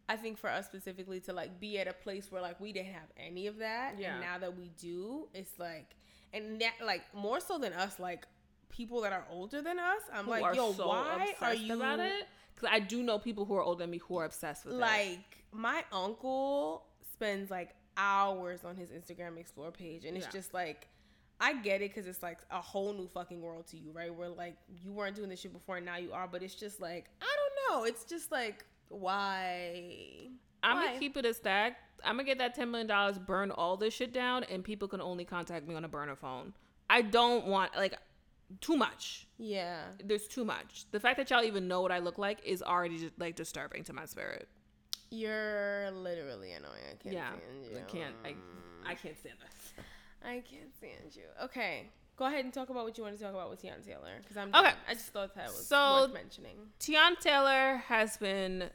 I 0.10 0.18
think 0.18 0.38
for 0.38 0.50
us 0.50 0.66
specifically 0.66 1.22
to 1.22 1.34
like 1.34 1.60
be 1.62 1.80
at 1.80 1.88
a 1.88 1.94
place 1.94 2.30
where 2.30 2.42
like 2.42 2.60
we 2.60 2.74
didn't 2.74 2.94
have 2.94 3.10
any 3.18 3.48
of 3.48 3.58
that, 3.60 3.96
Yeah. 3.98 4.14
and 4.14 4.22
now 4.22 4.38
that 4.38 4.58
we 4.58 4.70
do, 4.78 5.28
it's 5.34 5.58
like, 5.58 5.96
and 6.34 6.60
that 6.62 6.74
like 6.86 7.04
more 7.16 7.40
so 7.40 7.58
than 7.58 7.72
us, 7.74 8.00
like 8.00 8.28
people 8.70 9.02
that 9.02 9.14
are 9.14 9.26
older 9.32 9.62
than 9.62 9.80
us. 9.80 10.02
I'm 10.14 10.26
Who 10.26 10.32
like, 10.32 10.44
are 10.44 10.56
yo, 10.56 10.74
so 10.74 10.88
why 10.90 10.98
are 10.98 11.22
obsessed 11.22 11.60
you 11.62 11.76
about 11.76 12.00
it? 12.00 12.26
Because 12.54 12.70
I 12.72 12.80
do 12.80 13.02
know 13.02 13.18
people 13.18 13.46
who 13.46 13.56
are 13.56 13.64
older 13.64 13.84
than 13.84 13.92
me 13.92 13.98
who 14.00 14.18
are 14.18 14.26
obsessed 14.26 14.66
with 14.66 14.76
it. 14.76 14.78
like 14.80 15.44
my 15.52 15.84
uncle 15.92 16.84
spends 17.14 17.50
like 17.50 17.70
hours 17.96 18.64
on 18.66 18.76
his 18.76 18.90
Instagram 18.90 19.38
explore 19.38 19.72
page 19.72 20.04
and 20.06 20.18
it's 20.18 20.26
Yeah. 20.26 20.32
just 20.32 20.54
like 20.54 20.88
I 21.44 21.56
get 21.56 21.82
it 21.82 21.94
because 21.94 22.08
it's 22.08 22.24
like 22.24 22.40
a 22.52 22.62
whole 22.62 22.94
new 22.94 23.08
fucking 23.08 23.42
world 23.42 23.68
to 23.68 23.78
you, 23.78 23.92
right? 23.92 24.14
Where 24.16 24.30
like 24.30 24.56
you 24.82 24.94
weren't 24.94 25.14
doing 25.16 25.28
this 25.28 25.42
shit 25.42 25.52
before 25.52 25.76
and 25.76 25.86
now 25.86 25.98
you 25.98 26.14
are, 26.14 26.26
but 26.26 26.42
it's 26.42 26.56
just 26.56 26.80
like 26.80 27.10
I 27.22 27.26
don't 27.26 27.80
know. 27.80 27.84
It's 27.84 28.06
just 28.06 28.32
like 28.32 28.64
why? 28.88 30.30
I'm 30.64 30.78
Why? 30.78 30.86
gonna 30.88 31.00
keep 31.00 31.18
it 31.18 31.26
a 31.26 31.34
stack. 31.34 31.78
I'm 32.06 32.16
gonna 32.16 32.24
get 32.24 32.38
that 32.38 32.56
ten 32.56 32.72
million 32.72 32.88
dollars, 32.88 33.18
burn 33.20 33.52
all 33.52 33.76
this 33.76 33.94
shit 33.94 34.14
down, 34.14 34.46
and 34.46 34.64
people 34.64 34.88
can 34.88 35.02
only 35.02 35.26
contact 35.26 35.68
me 35.68 35.76
on 35.76 35.84
a 35.84 35.90
burner 35.90 36.16
phone. 36.16 36.54
I 36.90 37.02
don't 37.02 37.48
want 37.48 37.76
like 37.76 37.96
too 38.62 38.78
much. 38.78 39.28
Yeah, 39.38 39.82
There's 40.02 40.28
too 40.28 40.46
much. 40.46 40.86
The 40.92 41.00
fact 41.00 41.18
that 41.18 41.30
y'all 41.30 41.44
even 41.44 41.68
know 41.68 41.82
what 41.82 41.92
I 41.92 42.00
look 42.00 42.18
like 42.18 42.40
is 42.46 42.64
already 42.64 43.12
like 43.18 43.36
disturbing 43.36 43.84
to 43.86 43.94
my 43.94 44.06
spirit. 44.06 44.48
You're 45.10 45.92
literally 45.92 46.54
annoying. 46.54 46.74
I 46.90 46.96
can't 47.04 47.16
yeah, 47.16 47.28
stand 47.28 47.66
you. 47.70 47.78
I 47.78 47.82
can't. 47.82 48.16
I 48.24 48.92
I 48.92 48.96
can't 48.96 49.18
stand 49.18 49.36
this. 49.42 49.86
I 50.24 50.42
can't 50.50 50.74
stand 50.76 51.16
you. 51.16 51.24
Okay, 51.44 51.90
go 52.16 52.26
ahead 52.26 52.46
and 52.46 52.54
talk 52.54 52.70
about 52.70 52.86
what 52.86 52.98
you 52.98 53.04
want 53.04 53.18
to 53.18 53.24
talk 53.24 53.34
about 53.34 53.50
with 53.50 53.62
Teyana 53.62 53.86
Taylor 53.86 54.18
because 54.22 54.38
I'm 54.38 54.50
Okay. 54.50 54.62
done. 54.70 54.74
I 54.88 54.94
just 54.94 55.08
thought 55.08 55.36
that 55.36 55.48
was 55.48 55.68
So- 55.68 56.02
worth 56.04 56.14
mentioning. 56.14 56.58
Teyana 56.80 57.20
Taylor 57.20 57.78
has 57.88 58.18
been 58.18 58.70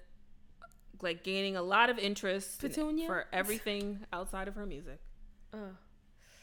like 1.00 1.22
gaining 1.22 1.56
a 1.56 1.62
lot 1.62 1.90
of 1.90 1.98
interest 1.98 2.60
Petunia? 2.60 3.06
for 3.06 3.26
everything 3.32 4.04
outside 4.12 4.48
of 4.48 4.54
her 4.56 4.66
music. 4.66 4.98
Uh, 5.52 5.70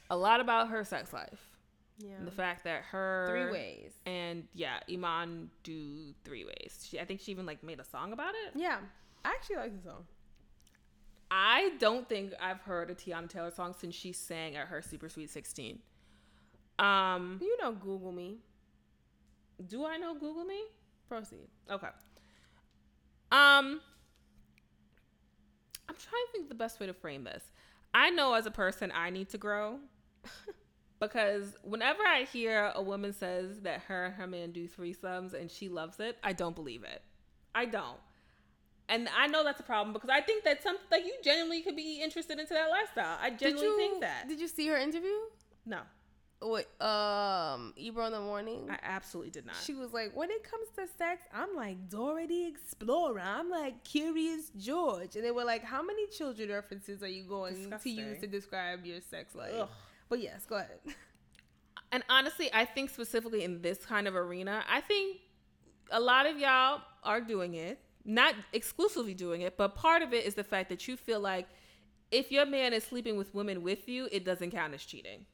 A 0.09 0.15
lot 0.17 0.39
about 0.39 0.69
her 0.69 0.83
sex 0.85 1.11
life 1.13 1.49
yeah. 1.97 2.13
and 2.13 2.25
the 2.27 2.31
fact 2.31 2.63
that 2.63 2.83
her 2.83 3.27
Three 3.29 3.51
ways. 3.51 3.93
and 4.05 4.47
yeah, 4.53 4.79
Iman 4.89 5.49
do 5.63 6.13
three 6.23 6.45
ways. 6.45 6.85
She, 6.87 6.99
I 6.99 7.05
think 7.05 7.19
she 7.21 7.31
even 7.31 7.45
like 7.45 7.63
made 7.63 7.79
a 7.79 7.83
song 7.83 8.13
about 8.13 8.33
it. 8.35 8.53
Yeah, 8.55 8.79
I 9.25 9.29
actually 9.29 9.57
like 9.57 9.75
the 9.75 9.81
song. 9.89 10.05
I 11.37 11.71
don't 11.79 12.07
think 12.07 12.31
I've 12.39 12.61
heard 12.61 12.89
a 12.89 12.95
Teyana 12.95 13.27
Taylor 13.29 13.51
song 13.51 13.75
since 13.77 13.93
she 13.93 14.13
sang 14.13 14.55
at 14.55 14.67
her 14.67 14.81
Super 14.81 15.09
Sweet 15.09 15.29
16. 15.29 15.79
Um, 16.79 17.39
You 17.41 17.57
know, 17.61 17.73
Google 17.73 18.13
me. 18.13 18.37
do 19.67 19.85
I 19.85 19.97
know 19.97 20.13
Google 20.13 20.45
Me? 20.45 20.61
Proceed. 21.09 21.49
Okay. 21.69 21.87
Um, 23.33 23.81
I'm 25.89 25.95
trying 25.97 26.25
to 26.27 26.31
think 26.31 26.47
the 26.47 26.55
best 26.55 26.79
way 26.79 26.85
to 26.85 26.93
frame 26.93 27.25
this. 27.25 27.43
I 27.93 28.11
know 28.11 28.33
as 28.33 28.45
a 28.45 28.51
person 28.51 28.93
I 28.95 29.09
need 29.09 29.27
to 29.29 29.37
grow 29.37 29.79
because 31.01 31.53
whenever 31.63 32.03
I 32.03 32.23
hear 32.23 32.71
a 32.75 32.81
woman 32.81 33.11
says 33.11 33.59
that 33.61 33.81
her 33.81 34.05
and 34.05 34.15
her 34.15 34.27
man 34.27 34.51
do 34.53 34.69
threesomes 34.69 35.33
and 35.33 35.51
she 35.51 35.67
loves 35.67 35.99
it, 35.99 36.17
I 36.23 36.31
don't 36.31 36.55
believe 36.55 36.83
it. 36.85 37.01
I 37.53 37.65
don't. 37.65 37.99
And 38.87 39.09
I 39.17 39.27
know 39.27 39.43
that's 39.43 39.59
a 39.59 39.63
problem 39.63 39.93
because 39.93 40.09
I 40.11 40.21
think 40.21 40.43
that 40.43 40.61
some 40.61 40.77
like 40.91 41.05
you 41.05 41.15
genuinely 41.23 41.61
could 41.61 41.75
be 41.75 42.01
interested 42.01 42.39
into 42.39 42.53
that 42.53 42.69
lifestyle. 42.69 43.17
I 43.21 43.31
genuinely 43.31 43.67
you 43.67 43.77
think 43.77 44.01
that. 44.01 44.27
Did 44.27 44.39
you 44.39 44.47
see 44.47 44.67
her 44.67 44.77
interview? 44.77 45.15
no, 45.65 45.79
With 46.41 46.67
um 46.81 47.73
Ebro 47.77 48.05
in 48.05 48.11
the 48.11 48.19
morning. 48.21 48.67
I 48.69 48.77
absolutely 48.83 49.31
did 49.31 49.45
not. 49.47 49.55
She 49.63 49.73
was 49.73 49.91
like, 49.91 50.15
when 50.15 50.29
it 50.29 50.43
comes 50.43 50.67
to 50.75 50.85
sex, 50.97 51.23
I'm 51.33 51.55
like 51.55 51.89
Dora 51.89 52.27
the 52.27 52.45
Explorer. 52.45 53.21
I'm 53.21 53.49
like 53.49 53.83
Curious 53.83 54.51
George. 54.57 55.15
And 55.15 55.25
they 55.25 55.31
were 55.31 55.45
like, 55.45 55.63
how 55.63 55.81
many 55.81 56.05
children 56.07 56.49
references 56.49 57.01
are 57.01 57.07
you 57.07 57.23
going 57.23 57.55
to 57.71 57.89
use 57.89 58.19
to 58.21 58.27
describe 58.27 58.85
your 58.85 59.01
sex 59.01 59.33
life? 59.33 59.53
Ugh. 59.57 59.69
But 60.09 60.19
yes, 60.19 60.45
go 60.45 60.57
ahead. 60.57 60.79
And 61.91 62.03
honestly, 62.09 62.49
I 62.53 62.65
think 62.65 62.89
specifically 62.89 63.43
in 63.43 63.61
this 63.61 63.85
kind 63.85 64.07
of 64.07 64.15
arena, 64.15 64.63
I 64.69 64.81
think 64.81 65.17
a 65.91 65.99
lot 65.99 66.25
of 66.25 66.37
y'all 66.37 66.81
are 67.03 67.21
doing 67.21 67.53
it, 67.53 67.79
not 68.05 68.35
exclusively 68.53 69.13
doing 69.13 69.41
it, 69.41 69.57
but 69.57 69.75
part 69.75 70.01
of 70.01 70.13
it 70.13 70.25
is 70.25 70.35
the 70.35 70.43
fact 70.43 70.69
that 70.69 70.87
you 70.87 70.95
feel 70.95 71.19
like 71.19 71.47
if 72.11 72.31
your 72.31 72.45
man 72.45 72.71
is 72.71 72.83
sleeping 72.83 73.17
with 73.17 73.33
women 73.33 73.63
with 73.63 73.89
you, 73.89 74.07
it 74.11 74.23
doesn't 74.23 74.51
count 74.51 74.73
as 74.73 74.83
cheating. 74.83 75.25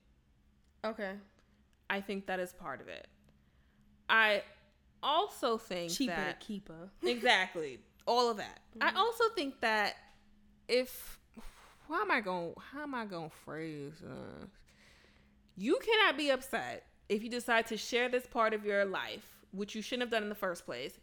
Okay. 0.83 1.13
I 1.89 2.01
think 2.01 2.27
that 2.27 2.39
is 2.39 2.53
part 2.53 2.81
of 2.81 2.87
it. 2.87 3.07
I 4.09 4.43
also 5.03 5.57
think 5.57 5.91
Cheaper 5.91 6.15
that 6.15 6.39
to 6.39 6.45
keeper. 6.45 6.89
exactly 7.03 7.79
all 8.07 8.29
of 8.29 8.37
that. 8.37 8.59
I 8.79 8.93
also 8.95 9.25
think 9.35 9.59
that 9.61 9.95
if 10.67 11.19
how 11.87 12.01
am 12.01 12.11
I 12.11 12.21
going 12.21 12.53
how 12.71 12.83
am 12.83 12.95
I 12.95 13.05
going 13.05 13.29
to 13.29 13.35
phrase 13.35 14.01
uh, 14.05 14.45
you 15.55 15.79
cannot 15.83 16.17
be 16.17 16.29
upset 16.29 16.85
if 17.09 17.23
you 17.23 17.29
decide 17.29 17.67
to 17.67 17.77
share 17.77 18.09
this 18.09 18.25
part 18.25 18.53
of 18.53 18.65
your 18.65 18.85
life, 18.85 19.25
which 19.51 19.75
you 19.75 19.81
shouldn't 19.81 20.03
have 20.03 20.11
done 20.11 20.23
in 20.23 20.29
the 20.29 20.35
first 20.35 20.65
place, 20.65 20.99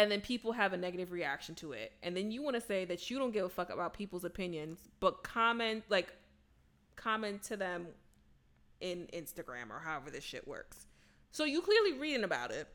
and 0.00 0.10
then 0.10 0.22
people 0.22 0.52
have 0.52 0.72
a 0.72 0.78
negative 0.78 1.12
reaction 1.12 1.54
to 1.56 1.72
it. 1.72 1.92
And 2.02 2.16
then 2.16 2.30
you 2.30 2.42
want 2.42 2.54
to 2.56 2.60
say 2.62 2.86
that 2.86 3.10
you 3.10 3.18
don't 3.18 3.32
give 3.32 3.44
a 3.44 3.50
fuck 3.50 3.68
about 3.68 3.92
people's 3.92 4.24
opinions, 4.24 4.78
but 4.98 5.22
comment 5.22 5.84
like 5.90 6.10
comment 6.96 7.42
to 7.44 7.56
them 7.56 7.86
in 8.80 9.06
Instagram 9.12 9.68
or 9.70 9.78
however 9.78 10.10
this 10.10 10.24
shit 10.24 10.48
works. 10.48 10.86
So 11.32 11.44
you 11.44 11.60
clearly 11.60 11.92
reading 11.98 12.24
about 12.24 12.50
it. 12.50 12.66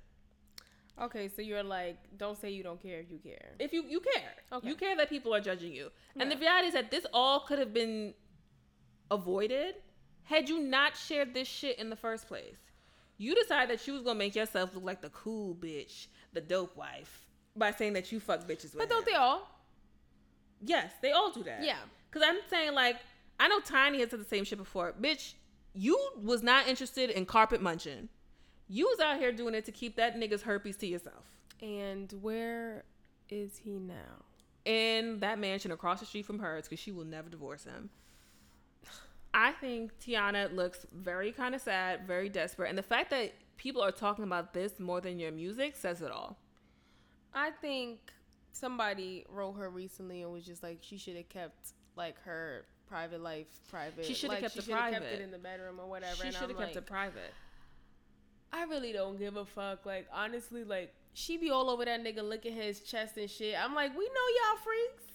Okay, 1.02 1.28
so 1.28 1.42
you're 1.42 1.64
like, 1.64 1.98
don't 2.16 2.38
say 2.38 2.52
you 2.52 2.62
don't 2.62 2.80
care 2.82 3.00
if 3.00 3.10
you 3.10 3.18
care. 3.18 3.54
if 3.60 3.74
you 3.74 3.84
you 3.90 4.00
care 4.00 4.34
Okay. 4.54 4.68
you 4.70 4.76
care 4.76 4.96
that 4.96 5.10
people 5.10 5.34
are 5.34 5.42
judging 5.42 5.74
you 5.74 5.90
and 6.20 6.32
the 6.32 6.38
reality 6.38 6.68
is 6.68 6.74
that 6.76 6.92
this 6.92 7.08
all 7.12 7.40
could 7.42 7.58
have 7.58 7.74
been 7.74 8.14
avoided 9.10 9.76
had 10.24 10.48
you 10.48 10.60
not 10.60 10.96
shared 10.96 11.34
this 11.34 11.48
shit 11.48 11.78
in 11.80 11.90
the 11.90 11.96
first 11.96 12.28
place 12.28 12.60
you 13.18 13.34
decided 13.36 13.70
that 13.78 13.86
you 13.88 13.94
was 13.94 14.02
gonna 14.04 14.20
make 14.20 14.36
yourself 14.36 14.74
look 14.76 14.84
like 14.84 15.02
the 15.02 15.10
cool 15.10 15.56
bitch 15.56 16.08
the 16.34 16.42
dope 16.42 16.76
wife 16.76 17.26
by 17.56 17.72
saying 17.72 17.94
that 17.94 18.12
you 18.12 18.20
fuck 18.20 18.42
bitches 18.48 18.64
with 18.74 18.78
But 18.80 18.90
don't 18.90 19.00
him. 19.08 19.14
they 19.14 19.16
all? 19.18 19.50
yes 20.62 20.92
they 21.02 21.12
all 21.12 21.32
do 21.32 21.44
that 21.44 21.64
Yeah. 21.64 21.78
because 22.10 22.28
i'm 22.28 22.38
saying 22.50 22.74
like 22.74 22.98
i 23.40 23.48
know 23.48 23.60
tiny 23.60 24.00
has 24.00 24.10
said 24.10 24.20
the 24.20 24.26
same 24.26 24.44
shit 24.44 24.58
before 24.58 24.94
bitch 25.00 25.34
you 25.74 26.00
was 26.22 26.42
not 26.44 26.68
interested 26.68 27.10
in 27.10 27.26
carpet 27.26 27.62
munching 27.62 28.10
you 28.68 28.86
was 28.88 29.00
out 29.00 29.20
here 29.20 29.32
doing 29.32 29.54
it 29.54 29.66
to 29.66 29.72
keep 29.72 29.96
that 29.98 30.16
nigga's 30.18 30.42
herpes 30.44 30.78
to 30.78 30.88
yourself 30.88 31.26
And 31.62 32.12
where 32.22 32.84
is 33.30 33.58
he 33.58 33.80
now? 33.80 34.24
in 34.66 35.20
that 35.20 35.38
mansion 35.38 35.72
across 35.72 36.00
the 36.00 36.06
street 36.08 36.26
from 36.26 36.40
hers 36.40 36.64
because 36.66 36.80
she 36.80 36.92
will 36.92 37.06
never 37.06 37.30
divorce 37.30 37.64
him. 37.66 37.90
I 39.38 39.52
think 39.52 39.92
Teyana 40.00 40.56
looks 40.56 40.88
very 40.94 41.34
kind 41.34 41.54
of 41.54 41.60
sad, 41.60 42.08
very 42.08 42.30
desperate, 42.30 42.70
and 42.70 42.78
the 42.78 42.84
fact 42.84 43.10
that 43.10 43.34
people 43.58 43.82
are 43.82 43.92
talking 43.92 44.24
about 44.24 44.54
this 44.54 44.80
more 44.80 45.02
than 45.02 45.20
your 45.20 45.34
music 45.34 45.76
says 45.76 46.02
it 46.02 46.10
all. 46.10 46.38
I 47.34 47.52
think 47.52 48.00
somebody 48.54 49.26
wrote 49.30 49.54
her 49.54 49.70
recently 49.70 50.22
and 50.22 50.32
was 50.32 50.46
just 50.46 50.64
like 50.64 50.78
she 50.80 50.98
should 50.98 51.18
have 51.18 51.28
kept 51.28 51.74
like 51.98 52.16
her 52.24 52.64
private 52.88 53.22
life 53.22 53.48
private. 53.70 54.06
She 54.06 54.14
shoulda 54.14 54.36
like, 54.36 54.44
kept 54.44 54.54
she 54.54 54.72
kept 54.72 55.04
it 55.04 55.20
in 55.20 55.32
the 55.32 55.38
bedroom 55.38 55.82
or 55.82 55.88
whatever. 55.88 56.24
she 56.24 56.32
should 56.32 56.50
have 56.50 56.58
kept 56.58 56.60
like, 56.60 56.76
it 56.78 56.86
private. 56.86 57.34
I 58.54 58.64
really 58.64 58.94
don't 58.94 59.20
give 59.20 59.36
a 59.36 59.44
fuck. 59.44 59.86
Like 59.86 60.08
honestly, 60.14 60.64
like 60.64 60.94
she 61.14 61.36
be 61.36 61.52
all 61.52 61.70
over 61.70 61.84
that 61.84 62.02
nigga 62.02 62.24
licking 62.24 62.56
his 62.56 62.80
chest 62.80 63.18
and 63.18 63.30
shit. 63.30 63.56
I'm 63.62 63.76
like, 63.76 63.92
we 63.98 64.06
know 64.06 64.28
y'all 64.38 64.62
freaks. 64.64 65.15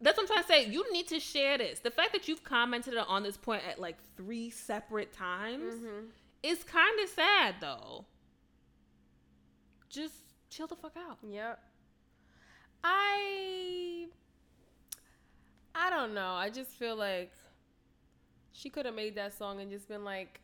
That's 0.00 0.16
what 0.16 0.24
I'm 0.24 0.26
trying 0.28 0.42
to 0.42 0.48
say. 0.48 0.64
You 0.72 0.90
need 0.92 1.08
to 1.08 1.18
share 1.20 1.58
this. 1.58 1.80
The 1.80 1.90
fact 1.90 2.12
that 2.12 2.28
you've 2.28 2.44
commented 2.44 2.96
on 2.96 3.22
this 3.22 3.36
point 3.36 3.62
at 3.68 3.80
like 3.80 3.96
three 4.16 4.50
separate 4.50 5.12
times 5.12 5.74
Mm-hmm. 5.74 6.06
is 6.42 6.62
kind 6.64 7.00
of 7.02 7.08
sad, 7.08 7.56
though. 7.60 8.04
Just 9.88 10.14
chill 10.50 10.66
the 10.66 10.76
fuck 10.76 10.96
out. 10.96 11.18
Yep. 11.28 11.58
I 12.84 14.06
I 15.74 15.90
don't 15.90 16.14
know. 16.14 16.32
I 16.32 16.50
just 16.50 16.70
feel 16.70 16.96
like 16.96 17.32
she 18.52 18.70
could 18.70 18.86
have 18.86 18.94
made 18.94 19.14
that 19.16 19.36
song 19.36 19.60
and 19.60 19.70
just 19.70 19.88
been 19.88 20.04
like, 20.04 20.40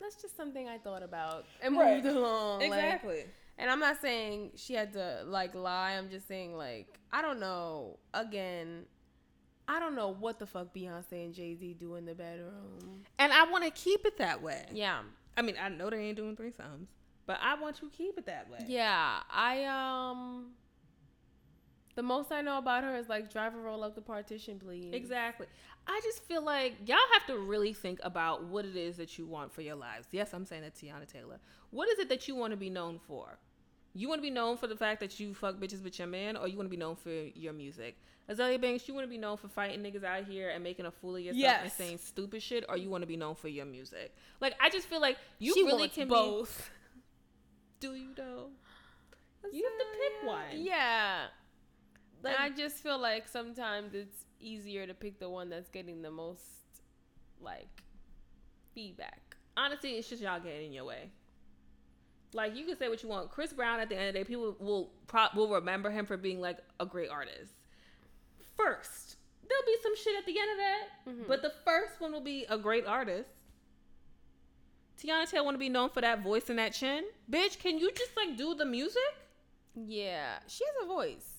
that's 0.00 0.16
just 0.20 0.36
something 0.36 0.68
I 0.68 0.78
thought 0.78 1.02
about 1.02 1.44
and 1.62 1.76
Right. 1.76 2.02
moved 2.02 2.16
along. 2.16 2.60
like- 2.60 2.68
Exactly. 2.72 3.24
And 3.58 3.70
I'm 3.70 3.80
not 3.80 4.00
saying 4.00 4.52
she 4.56 4.74
had 4.74 4.92
to 4.94 5.22
like 5.26 5.54
lie. 5.54 5.92
I'm 5.92 6.10
just 6.10 6.28
saying 6.28 6.56
like 6.56 6.98
I 7.12 7.22
don't 7.22 7.40
know. 7.40 7.98
Again, 8.12 8.84
I 9.68 9.80
don't 9.80 9.94
know 9.94 10.08
what 10.08 10.38
the 10.38 10.46
fuck 10.46 10.74
Beyonce 10.74 11.12
and 11.24 11.34
Jay 11.34 11.54
Z 11.54 11.76
do 11.78 11.94
in 11.96 12.04
the 12.04 12.14
bedroom. 12.14 13.04
And 13.18 13.32
I 13.32 13.50
want 13.50 13.64
to 13.64 13.70
keep 13.70 14.04
it 14.04 14.18
that 14.18 14.42
way. 14.42 14.64
Yeah, 14.72 15.00
I 15.36 15.42
mean, 15.42 15.56
I 15.60 15.68
know 15.68 15.90
they 15.90 15.98
ain't 15.98 16.16
doing 16.16 16.36
threesomes, 16.36 16.88
but 17.26 17.38
I 17.42 17.54
want 17.60 17.76
to 17.76 17.88
keep 17.90 18.18
it 18.18 18.26
that 18.26 18.50
way. 18.50 18.64
yeah. 18.68 19.20
I 19.30 19.64
um. 19.64 20.52
The 21.94 22.02
most 22.02 22.30
I 22.30 22.42
know 22.42 22.58
about 22.58 22.84
her 22.84 22.94
is 22.98 23.08
like 23.08 23.32
driver 23.32 23.58
roll 23.58 23.82
up 23.82 23.94
the 23.94 24.02
partition, 24.02 24.58
please. 24.58 24.92
Exactly. 24.92 25.46
I 25.86 25.98
just 26.04 26.22
feel 26.24 26.42
like 26.42 26.74
y'all 26.84 26.98
have 27.14 27.26
to 27.28 27.38
really 27.38 27.72
think 27.72 28.00
about 28.02 28.44
what 28.44 28.66
it 28.66 28.76
is 28.76 28.98
that 28.98 29.16
you 29.16 29.24
want 29.24 29.50
for 29.50 29.62
your 29.62 29.76
lives. 29.76 30.08
Yes, 30.10 30.34
I'm 30.34 30.44
saying 30.44 30.60
that 30.60 30.74
Teyana 30.74 31.10
Taylor. 31.10 31.38
What 31.70 31.88
is 31.88 31.98
it 31.98 32.10
that 32.10 32.28
you 32.28 32.34
want 32.34 32.50
to 32.50 32.56
be 32.58 32.68
known 32.68 33.00
for? 33.08 33.38
You 33.96 34.08
want 34.10 34.18
to 34.18 34.22
be 34.22 34.30
known 34.30 34.58
for 34.58 34.66
the 34.66 34.76
fact 34.76 35.00
that 35.00 35.18
you 35.18 35.32
fuck 35.32 35.56
bitches 35.56 35.82
with 35.82 35.98
your 35.98 36.06
man, 36.06 36.36
or 36.36 36.46
you 36.46 36.56
want 36.56 36.66
to 36.66 36.70
be 36.70 36.76
known 36.76 36.96
for 36.96 37.10
your 37.10 37.54
music? 37.54 37.96
Azealia 38.28 38.60
Banks, 38.60 38.86
you 38.86 38.92
want 38.92 39.04
to 39.06 39.08
be 39.08 39.16
known 39.16 39.38
for 39.38 39.48
fighting 39.48 39.80
niggas 39.80 40.04
out 40.04 40.24
here 40.24 40.50
and 40.50 40.62
making 40.62 40.84
a 40.84 40.90
fool 40.90 41.16
of 41.16 41.22
yourself 41.22 41.62
and 41.62 41.72
saying 41.72 41.98
stupid 41.98 42.42
shit, 42.42 42.64
or 42.68 42.76
you 42.76 42.90
want 42.90 43.02
to 43.02 43.06
be 43.06 43.16
known 43.16 43.34
for 43.34 43.48
your 43.48 43.64
music? 43.64 44.14
Like, 44.38 44.54
I 44.60 44.68
just 44.68 44.86
feel 44.86 45.00
like 45.00 45.16
you 45.38 45.54
she 45.54 45.64
really 45.64 45.88
can 45.88 46.08
both. 46.08 46.70
be. 47.80 47.86
Do 47.88 47.94
you 47.94 48.08
though? 48.14 48.50
You 49.50 49.64
have 49.64 49.78
to 49.78 49.98
pick 49.98 50.28
one. 50.28 50.44
Yeah. 50.52 51.26
Like- 52.22 52.34
and 52.38 52.52
I 52.52 52.54
just 52.54 52.82
feel 52.82 52.98
like 52.98 53.26
sometimes 53.28 53.94
it's 53.94 54.24
easier 54.40 54.86
to 54.86 54.92
pick 54.92 55.18
the 55.18 55.30
one 55.30 55.48
that's 55.48 55.70
getting 55.70 56.02
the 56.02 56.10
most 56.10 56.42
like 57.40 57.82
feedback. 58.74 59.36
honestly, 59.56 59.92
it's 59.92 60.08
just 60.10 60.20
y'all 60.20 60.38
getting 60.40 60.66
in 60.66 60.72
your 60.72 60.84
way. 60.84 61.10
Like 62.32 62.54
you 62.56 62.64
can 62.66 62.76
say 62.76 62.88
what 62.88 63.02
you 63.02 63.08
want. 63.08 63.30
Chris 63.30 63.52
Brown, 63.52 63.80
at 63.80 63.88
the 63.88 63.96
end 63.96 64.08
of 64.08 64.12
the 64.14 64.20
day, 64.20 64.24
people 64.24 64.56
will 64.58 64.90
pro- 65.06 65.28
will 65.34 65.48
remember 65.48 65.90
him 65.90 66.04
for 66.06 66.16
being 66.16 66.40
like 66.40 66.58
a 66.80 66.86
great 66.86 67.08
artist. 67.10 67.52
First, 68.56 69.16
there'll 69.48 69.64
be 69.64 69.76
some 69.82 69.96
shit 69.96 70.16
at 70.18 70.26
the 70.26 70.38
end 70.38 70.50
of 70.50 70.56
that, 70.58 70.88
Mhm. 71.08 71.28
but 71.28 71.42
the 71.42 71.52
first 71.64 72.00
one 72.00 72.12
will 72.12 72.20
be 72.20 72.44
a 72.48 72.58
great 72.58 72.86
artist. 72.86 73.30
Teyana 74.98 75.28
Taylor 75.30 75.44
want 75.44 75.54
to 75.54 75.58
be 75.58 75.68
known 75.68 75.90
for 75.90 76.00
that 76.00 76.22
voice 76.22 76.48
and 76.48 76.58
that 76.58 76.72
chin, 76.72 77.04
bitch. 77.30 77.58
Can 77.58 77.78
you 77.78 77.90
just 77.92 78.16
like 78.16 78.36
do 78.36 78.54
the 78.54 78.64
music? 78.64 79.02
Yeah, 79.74 80.38
she 80.46 80.64
has 80.64 80.84
a 80.84 80.86
voice. 80.86 81.32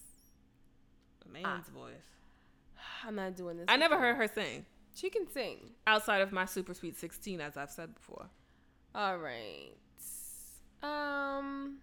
a 1.25 1.29
man's 1.29 1.67
voice. 1.69 1.91
I'm 3.03 3.15
not 3.15 3.35
doing 3.35 3.57
this. 3.57 3.65
I 3.67 3.75
never 3.77 3.97
heard 3.99 4.15
her 4.15 4.27
sing 4.27 4.65
She 4.93 5.09
can 5.09 5.27
sing. 5.29 5.71
outside 5.87 6.21
of 6.21 6.31
my 6.31 6.45
Super 6.45 6.73
Sweet 6.73 6.95
16, 6.95 7.41
as 7.41 7.57
I've 7.57 7.71
said 7.71 7.93
before. 7.95 8.29
All 8.95 9.17
right. 9.17 9.73
Um. 10.83 11.77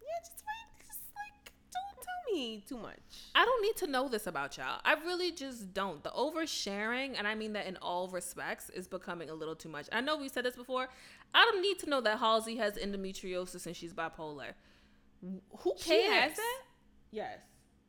Yeah, 0.00 0.18
just 0.20 0.42
wait. 0.46 0.86
Just 0.86 1.00
like 1.16 1.52
don't 1.72 2.02
tell 2.02 2.34
me 2.34 2.64
too 2.66 2.78
much. 2.78 3.30
I 3.34 3.44
don't 3.44 3.62
need 3.62 3.76
to 3.76 3.86
know 3.86 4.08
this 4.08 4.26
about 4.26 4.56
y'all. 4.56 4.80
I 4.84 4.94
really 4.94 5.32
just 5.32 5.72
don't. 5.72 6.02
The 6.02 6.10
oversharing, 6.10 7.14
and 7.16 7.26
I 7.26 7.34
mean 7.34 7.52
that 7.54 7.66
in 7.66 7.76
all 7.78 8.08
respects, 8.08 8.70
is 8.70 8.88
becoming 8.88 9.30
a 9.30 9.34
little 9.34 9.54
too 9.54 9.68
much. 9.68 9.88
I 9.92 10.00
know 10.00 10.16
we 10.16 10.28
said 10.28 10.44
this 10.44 10.56
before. 10.56 10.88
I 11.32 11.44
don't 11.44 11.62
need 11.62 11.78
to 11.80 11.90
know 11.90 12.00
that 12.00 12.18
Halsey 12.18 12.56
has 12.56 12.74
endometriosis 12.74 13.66
and 13.66 13.76
she's 13.76 13.92
bipolar. 13.92 14.54
Who 15.22 15.74
cares? 15.74 15.82
She 15.84 16.02
has 16.06 16.36
that? 16.36 16.62
Yes. 17.12 17.38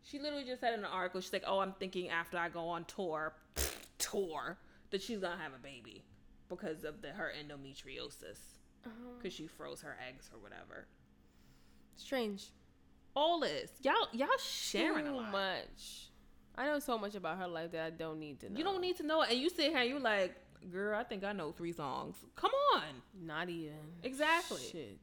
She 0.03 0.19
literally 0.19 0.45
just 0.45 0.61
said 0.61 0.73
in 0.73 0.79
an 0.81 0.85
article, 0.85 1.21
she's 1.21 1.33
like, 1.33 1.43
"Oh, 1.45 1.59
I'm 1.59 1.73
thinking 1.73 2.09
after 2.09 2.37
I 2.37 2.49
go 2.49 2.67
on 2.67 2.85
tour, 2.85 3.33
tour, 3.97 4.57
that 4.89 5.01
she's 5.01 5.19
gonna 5.19 5.41
have 5.41 5.53
a 5.53 5.59
baby 5.59 6.03
because 6.49 6.83
of 6.83 7.01
the 7.01 7.09
her 7.09 7.31
endometriosis, 7.31 8.39
because 9.17 9.33
she 9.33 9.47
froze 9.47 9.81
her 9.81 9.97
eggs 10.07 10.29
or 10.33 10.39
whatever." 10.39 10.87
Strange. 11.95 12.51
All 13.15 13.39
this, 13.41 13.71
y'all, 13.81 14.07
y'all 14.13 14.29
sharing 14.39 15.05
a 15.05 15.09
Too 15.09 15.15
lot. 15.17 15.31
much. 15.31 16.09
I 16.55 16.65
know 16.65 16.79
so 16.79 16.97
much 16.97 17.15
about 17.15 17.37
her 17.37 17.47
life 17.47 17.71
that 17.71 17.85
I 17.85 17.89
don't 17.89 18.19
need 18.19 18.39
to 18.41 18.49
know. 18.49 18.57
You 18.57 18.63
don't 18.63 18.81
need 18.81 18.97
to 18.97 19.03
know. 19.03 19.21
And 19.21 19.37
you 19.37 19.49
sit 19.49 19.71
here 19.71 19.83
you're 19.83 19.99
like, 19.99 20.33
girl, 20.71 20.97
I 20.97 21.03
think 21.03 21.23
I 21.23 21.33
know 21.33 21.51
three 21.51 21.73
songs. 21.73 22.15
Come 22.35 22.51
on. 22.73 22.83
Not 23.21 23.49
even. 23.49 23.73
Exactly. 24.03 24.61
Shit. 24.71 24.99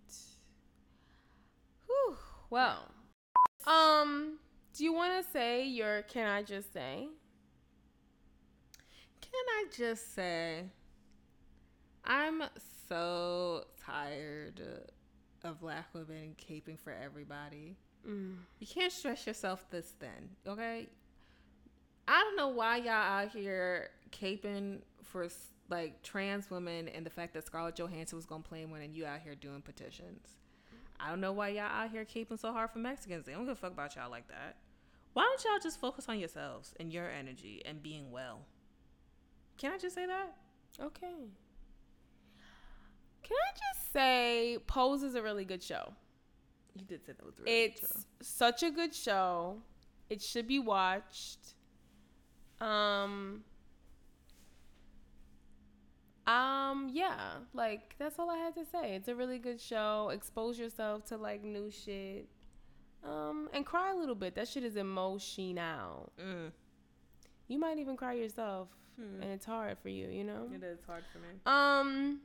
Whew. 1.87 2.17
Well. 2.51 2.91
Um. 3.67 4.39
Do 4.75 4.85
you 4.85 4.93
want 4.93 5.23
to 5.23 5.31
say 5.31 5.67
your? 5.67 6.03
Can 6.03 6.27
I 6.27 6.43
just 6.43 6.73
say? 6.73 7.09
Can 9.21 9.45
I 9.51 9.65
just 9.77 10.15
say, 10.15 10.65
I'm 12.05 12.43
so 12.89 13.65
tired 13.85 14.63
of 15.45 15.61
black 15.61 15.89
women 15.93 16.35
caping 16.37 16.79
for 16.79 16.93
everybody. 16.93 17.77
Mm. 18.09 18.37
You 18.59 18.67
can't 18.67 18.93
stress 18.93 19.27
yourself 19.27 19.69
this 19.71 19.93
thin, 19.99 20.31
okay? 20.47 20.89
I 22.07 22.23
don't 22.23 22.37
know 22.37 22.49
why 22.49 22.79
y'all 22.79 22.93
out 22.93 23.31
here 23.31 23.91
caping 24.11 24.81
for 25.03 25.29
like 25.69 26.03
trans 26.03 26.51
women 26.51 26.89
and 26.89 27.05
the 27.05 27.11
fact 27.11 27.35
that 27.35 27.45
Scarlett 27.45 27.77
Johansson 27.77 28.17
was 28.17 28.25
gonna 28.25 28.43
play 28.43 28.65
one 28.65 28.81
and 28.81 28.95
you 28.95 29.05
out 29.05 29.21
here 29.21 29.35
doing 29.35 29.61
petitions. 29.61 30.37
I 31.01 31.11
don't 31.11 31.21
know 31.21 31.33
why 31.33 31.51
y'all 31.51 31.65
out 31.65 31.91
here 31.91 32.05
caping 32.05 32.41
so 32.41 32.53
hard 32.53 32.71
for 32.71 32.79
Mexicans. 32.79 33.27
They 33.27 33.33
don't 33.33 33.45
give 33.45 33.53
a 33.53 33.57
fuck 33.57 33.73
about 33.73 33.95
y'all 33.95 34.11
like 34.11 34.29
that. 34.29 34.57
Why 35.13 35.23
don't 35.23 35.45
y'all 35.45 35.63
just 35.63 35.81
focus 35.81 36.09
on 36.09 36.19
yourselves 36.19 36.75
and 36.81 36.93
your 36.93 37.09
energy 37.11 37.63
and 37.65 37.83
being 37.83 38.11
well? 38.11 38.41
Can 39.59 39.73
I 39.73 39.79
just 39.79 39.95
say 39.95 40.07
that? 40.07 40.37
Okay. 40.81 41.29
Can 43.23 43.37
I 43.37 43.53
just 43.73 43.93
say 43.93 44.59
Pose 44.67 45.03
is 45.03 45.15
a 45.15 45.23
really 45.23 45.45
good 45.45 45.63
show. 45.63 45.93
You 46.75 46.85
did 46.85 47.05
say 47.05 47.13
that 47.13 47.25
was 47.27 47.39
really 47.39 47.51
It's 47.65 48.07
such 48.23 48.63
a 48.63 48.71
good 48.71 48.95
show. 48.95 49.59
It 50.11 50.23
should 50.23 50.47
be 50.47 50.59
watched. 50.59 51.55
Um 52.61 53.45
Um 56.27 56.91
yeah, 56.93 57.17
like 57.55 57.95
that's 57.99 58.19
all 58.19 58.31
I 58.31 58.37
had 58.39 58.55
to 58.57 58.65
say. 58.65 58.95
It's 58.95 59.09
a 59.09 59.15
really 59.15 59.39
good 59.39 59.61
show. 59.61 60.11
Expose 60.13 60.59
yourself 60.59 61.05
to 61.07 61.17
like 61.17 61.43
new 61.43 61.71
shit. 61.71 62.29
Um 63.05 63.49
and 63.55 63.65
cry 63.65 63.93
a 63.93 63.97
little 63.97 64.15
bit. 64.15 64.35
That 64.35 64.49
shit 64.49 64.65
is 64.65 64.77
emotional. 64.77 66.13
Mm, 66.21 66.53
You 67.49 67.59
might 67.59 67.79
even 67.79 67.97
cry 67.97 68.13
yourself 68.15 68.69
Hmm. 68.97 69.23
and 69.23 69.31
it's 69.31 69.47
hard 69.47 69.79
for 69.79 69.89
you, 69.91 70.09
you 70.09 70.25
know? 70.25 70.49
it 70.53 70.63
is 70.65 70.81
hard 70.85 71.05
for 71.13 71.19
me. 71.19 71.29
Um 71.47 72.21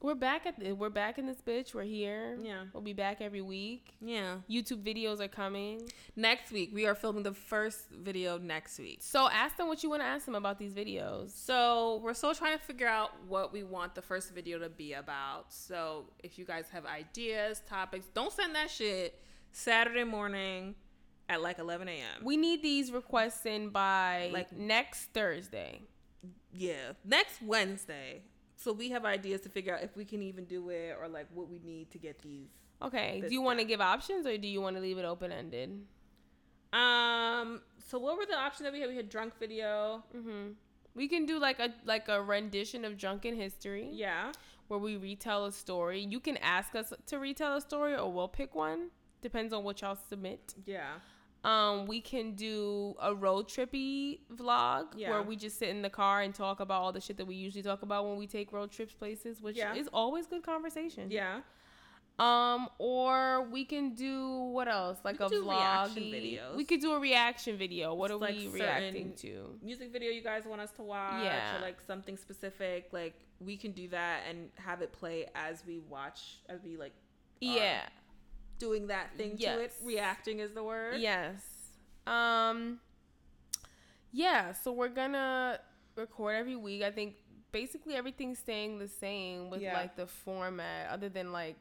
we're 0.00 0.14
back 0.14 0.46
at 0.46 0.58
the, 0.58 0.72
we're 0.72 0.90
back 0.90 1.18
in 1.18 1.26
this 1.26 1.38
bitch. 1.44 1.74
We're 1.74 1.82
here. 1.82 2.38
Yeah. 2.42 2.64
We'll 2.72 2.82
be 2.82 2.92
back 2.92 3.20
every 3.20 3.42
week. 3.42 3.94
Yeah. 4.00 4.36
YouTube 4.48 4.82
videos 4.84 5.20
are 5.20 5.28
coming. 5.28 5.82
Next 6.14 6.52
week, 6.52 6.70
we 6.72 6.86
are 6.86 6.94
filming 6.94 7.22
the 7.24 7.34
first 7.34 7.88
video 7.90 8.38
next 8.38 8.78
week. 8.78 8.98
So 9.02 9.28
ask 9.28 9.56
them 9.56 9.66
what 9.66 9.82
you 9.82 9.90
want 9.90 10.02
to 10.02 10.06
ask 10.06 10.24
them 10.24 10.34
about 10.36 10.58
these 10.58 10.72
videos. 10.72 11.30
So 11.32 12.00
we're 12.02 12.14
still 12.14 12.34
trying 12.34 12.56
to 12.56 12.64
figure 12.64 12.86
out 12.86 13.10
what 13.26 13.52
we 13.52 13.64
want 13.64 13.94
the 13.94 14.02
first 14.02 14.32
video 14.34 14.58
to 14.60 14.68
be 14.68 14.92
about. 14.92 15.46
So 15.52 16.04
if 16.22 16.38
you 16.38 16.44
guys 16.44 16.66
have 16.72 16.86
ideas, 16.86 17.62
topics, 17.68 18.06
don't 18.14 18.32
send 18.32 18.54
that 18.54 18.70
shit 18.70 19.18
Saturday 19.52 20.04
morning 20.04 20.74
at 21.28 21.42
like 21.42 21.58
11 21.58 21.88
a.m. 21.88 22.24
We 22.24 22.36
need 22.36 22.62
these 22.62 22.92
requests 22.92 23.44
in 23.46 23.70
by 23.70 24.30
Like- 24.32 24.52
like 24.52 24.52
next 24.58 25.06
Thursday. 25.12 25.82
yeah, 26.54 26.92
next 27.04 27.42
Wednesday. 27.42 28.22
So 28.60 28.72
we 28.72 28.90
have 28.90 29.04
ideas 29.04 29.40
to 29.42 29.48
figure 29.48 29.74
out 29.76 29.84
if 29.84 29.96
we 29.96 30.04
can 30.04 30.20
even 30.20 30.44
do 30.44 30.68
it 30.70 30.96
or 31.00 31.06
like 31.08 31.26
what 31.32 31.48
we 31.48 31.60
need 31.64 31.92
to 31.92 31.98
get 31.98 32.20
these. 32.22 32.48
Okay. 32.82 33.22
Do 33.26 33.32
you 33.32 33.40
want 33.40 33.60
to 33.60 33.64
give 33.64 33.80
options 33.80 34.26
or 34.26 34.36
do 34.36 34.48
you 34.48 34.60
want 34.60 34.74
to 34.76 34.82
leave 34.82 34.98
it 34.98 35.04
open 35.04 35.30
ended? 35.30 35.70
Um. 36.72 37.62
So 37.88 37.98
what 37.98 38.18
were 38.18 38.26
the 38.26 38.36
options 38.36 38.64
that 38.64 38.72
we 38.72 38.80
had? 38.80 38.88
We 38.90 38.96
had 38.96 39.08
drunk 39.08 39.34
video. 39.38 40.02
Mm-hmm. 40.14 40.48
We 40.94 41.08
can 41.08 41.24
do 41.24 41.38
like 41.38 41.60
a 41.60 41.72
like 41.84 42.08
a 42.08 42.20
rendition 42.22 42.84
of 42.84 42.98
Drunken 42.98 43.36
History 43.36 43.88
Yeah. 43.92 44.32
where 44.66 44.80
we 44.80 44.96
retell 44.96 45.46
a 45.46 45.52
story. 45.52 46.00
You 46.00 46.20
can 46.20 46.36
ask 46.38 46.74
us 46.74 46.92
to 47.06 47.18
retell 47.18 47.56
a 47.56 47.60
story 47.60 47.94
or 47.94 48.12
we'll 48.12 48.28
pick 48.28 48.54
one. 48.54 48.90
Depends 49.22 49.52
on 49.52 49.64
what 49.64 49.80
y'all 49.80 49.96
submit. 50.08 50.54
Yeah. 50.66 50.94
Um, 51.44 51.86
we 51.86 52.00
can 52.00 52.32
do 52.34 52.94
a 53.00 53.14
road 53.14 53.48
trippy 53.48 54.20
vlog 54.34 54.86
Yeah. 54.96 55.10
where 55.10 55.22
we 55.22 55.36
just 55.36 55.58
sit 55.58 55.68
in 55.68 55.82
the 55.82 55.90
car 55.90 56.20
and 56.22 56.34
talk 56.34 56.58
about 56.60 56.82
all 56.82 56.92
the 56.92 57.00
shit 57.00 57.16
that 57.18 57.26
we 57.26 57.36
usually 57.36 57.62
talk 57.62 57.82
about 57.82 58.06
when 58.06 58.16
we 58.18 58.26
take 58.26 58.52
road 58.52 58.70
trips 58.72 58.92
places, 58.94 59.40
which 59.40 59.56
Yeah. 59.56 59.74
is 59.74 59.88
always 59.92 60.26
good 60.26 60.42
conversation. 60.42 61.10
Yeah. 61.10 61.40
Um, 62.18 62.68
or 62.78 63.42
we 63.52 63.64
can 63.64 63.94
do 63.94 64.28
what 64.50 64.66
else? 64.66 64.98
Like 65.04 65.20
a 65.20 65.28
vlog. 65.28 66.56
We 66.56 66.64
could 66.64 66.80
do 66.80 66.92
a 66.94 66.98
reaction 66.98 67.56
video. 67.56 67.94
What 67.94 68.08
Just 68.08 68.16
are 68.16 68.20
like 68.26 68.34
we 68.36 68.48
reacting 68.48 69.12
to? 69.18 69.56
music 69.62 69.92
video 69.92 70.10
you 70.10 70.22
guys 70.22 70.44
want 70.44 70.60
us 70.60 70.72
to 70.72 70.82
watch 70.82 71.22
Yeah. 71.22 71.56
or 71.58 71.60
like 71.60 71.80
something 71.80 72.16
specific 72.16 72.88
like 72.92 73.14
we 73.38 73.56
can 73.56 73.70
do 73.70 73.86
that 73.90 74.22
and 74.28 74.50
have 74.56 74.82
it 74.82 74.90
play 74.90 75.26
as 75.36 75.64
we 75.64 75.78
watch 75.78 76.40
as 76.48 76.64
we 76.64 76.76
like 76.76 76.92
Yeah. 77.40 77.88
Doing 78.58 78.86
that 78.88 79.16
thing 79.16 79.36
to 79.38 79.60
it 79.60 79.72
reacting 79.84 80.40
is 80.40 80.52
the 80.52 80.62
word 80.64 81.00
Yes. 81.00 81.40
Um 82.06 82.80
Yeah, 84.12 84.52
so 84.52 84.72
we're 84.72 84.88
gonna 84.88 85.60
record 85.96 86.36
every 86.36 86.56
week. 86.56 86.82
I 86.82 86.90
think 86.90 87.14
basically 87.52 87.94
everything's 87.94 88.38
staying 88.38 88.78
the 88.78 88.88
same 88.88 89.50
with 89.50 89.60
Yeah. 89.60 89.74
like 89.74 89.96
the 89.96 90.06
format 90.06 90.90
other 90.90 91.08
than 91.08 91.32
like 91.32 91.56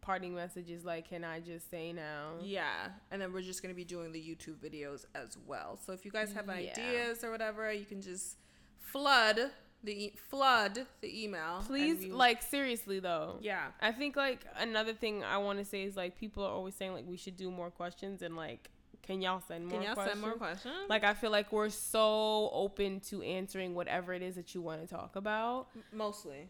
parting 0.00 0.34
messages 0.34 0.84
like 0.84 1.08
can 1.08 1.22
I 1.22 1.38
just 1.40 1.70
say 1.70 1.92
now? 1.92 2.32
yeah 2.42 2.88
and 3.10 3.20
then 3.20 3.30
we're 3.32 3.42
just 3.42 3.62
going 3.62 3.74
to 3.74 3.76
be 3.76 3.84
doing 3.84 4.10
the 4.10 4.18
youtube 4.18 4.56
videos 4.56 5.04
as 5.14 5.36
well 5.46 5.78
so 5.84 5.92
if 5.92 6.04
you 6.06 6.10
guys 6.10 6.32
have 6.32 6.46
Yeah. 6.46 6.54
ideas 6.54 7.22
or 7.22 7.30
whatever 7.30 7.70
you 7.72 7.84
can 7.84 8.00
just 8.00 8.38
flood 8.80 9.50
the 9.84 10.04
e- 10.06 10.14
flood 10.28 10.86
the 11.00 11.24
email 11.24 11.62
Please 11.66 11.98
we- 12.04 12.10
like 12.12 12.42
seriously 12.42 12.98
though. 13.00 13.36
yeah 13.40 13.66
I 13.80 13.92
think 13.92 14.16
like 14.16 14.44
another 14.58 14.92
thing 14.92 15.22
I 15.24 15.38
want 15.38 15.58
to 15.60 15.64
say 15.64 15.84
is 15.84 15.96
like 15.96 16.18
people 16.18 16.44
are 16.44 16.50
always 16.52 16.74
saying 16.74 16.92
like 16.94 17.04
we 17.06 17.16
should 17.16 17.36
do 17.36 17.50
more 17.50 17.70
questions 17.70 18.22
and 18.22 18.36
like 18.36 18.70
can 19.02 19.22
y'all 19.22 19.40
send 19.46 19.66
more 19.66 19.78
can 19.78 19.82
y'all 19.86 19.94
questions? 19.94 20.20
send 20.20 20.20
more 20.20 20.36
questions 20.36 20.74
Like 20.88 21.04
I 21.04 21.14
feel 21.14 21.30
like 21.30 21.52
we're 21.52 21.70
so 21.70 22.50
open 22.52 23.00
to 23.08 23.22
answering 23.22 23.74
whatever 23.74 24.12
it 24.12 24.22
is 24.22 24.34
that 24.34 24.54
you 24.54 24.60
want 24.62 24.80
to 24.82 24.86
talk 24.86 25.16
about. 25.16 25.68
mostly 25.92 26.48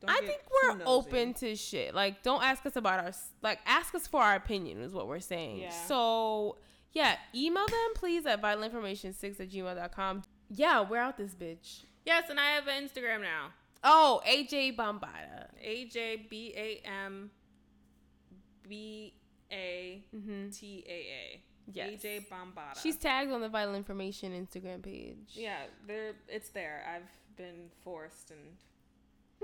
Don't 0.00 0.10
I 0.10 0.20
think 0.20 0.40
we're 0.62 0.78
open 0.86 1.34
to 1.34 1.54
shit. 1.54 1.94
Like, 1.94 2.22
don't 2.22 2.42
ask 2.42 2.64
us 2.66 2.74
about 2.76 3.04
our 3.04 3.12
like. 3.42 3.60
Ask 3.66 3.94
us 3.94 4.06
for 4.08 4.20
our 4.20 4.34
opinion 4.34 4.80
is 4.82 4.92
what 4.92 5.06
we're 5.06 5.20
saying. 5.20 5.58
Yeah. 5.58 5.70
So 5.86 6.56
yeah, 6.92 7.16
email 7.34 7.66
them 7.66 7.90
please 7.94 8.26
at 8.26 8.40
vitalinformation6 8.42 9.38
at 9.40 9.48
gmail.com. 9.50 10.22
Yeah, 10.50 10.80
we're 10.80 10.98
out 10.98 11.16
this 11.18 11.34
bitch. 11.34 11.84
Yes 12.04 12.30
and 12.30 12.38
i 12.40 12.50
have 12.52 12.66
an 12.68 12.84
instagram 12.88 13.20
now 13.22 13.48
Oh, 13.84 14.20
AJ 14.24 14.76
Bambataa. 14.76 15.48
A 15.60 15.86
J 15.86 16.26
B 16.30 16.54
A 16.56 16.80
M 16.88 17.30
B 18.68 19.12
A 19.50 20.04
Mm-hmm. 20.14 20.50
T 20.50 20.84
A 20.88 20.92
A. 20.92 21.42
Yes. 21.72 21.90
AJ 22.02 22.28
Bambataa. 22.28 22.80
She's 22.80 22.96
tagged 22.96 23.32
on 23.32 23.40
the 23.40 23.48
Vital 23.48 23.74
Information 23.74 24.32
Instagram 24.32 24.82
page. 24.82 25.30
yeah, 25.34 25.62
there 25.86 26.12
it's 26.28 26.50
there. 26.50 26.84
I've 26.94 27.10
been 27.36 27.70
forced 27.82 28.30
and 28.30 28.40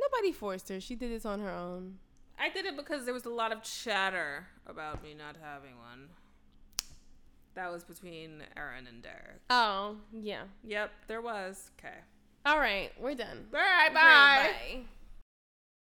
Nobody 0.01 0.30
forced 0.30 0.68
her. 0.68 0.80
She 0.80 0.94
did 0.94 1.10
this 1.10 1.26
on 1.26 1.40
her 1.40 1.51
own. 1.51 1.98
I 2.39 2.48
did 2.51 2.64
it 2.64 2.76
because 2.76 3.05
there 3.05 3.14
was 3.14 3.24
a 3.24 3.30
lot 3.30 3.51
of 3.51 3.64
chatter 3.64 4.47
about 4.68 5.02
me 5.02 5.14
not 5.14 5.35
having 5.43 5.76
one. 5.78 6.10
That 7.55 7.72
was 7.72 7.82
between 7.82 8.44
Aaron 8.56 8.86
and 8.86 9.02
Derek. 9.02 9.40
Oh, 9.51 9.97
yeah. 10.12 10.43
Yep, 10.62 10.93
there 11.09 11.20
was. 11.20 11.72
Okay. 11.80 11.97
All 12.49 12.59
right, 12.59 12.91
we're 12.99 13.15
done. 13.15 13.45
All 13.53 13.61
right, 13.61 13.93
bye. 13.93 14.51
bye. 14.73 14.81